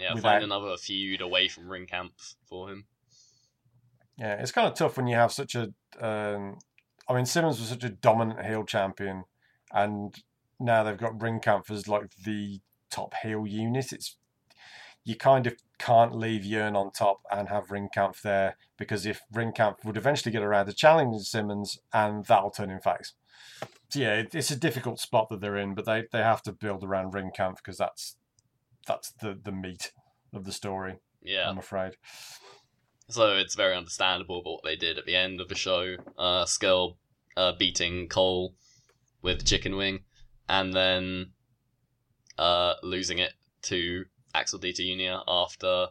yeah. 0.00 0.14
Without- 0.14 0.30
Find 0.32 0.44
another 0.44 0.76
feud 0.76 1.20
away 1.20 1.48
from 1.48 1.64
Ringkampf 1.64 2.36
for 2.48 2.70
him. 2.70 2.86
Yeah, 4.16 4.34
it's 4.34 4.52
kind 4.52 4.66
of 4.66 4.74
tough 4.74 4.96
when 4.96 5.06
you 5.06 5.16
have 5.16 5.32
such 5.32 5.54
a. 5.54 5.72
Um, 5.98 6.58
I 7.10 7.14
mean, 7.14 7.26
Simmons 7.26 7.58
was 7.58 7.70
such 7.70 7.82
a 7.82 7.88
dominant 7.88 8.46
heel 8.46 8.64
champion, 8.64 9.24
and 9.72 10.14
now 10.60 10.84
they've 10.84 10.96
got 10.96 11.18
Ringkampf 11.18 11.68
as 11.68 11.88
like 11.88 12.14
the 12.24 12.60
top 12.88 13.14
heel 13.20 13.48
unit. 13.48 13.92
It's 13.92 14.16
you 15.02 15.16
kind 15.16 15.48
of 15.48 15.54
can't 15.78 16.14
leave 16.14 16.42
Jurn 16.42 16.76
on 16.76 16.92
top 16.92 17.22
and 17.32 17.48
have 17.48 17.66
Ringkampf 17.66 18.22
there 18.22 18.56
because 18.78 19.06
if 19.06 19.22
Ringkampf 19.34 19.84
would 19.84 19.96
eventually 19.96 20.30
get 20.30 20.42
around 20.42 20.66
to 20.66 20.72
challenging 20.72 21.18
Simmons, 21.18 21.78
and 21.92 22.24
that'll 22.26 22.50
turn 22.50 22.70
in 22.70 22.78
face. 22.78 23.14
So 23.88 23.98
yeah, 23.98 24.14
it, 24.14 24.32
it's 24.32 24.52
a 24.52 24.56
difficult 24.56 25.00
spot 25.00 25.30
that 25.30 25.40
they're 25.40 25.56
in, 25.56 25.74
but 25.74 25.86
they, 25.86 26.04
they 26.12 26.22
have 26.22 26.42
to 26.42 26.52
build 26.52 26.84
around 26.84 27.12
Ringkampf 27.12 27.56
because 27.56 27.78
that's 27.78 28.16
that's 28.86 29.10
the 29.20 29.36
the 29.42 29.52
meat 29.52 29.90
of 30.32 30.44
the 30.44 30.52
story. 30.52 30.98
Yeah. 31.22 31.50
I'm 31.50 31.58
afraid. 31.58 31.94
So 33.08 33.36
it's 33.36 33.56
very 33.56 33.74
understandable 33.74 34.42
what 34.44 34.60
they 34.62 34.76
did 34.76 34.96
at 34.96 35.06
the 35.06 35.16
end 35.16 35.40
of 35.40 35.48
the 35.48 35.56
show. 35.56 35.96
Uh, 36.16 36.44
Scurll 36.44 36.94
uh, 37.36 37.52
beating 37.58 38.08
Cole 38.08 38.54
with 39.22 39.46
Chicken 39.46 39.76
Wing, 39.76 40.00
and 40.48 40.72
then 40.72 41.32
uh, 42.38 42.74
losing 42.82 43.18
it 43.18 43.32
to 43.62 44.04
Axel 44.34 44.58
Dieter 44.58 44.84
Jr. 44.84 45.22
after 45.28 45.88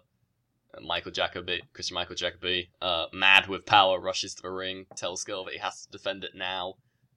Michael 0.81 1.11
Jakobi, 1.11 1.61
Christian 1.73 1.95
Michael 1.95 2.15
Jakobi, 2.15 2.69
uh, 2.81 3.05
mad 3.13 3.47
with 3.47 3.65
power, 3.65 3.99
rushes 3.99 4.35
to 4.35 4.41
the 4.43 4.51
ring, 4.51 4.85
tells 4.95 5.23
Scurll 5.23 5.45
that 5.45 5.53
he 5.53 5.59
has 5.59 5.85
to 5.85 5.91
defend 5.91 6.23
it 6.23 6.31
now, 6.35 6.75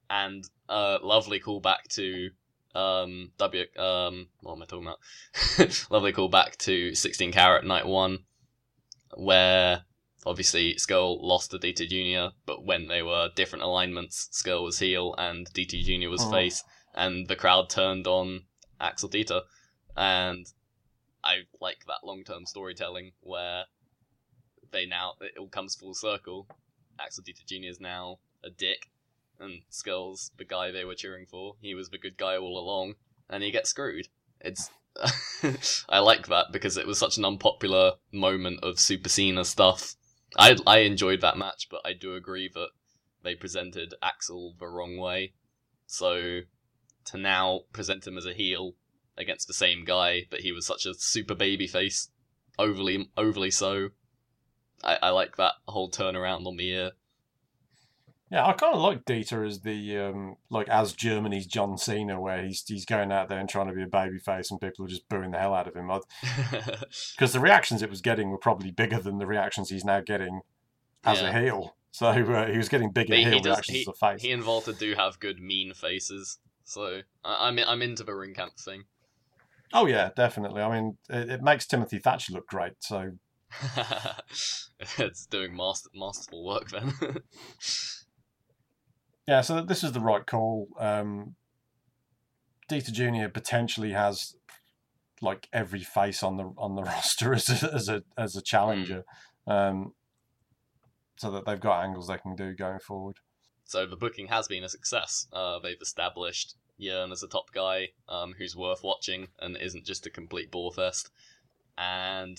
and 0.09 0.45
uh, 0.69 0.99
lovely 1.03 1.41
callback 1.41 1.85
to 1.91 2.31
um 2.75 3.31
W 3.37 3.65
um 3.77 4.29
what 4.41 4.55
am 4.55 4.63
I 4.63 4.65
talking 4.65 4.87
about? 4.87 5.87
lovely 5.91 6.15
callback 6.15 6.57
to 6.59 6.95
16 6.95 7.31
Carat 7.31 7.67
Night 7.67 7.87
One, 7.87 8.21
where 9.15 9.83
obviously 10.27 10.75
Scurll 10.75 11.19
lost 11.21 11.51
to 11.51 11.59
DT 11.59 11.89
Jr., 11.89 12.35
but 12.47 12.65
when 12.65 12.89
they 12.89 13.03
were 13.03 13.31
different 13.35 13.65
alignments, 13.65 14.29
Scurll 14.33 14.65
was 14.65 14.79
heel 14.79 15.15
and 15.19 15.53
DT 15.53 15.83
Jr. 15.83 16.09
was 16.09 16.23
Oh. 16.23 16.31
face, 16.31 16.63
and 16.95 17.29
the 17.29 17.37
crowd 17.37 17.69
turned 17.71 18.07
on 18.07 18.47
Axel 18.81 19.09
Dieter, 19.09 19.43
and 19.97 20.47
I 21.25 21.43
like 21.61 21.85
that 21.87 22.05
long 22.05 22.25
term 22.25 22.47
storytelling 22.47 23.13
where 23.21 23.65
they 24.71 24.87
now 24.87 25.15
it 25.21 25.39
all 25.39 25.49
comes 25.49 25.75
full 25.75 25.95
circle. 25.95 26.49
Axel 26.99 27.25
Dieter 27.25 27.47
Jr. 27.47 27.69
is 27.69 27.81
now 27.81 28.19
a 28.45 28.51
dick, 28.51 28.91
and 29.39 29.63
Scurll's 29.71 30.31
the 30.37 30.45
guy 30.45 30.71
they 30.71 30.85
were 30.85 30.95
cheering 30.95 31.27
for. 31.27 31.55
He 31.61 31.75
was 31.75 31.91
the 31.91 31.99
good 31.99 32.17
guy 32.17 32.37
all 32.37 32.59
along, 32.59 32.95
and 33.29 33.43
he 33.43 33.51
gets 33.51 33.71
screwed. 33.71 34.09
It's 34.41 34.71
I 35.89 36.01
like 36.01 36.27
that 36.29 36.47
because 36.53 36.77
it 36.77 36.87
was 36.87 36.99
such 36.99 37.17
an 37.17 37.25
unpopular 37.25 37.93
moment 38.13 38.61
of 38.63 38.79
Super 38.79 39.09
Cena 39.09 39.45
stuff. 39.45 39.95
I 40.37 40.57
I 40.67 40.79
enjoyed 40.79 41.21
that 41.21 41.37
match, 41.37 41.69
but 41.71 41.81
I 41.85 41.93
do 41.93 42.15
agree 42.15 42.51
that 42.55 42.69
they 43.23 43.35
presented 43.35 43.95
Axel 44.03 44.55
the 44.59 44.67
wrong 44.67 44.97
way. 44.97 45.35
So 45.87 46.41
to 47.07 47.19
now 47.19 47.63
present 47.73 48.07
him 48.07 48.17
as 48.17 48.27
a 48.27 48.35
heel 48.35 48.75
against 49.17 49.47
the 49.47 49.55
same 49.55 49.85
guy, 49.85 50.27
but 50.31 50.41
he 50.41 50.53
was 50.53 50.67
such 50.67 50.87
a 50.87 50.95
super 50.95 51.35
baby 51.35 51.67
face, 51.67 52.11
overly 52.59 53.11
overly 53.17 53.51
so. 53.51 53.91
I, 54.83 54.99
I 55.03 55.11
like 55.11 55.37
that 55.37 55.55
whole 55.67 55.91
turnaround 55.91 56.47
on 56.47 56.57
the 56.57 56.65
year. 56.65 56.91
Yeah, 58.33 58.47
I 58.47 58.55
kind 58.55 58.75
of 58.75 58.81
like 58.81 59.05
Dieter 59.05 59.47
as 59.47 59.61
the 59.61 59.99
um, 59.99 60.37
like 60.49 60.67
as 60.71 60.95
Germany's 60.95 61.47
John 61.47 61.77
Cena, 61.77 62.19
where 62.19 62.43
he's 62.43 62.65
he's 62.67 62.87
going 62.87 63.13
out 63.13 63.29
there 63.29 63.39
and 63.39 63.47
trying 63.49 63.69
to 63.69 63.75
be 63.75 63.83
a 63.83 63.87
babyface, 63.87 64.51
and 64.51 64.59
people 64.59 64.87
are 64.87 64.89
just 64.89 65.07
booing 65.11 65.33
the 65.33 65.39
hell 65.39 65.53
out 65.55 65.69
of 65.69 65.77
him. 65.77 65.91
Because 67.15 67.35
the 67.35 67.41
reactions 67.41 67.83
it 67.83 67.91
was 67.91 68.01
getting 68.01 68.31
were 68.31 68.39
probably 68.39 68.71
bigger 68.71 68.99
than 68.99 69.19
the 69.19 69.27
reactions 69.27 69.69
he's 69.69 69.85
now 69.85 70.01
getting 70.01 70.41
as 71.05 71.21
Yeah. 71.21 71.29
a 71.37 71.41
heel. 71.43 71.77
So 71.91 72.07
uh, 72.09 72.47
he 72.51 72.57
was 72.57 72.71
getting 72.71 72.91
bigger 72.91 73.15
he 73.15 73.25
heel 73.25 73.39
does- 73.41 73.57
reactions 73.59 73.77
he- 73.77 73.83
as 73.83 73.89
a 73.89 73.93
face. 73.93 74.23
he 74.23 74.33
and 74.33 74.43
Volta 74.43 74.73
do 74.73 74.95
have 74.95 75.21
good 75.21 75.39
mean 75.39 75.75
faces, 75.75 76.39
so 76.65 77.03
I, 77.23 77.49
I'm 77.49 77.59
I'm 77.59 77.83
into 77.83 78.03
the 78.03 78.13
Ringkampf 78.13 78.65
thing. 78.65 78.85
Oh 79.75 79.85
yeah, 79.87 80.09
definitely. 80.17 80.63
I 80.63 80.81
mean, 80.81 80.97
it, 81.11 81.29
it 81.31 81.43
makes 81.43 81.67
Timothy 81.67 81.99
Thatcher 81.99 82.33
look 82.33 82.47
great. 82.47 82.73
So 82.81 83.13
it's 84.99 85.27
doing 85.27 85.55
master, 85.55 85.91
masterful 85.95 86.45
work 86.45 86.71
then. 86.71 86.95
yeah, 89.27 89.41
so 89.41 89.63
this 89.63 89.85
is 89.85 89.93
the 89.93 90.01
right 90.01 90.27
call. 90.27 90.69
Um, 90.79 91.35
Dieter 92.69 92.93
Junior 92.93 93.29
potentially 93.29 93.93
has 93.93 94.37
like 95.21 95.49
every 95.53 95.83
face 95.83 96.23
on 96.23 96.37
the 96.37 96.53
on 96.59 96.75
the 96.75 96.83
roster 96.93 97.35
as 97.35 97.49
a, 97.49 97.75
as 97.75 97.89
a 97.89 98.03
as 98.17 98.37
a 98.37 98.43
challenger, 98.43 99.05
um, 99.47 99.95
so 101.17 101.31
that 101.31 101.47
they've 101.47 101.61
got 101.61 101.85
angles 101.85 102.09
they 102.09 102.19
can 102.19 102.35
do 102.35 102.55
going 102.55 102.81
forward. 102.81 103.17
so 103.65 103.87
the 103.87 103.97
booking 103.97 104.29
has 104.29 104.49
been 104.49 104.65
a 104.65 104.69
success. 104.69 105.27
Uh, 105.33 105.59
they've 105.59 105.81
established 105.81 106.57
Jurn 106.81 107.13
as 107.13 107.23
a 107.23 107.29
top 107.29 107.53
guy 107.53 107.89
um, 108.09 108.35
who's 108.37 108.57
worth 108.57 108.83
watching 108.83 109.29
and 109.39 109.57
isn't 109.57 109.85
just 109.85 110.07
a 110.07 110.11
complete 110.11 110.51
bore 110.51 110.73
fest. 110.73 111.11
And 111.79 112.39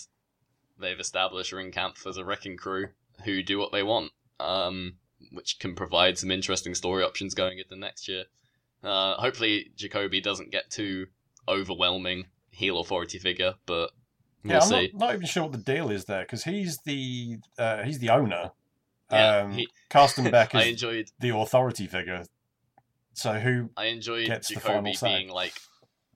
they've 0.78 1.00
established 1.00 1.52
Ringkampf 1.52 2.06
as 2.06 2.16
a 2.16 2.24
wrecking 2.24 2.56
crew 2.56 2.88
who 3.24 3.42
do 3.42 3.58
what 3.58 3.72
they 3.72 3.82
want, 3.82 4.12
um, 4.40 4.96
which 5.32 5.58
can 5.58 5.74
provide 5.74 6.18
some 6.18 6.30
interesting 6.30 6.74
story 6.74 7.02
options 7.02 7.34
going 7.34 7.58
into 7.58 7.76
next 7.76 8.08
year. 8.08 8.24
Uh, 8.82 9.14
hopefully, 9.14 9.70
Jakobi 9.76 10.22
doesn't 10.22 10.50
get 10.50 10.70
too 10.70 11.06
overwhelming 11.48 12.26
heel 12.50 12.80
authority 12.80 13.18
figure, 13.18 13.54
but 13.66 13.90
we'll 14.42 14.54
yeah, 14.54 14.60
I'm 14.60 14.68
see. 14.68 14.90
not, 14.92 15.06
not 15.06 15.14
even 15.14 15.26
sure 15.26 15.44
what 15.44 15.52
the 15.52 15.58
deal 15.58 15.90
is 15.90 16.04
there 16.04 16.22
because 16.22 16.44
he's 16.44 16.78
the 16.84 17.38
uh, 17.58 17.82
he's 17.82 17.98
the 17.98 18.10
owner. 18.10 18.52
Yeah, 19.10 19.38
um, 19.38 19.52
he- 19.52 19.68
Carsten 19.90 20.30
Beck 20.30 20.54
I 20.54 20.64
enjoyed 20.64 21.10
the 21.20 21.36
authority 21.36 21.86
figure. 21.86 22.24
So 23.14 23.34
who? 23.34 23.70
I 23.76 23.86
enjoyed 23.86 24.26
gets 24.26 24.52
the 24.52 24.60
final 24.60 24.82
Jakobi 24.82 25.02
being 25.02 25.28
like, 25.28 25.54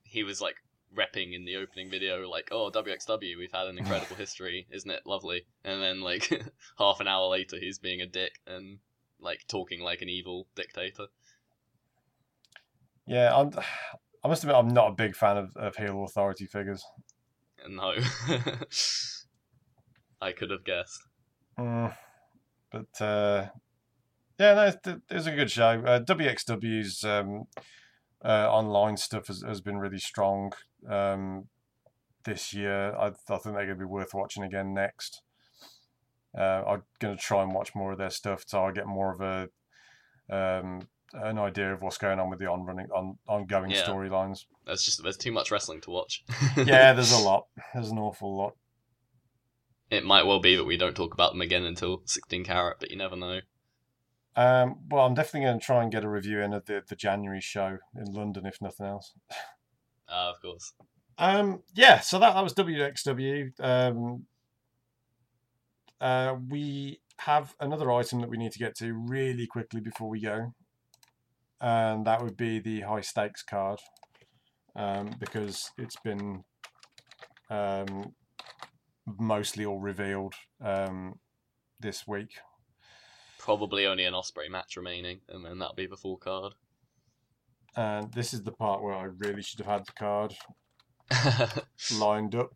he 0.02 0.24
was 0.24 0.40
like 0.40 0.56
repping 0.96 1.34
in 1.34 1.44
the 1.44 1.56
opening 1.56 1.90
video, 1.90 2.28
like, 2.28 2.48
"Oh, 2.50 2.70
WXW, 2.70 3.36
we've 3.38 3.52
had 3.52 3.66
an 3.66 3.78
incredible 3.78 4.16
history, 4.16 4.66
isn't 4.70 4.90
it 4.90 5.02
lovely?" 5.06 5.46
And 5.64 5.82
then 5.82 6.00
like 6.00 6.30
half 6.78 7.00
an 7.00 7.08
hour 7.08 7.28
later, 7.28 7.56
he's 7.58 7.78
being 7.78 8.00
a 8.00 8.06
dick 8.06 8.32
and 8.46 8.78
like 9.20 9.46
talking 9.48 9.80
like 9.80 10.02
an 10.02 10.08
evil 10.08 10.46
dictator. 10.54 11.06
Yeah, 13.06 13.34
I'm, 13.34 13.50
I 14.24 14.28
must 14.28 14.42
admit 14.42 14.56
I'm 14.56 14.68
not 14.68 14.90
a 14.90 14.94
big 14.94 15.14
fan 15.14 15.36
of, 15.36 15.56
of 15.56 15.76
heel 15.76 16.04
authority 16.04 16.46
figures. 16.46 16.84
No, 17.68 17.92
I 20.20 20.32
could 20.32 20.50
have 20.50 20.64
guessed. 20.64 21.02
Mm, 21.58 21.94
but 22.70 23.00
uh, 23.00 23.46
yeah, 24.38 24.54
no, 24.54 24.66
it, 24.66 24.86
it 24.86 25.14
was 25.14 25.26
a 25.26 25.34
good 25.34 25.50
show. 25.50 25.82
Uh, 25.84 26.00
WXW's 26.00 27.04
um, 27.04 27.44
uh, 28.24 28.50
online 28.50 28.96
stuff 28.96 29.28
has, 29.28 29.42
has 29.46 29.60
been 29.60 29.78
really 29.78 29.98
strong 29.98 30.52
um, 30.88 31.46
this 32.24 32.54
year. 32.54 32.94
I, 32.96 33.06
I 33.06 33.10
think 33.10 33.56
they're 33.56 33.66
going 33.66 33.68
to 33.68 33.74
be 33.76 33.84
worth 33.84 34.14
watching 34.14 34.44
again 34.44 34.74
next. 34.74 35.22
Uh, 36.36 36.62
I'm 36.66 36.82
going 36.98 37.16
to 37.16 37.22
try 37.22 37.42
and 37.42 37.52
watch 37.54 37.74
more 37.74 37.92
of 37.92 37.98
their 37.98 38.10
stuff 38.10 38.44
so 38.46 38.64
I 38.64 38.72
get 38.72 38.86
more 38.86 39.12
of 39.12 39.20
a 39.20 39.48
um, 40.34 40.86
an 41.14 41.38
idea 41.38 41.72
of 41.72 41.80
what's 41.80 41.96
going 41.98 42.18
on 42.18 42.28
with 42.28 42.38
the 42.38 42.46
on 42.46 42.64
running 42.64 42.86
on 42.94 43.16
ongoing 43.26 43.70
Yeah. 43.70 43.84
storylines. 43.86 44.44
There's 44.66 44.82
just 44.84 45.02
there's 45.02 45.16
too 45.16 45.32
much 45.32 45.50
wrestling 45.50 45.80
to 45.82 45.90
watch. 45.90 46.24
Yeah, 46.56 46.92
there's 46.92 47.12
a 47.12 47.18
lot. 47.24 47.46
There's 47.72 47.90
an 47.90 47.98
awful 47.98 48.36
lot. 48.36 48.54
it 49.90 50.04
might 50.04 50.26
well 50.26 50.40
be 50.40 50.54
that 50.56 50.64
we 50.64 50.76
don't 50.76 50.94
talk 50.94 51.14
about 51.14 51.32
them 51.32 51.40
again 51.40 51.64
until 51.64 52.02
16 52.04 52.44
carat, 52.44 52.76
but 52.78 52.90
you 52.90 52.96
never 52.98 53.16
know. 53.16 53.40
Um, 54.36 54.76
well, 54.90 55.06
I'm 55.06 55.14
definitely 55.14 55.48
going 55.48 55.58
to 55.58 55.64
try 55.64 55.82
and 55.82 55.90
get 55.90 56.04
a 56.04 56.08
review 56.08 56.40
in 56.42 56.52
of 56.52 56.66
the, 56.66 56.82
the 56.86 56.94
January 56.94 57.40
show 57.40 57.78
in 57.96 58.12
London, 58.12 58.44
if 58.46 58.60
nothing 58.60 58.86
else. 58.86 59.14
Uh, 60.08 60.30
of 60.34 60.40
course. 60.42 60.74
Um, 61.16 61.62
yeah, 61.74 61.98
so 62.00 62.18
that, 62.20 62.34
that 62.34 62.44
was 62.44 62.54
WXW. 62.54 63.50
Um, 63.58 64.26
uh, 66.00 66.36
we 66.48 67.00
have 67.18 67.54
another 67.60 67.90
item 67.90 68.20
that 68.20 68.30
we 68.30 68.36
need 68.36 68.52
to 68.52 68.58
get 68.58 68.76
to 68.76 68.92
really 68.92 69.46
quickly 69.46 69.80
before 69.80 70.08
we 70.08 70.20
go, 70.20 70.54
and 71.60 72.06
that 72.06 72.22
would 72.22 72.36
be 72.36 72.58
the 72.58 72.82
high 72.82 73.00
stakes 73.00 73.42
card, 73.42 73.80
um, 74.76 75.10
because 75.18 75.70
it's 75.76 75.96
been 76.04 76.44
um, 77.50 78.14
mostly 79.18 79.64
all 79.64 79.80
revealed 79.80 80.34
um, 80.62 81.18
this 81.80 82.06
week. 82.06 82.38
Probably 83.38 83.86
only 83.86 84.04
an 84.04 84.14
Ospreay 84.14 84.50
match 84.50 84.76
remaining, 84.76 85.20
and 85.28 85.44
then 85.44 85.58
that'll 85.58 85.74
be 85.74 85.86
the 85.86 85.96
full 85.96 86.16
card. 86.16 86.54
And 87.76 88.12
this 88.12 88.34
is 88.34 88.42
the 88.42 88.52
part 88.52 88.82
where 88.82 88.94
I 88.94 89.04
really 89.04 89.42
should 89.42 89.60
have 89.60 89.68
had 89.68 89.86
the 89.86 89.92
card 89.92 90.34
lined 91.98 92.34
up. 92.34 92.52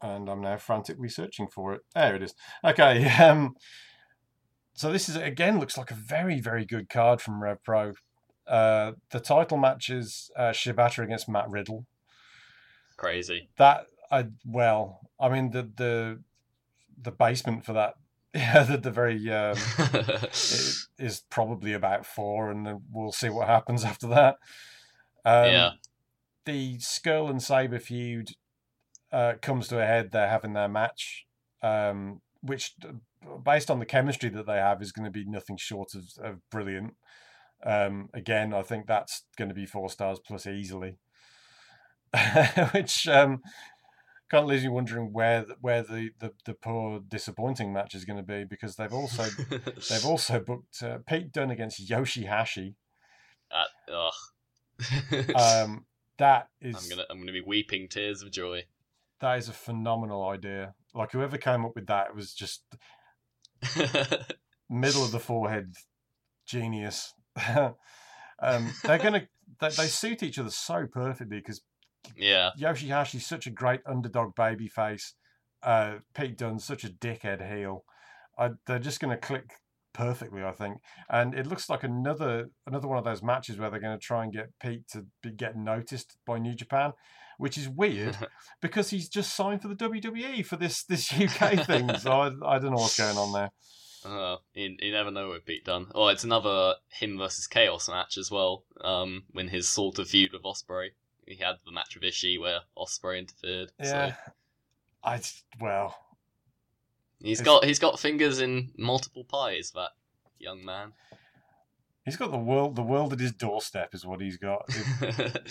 And 0.00 0.28
I'm 0.28 0.40
now 0.40 0.56
frantically 0.56 1.08
searching 1.08 1.48
for 1.48 1.74
it. 1.74 1.80
There 1.94 2.14
it 2.14 2.22
is. 2.22 2.34
Okay. 2.64 3.10
Um, 3.22 3.54
so 4.74 4.92
this 4.92 5.08
is 5.08 5.16
again 5.16 5.58
looks 5.58 5.76
like 5.76 5.90
a 5.90 5.94
very 5.94 6.40
very 6.40 6.64
good 6.64 6.88
card 6.88 7.20
from 7.20 7.42
Rev 7.42 7.62
Pro. 7.64 7.94
Uh, 8.46 8.92
the 9.10 9.18
title 9.18 9.58
match 9.58 9.90
is 9.90 10.30
uh, 10.36 10.50
Shibata 10.50 11.02
against 11.02 11.28
Matt 11.28 11.50
Riddle. 11.50 11.84
Crazy. 12.96 13.48
That 13.58 13.86
I 14.10 14.26
well, 14.46 15.00
I 15.18 15.28
mean 15.30 15.50
the 15.50 15.68
the 15.76 16.22
the 17.00 17.10
basement 17.10 17.64
for 17.64 17.72
that. 17.74 17.94
Yeah, 18.34 18.62
the, 18.62 18.76
the 18.76 18.90
very 18.90 19.32
um, 19.32 19.56
is 20.98 21.22
probably 21.30 21.72
about 21.72 22.04
four, 22.04 22.50
and 22.50 22.66
then 22.66 22.82
we'll 22.92 23.10
see 23.10 23.30
what 23.30 23.48
happens 23.48 23.84
after 23.84 24.06
that. 24.08 24.36
Um, 25.24 25.50
Yeah. 25.50 25.70
The 26.44 26.78
Skull 26.78 27.30
and 27.30 27.42
Saber 27.42 27.78
feud 27.78 28.32
uh, 29.12 29.34
comes 29.40 29.68
to 29.68 29.80
a 29.80 29.86
head. 29.86 30.10
They're 30.12 30.28
having 30.28 30.52
their 30.52 30.68
match, 30.68 31.26
um, 31.62 32.20
which, 32.42 32.74
based 33.44 33.70
on 33.70 33.78
the 33.78 33.86
chemistry 33.86 34.28
that 34.30 34.46
they 34.46 34.56
have, 34.56 34.82
is 34.82 34.92
going 34.92 35.04
to 35.04 35.10
be 35.10 35.24
nothing 35.24 35.56
short 35.56 35.94
of, 35.94 36.04
of 36.22 36.50
brilliant. 36.50 36.94
Um, 37.64 38.08
again, 38.14 38.54
I 38.54 38.62
think 38.62 38.86
that's 38.86 39.24
going 39.36 39.48
to 39.48 39.54
be 39.54 39.66
four 39.66 39.90
stars 39.90 40.20
plus 40.24 40.46
easily. 40.46 40.98
which 42.72 43.06
um, 43.08 43.42
kind 44.30 44.42
of 44.44 44.48
leaves 44.48 44.64
you 44.64 44.72
wondering 44.72 45.12
where 45.12 45.44
the- 45.44 45.56
where 45.60 45.82
the, 45.82 46.10
the, 46.20 46.32
the 46.46 46.54
poor 46.54 47.00
disappointing 47.06 47.72
match 47.72 47.94
is 47.94 48.04
going 48.04 48.16
to 48.16 48.22
be 48.22 48.44
because 48.44 48.76
they've 48.76 48.92
also 48.92 49.24
They've 49.90 50.04
also 50.06 50.40
booked 50.40 50.82
uh, 50.82 50.98
Pete 51.06 51.32
Dunne 51.32 51.50
against 51.50 51.86
Yoshihashi. 51.88 52.74
Uh, 53.50 53.64
ugh. 53.92 54.12
Um, 55.34 55.84
That 56.18 56.48
is 56.60 56.76
I'm 56.76 56.88
gonna 56.88 57.06
I'm 57.10 57.18
gonna 57.18 57.32
be 57.32 57.42
weeping 57.44 57.88
tears 57.88 58.22
of 58.22 58.30
joy. 58.30 58.64
That 59.20 59.38
is 59.38 59.48
a 59.48 59.52
phenomenal 59.52 60.28
idea. 60.28 60.74
Like 60.94 61.12
whoever 61.12 61.38
came 61.38 61.64
up 61.64 61.72
with 61.74 61.86
that 61.86 62.14
was 62.14 62.32
just 62.32 62.62
middle 64.70 65.04
of 65.04 65.12
the 65.12 65.20
forehead 65.20 65.74
genius. 66.46 67.14
um, 67.56 68.72
they're 68.84 68.98
gonna 68.98 69.28
they, 69.60 69.68
they 69.70 69.86
suit 69.86 70.22
each 70.22 70.38
other 70.38 70.50
so 70.50 70.86
perfectly 70.86 71.38
because 71.38 71.62
yeah, 72.16 72.50
Yoshihashi's 72.58 73.26
such 73.26 73.46
a 73.46 73.50
great 73.50 73.80
underdog 73.86 74.34
baby 74.34 74.68
face. 74.68 75.14
Uh, 75.62 75.96
Pete 76.14 76.38
Dunne's 76.38 76.64
such 76.64 76.84
a 76.84 76.88
dickhead 76.88 77.46
heel. 77.46 77.84
I, 78.38 78.50
they're 78.66 78.78
just 78.78 79.00
going 79.00 79.10
to 79.10 79.16
click 79.16 79.50
perfectly, 79.92 80.44
I 80.44 80.52
think. 80.52 80.78
And 81.10 81.34
it 81.34 81.46
looks 81.46 81.68
like 81.68 81.82
another 81.82 82.50
another 82.66 82.88
one 82.88 82.98
of 82.98 83.04
those 83.04 83.22
matches 83.22 83.58
where 83.58 83.70
they're 83.70 83.80
going 83.80 83.98
to 83.98 84.04
try 84.04 84.22
and 84.22 84.32
get 84.32 84.50
Pete 84.60 84.88
to 84.92 85.06
be 85.22 85.32
get 85.32 85.56
noticed 85.56 86.16
by 86.26 86.38
New 86.38 86.54
Japan, 86.54 86.92
which 87.38 87.56
is 87.56 87.68
weird 87.68 88.16
because 88.60 88.90
he's 88.90 89.08
just 89.08 89.34
signed 89.34 89.62
for 89.62 89.68
the 89.68 89.74
WWE 89.74 90.44
for 90.44 90.56
this 90.56 90.84
this 90.84 91.10
UK 91.18 91.64
thing. 91.66 91.96
So 91.98 92.12
I, 92.12 92.26
I 92.44 92.58
don't 92.58 92.72
know 92.72 92.82
what's 92.82 92.98
going 92.98 93.16
on 93.16 93.32
there. 93.32 93.50
Uh, 94.04 94.36
you, 94.54 94.76
you 94.80 94.92
never 94.92 95.10
know 95.10 95.30
with 95.30 95.44
Pete 95.44 95.64
Dunne. 95.64 95.86
Oh, 95.94 96.06
it's 96.08 96.22
another 96.24 96.74
him 96.88 97.18
versus 97.18 97.46
Chaos 97.48 97.88
match 97.88 98.16
as 98.16 98.30
well. 98.30 98.64
Um, 98.82 99.24
when 99.32 99.48
his 99.48 99.68
sort 99.68 99.98
of 99.98 100.08
feud 100.08 100.32
with 100.32 100.42
Ospreay, 100.44 100.90
he 101.26 101.36
had 101.36 101.56
the 101.64 101.72
match 101.72 101.94
with 101.96 102.04
Ishii 102.04 102.38
where 102.40 102.60
Ospreay 102.76 103.18
interfered. 103.18 103.72
Yeah, 103.80 104.14
So 104.14 104.32
I 105.02 105.20
well, 105.60 105.96
he's 107.20 107.40
It's- 107.40 107.44
got 107.44 107.64
he's 107.64 107.78
got 107.80 107.98
fingers 107.98 108.40
in 108.40 108.70
multiple 108.78 109.24
pies. 109.24 109.72
That 109.74 109.90
young 110.38 110.64
man. 110.64 110.92
He's 112.08 112.16
got 112.16 112.30
the 112.30 112.38
world 112.38 112.74
the 112.76 112.82
world 112.82 113.12
at 113.12 113.20
his 113.20 113.32
doorstep 113.32 113.94
is 113.94 114.04
what 114.06 114.20
he's 114.20 114.36
got. 114.38 114.64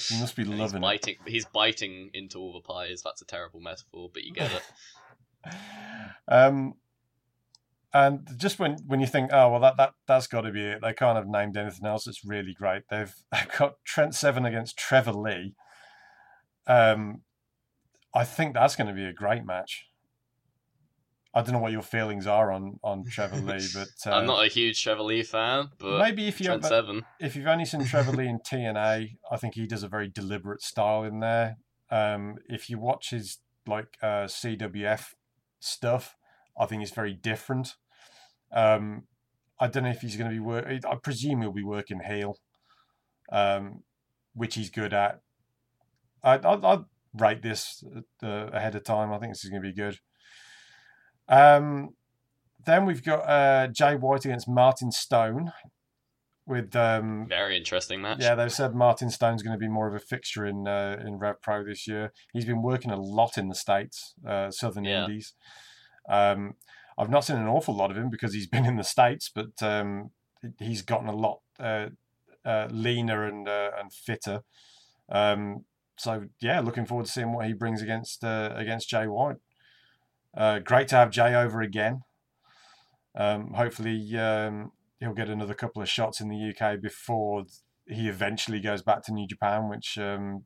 He 0.10 0.20
must 0.20 0.36
be 0.36 0.44
And 0.44 0.52
he's 0.54 0.60
loving 0.60 0.78
it. 0.78 0.82
biting. 0.82 1.16
He's 1.26 1.46
biting 1.46 2.10
into 2.14 2.40
all 2.40 2.54
the 2.54 2.62
pies. 2.62 3.02
That's 3.04 3.22
a 3.22 3.26
terrible 3.26 3.60
metaphor, 3.60 4.10
but 4.14 4.24
you 4.24 4.34
get 4.34 4.52
it. 4.52 4.64
Um, 6.28 6.74
and 7.94 8.28
just 8.36 8.60
when, 8.60 8.78
when 8.86 9.00
you 9.00 9.08
think, 9.08 9.30
oh 9.32 9.50
well, 9.50 9.62
that 9.62 9.78
that 9.78 9.94
that's 10.08 10.28
got 10.28 10.42
to 10.42 10.52
be 10.52 10.62
it. 10.62 10.82
They 10.82 10.94
can't 10.94 11.16
have 11.16 11.28
named 11.28 11.56
anything 11.56 11.86
else. 11.86 12.06
It's 12.06 12.26
really 12.26 12.54
great. 12.54 12.84
They've 12.90 13.16
they've 13.32 13.58
got 13.58 13.76
Trent 13.86 14.14
Seven 14.14 14.46
against 14.46 14.78
Trevor 14.78 15.14
Lee. 15.14 15.56
Um, 16.68 17.22
I 18.14 18.26
think 18.26 18.54
that's 18.54 18.76
going 18.76 18.88
to 18.88 18.94
be 18.94 19.06
a 19.06 19.14
great 19.14 19.46
match. 19.46 19.87
I 21.38 21.44
don't 21.44 21.54
know 21.54 21.60
what 21.60 21.72
your 21.72 21.84
feelings 21.84 22.26
are 22.26 22.52
on 22.52 22.80
on 22.84 23.06
Trevor 23.06 23.36
Lee, 23.36 23.68
but 23.74 23.90
uh, 24.08 24.16
I'm 24.16 24.26
not 24.26 24.44
a 24.44 24.48
huge 24.48 24.82
Trevor 24.82 25.04
Lee 25.04 25.22
fan, 25.22 25.70
but 25.78 26.00
maybe 26.00 26.28
if 26.28 26.42
you 26.42 26.48
Seven. 26.64 27.06
if 27.20 27.36
you've 27.36 27.46
only 27.46 27.64
seen 27.64 27.86
Trevor 27.86 28.14
Lee 28.14 28.28
in 28.28 28.40
TNA, 28.46 29.18
I 29.32 29.38
think 29.38 29.54
he 29.54 29.68
does 29.68 29.84
a 29.84 29.88
very 29.88 30.10
deliberate 30.10 30.64
style 30.64 31.04
in 31.04 31.20
there. 31.20 31.58
Um, 31.92 32.38
if 32.48 32.72
you 32.72 32.80
watch 32.80 33.12
his 33.12 33.38
like 33.68 33.98
uh, 34.02 34.26
CWF 34.26 35.14
stuff, 35.60 36.16
I 36.60 36.66
think 36.66 36.82
it's 36.82 36.92
very 36.92 37.14
different. 37.14 37.76
Um, 38.52 39.04
I 39.60 39.68
don't 39.68 39.84
know 39.84 39.92
if 39.92 40.02
he's 40.02 40.16
going 40.16 40.32
to 40.32 40.36
be 40.36 40.40
work. 40.40 40.66
I 40.68 40.96
presume 40.96 41.42
he'll 41.42 41.52
be 41.52 41.64
working 41.64 42.00
heel, 42.00 42.40
um, 43.32 43.84
which 44.34 44.56
he's 44.56 44.72
good 44.72 44.92
at. 44.92 45.22
I, 46.24 46.38
I, 46.38 46.74
I'd 46.74 46.86
rate 47.14 47.44
this 47.44 47.84
uh, 48.24 48.48
ahead 48.52 48.74
of 48.74 48.84
time. 48.84 49.14
I 49.14 49.20
think 49.20 49.34
this 49.34 49.44
is 49.44 49.52
going 49.52 49.62
to 49.62 49.70
be 49.70 49.76
good. 49.76 50.00
Um, 51.30 51.90
then 52.66 52.86
we've 52.86 53.04
got 53.04 53.20
uh, 53.22 53.68
Jay 53.68 53.96
White 53.96 54.26
against 54.26 54.48
Martin 54.48 54.92
Stone 54.92 55.52
with 56.46 56.76
um, 56.76 57.26
Very 57.28 57.58
interesting 57.58 58.02
match. 58.02 58.20
yeah, 58.22 58.36
they've 58.36 58.52
said 58.52 58.74
Martin 58.74 59.10
Stone's 59.10 59.44
going 59.44 59.54
to 59.54 59.60
be 59.60 59.68
more 59.68 59.88
of 59.88 59.94
a 59.94 60.00
fixture 60.00 60.46
in 60.46 60.68
uh, 60.68 61.02
in 61.06 61.18
Rev 61.18 61.42
Pro 61.42 61.64
this 61.64 61.88
year. 61.88 62.12
He's 62.34 62.46
been 62.46 62.62
working 62.62 62.92
a 62.92 63.00
lot 63.00 63.38
in 63.38 63.50
the 63.50 63.56
states, 63.56 64.14
uh, 64.26 64.52
Southern 64.52 64.86
Yeah. 64.86 65.06
Indies. 65.06 65.34
Um, 66.10 66.56
I've 66.98 67.10
not 67.10 67.26
seen 67.26 67.36
an 67.38 67.48
awful 67.48 67.76
lot 67.76 67.92
of 67.92 67.98
him 67.98 68.10
because 68.10 68.34
he's 68.34 68.48
been 68.56 68.66
in 68.66 68.78
the 68.78 68.84
states, 68.84 69.30
but 69.34 69.62
um, 69.62 70.12
he's 70.60 70.82
gotten 70.82 71.08
a 71.10 71.16
lot 71.16 71.40
uh, 71.60 71.88
uh, 72.46 72.68
leaner 72.72 73.24
and 73.26 73.48
uh, 73.48 73.72
and 73.80 73.92
fitter. 73.92 74.42
Um, 75.10 75.66
so 75.98 76.26
yeah, 76.42 76.60
looking 76.62 76.86
forward 76.86 77.08
to 77.08 77.12
seeing 77.12 77.34
what 77.34 77.46
he 77.48 77.54
brings 77.54 77.82
against 77.82 78.24
uh, 78.24 78.54
against 78.56 78.90
Jay 78.90 79.06
White. 79.08 79.38
Uh, 80.38 80.60
great 80.60 80.88
to 80.90 80.96
have 80.96 81.10
Jay 81.10 81.34
over 81.34 81.62
again. 81.62 82.04
Um, 83.16 83.54
hopefully, 83.54 84.16
um, 84.18 84.72
he'll 85.00 85.14
get 85.14 85.30
another 85.30 85.56
couple 85.56 85.82
of 85.82 85.90
shots 85.90 86.22
in 86.22 86.30
the 86.30 86.54
UK 86.54 86.80
before 86.80 87.46
he 87.88 88.08
eventually 88.08 88.60
goes 88.60 88.84
back 88.84 89.04
to 89.04 89.12
New 89.12 89.26
Japan, 89.26 89.68
which 89.68 89.98
um, 89.98 90.44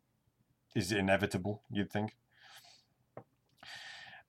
is 0.74 0.94
inevitable, 0.94 1.64
you'd 1.70 1.92
think. 1.92 2.16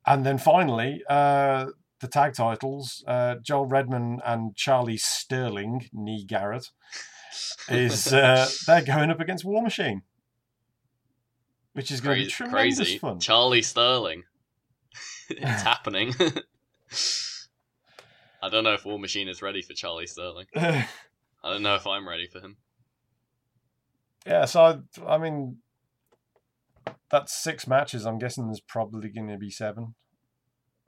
And 0.05 0.26
then 0.26 0.39
finally, 0.39 1.02
uh, 1.09 1.66
the 2.01 2.09
tag 2.09 2.34
titles: 2.34 3.05
uh, 3.06 3.36
Joel 3.36 3.66
Redman 3.66 4.20
and 4.24 4.56
Charlie 4.56 4.97
Sterling, 4.97 5.89
knee 5.93 6.24
Garrett, 6.24 6.70
is 7.68 8.12
uh, 8.12 8.48
they're 8.66 8.82
going 8.82 9.10
up 9.10 9.20
against 9.20 9.44
War 9.44 9.62
Machine, 9.62 10.02
which 11.74 11.93
is 11.93 12.01
going 12.01 12.18
to 12.18 12.24
be 12.24 12.30
tremendous 12.30 12.78
crazy. 12.78 12.98
fun. 12.98 13.20
Charlie 13.20 13.62
Sterling. 13.62 14.24
it's 15.43 15.63
happening. 15.63 16.15
I 18.43 18.49
don't 18.49 18.65
know 18.65 18.75
if 18.75 18.85
War 18.85 18.99
Machine 18.99 19.29
is 19.29 19.41
ready 19.41 19.63
for 19.63 19.73
Charlie 19.73 20.07
Sterling. 20.07 20.47
I 20.57 20.87
don't 21.45 21.63
know 21.63 21.77
if 21.77 21.87
I'm 21.87 22.09
ready 22.09 22.27
for 22.27 22.41
him. 22.41 22.57
yeah, 24.27 24.45
so 24.47 24.63
I, 24.63 25.15
I 25.15 25.19
mean, 25.19 25.59
that's 27.11 27.33
six 27.33 27.67
matches. 27.67 28.05
I'm 28.05 28.19
guessing 28.19 28.47
there's 28.47 28.61
probably 28.61 29.09
going 29.11 29.29
to 29.29 29.39
be 29.39 29.51
seven. 29.51 29.95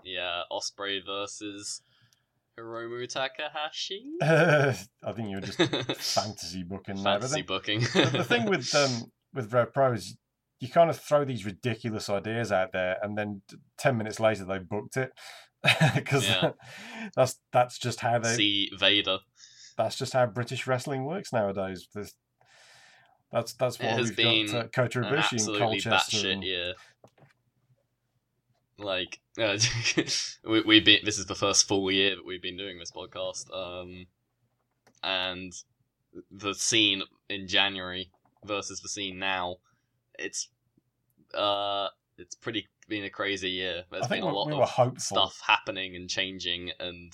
Yeah, 0.04 0.42
Ospreay 0.50 1.00
versus 1.04 1.82
Hiromu 2.58 3.08
Takahashi. 3.08 4.12
I 4.22 4.72
think 5.14 5.30
you 5.30 5.36
were 5.36 5.40
just 5.40 5.58
fantasy 5.58 6.62
booking 6.62 6.96
there. 6.96 7.04
Fantasy 7.14 7.36
then- 7.36 7.46
booking. 7.46 7.80
the, 7.80 8.10
the 8.18 8.24
thing 8.24 8.46
with 8.46 8.74
um 8.74 9.10
with 9.32 9.52
Rev 9.52 9.72
Pro 9.72 9.92
is 9.92 10.16
you 10.60 10.68
kind 10.68 10.88
of 10.90 10.98
throw 10.98 11.24
these 11.24 11.44
ridiculous 11.44 12.08
ideas 12.08 12.50
out 12.52 12.72
there, 12.72 12.96
and 13.02 13.16
then 13.18 13.42
ten 13.78 13.96
minutes 13.96 14.20
later 14.20 14.44
they 14.44 14.58
booked 14.58 14.96
it 14.96 15.12
because 15.94 16.26
Yeah. 16.28 16.52
that's 17.16 17.38
that's 17.52 17.78
just 17.78 18.00
how 18.00 18.18
they 18.18 18.34
see 18.34 18.70
Vader. 18.78 19.18
that's 19.76 19.96
just 19.96 20.12
how 20.12 20.26
British 20.26 20.66
wrestling 20.66 21.04
works 21.04 21.32
nowadays. 21.32 21.88
There's, 21.94 22.14
that's 23.32 23.52
that's 23.54 23.76
has 23.78 24.08
we've 24.08 24.16
been 24.16 24.46
got 24.46 24.54
uh, 24.66 24.68
Kota 24.68 25.00
Ibushi 25.00 25.32
absolutely 25.32 25.80
Colchester. 25.80 26.16
batshit 26.18 26.32
and- 26.32 26.44
year. 26.44 26.74
Like 28.76 29.20
uh, 29.38 29.56
we 30.48 30.60
we've 30.62 30.84
been. 30.84 30.98
This 31.04 31.18
is 31.18 31.26
the 31.26 31.34
first 31.36 31.68
full 31.68 31.90
year 31.92 32.16
that 32.16 32.26
we've 32.26 32.42
been 32.42 32.56
doing 32.56 32.78
this 32.78 32.90
podcast. 32.90 33.46
Um, 33.54 34.06
and 35.02 35.52
the 36.30 36.54
scene 36.54 37.02
in 37.28 37.46
January 37.46 38.10
versus 38.44 38.80
the 38.80 38.88
scene 38.88 39.18
now, 39.20 39.56
it's 40.18 40.48
uh, 41.34 41.88
it's 42.18 42.34
pretty 42.34 42.68
been 42.88 43.04
a 43.04 43.10
crazy 43.10 43.50
year. 43.50 43.84
There's 43.90 44.04
I 44.04 44.08
think 44.08 44.24
been 44.24 44.30
a 44.30 44.34
lot 44.34 44.46
we 44.48 44.54
of 44.54 45.00
stuff 45.00 45.40
happening 45.46 45.96
and 45.96 46.08
changing, 46.08 46.70
and 46.78 47.12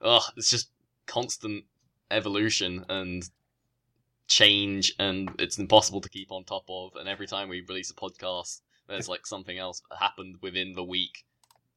oh, 0.00 0.24
it's 0.36 0.50
just 0.50 0.70
constant 1.06 1.64
evolution 2.10 2.84
and 2.88 3.28
change, 4.26 4.94
and 4.98 5.30
it's 5.38 5.58
impossible 5.58 6.00
to 6.00 6.08
keep 6.08 6.30
on 6.32 6.44
top 6.44 6.64
of. 6.68 6.92
And 6.96 7.08
every 7.08 7.26
time 7.26 7.48
we 7.48 7.62
release 7.68 7.90
a 7.90 7.94
podcast, 7.94 8.60
there's 8.88 9.08
like 9.08 9.26
something 9.26 9.58
else 9.58 9.82
that 9.90 9.98
happened 9.98 10.36
within 10.42 10.74
the 10.74 10.84
week, 10.84 11.24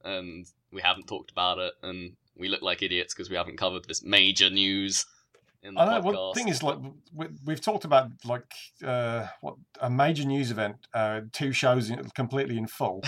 and 0.03 0.45
we 0.72 0.82
haven't 0.82 1.07
talked 1.07 1.32
about 1.32 1.60
it, 1.60 1.74
and 1.84 2.15
we 2.36 2.48
look 2.48 2.61
like 2.61 2.84
idiots 2.84 3.14
because 3.14 3.30
we 3.30 3.36
haven't 3.36 3.57
covered 3.57 3.86
this 3.86 4.03
major 4.03 4.49
news 4.49 5.06
in 5.68 5.76
the 5.76 5.81
I 5.81 5.85
know. 5.85 6.02
podcast. 6.02 6.14
Well, 6.14 6.34
thing 6.34 6.48
is, 6.48 6.64
like, 6.64 6.77
we, 7.14 7.27
we've 7.45 7.61
talked 7.61 7.85
about 7.85 8.10
like 8.26 8.52
uh, 8.84 9.27
what 9.41 9.56
a 9.81 9.89
major 9.89 10.26
news 10.26 10.52
event, 10.52 10.76
uh, 10.94 11.22
two 11.31 11.52
shows 11.52 11.89
in, 11.89 12.03
completely 12.15 12.57
in 12.57 12.68
full, 12.68 13.03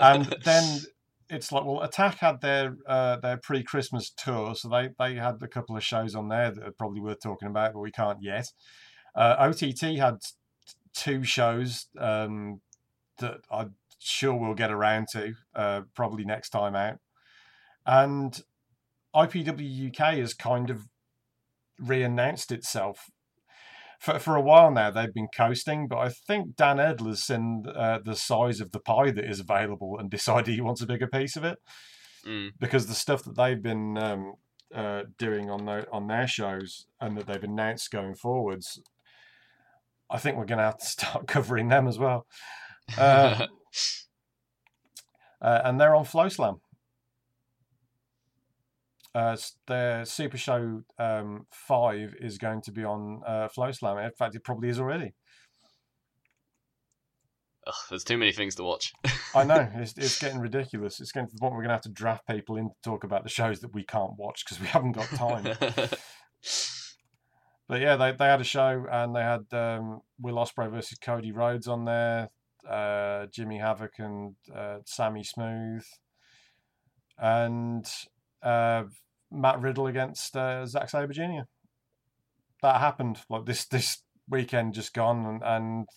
and 0.00 0.24
then 0.44 0.80
it's 1.30 1.52
like, 1.52 1.64
well, 1.64 1.80
Attack 1.82 2.18
had 2.18 2.40
their 2.40 2.76
uh, 2.86 3.16
their 3.16 3.36
pre 3.36 3.62
Christmas 3.62 4.10
tour, 4.10 4.54
so 4.54 4.68
they 4.68 4.90
they 4.98 5.14
had 5.14 5.42
a 5.42 5.48
couple 5.48 5.76
of 5.76 5.84
shows 5.84 6.14
on 6.14 6.28
there 6.28 6.50
that 6.50 6.64
are 6.64 6.72
probably 6.72 7.00
worth 7.00 7.20
talking 7.22 7.48
about, 7.48 7.72
but 7.72 7.80
we 7.80 7.92
can't 7.92 8.22
yet. 8.22 8.52
Uh, 9.14 9.36
OTT 9.38 9.96
had 9.98 10.18
two 10.92 11.24
shows 11.24 11.86
um, 11.98 12.60
that 13.18 13.38
I'm 13.50 13.74
sure 13.98 14.34
we'll 14.34 14.54
get 14.54 14.70
around 14.70 15.08
to 15.12 15.34
uh, 15.54 15.82
probably 15.94 16.24
next 16.24 16.50
time 16.50 16.74
out, 16.74 16.98
and 17.86 18.40
IPW 19.14 19.88
UK 19.88 20.18
has 20.18 20.34
kind 20.34 20.70
of 20.70 20.88
re-announced 21.80 22.52
itself. 22.52 23.06
For, 23.98 24.18
for 24.18 24.36
a 24.36 24.40
while 24.40 24.70
now, 24.70 24.90
they've 24.90 25.12
been 25.12 25.28
coasting, 25.34 25.86
but 25.86 25.98
I 25.98 26.08
think 26.08 26.56
Dan 26.56 26.78
Edler's 26.78 27.22
seen 27.22 27.64
uh, 27.74 27.98
the 28.04 28.16
size 28.16 28.60
of 28.60 28.72
the 28.72 28.80
pie 28.80 29.10
that 29.10 29.24
is 29.24 29.40
available 29.40 29.98
and 29.98 30.10
decided 30.16 30.54
he 30.54 30.60
wants 30.60 30.80
a 30.80 30.86
bigger 30.86 31.06
piece 31.06 31.36
of 31.36 31.44
it 31.44 31.58
Mm. 32.26 32.50
because 32.60 32.86
the 32.86 32.94
stuff 32.94 33.24
that 33.24 33.34
they've 33.34 33.62
been 33.62 33.96
um, 33.96 34.34
uh, 34.74 35.04
doing 35.16 35.48
on 35.48 35.64
their, 35.64 35.86
on 35.90 36.06
their 36.06 36.26
shows 36.26 36.86
and 37.00 37.16
that 37.16 37.26
they've 37.26 37.42
announced 37.42 37.90
going 37.90 38.14
forwards, 38.14 38.78
I 40.10 40.18
think 40.18 40.36
we're 40.36 40.44
going 40.44 40.58
to 40.58 40.64
have 40.64 40.76
to 40.78 40.86
start 40.98 41.26
covering 41.26 41.68
them 41.68 41.88
as 41.88 41.98
well. 41.98 42.26
Uh, 42.98 43.46
uh, 45.40 45.60
and 45.64 45.80
they're 45.80 45.94
on 45.94 46.04
FloSlam. 46.04 46.58
Uh, 49.14 49.36
their 49.66 50.04
Super 50.04 50.38
Show 50.38 50.82
um, 50.98 51.46
5 51.50 52.14
is 52.20 52.38
going 52.38 52.62
to 52.62 52.72
be 52.72 52.84
on 52.84 53.22
uh, 53.26 53.48
FloSlam. 53.56 54.04
In 54.04 54.10
fact, 54.12 54.36
it 54.36 54.44
probably 54.44 54.68
is 54.68 54.78
already. 54.78 55.14
Ugh, 57.66 57.74
there's 57.90 58.04
too 58.04 58.16
many 58.16 58.32
things 58.32 58.54
to 58.54 58.62
watch. 58.62 58.92
I 59.34 59.44
know 59.44 59.68
it's, 59.74 59.94
it's 59.96 60.18
getting 60.22 60.38
ridiculous. 60.38 61.00
It's 61.00 61.12
getting 61.12 61.28
to 61.28 61.34
the 61.34 61.40
point 61.40 61.54
we're 61.54 61.60
going 61.60 61.70
to 61.70 61.74
have 61.74 61.82
to 61.82 61.90
draft 61.90 62.26
people 62.26 62.56
in 62.56 62.68
to 62.68 62.74
talk 62.82 63.04
about 63.04 63.24
the 63.24 63.28
shows 63.28 63.60
that 63.60 63.74
we 63.74 63.82
can't 63.84 64.16
watch 64.16 64.44
because 64.44 64.60
we 64.60 64.66
haven't 64.68 64.92
got 64.92 65.08
time. 65.08 65.44
but 67.68 67.80
yeah, 67.80 67.96
they, 67.96 68.12
they 68.12 68.26
had 68.26 68.40
a 68.40 68.44
show 68.44 68.86
and 68.90 69.14
they 69.14 69.22
had 69.22 69.44
um, 69.52 70.00
Will 70.20 70.36
Ospreay 70.36 70.70
versus 70.70 70.98
Cody 70.98 71.32
Rhodes 71.32 71.66
on 71.66 71.84
there, 71.84 72.30
uh, 72.68 73.26
Jimmy 73.26 73.58
Havoc 73.58 73.98
and 73.98 74.36
uh, 74.54 74.78
Sammy 74.86 75.24
Smooth, 75.24 75.84
and 77.18 77.86
uh, 78.42 78.84
Matt 79.30 79.60
Riddle 79.60 79.86
against 79.86 80.36
uh, 80.36 80.66
Zack 80.66 80.90
Sabre 80.90 81.12
Jr. 81.12 81.42
That 82.62 82.80
happened 82.80 83.18
like 83.28 83.46
this 83.46 83.64
this 83.66 84.02
weekend 84.28 84.74
just 84.74 84.92
gone, 84.94 85.26
and, 85.26 85.42
and 85.42 85.88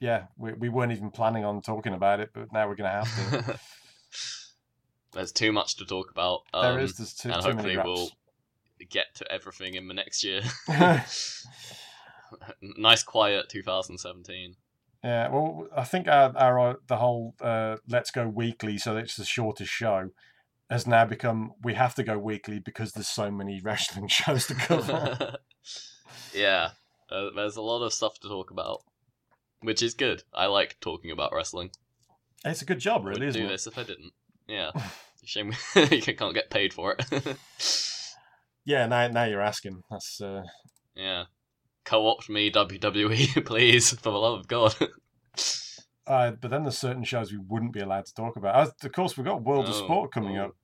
yeah, 0.00 0.24
we, 0.36 0.52
we 0.54 0.68
weren't 0.68 0.92
even 0.92 1.10
planning 1.10 1.44
on 1.44 1.62
talking 1.62 1.94
about 1.94 2.20
it, 2.20 2.30
but 2.32 2.52
now 2.52 2.68
we're 2.68 2.74
going 2.74 2.90
to 2.90 3.04
have 3.04 3.44
to. 3.44 3.60
There's 5.12 5.32
too 5.32 5.52
much 5.52 5.76
to 5.76 5.84
talk 5.84 6.10
about. 6.10 6.40
Um, 6.54 6.62
there 6.62 6.78
is. 6.82 6.96
There's 6.96 7.14
too, 7.14 7.30
and 7.30 7.42
too 7.42 7.50
hopefully 7.50 7.76
we'll 7.76 8.08
get 8.90 9.14
to 9.16 9.30
everything 9.30 9.74
in 9.74 9.88
the 9.88 9.94
next 9.94 10.24
year. 10.24 10.40
nice 12.62 13.02
quiet 13.02 13.48
2017. 13.48 14.56
Yeah, 15.04 15.28
well, 15.30 15.66
I 15.76 15.84
think 15.84 16.06
our, 16.06 16.36
our 16.36 16.78
the 16.86 16.96
whole 16.96 17.34
uh, 17.40 17.76
let's 17.88 18.10
go 18.10 18.28
weekly, 18.28 18.78
so 18.78 18.96
it's 18.96 19.16
the 19.16 19.24
shortest 19.24 19.70
show, 19.70 20.10
has 20.72 20.86
now 20.86 21.04
become 21.04 21.52
we 21.62 21.74
have 21.74 21.94
to 21.94 22.02
go 22.02 22.18
weekly 22.18 22.58
because 22.58 22.92
there's 22.92 23.08
so 23.08 23.30
many 23.30 23.60
wrestling 23.64 24.08
shows 24.08 24.46
to 24.46 24.54
cover. 24.54 25.36
yeah, 26.34 26.70
uh, 27.10 27.28
there's 27.36 27.56
a 27.56 27.62
lot 27.62 27.82
of 27.84 27.92
stuff 27.92 28.18
to 28.20 28.28
talk 28.28 28.50
about, 28.50 28.82
which 29.60 29.82
is 29.82 29.94
good. 29.94 30.22
I 30.32 30.46
like 30.46 30.78
talking 30.80 31.10
about 31.10 31.32
wrestling. 31.34 31.70
it's 32.44 32.62
a 32.62 32.66
good 32.66 32.78
job, 32.80 33.04
really, 33.04 33.20
Would 33.20 33.28
isn't 33.28 33.40
do 33.42 33.46
it? 33.46 33.50
this 33.50 33.66
if 33.66 33.78
I 33.78 33.82
didn't. 33.82 34.12
Yeah, 34.48 34.70
shame 35.24 35.52
you 35.76 36.00
can't 36.00 36.34
get 36.34 36.50
paid 36.50 36.72
for 36.72 36.96
it. 36.98 37.36
Yeah, 38.64 38.86
now 38.86 39.08
now 39.08 39.24
you're 39.24 39.40
asking. 39.40 39.82
That's 39.90 40.20
uh, 40.20 40.42
yeah, 40.94 41.24
co-opt 41.84 42.30
me 42.30 42.50
WWE, 42.50 43.44
please, 43.44 43.90
for 43.90 44.10
the 44.10 44.10
love 44.10 44.40
of 44.40 44.48
God. 44.48 44.74
uh, 46.06 46.30
but 46.40 46.50
then 46.50 46.62
there's 46.62 46.78
certain 46.78 47.04
shows 47.04 47.32
we 47.32 47.38
wouldn't 47.38 47.72
be 47.72 47.80
allowed 47.80 48.06
to 48.06 48.14
talk 48.14 48.36
about. 48.36 48.56
As, 48.56 48.72
of 48.84 48.92
course, 48.92 49.16
we've 49.16 49.26
got 49.26 49.42
World 49.42 49.66
of 49.66 49.74
Oh, 49.74 49.84
Sport 49.84 50.12
coming 50.12 50.38
oh. 50.38 50.46
up 50.46 50.56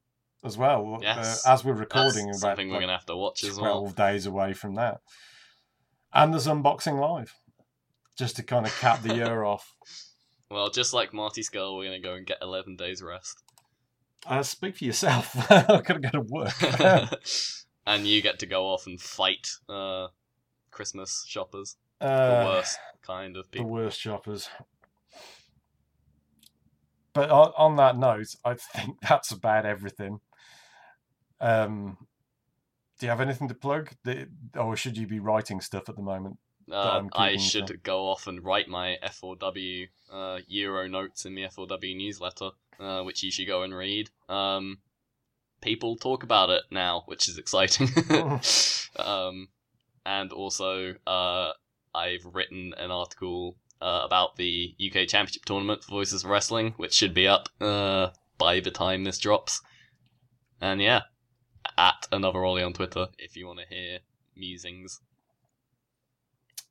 as 0.44 0.56
well. 0.58 0.98
Yes. 1.02 1.46
uh, 1.46 1.52
as 1.52 1.64
we're 1.64 1.72
recording, 1.74 2.26
That's 2.26 2.38
about 2.42 2.50
something 2.50 2.68
we're 2.68 2.74
like, 2.74 2.82
gonna 2.82 2.92
have 2.92 3.06
to 3.06 3.16
watch 3.16 3.44
as 3.44 3.56
twelve 3.58 3.96
well. 3.98 4.08
days 4.12 4.26
away 4.26 4.52
from 4.54 4.74
that. 4.74 5.00
And 6.12 6.32
there's 6.32 6.46
unboxing 6.46 6.98
live, 7.00 7.34
just 8.18 8.36
to 8.36 8.42
kind 8.42 8.66
of 8.66 8.74
cap 8.80 9.02
the 9.02 9.14
year 9.14 9.44
off. 9.44 9.74
Well, 10.50 10.70
just 10.70 10.94
like 10.94 11.12
Marty 11.12 11.42
Scurll, 11.42 11.76
we're 11.76 11.84
gonna 11.84 12.00
go 12.00 12.14
and 12.14 12.26
get 12.26 12.38
11 12.40 12.76
days 12.76 13.02
rest. 13.02 13.42
Uh, 14.26 14.42
speak 14.42 14.76
for 14.76 14.84
yourself. 14.84 15.34
I've 15.50 15.84
got 15.84 15.94
to 15.94 15.98
go 16.00 16.10
to 16.10 16.20
work. 16.20 17.12
and 17.86 18.06
you 18.06 18.20
get 18.22 18.38
to 18.40 18.46
go 18.46 18.66
off 18.66 18.86
and 18.86 19.00
fight 19.00 19.48
uh, 19.68 20.08
Christmas 20.70 21.24
shoppers, 21.28 21.76
the 22.00 22.06
Uh, 22.06 22.44
worst 22.46 22.78
kind 23.02 23.36
of 23.36 23.50
people. 23.50 23.66
the 23.66 23.72
worst 23.72 24.00
shoppers. 24.00 24.48
But 27.12 27.30
on, 27.30 27.52
on 27.56 27.76
that 27.76 27.96
note, 27.96 28.34
I 28.44 28.54
think 28.54 29.00
that's 29.08 29.30
about 29.30 29.66
everything. 29.66 30.20
Um, 31.40 31.96
do 32.98 33.06
you 33.06 33.10
have 33.10 33.20
anything 33.20 33.48
to 33.48 33.54
plug? 33.54 33.90
Or 34.56 34.76
should 34.76 34.96
you 34.96 35.06
be 35.06 35.20
writing 35.20 35.60
stuff 35.60 35.88
at 35.88 35.96
the 35.96 36.02
moment? 36.02 36.38
Uh, 36.70 37.04
I 37.14 37.36
should 37.36 37.82
go 37.82 38.08
off 38.08 38.26
and 38.26 38.44
write 38.44 38.68
my 38.68 38.96
F4W 39.02 39.88
uh, 40.12 40.38
Euro 40.48 40.88
notes 40.88 41.24
in 41.24 41.34
the 41.34 41.42
F4W 41.42 41.96
newsletter, 41.96 42.50
uh, 42.78 43.02
which 43.02 43.22
you 43.22 43.30
should 43.30 43.46
go 43.46 43.62
and 43.62 43.74
read. 43.74 44.10
Um, 44.28 44.78
people 45.60 45.96
talk 45.96 46.22
about 46.22 46.50
it 46.50 46.64
now, 46.70 47.04
which 47.06 47.28
is 47.28 47.38
exciting. 47.38 47.88
um, 48.96 49.48
and 50.04 50.32
also, 50.32 50.94
uh, 51.06 51.52
I've 51.94 52.24
written 52.24 52.74
an 52.76 52.90
article 52.90 53.56
uh, 53.80 54.02
about 54.04 54.36
the 54.36 54.74
UK 54.78 55.08
Championship 55.08 55.44
Tournament 55.44 55.84
for 55.84 55.90
Voices 55.90 56.24
of 56.24 56.30
Wrestling, 56.30 56.74
which 56.76 56.94
should 56.94 57.14
be 57.14 57.26
up 57.26 57.48
uh, 57.60 58.08
by 58.36 58.60
the 58.60 58.70
time 58.70 59.04
this 59.04 59.18
drops. 59.18 59.62
And 60.60 60.82
yeah, 60.82 61.02
at 61.78 62.08
another 62.10 62.44
Ollie 62.44 62.62
on 62.62 62.72
Twitter 62.72 63.06
if 63.18 63.36
you 63.36 63.46
want 63.46 63.60
to 63.60 63.74
hear 63.74 64.00
musings. 64.36 65.00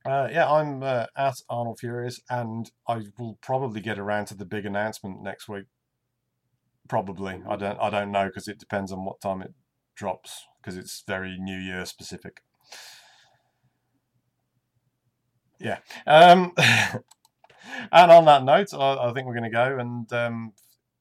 Uh, 0.05 0.27
yeah, 0.31 0.49
I'm 0.49 0.84
uh, 0.84 1.05
at 1.17 1.35
Arnold 1.49 1.79
Furious, 1.79 2.21
and 2.29 2.69
I 2.88 3.01
will 3.17 3.39
probably 3.41 3.81
get 3.81 3.97
around 3.97 4.25
to 4.27 4.35
the 4.35 4.45
big 4.45 4.65
announcement 4.65 5.23
next 5.23 5.49
week. 5.49 5.65
Probably, 6.88 7.41
I 7.49 7.55
don't, 7.55 7.79
I 7.79 7.89
don't 7.89 8.11
know 8.11 8.27
because 8.27 8.47
it 8.47 8.59
depends 8.59 8.91
on 8.91 9.03
what 9.03 9.19
time 9.19 9.41
it 9.41 9.53
drops 9.95 10.45
because 10.61 10.77
it's 10.77 11.03
very 11.07 11.38
New 11.38 11.57
Year 11.57 11.85
specific. 11.85 12.41
Yeah. 15.59 15.79
Um, 16.05 16.53
and 16.57 18.11
on 18.11 18.25
that 18.25 18.43
note, 18.43 18.73
I, 18.73 19.09
I 19.09 19.13
think 19.13 19.25
we're 19.25 19.34
going 19.34 19.43
to 19.43 19.49
go 19.49 19.77
and 19.79 20.13
um, 20.13 20.53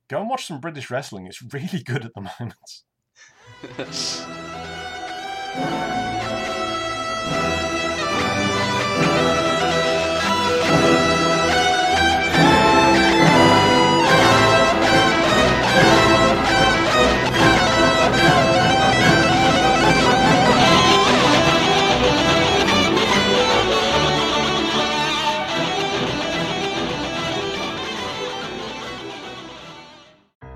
go 0.08 0.20
and 0.20 0.28
watch 0.28 0.46
some 0.46 0.60
British 0.60 0.90
wrestling. 0.90 1.26
It's 1.26 1.42
really 1.42 1.82
good 1.84 2.04
at 2.04 2.14
the 2.14 2.22
moment. 2.40 2.82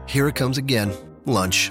Here 0.06 0.26
it 0.26 0.34
comes 0.34 0.58
again. 0.58 0.92
Lunch. 1.24 1.70